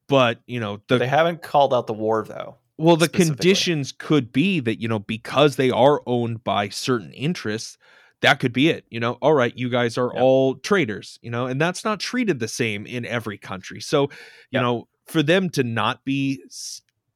but 0.07 0.39
you 0.45 0.59
know 0.59 0.82
the, 0.88 0.97
they 0.97 1.07
haven't 1.07 1.41
called 1.41 1.74
out 1.74 1.88
the 1.88 1.93
war 1.93 2.24
though 2.24 2.57
well 2.78 2.95
the 2.97 3.09
conditions 3.09 3.91
could 3.91 4.32
be 4.32 4.59
that 4.59 4.82
you 4.82 4.88
know 4.88 4.99
because 4.99 5.55
they 5.55 5.69
are 5.69 6.01
owned 6.05 6.43
by 6.43 6.69
certain 6.69 7.13
interests 7.13 7.78
that 8.21 8.39
could 8.39 8.53
be 8.53 8.69
it. 8.69 8.86
You 8.89 9.01
know, 9.01 9.17
all 9.21 9.34
right, 9.34 9.51
you 9.57 9.67
guys 9.69 9.97
are 9.97 10.11
all 10.13 10.55
traitors, 10.55 11.19
you 11.21 11.30
know, 11.30 11.45
and 11.45 11.59
that's 11.59 11.84
not 11.84 11.99
treated 11.99 12.39
the 12.39 12.47
same 12.47 12.86
in 12.86 13.05
every 13.05 13.38
country. 13.38 13.82
So, 13.82 14.09
you 14.49 14.61
know, 14.61 14.88
for 15.07 15.21
them 15.21 15.49
to 15.49 15.63
not 15.63 16.05
be 16.05 16.41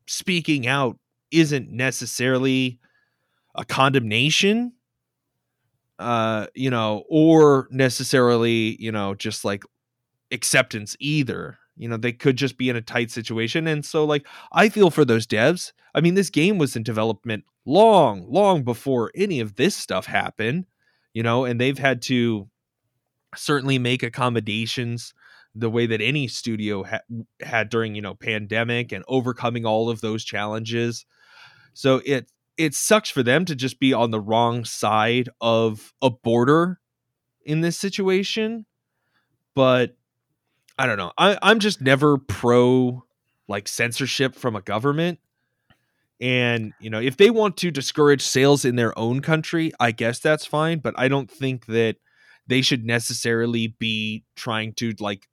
speaking 0.06 0.68
out 0.68 1.00
isn't 1.32 1.72
necessarily 1.72 2.80
a 3.56 3.66
condemnation 3.66 4.74
uh 6.00 6.46
you 6.54 6.70
know 6.70 7.04
or 7.10 7.68
necessarily 7.72 8.76
you 8.80 8.92
know 8.92 9.16
just 9.16 9.44
like 9.44 9.64
acceptance 10.32 10.96
either 11.00 11.58
you 11.78 11.88
know 11.88 11.98
they 11.98 12.12
could 12.12 12.38
just 12.38 12.58
be 12.58 12.70
in 12.70 12.76
a 12.76 12.82
tight 12.82 13.12
situation 13.12 13.68
and 13.68 13.86
so 13.86 14.04
like 14.04 14.26
i 14.52 14.70
feel 14.70 14.90
for 14.90 15.06
those 15.06 15.28
devs. 15.28 15.72
I 15.96 16.02
mean 16.02 16.16
this 16.16 16.30
game 16.30 16.58
was 16.58 16.76
in 16.76 16.84
development 16.84 17.46
long 17.66 18.26
long 18.32 18.64
before 18.64 19.12
any 19.16 19.40
of 19.40 19.56
this 19.56 19.76
stuff 19.76 20.06
happened 20.06 20.66
you 21.18 21.24
know, 21.24 21.46
and 21.46 21.60
they've 21.60 21.80
had 21.80 22.04
to 22.04 22.48
certainly 23.36 23.80
make 23.80 24.04
accommodations 24.04 25.16
the 25.56 25.68
way 25.68 25.88
that 25.88 26.00
any 26.00 26.28
studio 26.28 26.84
ha- 26.84 27.00
had 27.42 27.70
during 27.70 27.96
you 27.96 28.04
know 28.04 28.14
pandemic 28.14 28.92
and 28.92 29.04
overcoming 29.08 29.66
all 29.66 29.90
of 29.90 30.02
those 30.02 30.24
challenges. 30.24 31.08
So 31.74 32.04
it 32.06 32.32
it 32.56 32.76
sucks 32.76 33.10
for 33.10 33.24
them 33.24 33.46
to 33.46 33.56
just 33.56 33.80
be 33.80 33.94
on 33.94 34.12
the 34.12 34.20
wrong 34.20 34.64
side 34.64 35.28
of 35.42 35.92
a 36.04 36.12
border 36.12 36.80
in 37.44 37.62
this 37.62 37.80
situation 37.80 38.68
but 39.56 39.96
i 40.78 40.86
don't 40.86 40.98
know 40.98 41.12
I, 41.18 41.38
i'm 41.42 41.60
just 41.60 41.82
never 41.82 42.18
pro 42.18 43.04
like 43.48 43.68
censorship 43.68 44.36
from 44.36 44.56
a 44.56 44.62
government 44.62 45.20
and, 46.20 46.74
you 46.80 46.90
know, 46.90 47.00
if 47.00 47.18
they 47.18 47.30
want 47.30 47.58
to 47.58 47.72
discourage 47.72 48.24
sales 48.24 48.66
in 48.66 48.76
their 48.76 48.98
own 48.98 49.22
country, 49.22 49.72
I 49.80 49.92
guess 49.92 50.20
that's 50.20 50.46
fine. 50.46 50.80
But 50.80 50.96
I 50.98 51.08
don't 51.08 51.30
think 51.30 51.68
that 51.68 51.98
they 52.48 52.62
should 52.62 52.86
necessarily 52.86 53.68
be 53.68 54.24
trying 54.36 54.74
to 54.76 54.94
like 55.00 55.28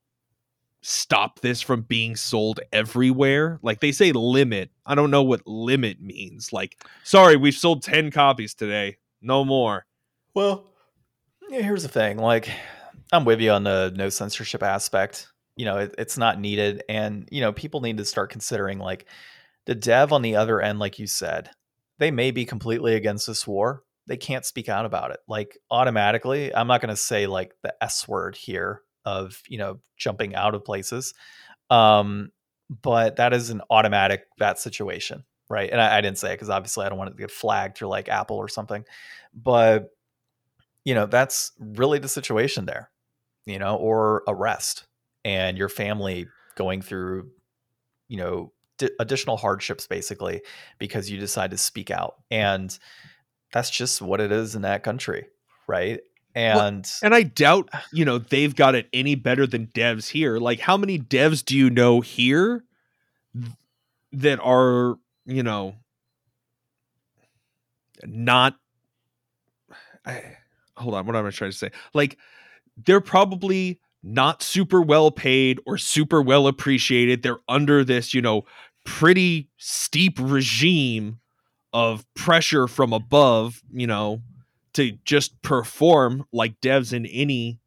stop 0.82 1.40
this 1.40 1.62
from 1.62 1.82
being 1.82 2.16
sold 2.16 2.61
everywhere. 2.70 3.59
Like 3.62 3.80
they 3.80 3.92
say 3.92 4.12
limit. 4.12 4.70
I 4.84 4.95
don't 4.95 5.11
know 5.11 5.22
what 5.22 5.47
limit 5.47 6.03
means. 6.03 6.53
Like, 6.53 6.84
sorry, 7.03 7.36
we've 7.36 7.55
sold 7.55 7.82
10 7.82 8.11
copies 8.11 8.55
today. 8.55 8.99
No 9.22 9.45
more. 9.45 9.86
Well, 10.34 10.66
here's 11.49 11.84
the 11.84 11.88
thing. 11.88 12.18
Like, 12.18 12.51
I'm 13.11 13.24
with 13.24 13.40
you 13.40 13.53
on 13.53 13.64
the 13.64 13.90
no 13.97 14.11
censorship 14.11 14.62
aspect. 14.62 15.28
You 15.57 15.64
know, 15.64 15.78
it, 15.78 15.94
it's 15.98 16.18
not 16.18 16.40
needed. 16.40 16.82
And, 16.88 17.28
you 17.30 17.40
know, 17.40 17.52
people 17.52 17.80
need 17.80 17.98
to 17.98 18.05
start 18.05 18.30
considering 18.30 18.78
like, 18.78 19.07
the 19.66 19.74
dev 19.74 20.12
on 20.12 20.20
the 20.20 20.36
other 20.36 20.61
end, 20.61 20.78
like 20.78 20.98
you 20.98 21.07
said, 21.07 21.48
they 21.98 22.11
may 22.11 22.30
be 22.32 22.44
completely 22.44 22.96
against 22.96 23.26
this 23.26 23.46
war. 23.46 23.82
They 24.07 24.18
can't 24.18 24.44
speak 24.44 24.68
out 24.68 24.84
about 24.84 25.11
it. 25.11 25.20
Like 25.26 25.57
automatically, 25.70 26.55
I'm 26.55 26.66
not 26.66 26.82
going 26.82 26.90
to 26.90 27.00
say 27.00 27.26
like 27.26 27.55
the 27.62 27.74
S 27.82 28.07
word 28.07 28.36
here 28.36 28.82
of, 29.07 29.42
you 29.48 29.57
know, 29.57 29.80
jumping 29.96 30.34
out 30.34 30.55
of 30.55 30.66
places. 30.66 31.14
Um, 31.70 32.30
but 32.68 33.16
that 33.16 33.32
is 33.32 33.48
an 33.48 33.62
automatic 33.70 34.26
that 34.36 34.59
situation. 34.59 35.24
Right. 35.48 35.70
And 35.70 35.80
I, 35.80 35.96
I 35.96 36.00
didn't 36.02 36.18
say 36.18 36.32
it 36.32 36.34
because 36.34 36.50
obviously 36.50 36.84
I 36.84 36.90
don't 36.90 36.98
want 36.98 37.12
it 37.12 37.14
to 37.14 37.22
get 37.22 37.30
flagged 37.30 37.78
through 37.78 37.88
like 37.88 38.11
Apple 38.11 38.36
or 38.36 38.48
something. 38.48 38.84
But, 39.32 39.88
you 40.84 40.94
know, 40.94 41.07
that's 41.07 41.52
really 41.59 42.00
the 42.00 42.09
situation 42.09 42.66
there, 42.66 42.90
you 43.46 43.59
know, 43.59 43.76
or 43.76 44.24
arrest 44.28 44.86
and 45.24 45.56
your 45.56 45.68
family 45.68 46.26
going 46.56 46.82
through, 46.82 47.30
you 48.08 48.16
know, 48.16 48.52
additional 48.98 49.36
hardships 49.36 49.86
basically 49.86 50.42
because 50.78 51.08
you 51.08 51.18
decide 51.18 51.50
to 51.52 51.56
speak 51.56 51.90
out 51.90 52.16
and 52.30 52.78
that's 53.52 53.70
just 53.70 54.02
what 54.02 54.20
it 54.20 54.32
is 54.32 54.56
in 54.56 54.62
that 54.62 54.82
country 54.82 55.26
right? 55.66 56.00
And 56.36 56.84
well, 56.84 57.06
and 57.06 57.14
i 57.14 57.22
doubt 57.22 57.68
you 57.92 58.04
know 58.04 58.18
they've 58.18 58.54
got 58.54 58.74
it 58.74 58.88
any 58.92 59.14
better 59.14 59.46
than 59.46 59.68
devs 59.68 60.08
here 60.08 60.38
like 60.38 60.58
how 60.58 60.76
many 60.76 60.98
devs 60.98 61.44
do 61.44 61.56
you 61.56 61.70
know 61.70 62.00
here 62.00 62.64
that 64.12 64.40
are 64.40 64.96
you 65.26 65.44
know 65.44 65.76
not 68.04 68.56
I, 70.06 70.36
hold 70.76 70.94
on 70.94 71.06
what 71.06 71.14
am 71.14 71.24
i 71.24 71.30
trying 71.30 71.52
to 71.52 71.56
say? 71.56 71.70
Like 71.94 72.18
they're 72.84 73.00
probably 73.00 73.78
not 74.05 74.42
super 74.42 74.82
well 74.82 75.11
paid 75.11 75.59
or 75.64 75.78
super 75.78 76.20
well 76.20 76.46
appreciated. 76.46 77.22
They're 77.22 77.40
under 77.48 77.82
this, 77.82 78.12
you 78.12 78.20
know, 78.20 78.44
pretty 78.84 79.48
steep 79.57 80.18
regime 80.20 81.18
of 81.72 82.05
pressure 82.14 82.68
from 82.68 82.92
above, 82.92 83.62
you 83.72 83.86
know, 83.86 84.20
to 84.74 84.92
just 85.05 85.40
perform 85.42 86.26
like 86.32 86.61
devs 86.61 86.92
in 86.92 87.07
any 87.07 87.59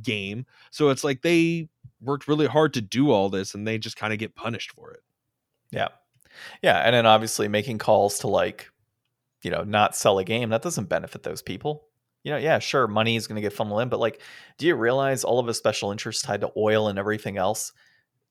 game. 0.00 0.46
So 0.70 0.88
it's 0.88 1.04
like 1.04 1.22
they 1.22 1.68
worked 2.00 2.26
really 2.26 2.46
hard 2.46 2.72
to 2.74 2.80
do 2.80 3.10
all 3.10 3.28
this 3.28 3.54
and 3.54 3.66
they 3.66 3.78
just 3.78 3.96
kind 3.96 4.12
of 4.12 4.18
get 4.18 4.34
punished 4.34 4.72
for 4.72 4.92
it. 4.92 5.00
Yeah. 5.70 5.88
Yeah. 6.62 6.78
And 6.78 6.94
then 6.94 7.06
obviously 7.06 7.48
making 7.48 7.78
calls 7.78 8.18
to 8.20 8.28
like, 8.28 8.70
you 9.42 9.50
know, 9.50 9.62
not 9.62 9.94
sell 9.94 10.18
a 10.18 10.24
game, 10.24 10.48
that 10.50 10.62
doesn't 10.62 10.88
benefit 10.88 11.22
those 11.22 11.42
people 11.42 11.84
you 12.24 12.30
know, 12.30 12.38
yeah, 12.38 12.58
sure, 12.58 12.86
money 12.86 13.16
is 13.16 13.26
going 13.26 13.36
to 13.36 13.42
get 13.42 13.52
funneled 13.52 13.82
in, 13.82 13.88
but 13.88 14.00
like, 14.00 14.20
do 14.58 14.66
you 14.66 14.74
realize 14.74 15.24
all 15.24 15.38
of 15.38 15.46
the 15.46 15.54
special 15.54 15.90
interests 15.90 16.22
tied 16.22 16.42
to 16.42 16.52
oil 16.56 16.88
and 16.88 16.98
everything 16.98 17.36
else, 17.36 17.72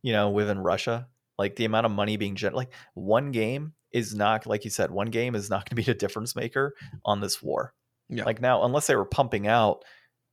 you 0.02 0.14
know, 0.14 0.30
within 0.30 0.60
Russia? 0.60 1.08
Like 1.38 1.56
the 1.56 1.66
amount 1.66 1.86
of 1.86 1.92
money 1.92 2.18
being 2.18 2.36
generated, 2.36 2.58
like 2.58 2.74
one 2.94 3.32
game 3.32 3.74
is 3.92 4.16
not, 4.16 4.46
like 4.46 4.64
you 4.64 4.70
said, 4.70 4.92
one 4.92 5.08
game 5.08 5.36
is 5.36 5.50
not 5.50 5.66
going 5.66 5.72
to 5.72 5.76
be 5.76 5.84
the 5.84 5.94
difference 5.94 6.36
maker 6.36 6.76
on 7.04 7.20
this 7.20 7.42
war. 7.42 7.74
Yeah. 8.10 8.26
Like 8.26 8.42
now, 8.42 8.64
unless 8.64 8.88
they 8.88 8.96
were 8.96 9.06
pumping 9.06 9.48
out 9.48 9.84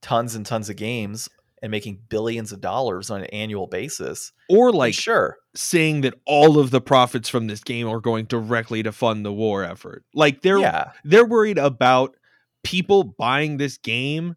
tons 0.01 0.35
and 0.35 0.45
tons 0.45 0.69
of 0.69 0.75
games 0.75 1.29
and 1.61 1.71
making 1.71 1.99
billions 2.09 2.51
of 2.51 2.61
dollars 2.61 3.09
on 3.09 3.21
an 3.21 3.27
annual 3.27 3.67
basis, 3.67 4.31
or 4.49 4.71
like 4.71 4.93
sure 4.93 5.37
saying 5.55 6.01
that 6.01 6.13
all 6.25 6.57
of 6.57 6.71
the 6.71 6.79
profits 6.79 7.27
from 7.27 7.47
this 7.47 7.63
game 7.63 7.87
are 7.87 7.99
going 7.99 8.25
directly 8.25 8.81
to 8.83 8.91
fund 8.91 9.25
the 9.25 9.33
war 9.33 9.63
effort, 9.63 10.05
like 10.13 10.41
they're 10.41 10.59
yeah. 10.59 10.91
they're 11.03 11.25
worried 11.25 11.57
about 11.57 12.15
people 12.63 13.03
buying 13.03 13.57
this 13.57 13.77
game 13.77 14.35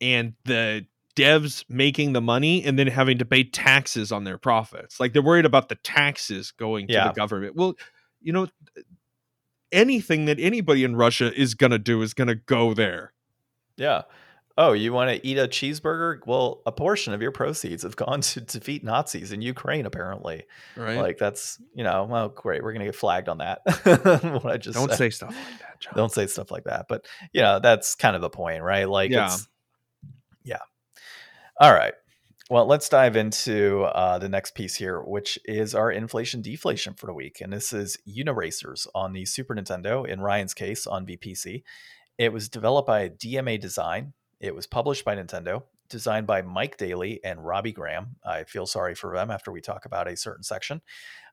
and 0.00 0.34
the 0.44 0.86
devs 1.16 1.64
making 1.68 2.12
the 2.12 2.20
money 2.20 2.64
and 2.64 2.78
then 2.78 2.86
having 2.86 3.18
to 3.18 3.24
pay 3.24 3.44
taxes 3.44 4.10
on 4.10 4.24
their 4.24 4.38
profits. 4.38 4.98
Like 4.98 5.12
they're 5.12 5.22
worried 5.22 5.46
about 5.46 5.68
the 5.68 5.76
taxes 5.76 6.50
going 6.50 6.88
to 6.88 6.94
the 6.94 7.12
government. 7.12 7.54
Well, 7.54 7.74
you 8.20 8.32
know, 8.32 8.48
anything 9.70 10.24
that 10.24 10.40
anybody 10.40 10.84
in 10.84 10.96
Russia 10.96 11.32
is 11.34 11.54
going 11.54 11.72
to 11.72 11.78
do 11.78 12.02
is 12.02 12.14
going 12.14 12.28
to 12.28 12.34
go 12.34 12.74
there. 12.74 13.12
Yeah. 13.76 14.02
Oh, 14.56 14.72
you 14.72 14.92
want 14.92 15.10
to 15.10 15.26
eat 15.26 15.38
a 15.38 15.48
cheeseburger? 15.48 16.20
Well, 16.26 16.62
a 16.66 16.72
portion 16.72 17.12
of 17.12 17.22
your 17.22 17.32
proceeds 17.32 17.82
have 17.82 17.96
gone 17.96 18.20
to 18.20 18.40
defeat 18.40 18.84
Nazis 18.84 19.32
in 19.32 19.42
Ukraine, 19.42 19.86
apparently. 19.86 20.44
Right. 20.76 20.98
Like 20.98 21.18
that's 21.18 21.60
you 21.74 21.84
know, 21.84 22.06
well, 22.08 22.28
great. 22.28 22.62
We're 22.62 22.72
gonna 22.72 22.84
get 22.86 22.96
flagged 22.96 23.28
on 23.28 23.38
that. 23.38 23.60
what 24.42 24.52
I 24.52 24.56
just 24.56 24.76
don't 24.76 24.88
said. 24.90 24.98
say 24.98 25.10
stuff 25.10 25.30
like 25.30 25.58
that. 25.60 25.80
John. 25.80 25.92
Don't 25.96 26.12
say 26.12 26.26
stuff 26.26 26.50
like 26.50 26.64
that. 26.64 26.86
But 26.88 27.06
you 27.32 27.42
know, 27.42 27.60
that's 27.60 27.94
kind 27.94 28.16
of 28.16 28.22
the 28.22 28.30
point, 28.30 28.62
right? 28.62 28.88
Like, 28.88 29.10
yeah, 29.10 29.36
yeah. 30.44 30.58
All 31.60 31.72
right. 31.72 31.94
Well, 32.50 32.66
let's 32.66 32.90
dive 32.90 33.16
into 33.16 33.84
uh, 33.84 34.18
the 34.18 34.28
next 34.28 34.54
piece 34.54 34.74
here, 34.74 35.00
which 35.00 35.38
is 35.46 35.74
our 35.74 35.90
inflation 35.90 36.42
deflation 36.42 36.92
for 36.92 37.06
the 37.06 37.14
week. 37.14 37.40
And 37.40 37.50
this 37.50 37.72
is 37.72 37.96
Uniracers 38.06 38.86
on 38.94 39.14
the 39.14 39.24
Super 39.24 39.54
Nintendo, 39.54 40.06
in 40.06 40.20
Ryan's 40.20 40.52
case 40.52 40.86
on 40.86 41.06
VPC. 41.06 41.62
It 42.18 42.34
was 42.34 42.50
developed 42.50 42.86
by 42.86 43.08
DMA 43.08 43.58
Design, 43.58 44.12
it 44.44 44.54
was 44.54 44.66
published 44.66 45.04
by 45.04 45.16
Nintendo, 45.16 45.62
designed 45.88 46.26
by 46.26 46.42
Mike 46.42 46.76
Dailly 46.76 47.18
and 47.24 47.44
Robbie 47.44 47.72
Graham. 47.72 48.16
I 48.24 48.44
feel 48.44 48.66
sorry 48.66 48.94
for 48.94 49.14
them 49.14 49.30
after 49.30 49.50
we 49.50 49.62
talk 49.62 49.86
about 49.86 50.06
a 50.06 50.16
certain 50.16 50.44
section. 50.44 50.82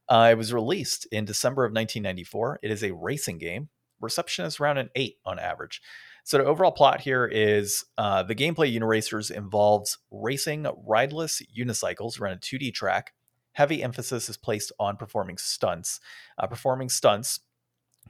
Uh, 0.07 0.29
it 0.31 0.37
was 0.37 0.53
released 0.53 1.05
in 1.11 1.25
December 1.25 1.65
of 1.65 1.71
1994. 1.71 2.59
It 2.63 2.71
is 2.71 2.83
a 2.83 2.93
racing 2.93 3.37
game. 3.37 3.67
Reception 3.99 4.45
is 4.45 4.59
around 4.59 4.77
an 4.77 4.89
8 4.95 5.17
on 5.25 5.39
average. 5.39 5.81
So 6.23 6.37
the 6.37 6.45
overall 6.45 6.71
plot 6.71 7.01
here 7.01 7.25
is 7.25 7.83
uh, 7.97 8.23
the 8.23 8.35
gameplay 8.35 8.73
Uniracers 8.73 9.29
involves 9.29 9.97
racing 10.09 10.65
rideless 10.87 11.41
unicycles 11.57 12.19
around 12.19 12.33
a 12.33 12.37
2D 12.37 12.73
track. 12.73 13.13
Heavy 13.53 13.83
emphasis 13.83 14.29
is 14.29 14.37
placed 14.37 14.71
on 14.79 14.95
performing 14.95 15.37
stunts. 15.37 15.99
Uh, 16.37 16.47
performing 16.47 16.87
stunts 16.87 17.41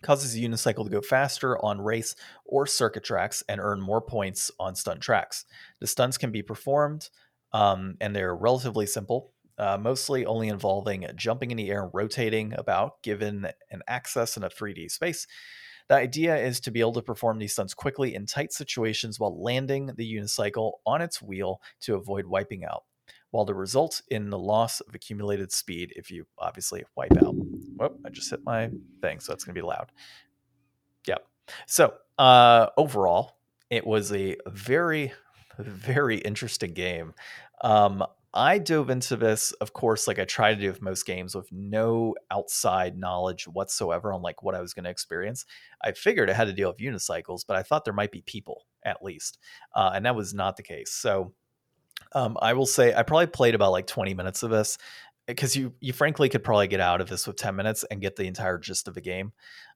causes 0.01 0.35
a 0.35 0.39
unicycle 0.39 0.83
to 0.83 0.89
go 0.89 1.01
faster 1.01 1.63
on 1.63 1.81
race 1.81 2.15
or 2.45 2.65
circuit 2.65 3.03
tracks 3.03 3.43
and 3.47 3.61
earn 3.61 3.81
more 3.81 4.01
points 4.01 4.51
on 4.59 4.75
stunt 4.75 5.01
tracks. 5.01 5.45
The 5.79 5.87
stunts 5.87 6.17
can 6.17 6.31
be 6.31 6.41
performed 6.41 7.09
um, 7.53 7.95
and 7.99 8.15
they're 8.15 8.35
relatively 8.35 8.85
simple, 8.85 9.33
uh, 9.57 9.77
mostly 9.77 10.25
only 10.25 10.47
involving 10.47 11.05
jumping 11.15 11.51
in 11.51 11.57
the 11.57 11.69
air 11.69 11.83
and 11.83 11.91
rotating 11.93 12.53
about 12.57 13.03
given 13.03 13.47
an 13.69 13.81
access 13.87 14.37
in 14.37 14.43
a 14.43 14.49
3D 14.49 14.89
space. 14.89 15.27
The 15.89 15.95
idea 15.95 16.37
is 16.37 16.61
to 16.61 16.71
be 16.71 16.79
able 16.79 16.93
to 16.93 17.01
perform 17.01 17.37
these 17.37 17.53
stunts 17.53 17.73
quickly 17.73 18.15
in 18.15 18.25
tight 18.25 18.53
situations 18.53 19.19
while 19.19 19.41
landing 19.41 19.91
the 19.97 20.15
unicycle 20.15 20.73
on 20.85 21.01
its 21.01 21.21
wheel 21.21 21.61
to 21.81 21.95
avoid 21.95 22.25
wiping 22.25 22.63
out 22.63 22.83
while 23.32 23.45
the 23.45 23.55
result 23.55 24.01
in 24.09 24.29
the 24.29 24.38
loss 24.38 24.82
of 24.82 24.93
accumulated 24.93 25.51
speed 25.51 25.93
if 25.95 26.11
you 26.11 26.25
obviously 26.38 26.84
wipe 26.95 27.15
out. 27.17 27.34
Whoop, 27.34 27.99
I 28.05 28.09
just 28.09 28.29
hit 28.29 28.41
my 28.45 28.69
thing, 29.01 29.19
so 29.19 29.34
it's 29.34 29.43
going 29.43 29.55
to 29.55 29.61
be 29.61 29.65
loud. 29.65 29.91
Yep. 31.07 31.25
So, 31.65 31.93
uh, 32.17 32.67
overall, 32.77 33.38
it 33.69 33.88
was 33.88 34.11
a 34.11 34.38
very, 34.47 35.13
very 35.57 36.17
interesting 36.17 36.73
game. 36.73 37.13
Um, 37.63 38.05
I 38.34 38.59
dove 38.59 38.89
into 38.89 39.17
this, 39.17 39.51
of 39.53 39.73
course, 39.73 40.07
like 40.07 40.17
I 40.17 40.23
try 40.23 40.53
to 40.53 40.59
do 40.59 40.67
with 40.67 40.82
most 40.82 41.05
games, 41.05 41.36
with 41.36 41.51
no 41.51 42.15
outside 42.29 42.97
knowledge 42.97 43.45
whatsoever 43.45 44.13
on 44.13 44.21
like 44.21 44.41
what 44.41 44.55
I 44.55 44.61
was 44.61 44.73
going 44.73 44.86
to 44.86 44.89
experience. 44.89 45.45
I 45.84 45.91
figured 45.91 46.29
I 46.29 46.34
had 46.34 46.47
to 46.47 46.53
deal 46.53 46.69
with 46.69 46.77
unicycles, 46.77 47.41
but 47.45 47.57
I 47.57 47.63
thought 47.63 47.84
there 47.84 47.93
might 47.93 48.11
be 48.11 48.21
people 48.21 48.65
at 48.86 49.03
least, 49.03 49.38
uh, 49.75 49.91
and 49.93 50.05
that 50.05 50.15
was 50.15 50.34
not 50.34 50.55
the 50.55 50.63
case. 50.63 50.91
So 50.91 51.34
um, 52.13 52.37
I 52.41 52.53
will 52.53 52.65
say 52.65 52.93
I 52.93 53.03
probably 53.03 53.27
played 53.27 53.55
about 53.55 53.71
like 53.71 53.87
20 53.87 54.13
minutes 54.13 54.43
of 54.43 54.51
this 54.51 54.77
because 55.27 55.55
you 55.55 55.73
you 55.79 55.93
frankly 55.93 56.29
could 56.29 56.43
probably 56.43 56.67
get 56.67 56.79
out 56.79 57.01
of 57.01 57.09
this 57.09 57.27
with 57.27 57.35
10 57.37 57.55
minutes 57.55 57.83
and 57.89 58.01
get 58.01 58.15
the 58.15 58.25
entire 58.25 58.57
gist 58.57 58.87
of 58.87 58.93
the 58.93 59.01
game. 59.01 59.33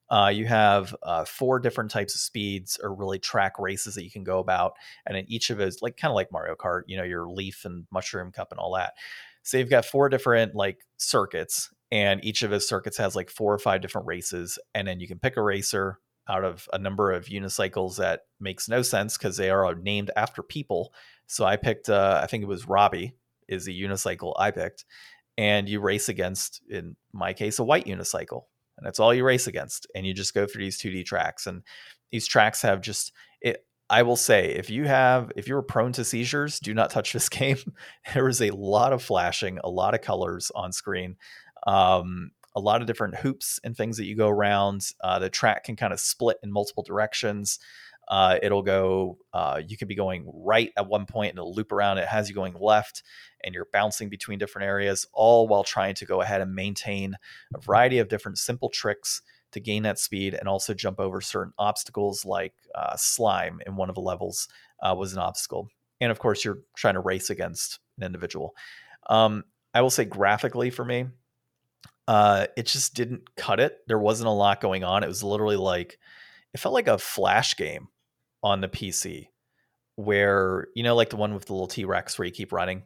Uh, 0.09 0.31
you 0.33 0.45
have 0.45 0.95
uh, 1.01 1.25
four 1.25 1.59
different 1.59 1.89
types 1.89 2.13
of 2.13 2.21
speeds 2.21 2.79
or 2.83 2.93
really 2.93 3.17
track 3.17 3.53
races 3.57 3.95
that 3.95 4.03
you 4.03 4.11
can 4.11 4.23
go 4.23 4.39
about, 4.39 4.73
and 5.05 5.17
in 5.17 5.25
each 5.27 5.49
of 5.49 5.57
those, 5.57 5.81
like 5.81 5.97
kind 5.97 6.11
of 6.11 6.15
like 6.15 6.31
Mario 6.31 6.55
Kart, 6.55 6.83
you 6.85 6.95
know, 6.95 7.03
your 7.03 7.27
leaf 7.27 7.65
and 7.65 7.87
mushroom 7.91 8.31
cup 8.31 8.51
and 8.51 8.59
all 8.59 8.75
that. 8.75 8.93
So 9.41 9.57
you've 9.57 9.69
got 9.69 9.85
four 9.85 10.09
different 10.09 10.53
like 10.53 10.85
circuits, 10.97 11.71
and 11.91 12.23
each 12.23 12.43
of 12.43 12.51
those 12.51 12.67
circuits 12.67 12.97
has 12.97 13.15
like 13.15 13.31
four 13.31 13.53
or 13.53 13.57
five 13.57 13.81
different 13.81 14.05
races, 14.05 14.59
and 14.75 14.87
then 14.87 14.99
you 14.99 15.07
can 15.07 15.17
pick 15.17 15.37
a 15.37 15.41
racer 15.41 15.99
out 16.27 16.43
of 16.43 16.67
a 16.73 16.79
number 16.79 17.11
of 17.11 17.25
unicycles 17.25 17.97
that 17.97 18.21
makes 18.39 18.67
no 18.67 18.81
sense 18.81 19.17
because 19.17 19.37
they 19.37 19.49
are 19.49 19.75
named 19.75 20.11
after 20.15 20.41
people 20.41 20.91
so 21.27 21.45
I 21.45 21.55
picked, 21.55 21.89
uh, 21.89 22.19
I 22.21 22.27
think 22.27 22.43
it 22.43 22.47
was 22.47 22.67
Robbie 22.67 23.15
is 23.47 23.65
the 23.65 23.81
unicycle 23.81 24.33
I 24.37 24.51
picked, 24.51 24.85
and 25.37 25.67
you 25.67 25.79
race 25.79 26.09
against, 26.09 26.61
in 26.69 26.95
my 27.13 27.33
case, 27.33 27.59
a 27.59 27.63
white 27.63 27.85
unicycle, 27.85 28.43
and 28.77 28.85
that's 28.85 28.99
all 28.99 29.13
you 29.13 29.23
race 29.23 29.47
against, 29.47 29.87
and 29.95 30.05
you 30.05 30.13
just 30.13 30.33
go 30.33 30.45
through 30.45 30.63
these 30.63 30.81
2D 30.81 31.05
tracks, 31.05 31.47
and 31.47 31.63
these 32.11 32.27
tracks 32.27 32.61
have 32.61 32.81
just 32.81 33.11
it. 33.41 33.65
I 33.87 34.01
will 34.01 34.15
say, 34.15 34.49
if 34.49 34.71
you 34.71 34.85
have, 34.85 35.31
if 35.35 35.47
you're 35.47 35.61
prone 35.61 35.91
to 35.93 36.03
seizures, 36.03 36.59
do 36.59 36.73
not 36.73 36.89
touch 36.89 37.13
this 37.13 37.29
game. 37.29 37.57
there 38.13 38.27
is 38.27 38.41
a 38.41 38.49
lot 38.51 38.93
of 38.93 39.03
flashing, 39.03 39.59
a 39.63 39.69
lot 39.69 39.93
of 39.93 40.01
colors 40.01 40.51
on 40.55 40.71
screen. 40.71 41.17
Um, 41.67 42.31
a 42.55 42.59
lot 42.59 42.81
of 42.81 42.87
different 42.87 43.17
hoops 43.17 43.59
and 43.63 43.75
things 43.75 43.97
that 43.97 44.05
you 44.05 44.15
go 44.15 44.29
around. 44.29 44.87
Uh, 45.01 45.19
the 45.19 45.29
track 45.29 45.65
can 45.65 45.75
kind 45.75 45.93
of 45.93 45.99
split 45.99 46.37
in 46.41 46.51
multiple 46.51 46.83
directions. 46.83 47.59
Uh, 48.07 48.37
it'll 48.41 48.61
go, 48.61 49.17
uh, 49.33 49.59
you 49.67 49.77
could 49.77 49.87
be 49.87 49.95
going 49.95 50.31
right 50.33 50.71
at 50.77 50.87
one 50.87 51.05
point 51.05 51.31
and 51.31 51.39
it'll 51.39 51.53
loop 51.53 51.71
around. 51.71 51.97
It 51.97 52.07
has 52.07 52.29
you 52.29 52.35
going 52.35 52.55
left 52.59 53.03
and 53.43 53.53
you're 53.53 53.67
bouncing 53.73 54.09
between 54.09 54.39
different 54.39 54.67
areas, 54.67 55.07
all 55.11 55.47
while 55.47 55.63
trying 55.63 55.95
to 55.95 56.05
go 56.05 56.21
ahead 56.21 56.41
and 56.41 56.53
maintain 56.53 57.15
a 57.53 57.59
variety 57.59 57.97
of 57.99 58.07
different 58.07 58.37
simple 58.37 58.69
tricks 58.69 59.21
to 59.51 59.59
gain 59.59 59.83
that 59.83 59.99
speed 59.99 60.33
and 60.33 60.47
also 60.47 60.73
jump 60.73 60.99
over 60.99 61.21
certain 61.21 61.53
obstacles 61.57 62.25
like 62.25 62.53
uh, 62.75 62.95
slime 62.95 63.59
in 63.65 63.75
one 63.75 63.89
of 63.89 63.95
the 63.95 64.01
levels 64.01 64.47
uh, 64.81 64.93
was 64.93 65.13
an 65.13 65.19
obstacle. 65.19 65.69
And 66.01 66.11
of 66.11 66.19
course, 66.19 66.43
you're 66.43 66.59
trying 66.75 66.95
to 66.95 66.99
race 66.99 67.29
against 67.29 67.79
an 67.97 68.03
individual. 68.03 68.53
Um, 69.09 69.45
I 69.73 69.81
will 69.81 69.89
say 69.89 70.05
graphically 70.05 70.69
for 70.69 70.85
me, 70.85 71.07
uh, 72.07 72.47
it 72.55 72.65
just 72.67 72.93
didn't 72.93 73.35
cut 73.35 73.59
it. 73.59 73.79
There 73.87 73.99
wasn't 73.99 74.27
a 74.27 74.31
lot 74.31 74.61
going 74.61 74.83
on. 74.83 75.03
It 75.03 75.07
was 75.07 75.23
literally 75.23 75.57
like, 75.57 75.97
it 76.53 76.59
felt 76.59 76.73
like 76.73 76.87
a 76.87 76.97
flash 76.97 77.55
game 77.55 77.87
on 78.43 78.61
the 78.61 78.67
PC 78.67 79.27
where 79.95 80.67
you 80.75 80.83
know 80.83 80.95
like 80.95 81.09
the 81.09 81.15
one 81.15 81.33
with 81.33 81.45
the 81.45 81.53
little 81.53 81.67
T-Rex 81.67 82.17
where 82.17 82.25
you 82.25 82.31
keep 82.31 82.51
running. 82.51 82.83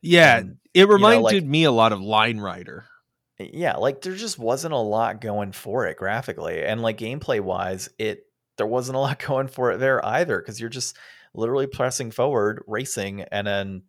Yeah, 0.00 0.38
and, 0.38 0.56
it 0.72 0.88
reminded 0.88 1.32
you 1.32 1.40
know, 1.40 1.44
like, 1.44 1.44
me 1.44 1.64
a 1.64 1.72
lot 1.72 1.92
of 1.92 2.00
Line 2.00 2.38
Rider. 2.38 2.86
Yeah, 3.38 3.76
like 3.76 4.02
there 4.02 4.14
just 4.14 4.38
wasn't 4.38 4.74
a 4.74 4.78
lot 4.78 5.20
going 5.20 5.52
for 5.52 5.86
it 5.86 5.96
graphically 5.96 6.62
and 6.64 6.82
like 6.82 6.98
gameplay 6.98 7.40
wise, 7.40 7.88
it 7.98 8.26
there 8.56 8.66
wasn't 8.66 8.96
a 8.96 9.00
lot 9.00 9.18
going 9.26 9.48
for 9.48 9.72
it 9.72 9.78
there 9.78 10.04
either 10.04 10.40
cuz 10.40 10.60
you're 10.60 10.68
just 10.70 10.96
literally 11.34 11.66
pressing 11.66 12.10
forward, 12.10 12.62
racing 12.66 13.22
and 13.22 13.46
then 13.46 13.82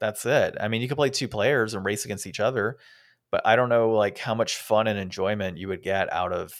that's 0.00 0.26
it. 0.26 0.56
I 0.60 0.66
mean, 0.66 0.82
you 0.82 0.88
could 0.88 0.96
play 0.96 1.10
two 1.10 1.28
players 1.28 1.74
and 1.74 1.84
race 1.84 2.04
against 2.04 2.26
each 2.26 2.40
other, 2.40 2.78
but 3.32 3.44
I 3.44 3.56
don't 3.56 3.70
know 3.70 3.90
like 3.90 4.18
how 4.18 4.36
much 4.36 4.58
fun 4.58 4.86
and 4.86 4.98
enjoyment 4.98 5.58
you 5.58 5.66
would 5.68 5.82
get 5.82 6.12
out 6.12 6.32
of 6.32 6.52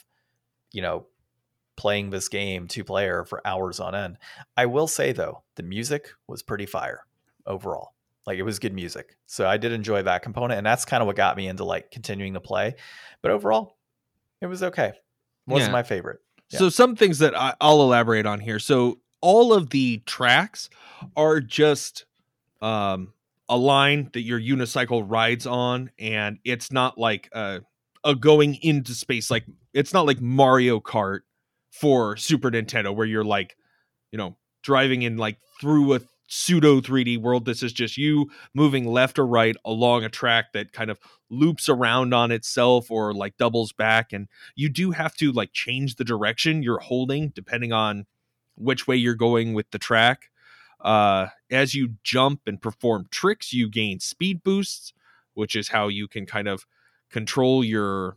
you 0.72 0.82
know 0.82 1.06
playing 1.76 2.10
this 2.10 2.28
game 2.28 2.66
two 2.66 2.82
player 2.82 3.24
for 3.24 3.46
hours 3.46 3.78
on 3.78 3.94
end. 3.94 4.18
I 4.56 4.66
will 4.66 4.88
say 4.88 5.12
though, 5.12 5.44
the 5.54 5.62
music 5.62 6.08
was 6.26 6.42
pretty 6.42 6.66
fire 6.66 7.06
overall. 7.46 7.94
Like 8.26 8.38
it 8.38 8.42
was 8.42 8.58
good 8.58 8.74
music. 8.74 9.16
So 9.26 9.46
I 9.46 9.56
did 9.56 9.72
enjoy 9.72 10.02
that 10.02 10.22
component 10.22 10.58
and 10.58 10.66
that's 10.66 10.84
kind 10.84 11.00
of 11.00 11.06
what 11.06 11.16
got 11.16 11.36
me 11.36 11.48
into 11.48 11.64
like 11.64 11.90
continuing 11.90 12.34
to 12.34 12.40
play. 12.40 12.74
But 13.20 13.30
overall, 13.30 13.76
it 14.40 14.46
was 14.46 14.62
okay. 14.62 14.92
Wasn't 15.46 15.70
yeah. 15.70 15.72
my 15.72 15.82
favorite. 15.82 16.20
Yeah. 16.50 16.58
So 16.60 16.68
some 16.68 16.96
things 16.96 17.18
that 17.18 17.36
I, 17.36 17.54
I'll 17.60 17.82
elaborate 17.82 18.26
on 18.26 18.40
here. 18.40 18.58
So 18.58 18.98
all 19.20 19.52
of 19.52 19.70
the 19.70 20.02
tracks 20.06 20.70
are 21.16 21.40
just 21.40 22.06
um 22.60 23.12
a 23.48 23.56
line 23.56 24.10
that 24.12 24.22
your 24.22 24.40
unicycle 24.40 25.04
rides 25.06 25.46
on 25.46 25.90
and 25.98 26.38
it's 26.44 26.72
not 26.72 26.96
like 26.96 27.28
a, 27.32 27.60
a 28.04 28.14
going 28.14 28.54
into 28.62 28.94
space 28.94 29.30
like 29.30 29.44
it's 29.74 29.92
not 29.92 30.06
like 30.06 30.20
Mario 30.20 30.80
Kart 30.80 31.20
for 31.72 32.16
Super 32.16 32.50
Nintendo, 32.50 32.94
where 32.94 33.06
you're 33.06 33.24
like, 33.24 33.56
you 34.12 34.18
know, 34.18 34.36
driving 34.62 35.02
in 35.02 35.16
like 35.16 35.38
through 35.60 35.94
a 35.94 36.00
pseudo 36.28 36.80
3D 36.80 37.18
world. 37.18 37.44
This 37.44 37.62
is 37.62 37.72
just 37.72 37.96
you 37.96 38.30
moving 38.54 38.86
left 38.86 39.18
or 39.18 39.26
right 39.26 39.56
along 39.64 40.04
a 40.04 40.08
track 40.08 40.52
that 40.52 40.72
kind 40.72 40.90
of 40.90 40.98
loops 41.30 41.68
around 41.68 42.14
on 42.14 42.30
itself 42.30 42.90
or 42.90 43.12
like 43.14 43.36
doubles 43.38 43.72
back. 43.72 44.12
And 44.12 44.28
you 44.54 44.68
do 44.68 44.92
have 44.92 45.14
to 45.16 45.32
like 45.32 45.52
change 45.52 45.96
the 45.96 46.04
direction 46.04 46.62
you're 46.62 46.78
holding 46.78 47.30
depending 47.30 47.72
on 47.72 48.06
which 48.54 48.86
way 48.86 48.96
you're 48.96 49.14
going 49.14 49.54
with 49.54 49.70
the 49.70 49.78
track. 49.78 50.28
Uh, 50.82 51.28
as 51.50 51.74
you 51.74 51.94
jump 52.02 52.42
and 52.46 52.60
perform 52.60 53.06
tricks, 53.10 53.52
you 53.52 53.68
gain 53.68 54.00
speed 54.00 54.42
boosts, 54.42 54.92
which 55.34 55.54
is 55.56 55.68
how 55.68 55.88
you 55.88 56.08
can 56.08 56.26
kind 56.26 56.48
of 56.48 56.66
control 57.10 57.62
your, 57.62 58.16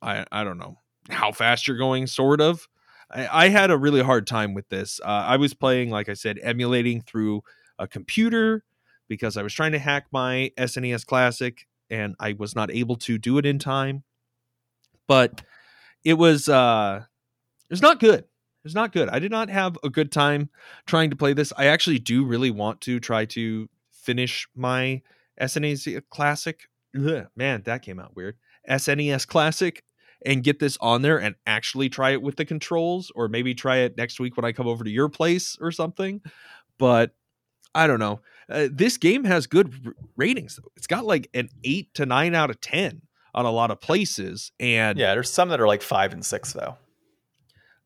I, 0.00 0.24
I 0.30 0.44
don't 0.44 0.58
know, 0.58 0.78
how 1.10 1.32
fast 1.32 1.66
you're 1.66 1.76
going, 1.76 2.06
sort 2.06 2.40
of. 2.40 2.68
I, 3.10 3.46
I 3.46 3.48
had 3.48 3.70
a 3.70 3.78
really 3.78 4.02
hard 4.02 4.26
time 4.26 4.54
with 4.54 4.68
this. 4.68 5.00
Uh, 5.02 5.24
I 5.26 5.36
was 5.36 5.54
playing, 5.54 5.90
like 5.90 6.08
I 6.08 6.14
said, 6.14 6.38
emulating 6.42 7.02
through 7.02 7.42
a 7.78 7.88
computer 7.88 8.64
because 9.08 9.36
I 9.36 9.42
was 9.42 9.52
trying 9.52 9.72
to 9.72 9.78
hack 9.78 10.06
my 10.12 10.52
SNES 10.56 11.04
Classic 11.06 11.66
and 11.90 12.14
I 12.18 12.34
was 12.38 12.54
not 12.54 12.70
able 12.70 12.96
to 12.96 13.18
do 13.18 13.38
it 13.38 13.46
in 13.46 13.58
time. 13.58 14.04
But 15.06 15.42
it 16.04 16.14
was 16.14 16.48
uh 16.48 17.04
it 17.68 17.72
was 17.72 17.82
not 17.82 18.00
good. 18.00 18.24
It's 18.64 18.74
not 18.74 18.92
good. 18.92 19.08
I 19.10 19.18
did 19.18 19.30
not 19.30 19.50
have 19.50 19.76
a 19.84 19.90
good 19.90 20.10
time 20.10 20.48
trying 20.86 21.10
to 21.10 21.16
play 21.16 21.34
this. 21.34 21.52
I 21.56 21.66
actually 21.66 21.98
do 21.98 22.24
really 22.24 22.50
want 22.50 22.80
to 22.82 22.98
try 22.98 23.26
to 23.26 23.68
finish 23.90 24.48
my 24.54 25.02
SNES 25.40 26.02
Classic. 26.10 26.68
Ugh, 26.96 27.26
man, 27.36 27.62
that 27.64 27.82
came 27.82 27.98
out 28.00 28.16
weird. 28.16 28.36
SNES 28.68 29.26
Classic 29.26 29.84
and 30.24 30.42
get 30.42 30.58
this 30.58 30.78
on 30.80 31.02
there 31.02 31.20
and 31.20 31.34
actually 31.46 31.88
try 31.88 32.10
it 32.10 32.22
with 32.22 32.36
the 32.36 32.44
controls 32.44 33.12
or 33.14 33.28
maybe 33.28 33.54
try 33.54 33.78
it 33.78 33.96
next 33.96 34.18
week 34.18 34.36
when 34.36 34.44
I 34.44 34.52
come 34.52 34.66
over 34.66 34.84
to 34.84 34.90
your 34.90 35.08
place 35.08 35.58
or 35.60 35.70
something. 35.70 36.22
But 36.78 37.14
I 37.74 37.86
don't 37.86 37.98
know. 37.98 38.20
Uh, 38.48 38.68
this 38.70 38.96
game 38.96 39.24
has 39.24 39.46
good 39.46 39.74
r- 39.84 39.92
ratings. 40.16 40.58
It's 40.76 40.86
got 40.86 41.04
like 41.04 41.28
an 41.34 41.50
8 41.64 41.92
to 41.94 42.06
9 42.06 42.34
out 42.34 42.50
of 42.50 42.60
10 42.60 43.02
on 43.34 43.44
a 43.44 43.50
lot 43.50 43.70
of 43.70 43.80
places 43.80 44.52
and 44.60 44.98
Yeah, 44.98 45.12
there's 45.14 45.30
some 45.30 45.48
that 45.50 45.60
are 45.60 45.66
like 45.66 45.82
5 45.82 46.12
and 46.12 46.24
6 46.24 46.52
though. 46.52 46.76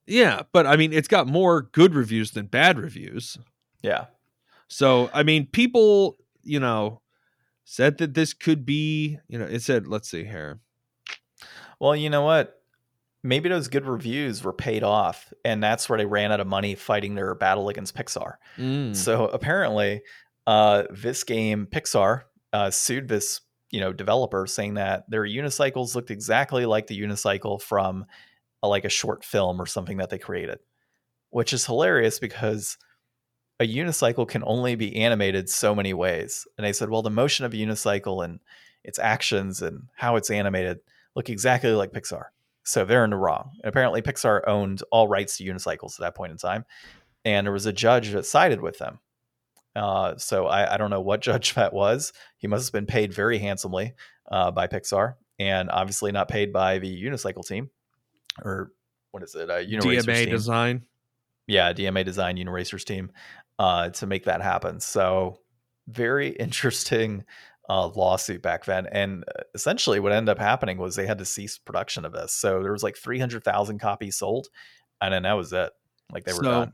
Yeah, 0.08 0.42
but 0.52 0.66
I 0.66 0.76
mean 0.76 0.92
it's 0.92 1.08
got 1.08 1.28
more 1.28 1.62
good 1.62 1.94
reviews 1.94 2.32
than 2.32 2.46
bad 2.46 2.78
reviews. 2.78 3.38
Yeah. 3.82 4.06
So, 4.66 5.10
I 5.12 5.22
mean 5.22 5.46
people, 5.46 6.16
you 6.42 6.60
know, 6.60 7.00
said 7.64 7.98
that 7.98 8.14
this 8.14 8.32
could 8.32 8.64
be, 8.64 9.18
you 9.28 9.38
know, 9.38 9.44
it 9.44 9.60
said 9.62 9.86
let's 9.86 10.10
see 10.10 10.24
here. 10.24 10.60
Well, 11.78 11.94
you 11.94 12.10
know 12.10 12.22
what? 12.22 12.54
Maybe 13.22 13.48
those 13.48 13.68
good 13.68 13.84
reviews 13.84 14.42
were 14.42 14.52
paid 14.52 14.82
off, 14.82 15.32
and 15.44 15.62
that's 15.62 15.88
where 15.88 15.98
they 15.98 16.06
ran 16.06 16.32
out 16.32 16.40
of 16.40 16.46
money 16.46 16.74
fighting 16.74 17.14
their 17.14 17.34
battle 17.34 17.68
against 17.68 17.94
Pixar. 17.94 18.34
Mm. 18.56 18.96
So 18.96 19.26
apparently, 19.26 20.02
uh, 20.46 20.84
this 20.90 21.24
game, 21.24 21.66
Pixar, 21.70 22.22
uh, 22.52 22.70
sued 22.70 23.08
this 23.08 23.42
you 23.70 23.80
know 23.80 23.92
developer, 23.92 24.46
saying 24.46 24.74
that 24.74 25.10
their 25.10 25.24
unicycles 25.24 25.94
looked 25.94 26.10
exactly 26.10 26.64
like 26.64 26.86
the 26.86 26.98
unicycle 26.98 27.60
from 27.60 28.06
a, 28.62 28.68
like 28.68 28.84
a 28.84 28.90
short 28.90 29.24
film 29.24 29.60
or 29.60 29.66
something 29.66 29.98
that 29.98 30.10
they 30.10 30.18
created, 30.18 30.58
which 31.30 31.52
is 31.52 31.66
hilarious 31.66 32.18
because 32.18 32.78
a 33.60 33.66
unicycle 33.66 34.28
can 34.28 34.42
only 34.46 34.74
be 34.74 34.96
animated 34.96 35.48
so 35.48 35.74
many 35.74 35.92
ways. 35.92 36.46
And 36.56 36.64
they 36.64 36.72
said, 36.72 36.90
well, 36.90 37.02
the 37.02 37.10
motion 37.10 37.44
of 37.44 37.52
a 37.52 37.56
unicycle 37.56 38.24
and 38.24 38.40
its 38.84 38.98
actions 38.98 39.62
and 39.62 39.88
how 39.96 40.16
it's 40.16 40.30
animated 40.30 40.78
look 41.14 41.28
exactly 41.28 41.70
like 41.72 41.92
Pixar. 41.92 42.26
So 42.62 42.84
they're 42.84 43.04
in 43.04 43.10
the 43.10 43.16
wrong. 43.16 43.52
And 43.62 43.68
apparently, 43.68 44.02
Pixar 44.02 44.46
owned 44.46 44.82
all 44.92 45.08
rights 45.08 45.38
to 45.38 45.44
unicycles 45.44 45.94
at 45.94 46.00
that 46.00 46.14
point 46.14 46.32
in 46.32 46.38
time. 46.38 46.64
And 47.24 47.46
there 47.46 47.52
was 47.52 47.66
a 47.66 47.72
judge 47.72 48.12
that 48.12 48.26
sided 48.26 48.60
with 48.60 48.78
them. 48.78 49.00
Uh, 49.74 50.16
so 50.16 50.46
I, 50.46 50.74
I, 50.74 50.76
don't 50.76 50.90
know 50.90 51.00
what 51.00 51.20
judge 51.22 51.54
that 51.54 51.72
was. 51.72 52.12
He 52.36 52.46
must 52.46 52.66
have 52.66 52.72
been 52.72 52.86
paid 52.86 53.12
very 53.12 53.38
handsomely 53.38 53.94
uh, 54.30 54.50
by 54.50 54.66
Pixar 54.66 55.14
and 55.38 55.70
obviously 55.70 56.12
not 56.12 56.28
paid 56.28 56.52
by 56.52 56.78
the 56.78 57.02
unicycle 57.02 57.46
team 57.46 57.70
or 58.44 58.72
what 59.10 59.22
is 59.22 59.34
it? 59.34 59.50
Uh, 59.50 59.58
DMA 59.58 60.04
team. 60.04 60.30
design. 60.30 60.82
Yeah, 61.46 61.72
DMA 61.72 62.04
design 62.04 62.36
Uniracers 62.36 62.84
team 62.84 63.10
uh, 63.58 63.90
to 63.90 64.06
make 64.06 64.24
that 64.24 64.42
happen. 64.42 64.80
So 64.80 65.38
very 65.86 66.28
interesting 66.40 67.24
uh, 67.68 67.88
lawsuit 67.88 68.42
back 68.42 68.64
then. 68.64 68.86
And 68.86 69.24
uh, 69.24 69.42
essentially, 69.54 70.00
what 70.00 70.12
ended 70.12 70.30
up 70.30 70.38
happening 70.38 70.78
was 70.78 70.96
they 70.96 71.06
had 71.06 71.18
to 71.18 71.24
cease 71.24 71.58
production 71.58 72.04
of 72.04 72.12
this. 72.12 72.32
So 72.32 72.62
there 72.62 72.72
was 72.72 72.82
like 72.82 72.96
300,000 72.96 73.78
copies 73.78 74.16
sold, 74.16 74.48
and 75.00 75.12
then 75.12 75.22
that 75.22 75.34
was 75.34 75.52
it. 75.52 75.70
Like 76.12 76.24
they 76.24 76.32
were 76.32 76.44
so, 76.44 76.50
done. 76.50 76.72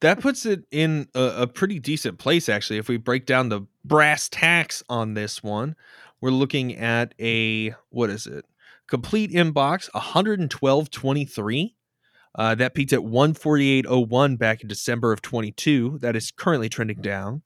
That 0.00 0.20
puts 0.20 0.46
it 0.46 0.64
in 0.70 1.08
a, 1.14 1.42
a, 1.42 1.46
pretty 1.46 1.78
decent 1.78 2.18
place, 2.18 2.48
actually. 2.48 2.78
If 2.78 2.88
we 2.88 2.96
break 2.96 3.26
down 3.26 3.50
the 3.50 3.66
brass 3.84 4.30
tacks 4.30 4.82
on 4.88 5.12
this 5.12 5.42
one, 5.42 5.76
we're 6.22 6.30
looking 6.30 6.76
at 6.76 7.14
a 7.20 7.74
what 7.90 8.08
is 8.08 8.26
it? 8.26 8.44
Complete 8.90 9.30
in 9.30 9.52
box 9.52 9.88
112.23. 9.94 11.74
Uh, 12.34 12.54
that 12.56 12.74
peaked 12.74 12.92
at 12.92 13.00
148.01 13.00 14.38
back 14.38 14.62
in 14.62 14.68
December 14.68 15.12
of 15.12 15.22
22. 15.22 15.98
That 16.00 16.16
is 16.16 16.30
currently 16.30 16.68
trending 16.68 17.00
down. 17.00 17.42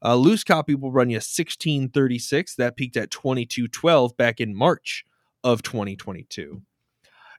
A 0.00 0.16
loose 0.16 0.44
copy 0.44 0.74
will 0.74 0.92
run 0.92 1.10
you 1.10 1.16
1636. 1.16 2.54
That 2.56 2.76
peaked 2.76 2.96
at 2.96 3.10
2212 3.10 4.16
back 4.16 4.40
in 4.40 4.56
March 4.56 5.04
of 5.42 5.62
2022. 5.62 6.62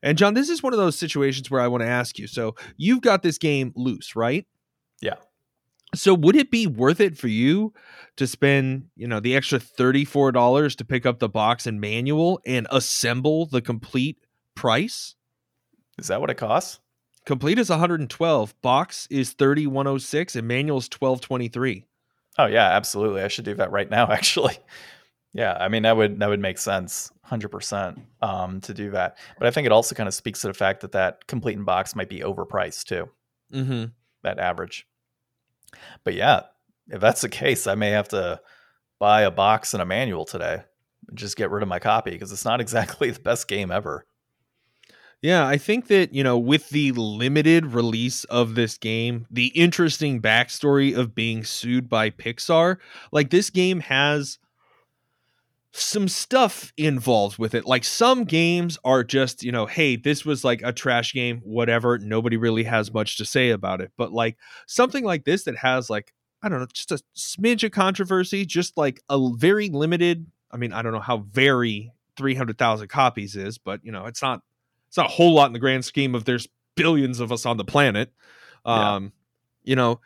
And 0.04 0.18
John, 0.18 0.34
this 0.34 0.50
is 0.50 0.62
one 0.62 0.74
of 0.74 0.80
those 0.80 0.98
situations 0.98 1.50
where 1.50 1.62
I 1.62 1.68
want 1.68 1.82
to 1.82 1.90
ask 1.90 2.20
you. 2.20 2.28
So 2.28 2.56
you've 2.78 3.02
got 3.02 3.24
this 3.24 3.38
game 3.38 3.74
loose, 3.76 4.16
right? 4.16 4.46
Yeah. 5.02 5.16
So 5.94 6.14
would 6.14 6.36
it 6.36 6.52
be 6.52 6.68
worth 6.68 7.00
it 7.00 7.18
for 7.18 7.28
you 7.28 7.74
to 8.18 8.28
spend, 8.28 8.88
you 8.96 9.08
know, 9.08 9.20
the 9.20 9.36
extra 9.36 9.60
$34 9.60 10.76
to 10.76 10.86
pick 10.86 11.06
up 11.06 11.20
the 11.20 11.30
box 11.30 11.68
and 11.68 11.80
manual 11.80 12.42
and 12.46 12.68
assemble 12.72 13.46
the 13.46 13.62
complete 13.62 14.18
price? 14.56 15.16
Is 15.98 16.08
that 16.08 16.20
what 16.20 16.30
it 16.30 16.38
costs? 16.38 16.80
Complete 17.26 17.58
is 17.58 17.70
112, 17.70 18.62
box 18.62 19.08
is 19.10 19.34
3106 19.34 20.36
and 20.36 20.48
manual 20.48 20.78
is 20.78 20.86
1223. 20.86 21.86
Oh 22.38 22.46
yeah, 22.46 22.68
absolutely. 22.68 23.22
I 23.22 23.30
should 23.30 23.46
do 23.46 23.56
that 23.56 23.72
right 23.72 23.90
now 23.90 24.08
actually. 24.12 24.58
Yeah, 25.34 25.58
I 25.60 25.68
mean 25.68 25.84
that 25.84 25.98
would 25.98 26.20
that 26.20 26.30
would 26.30 26.40
make 26.40 26.58
sense 26.58 27.12
100% 27.30 28.00
um, 28.22 28.62
to 28.62 28.74
do 28.74 28.92
that. 28.92 29.18
But 29.38 29.48
I 29.48 29.52
think 29.52 29.66
it 29.66 29.72
also 29.72 29.96
kind 29.96 30.08
of 30.08 30.14
speaks 30.14 30.42
to 30.42 30.48
the 30.48 30.54
fact 30.54 30.82
that 30.82 30.92
that 30.92 31.26
complete 31.28 31.58
in 31.58 31.64
box 31.64 31.96
might 31.96 32.10
be 32.10 32.20
overpriced 32.20 32.86
too. 32.86 33.10
Mm-hmm. 33.52 33.86
That 34.24 34.40
average. 34.40 34.88
But 36.04 36.14
yeah, 36.14 36.42
if 36.90 37.02
that's 37.02 37.22
the 37.22 37.30
case, 37.30 37.68
I 37.68 37.76
may 37.76 37.92
have 37.92 38.10
to 38.10 38.40
buy 39.00 39.22
a 39.22 39.32
box 39.32 39.74
and 39.74 39.82
a 39.82 39.86
manual 39.86 40.26
today 40.26 40.64
and 41.08 41.18
just 41.18 41.38
get 41.38 41.52
rid 41.52 41.64
of 41.64 41.70
my 41.70 41.80
copy 41.80 42.12
because 42.12 42.32
it's 42.32 42.46
not 42.46 42.62
exactly 42.62 43.12
the 43.12 43.20
best 43.20 43.48
game 43.48 43.72
ever. 43.72 44.06
Yeah, 45.22 45.48
I 45.48 45.58
think 45.58 45.88
that, 45.88 46.14
you 46.14 46.24
know, 46.24 46.38
with 46.38 46.70
the 46.70 46.92
limited 46.92 47.68
release 47.68 48.26
of 48.26 48.54
this 48.54 48.78
game, 48.78 49.26
the 49.32 49.48
interesting 49.48 50.22
backstory 50.22 50.96
of 50.96 51.16
being 51.16 51.44
sued 51.44 51.90
by 51.90 52.12
Pixar, 52.12 52.78
like 53.12 53.32
this 53.32 53.50
game 53.50 53.80
has 53.80 54.38
some 55.78 56.08
stuff 56.08 56.72
involved 56.78 57.38
with 57.38 57.54
it. 57.54 57.66
Like 57.66 57.84
some 57.84 58.24
games 58.24 58.78
are 58.86 59.04
just, 59.04 59.44
you 59.44 59.52
know, 59.52 59.66
hey, 59.66 59.98
this 59.98 60.24
was 60.24 60.46
like 60.46 60.62
a 60.64 60.72
trash 60.72 61.14
game, 61.14 61.42
whatever. 61.44 61.98
Nobody 61.98 62.38
really 62.38 62.64
has 62.64 62.94
much 62.94 63.18
to 63.18 63.26
say 63.26 63.50
about 63.50 63.82
it. 63.82 63.92
But 63.98 64.14
like 64.14 64.38
something 64.68 65.04
like 65.04 65.26
this 65.26 65.44
that 65.44 65.58
has 65.58 65.90
like, 65.90 66.14
I 66.42 66.48
don't 66.48 66.62
know, 66.62 66.68
just 66.72 66.92
a 66.92 67.00
smidge 67.18 67.64
of 67.66 67.72
controversy, 67.72 68.46
just 68.46 68.78
like 68.78 69.02
a 69.10 69.20
very 69.36 69.70
limited. 69.70 70.26
I 70.50 70.58
mean, 70.58 70.72
I 70.72 70.82
don't 70.82 70.94
know 70.94 71.00
how 71.02 71.18
very 71.18 71.92
300,000 72.16 72.88
copies 72.88 73.36
is, 73.36 73.58
but 73.58 73.84
you 73.84 73.92
know, 73.92 74.06
it's 74.06 74.22
not 74.22 74.42
it's 74.88 74.98
not 74.98 75.08
a 75.08 75.14
whole 75.14 75.34
lot 75.34 75.48
in 75.48 75.54
the 75.54 75.60
grand 75.60 75.84
scheme 75.84 76.16
of 76.16 76.24
there's 76.24 76.48
billions 76.76 77.20
of 77.20 77.34
us 77.34 77.46
on 77.46 77.58
the 77.58 77.66
planet. 77.66 78.14
Um, 78.64 79.04
yeah. 79.04 79.10
you 79.72 79.76
know, 79.76 80.00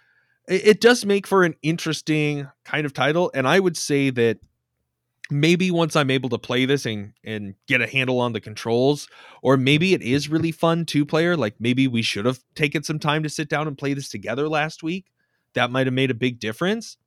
it, 0.48 0.68
it 0.68 0.82
does 0.82 1.06
make 1.06 1.28
for 1.28 1.44
an 1.44 1.54
interesting 1.62 2.48
kind 2.66 2.88
of 2.88 2.94
title. 2.94 3.30
And 3.36 3.48
I 3.48 3.60
would 3.60 3.78
say 3.78 4.10
that 4.10 4.40
maybe 5.30 5.72
once 5.72 5.96
I'm 5.96 6.12
able 6.12 6.30
to 6.30 6.38
play 6.38 6.66
this 6.66 6.86
and 6.86 7.14
and 7.24 7.56
get 7.68 7.82
a 7.82 7.88
handle 7.88 8.20
on 8.20 8.34
the 8.34 8.42
controls, 8.42 9.08
or 9.42 9.58
maybe 9.58 9.94
it 9.94 10.02
is 10.02 10.30
really 10.30 10.52
fun 10.52 10.86
two 10.86 11.06
player. 11.06 11.38
Like 11.38 11.56
maybe 11.60 11.88
we 11.88 12.02
should 12.02 12.26
have 12.26 12.40
taken 12.56 12.84
some 12.84 13.00
time 13.00 13.24
to 13.24 13.30
sit 13.30 13.50
down 13.50 13.68
and 13.68 13.78
play 13.78 13.94
this 13.94 14.10
together 14.10 14.48
last 14.50 14.84
week. 14.84 15.06
That 15.54 15.72
might 15.72 15.88
have 15.88 15.94
made 15.94 16.12
a 16.12 16.16
big 16.16 16.40
difference. 16.40 16.98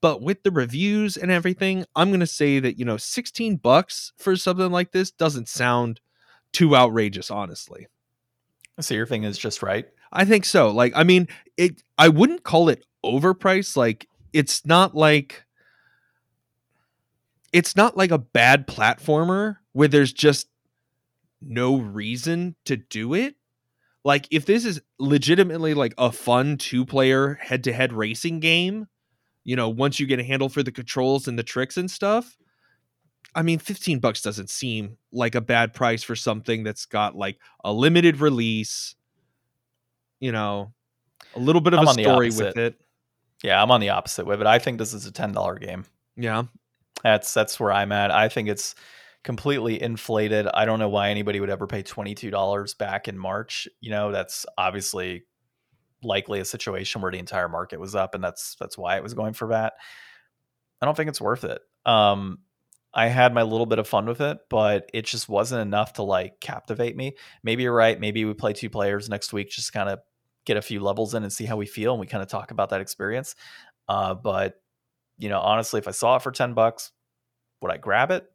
But 0.00 0.22
with 0.22 0.42
the 0.42 0.50
reviews 0.50 1.16
and 1.16 1.30
everything, 1.30 1.84
I'm 1.96 2.10
gonna 2.10 2.26
say 2.26 2.60
that 2.60 2.78
you 2.78 2.84
know, 2.84 2.96
16 2.96 3.56
bucks 3.56 4.12
for 4.16 4.36
something 4.36 4.70
like 4.70 4.92
this 4.92 5.10
doesn't 5.10 5.48
sound 5.48 6.00
too 6.52 6.76
outrageous, 6.76 7.30
honestly. 7.30 7.88
So 8.80 8.94
your 8.94 9.06
thing 9.06 9.24
is 9.24 9.38
just 9.38 9.62
right. 9.62 9.86
I 10.12 10.24
think 10.24 10.44
so. 10.44 10.70
Like, 10.70 10.92
I 10.94 11.04
mean, 11.04 11.28
it. 11.56 11.82
I 11.98 12.08
wouldn't 12.08 12.44
call 12.44 12.68
it 12.68 12.84
overpriced. 13.04 13.76
Like, 13.76 14.08
it's 14.32 14.64
not 14.64 14.94
like 14.94 15.44
it's 17.54 17.76
not 17.76 17.96
like 17.96 18.10
a 18.10 18.18
bad 18.18 18.66
platformer 18.66 19.58
where 19.72 19.86
there's 19.86 20.12
just 20.12 20.48
no 21.40 21.76
reason 21.76 22.56
to 22.64 22.76
do 22.76 23.14
it. 23.14 23.36
Like, 24.04 24.26
if 24.32 24.44
this 24.44 24.64
is 24.64 24.82
legitimately 24.98 25.72
like 25.72 25.94
a 25.96 26.10
fun 26.10 26.56
two 26.58 26.84
player 26.84 27.34
head 27.34 27.62
to 27.64 27.72
head 27.72 27.92
racing 27.92 28.40
game, 28.40 28.88
you 29.44 29.54
know, 29.54 29.68
once 29.68 30.00
you 30.00 30.06
get 30.06 30.18
a 30.18 30.24
handle 30.24 30.48
for 30.48 30.64
the 30.64 30.72
controls 30.72 31.28
and 31.28 31.38
the 31.38 31.44
tricks 31.44 31.76
and 31.76 31.88
stuff, 31.88 32.36
I 33.36 33.42
mean, 33.42 33.60
15 33.60 34.00
bucks 34.00 34.20
doesn't 34.20 34.50
seem 34.50 34.98
like 35.12 35.36
a 35.36 35.40
bad 35.40 35.74
price 35.74 36.02
for 36.02 36.16
something 36.16 36.64
that's 36.64 36.86
got 36.86 37.14
like 37.14 37.38
a 37.62 37.72
limited 37.72 38.18
release, 38.18 38.96
you 40.18 40.32
know, 40.32 40.72
a 41.36 41.38
little 41.38 41.60
bit 41.60 41.72
of 41.72 41.80
I'm 41.80 41.86
a 41.86 41.92
story 41.92 42.30
with 42.30 42.56
it. 42.56 42.80
Yeah, 43.44 43.62
I'm 43.62 43.70
on 43.70 43.80
the 43.80 43.90
opposite 43.90 44.26
with 44.26 44.40
it. 44.40 44.46
I 44.48 44.58
think 44.58 44.78
this 44.78 44.92
is 44.92 45.06
a 45.06 45.12
$10 45.12 45.60
game. 45.60 45.84
Yeah. 46.16 46.44
That's 47.04 47.32
that's 47.34 47.60
where 47.60 47.72
I'm 47.72 47.92
at. 47.92 48.10
I 48.10 48.28
think 48.28 48.48
it's 48.48 48.74
completely 49.22 49.80
inflated. 49.80 50.46
I 50.52 50.64
don't 50.64 50.78
know 50.78 50.88
why 50.88 51.10
anybody 51.10 51.40
would 51.40 51.50
ever 51.50 51.66
pay 51.66 51.82
$22 51.82 52.74
back 52.74 53.08
in 53.08 53.18
March. 53.18 53.68
You 53.80 53.90
know, 53.90 54.10
that's 54.10 54.46
obviously 54.58 55.24
likely 56.02 56.40
a 56.40 56.44
situation 56.44 57.00
where 57.00 57.12
the 57.12 57.18
entire 57.18 57.48
market 57.48 57.80
was 57.80 57.94
up 57.94 58.14
and 58.14 58.22
that's 58.22 58.56
that's 58.60 58.76
why 58.76 58.96
it 58.96 59.02
was 59.02 59.14
going 59.14 59.34
for 59.34 59.48
that. 59.48 59.74
I 60.80 60.86
don't 60.86 60.96
think 60.96 61.08
it's 61.08 61.20
worth 61.20 61.44
it. 61.44 61.60
Um 61.86 62.38
I 62.96 63.08
had 63.08 63.34
my 63.34 63.42
little 63.42 63.66
bit 63.66 63.80
of 63.80 63.88
fun 63.88 64.06
with 64.06 64.20
it, 64.20 64.38
but 64.48 64.88
it 64.94 65.04
just 65.04 65.28
wasn't 65.28 65.62
enough 65.62 65.94
to 65.94 66.04
like 66.04 66.40
captivate 66.40 66.96
me. 66.96 67.16
Maybe 67.42 67.64
you're 67.64 67.74
right. 67.74 67.98
Maybe 67.98 68.24
we 68.24 68.34
play 68.34 68.52
two 68.52 68.70
players 68.70 69.08
next 69.08 69.32
week, 69.32 69.50
just 69.50 69.72
kind 69.72 69.88
of 69.88 69.98
get 70.44 70.56
a 70.56 70.62
few 70.62 70.78
levels 70.78 71.14
in 71.14 71.24
and 71.24 71.32
see 71.32 71.44
how 71.44 71.56
we 71.56 71.66
feel, 71.66 71.92
and 71.92 72.00
we 72.00 72.06
kind 72.06 72.22
of 72.22 72.28
talk 72.28 72.52
about 72.52 72.70
that 72.70 72.80
experience. 72.80 73.34
Uh, 73.88 74.14
but 74.14 74.62
you 75.18 75.28
know, 75.28 75.40
honestly, 75.40 75.78
if 75.78 75.88
I 75.88 75.92
saw 75.92 76.16
it 76.16 76.22
for 76.22 76.30
ten 76.30 76.54
bucks, 76.54 76.92
would 77.60 77.72
I 77.72 77.76
grab 77.76 78.10
it? 78.10 78.30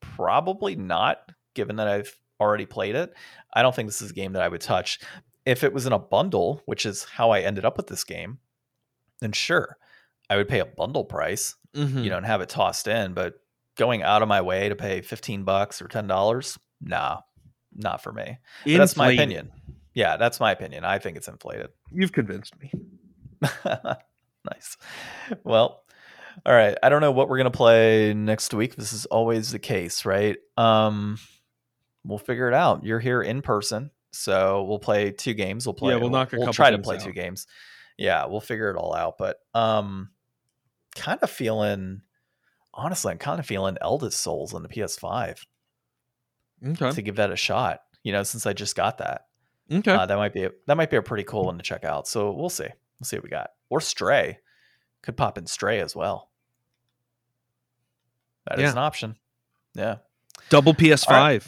Probably 0.00 0.76
not, 0.76 1.32
given 1.54 1.76
that 1.76 1.88
I've 1.88 2.16
already 2.40 2.66
played 2.66 2.94
it. 2.94 3.14
I 3.52 3.62
don't 3.62 3.74
think 3.74 3.88
this 3.88 4.02
is 4.02 4.10
a 4.10 4.14
game 4.14 4.32
that 4.32 4.42
I 4.42 4.48
would 4.48 4.60
touch. 4.60 5.00
If 5.46 5.62
it 5.62 5.72
was 5.72 5.86
in 5.86 5.92
a 5.92 5.98
bundle, 5.98 6.62
which 6.66 6.86
is 6.86 7.04
how 7.04 7.30
I 7.30 7.40
ended 7.40 7.64
up 7.64 7.76
with 7.76 7.86
this 7.86 8.04
game, 8.04 8.38
then 9.20 9.32
sure, 9.32 9.76
I 10.28 10.36
would 10.36 10.48
pay 10.48 10.60
a 10.60 10.66
bundle 10.66 11.04
price, 11.04 11.54
mm-hmm. 11.74 11.98
you 11.98 12.10
know, 12.10 12.16
and 12.16 12.26
have 12.26 12.40
it 12.40 12.48
tossed 12.48 12.88
in. 12.88 13.14
But 13.14 13.34
going 13.76 14.02
out 14.02 14.22
of 14.22 14.28
my 14.28 14.40
way 14.40 14.68
to 14.68 14.76
pay 14.76 15.00
15 15.02 15.44
bucks 15.44 15.82
or 15.82 15.86
$10, 15.86 16.58
nah, 16.80 17.20
not 17.74 18.02
for 18.02 18.12
me. 18.12 18.38
That's 18.66 18.96
my 18.96 19.12
opinion. 19.12 19.50
Yeah, 19.94 20.16
that's 20.16 20.40
my 20.40 20.50
opinion. 20.52 20.84
I 20.84 20.98
think 20.98 21.16
it's 21.16 21.28
inflated. 21.28 21.68
You've 21.92 22.12
convinced 22.12 22.54
me. 22.60 22.72
nice. 23.64 24.76
Well, 25.44 25.83
all 26.46 26.54
right. 26.54 26.76
I 26.82 26.88
don't 26.88 27.00
know 27.00 27.12
what 27.12 27.28
we're 27.28 27.38
gonna 27.38 27.50
play 27.50 28.14
next 28.14 28.52
week. 28.54 28.76
This 28.76 28.92
is 28.92 29.06
always 29.06 29.52
the 29.52 29.58
case, 29.58 30.04
right? 30.04 30.36
Um, 30.56 31.18
we'll 32.04 32.18
figure 32.18 32.48
it 32.48 32.54
out. 32.54 32.84
You're 32.84 33.00
here 33.00 33.22
in 33.22 33.42
person, 33.42 33.90
so 34.12 34.64
we'll 34.64 34.78
play 34.78 35.10
two 35.10 35.34
games. 35.34 35.66
We'll 35.66 35.74
play. 35.74 35.94
Yeah, 35.94 36.00
we'll 36.00 36.10
knock 36.10 36.32
a 36.32 36.36
we'll, 36.36 36.46
we'll 36.46 36.52
try 36.52 36.70
to 36.70 36.78
play 36.78 36.96
out. 36.96 37.02
two 37.02 37.12
games. 37.12 37.46
Yeah, 37.96 38.26
we'll 38.26 38.40
figure 38.40 38.70
it 38.70 38.76
all 38.76 38.94
out. 38.94 39.18
But 39.18 39.38
um, 39.54 40.10
kind 40.94 41.18
of 41.22 41.30
feeling 41.30 42.02
honestly, 42.74 43.12
I'm 43.12 43.18
kind 43.18 43.40
of 43.40 43.46
feeling 43.46 43.76
Eldest 43.80 44.20
Souls 44.20 44.52
on 44.54 44.62
the 44.62 44.68
PS5. 44.68 45.38
Okay. 46.66 46.90
To 46.92 47.02
give 47.02 47.16
that 47.16 47.30
a 47.30 47.36
shot, 47.36 47.80
you 48.02 48.12
know, 48.12 48.22
since 48.22 48.46
I 48.46 48.52
just 48.52 48.76
got 48.76 48.98
that. 48.98 49.26
Okay. 49.70 49.90
Uh, 49.90 50.06
that 50.06 50.16
might 50.16 50.32
be 50.32 50.44
a, 50.44 50.50
that 50.66 50.76
might 50.76 50.90
be 50.90 50.96
a 50.96 51.02
pretty 51.02 51.24
cool 51.24 51.46
one 51.46 51.58
to 51.58 51.62
check 51.62 51.84
out. 51.84 52.06
So 52.06 52.32
we'll 52.32 52.48
see. 52.48 52.64
We'll 52.64 53.04
see 53.04 53.16
what 53.16 53.24
we 53.24 53.30
got. 53.30 53.50
Or 53.70 53.80
Stray. 53.80 54.38
Could 55.02 55.16
pop 55.16 55.36
in 55.36 55.46
Stray 55.46 55.80
as 55.80 55.94
well. 55.94 56.30
That 58.46 58.58
yeah. 58.58 58.66
is 58.66 58.72
an 58.72 58.78
option. 58.78 59.16
Yeah. 59.74 59.96
Double 60.50 60.74
PS5. 60.74 61.08
Right. 61.08 61.42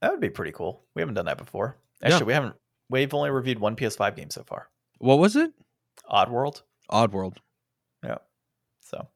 That 0.00 0.10
would 0.12 0.20
be 0.20 0.30
pretty 0.30 0.52
cool. 0.52 0.82
We 0.94 1.02
haven't 1.02 1.14
done 1.14 1.26
that 1.26 1.38
before. 1.38 1.76
Actually, 2.02 2.20
yeah. 2.20 2.24
we 2.24 2.32
haven't. 2.34 2.54
We've 2.90 3.14
only 3.14 3.30
reviewed 3.30 3.58
one 3.58 3.76
PS5 3.76 4.16
game 4.16 4.30
so 4.30 4.42
far. 4.42 4.68
What 4.98 5.18
was 5.18 5.36
it? 5.36 5.52
Oddworld. 6.10 6.62
Oddworld. 6.90 7.36
Yeah. 8.04 8.18
So 8.80 9.08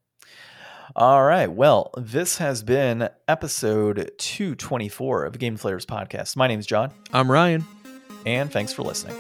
all 0.97 1.25
right. 1.25 1.51
Well, 1.51 1.91
this 1.97 2.39
has 2.39 2.63
been 2.63 3.09
episode 3.27 4.11
224 4.19 5.25
of 5.25 5.39
Game 5.39 5.57
Deflators 5.57 5.87
podcast. 5.87 6.37
My 6.37 6.47
name 6.47 6.59
is 6.59 6.67
John. 6.67 6.93
I'm 7.13 7.31
Ryan. 7.31 7.65
And 8.27 8.51
thanks 8.51 8.73
for 8.73 8.83
listening. 8.83 9.17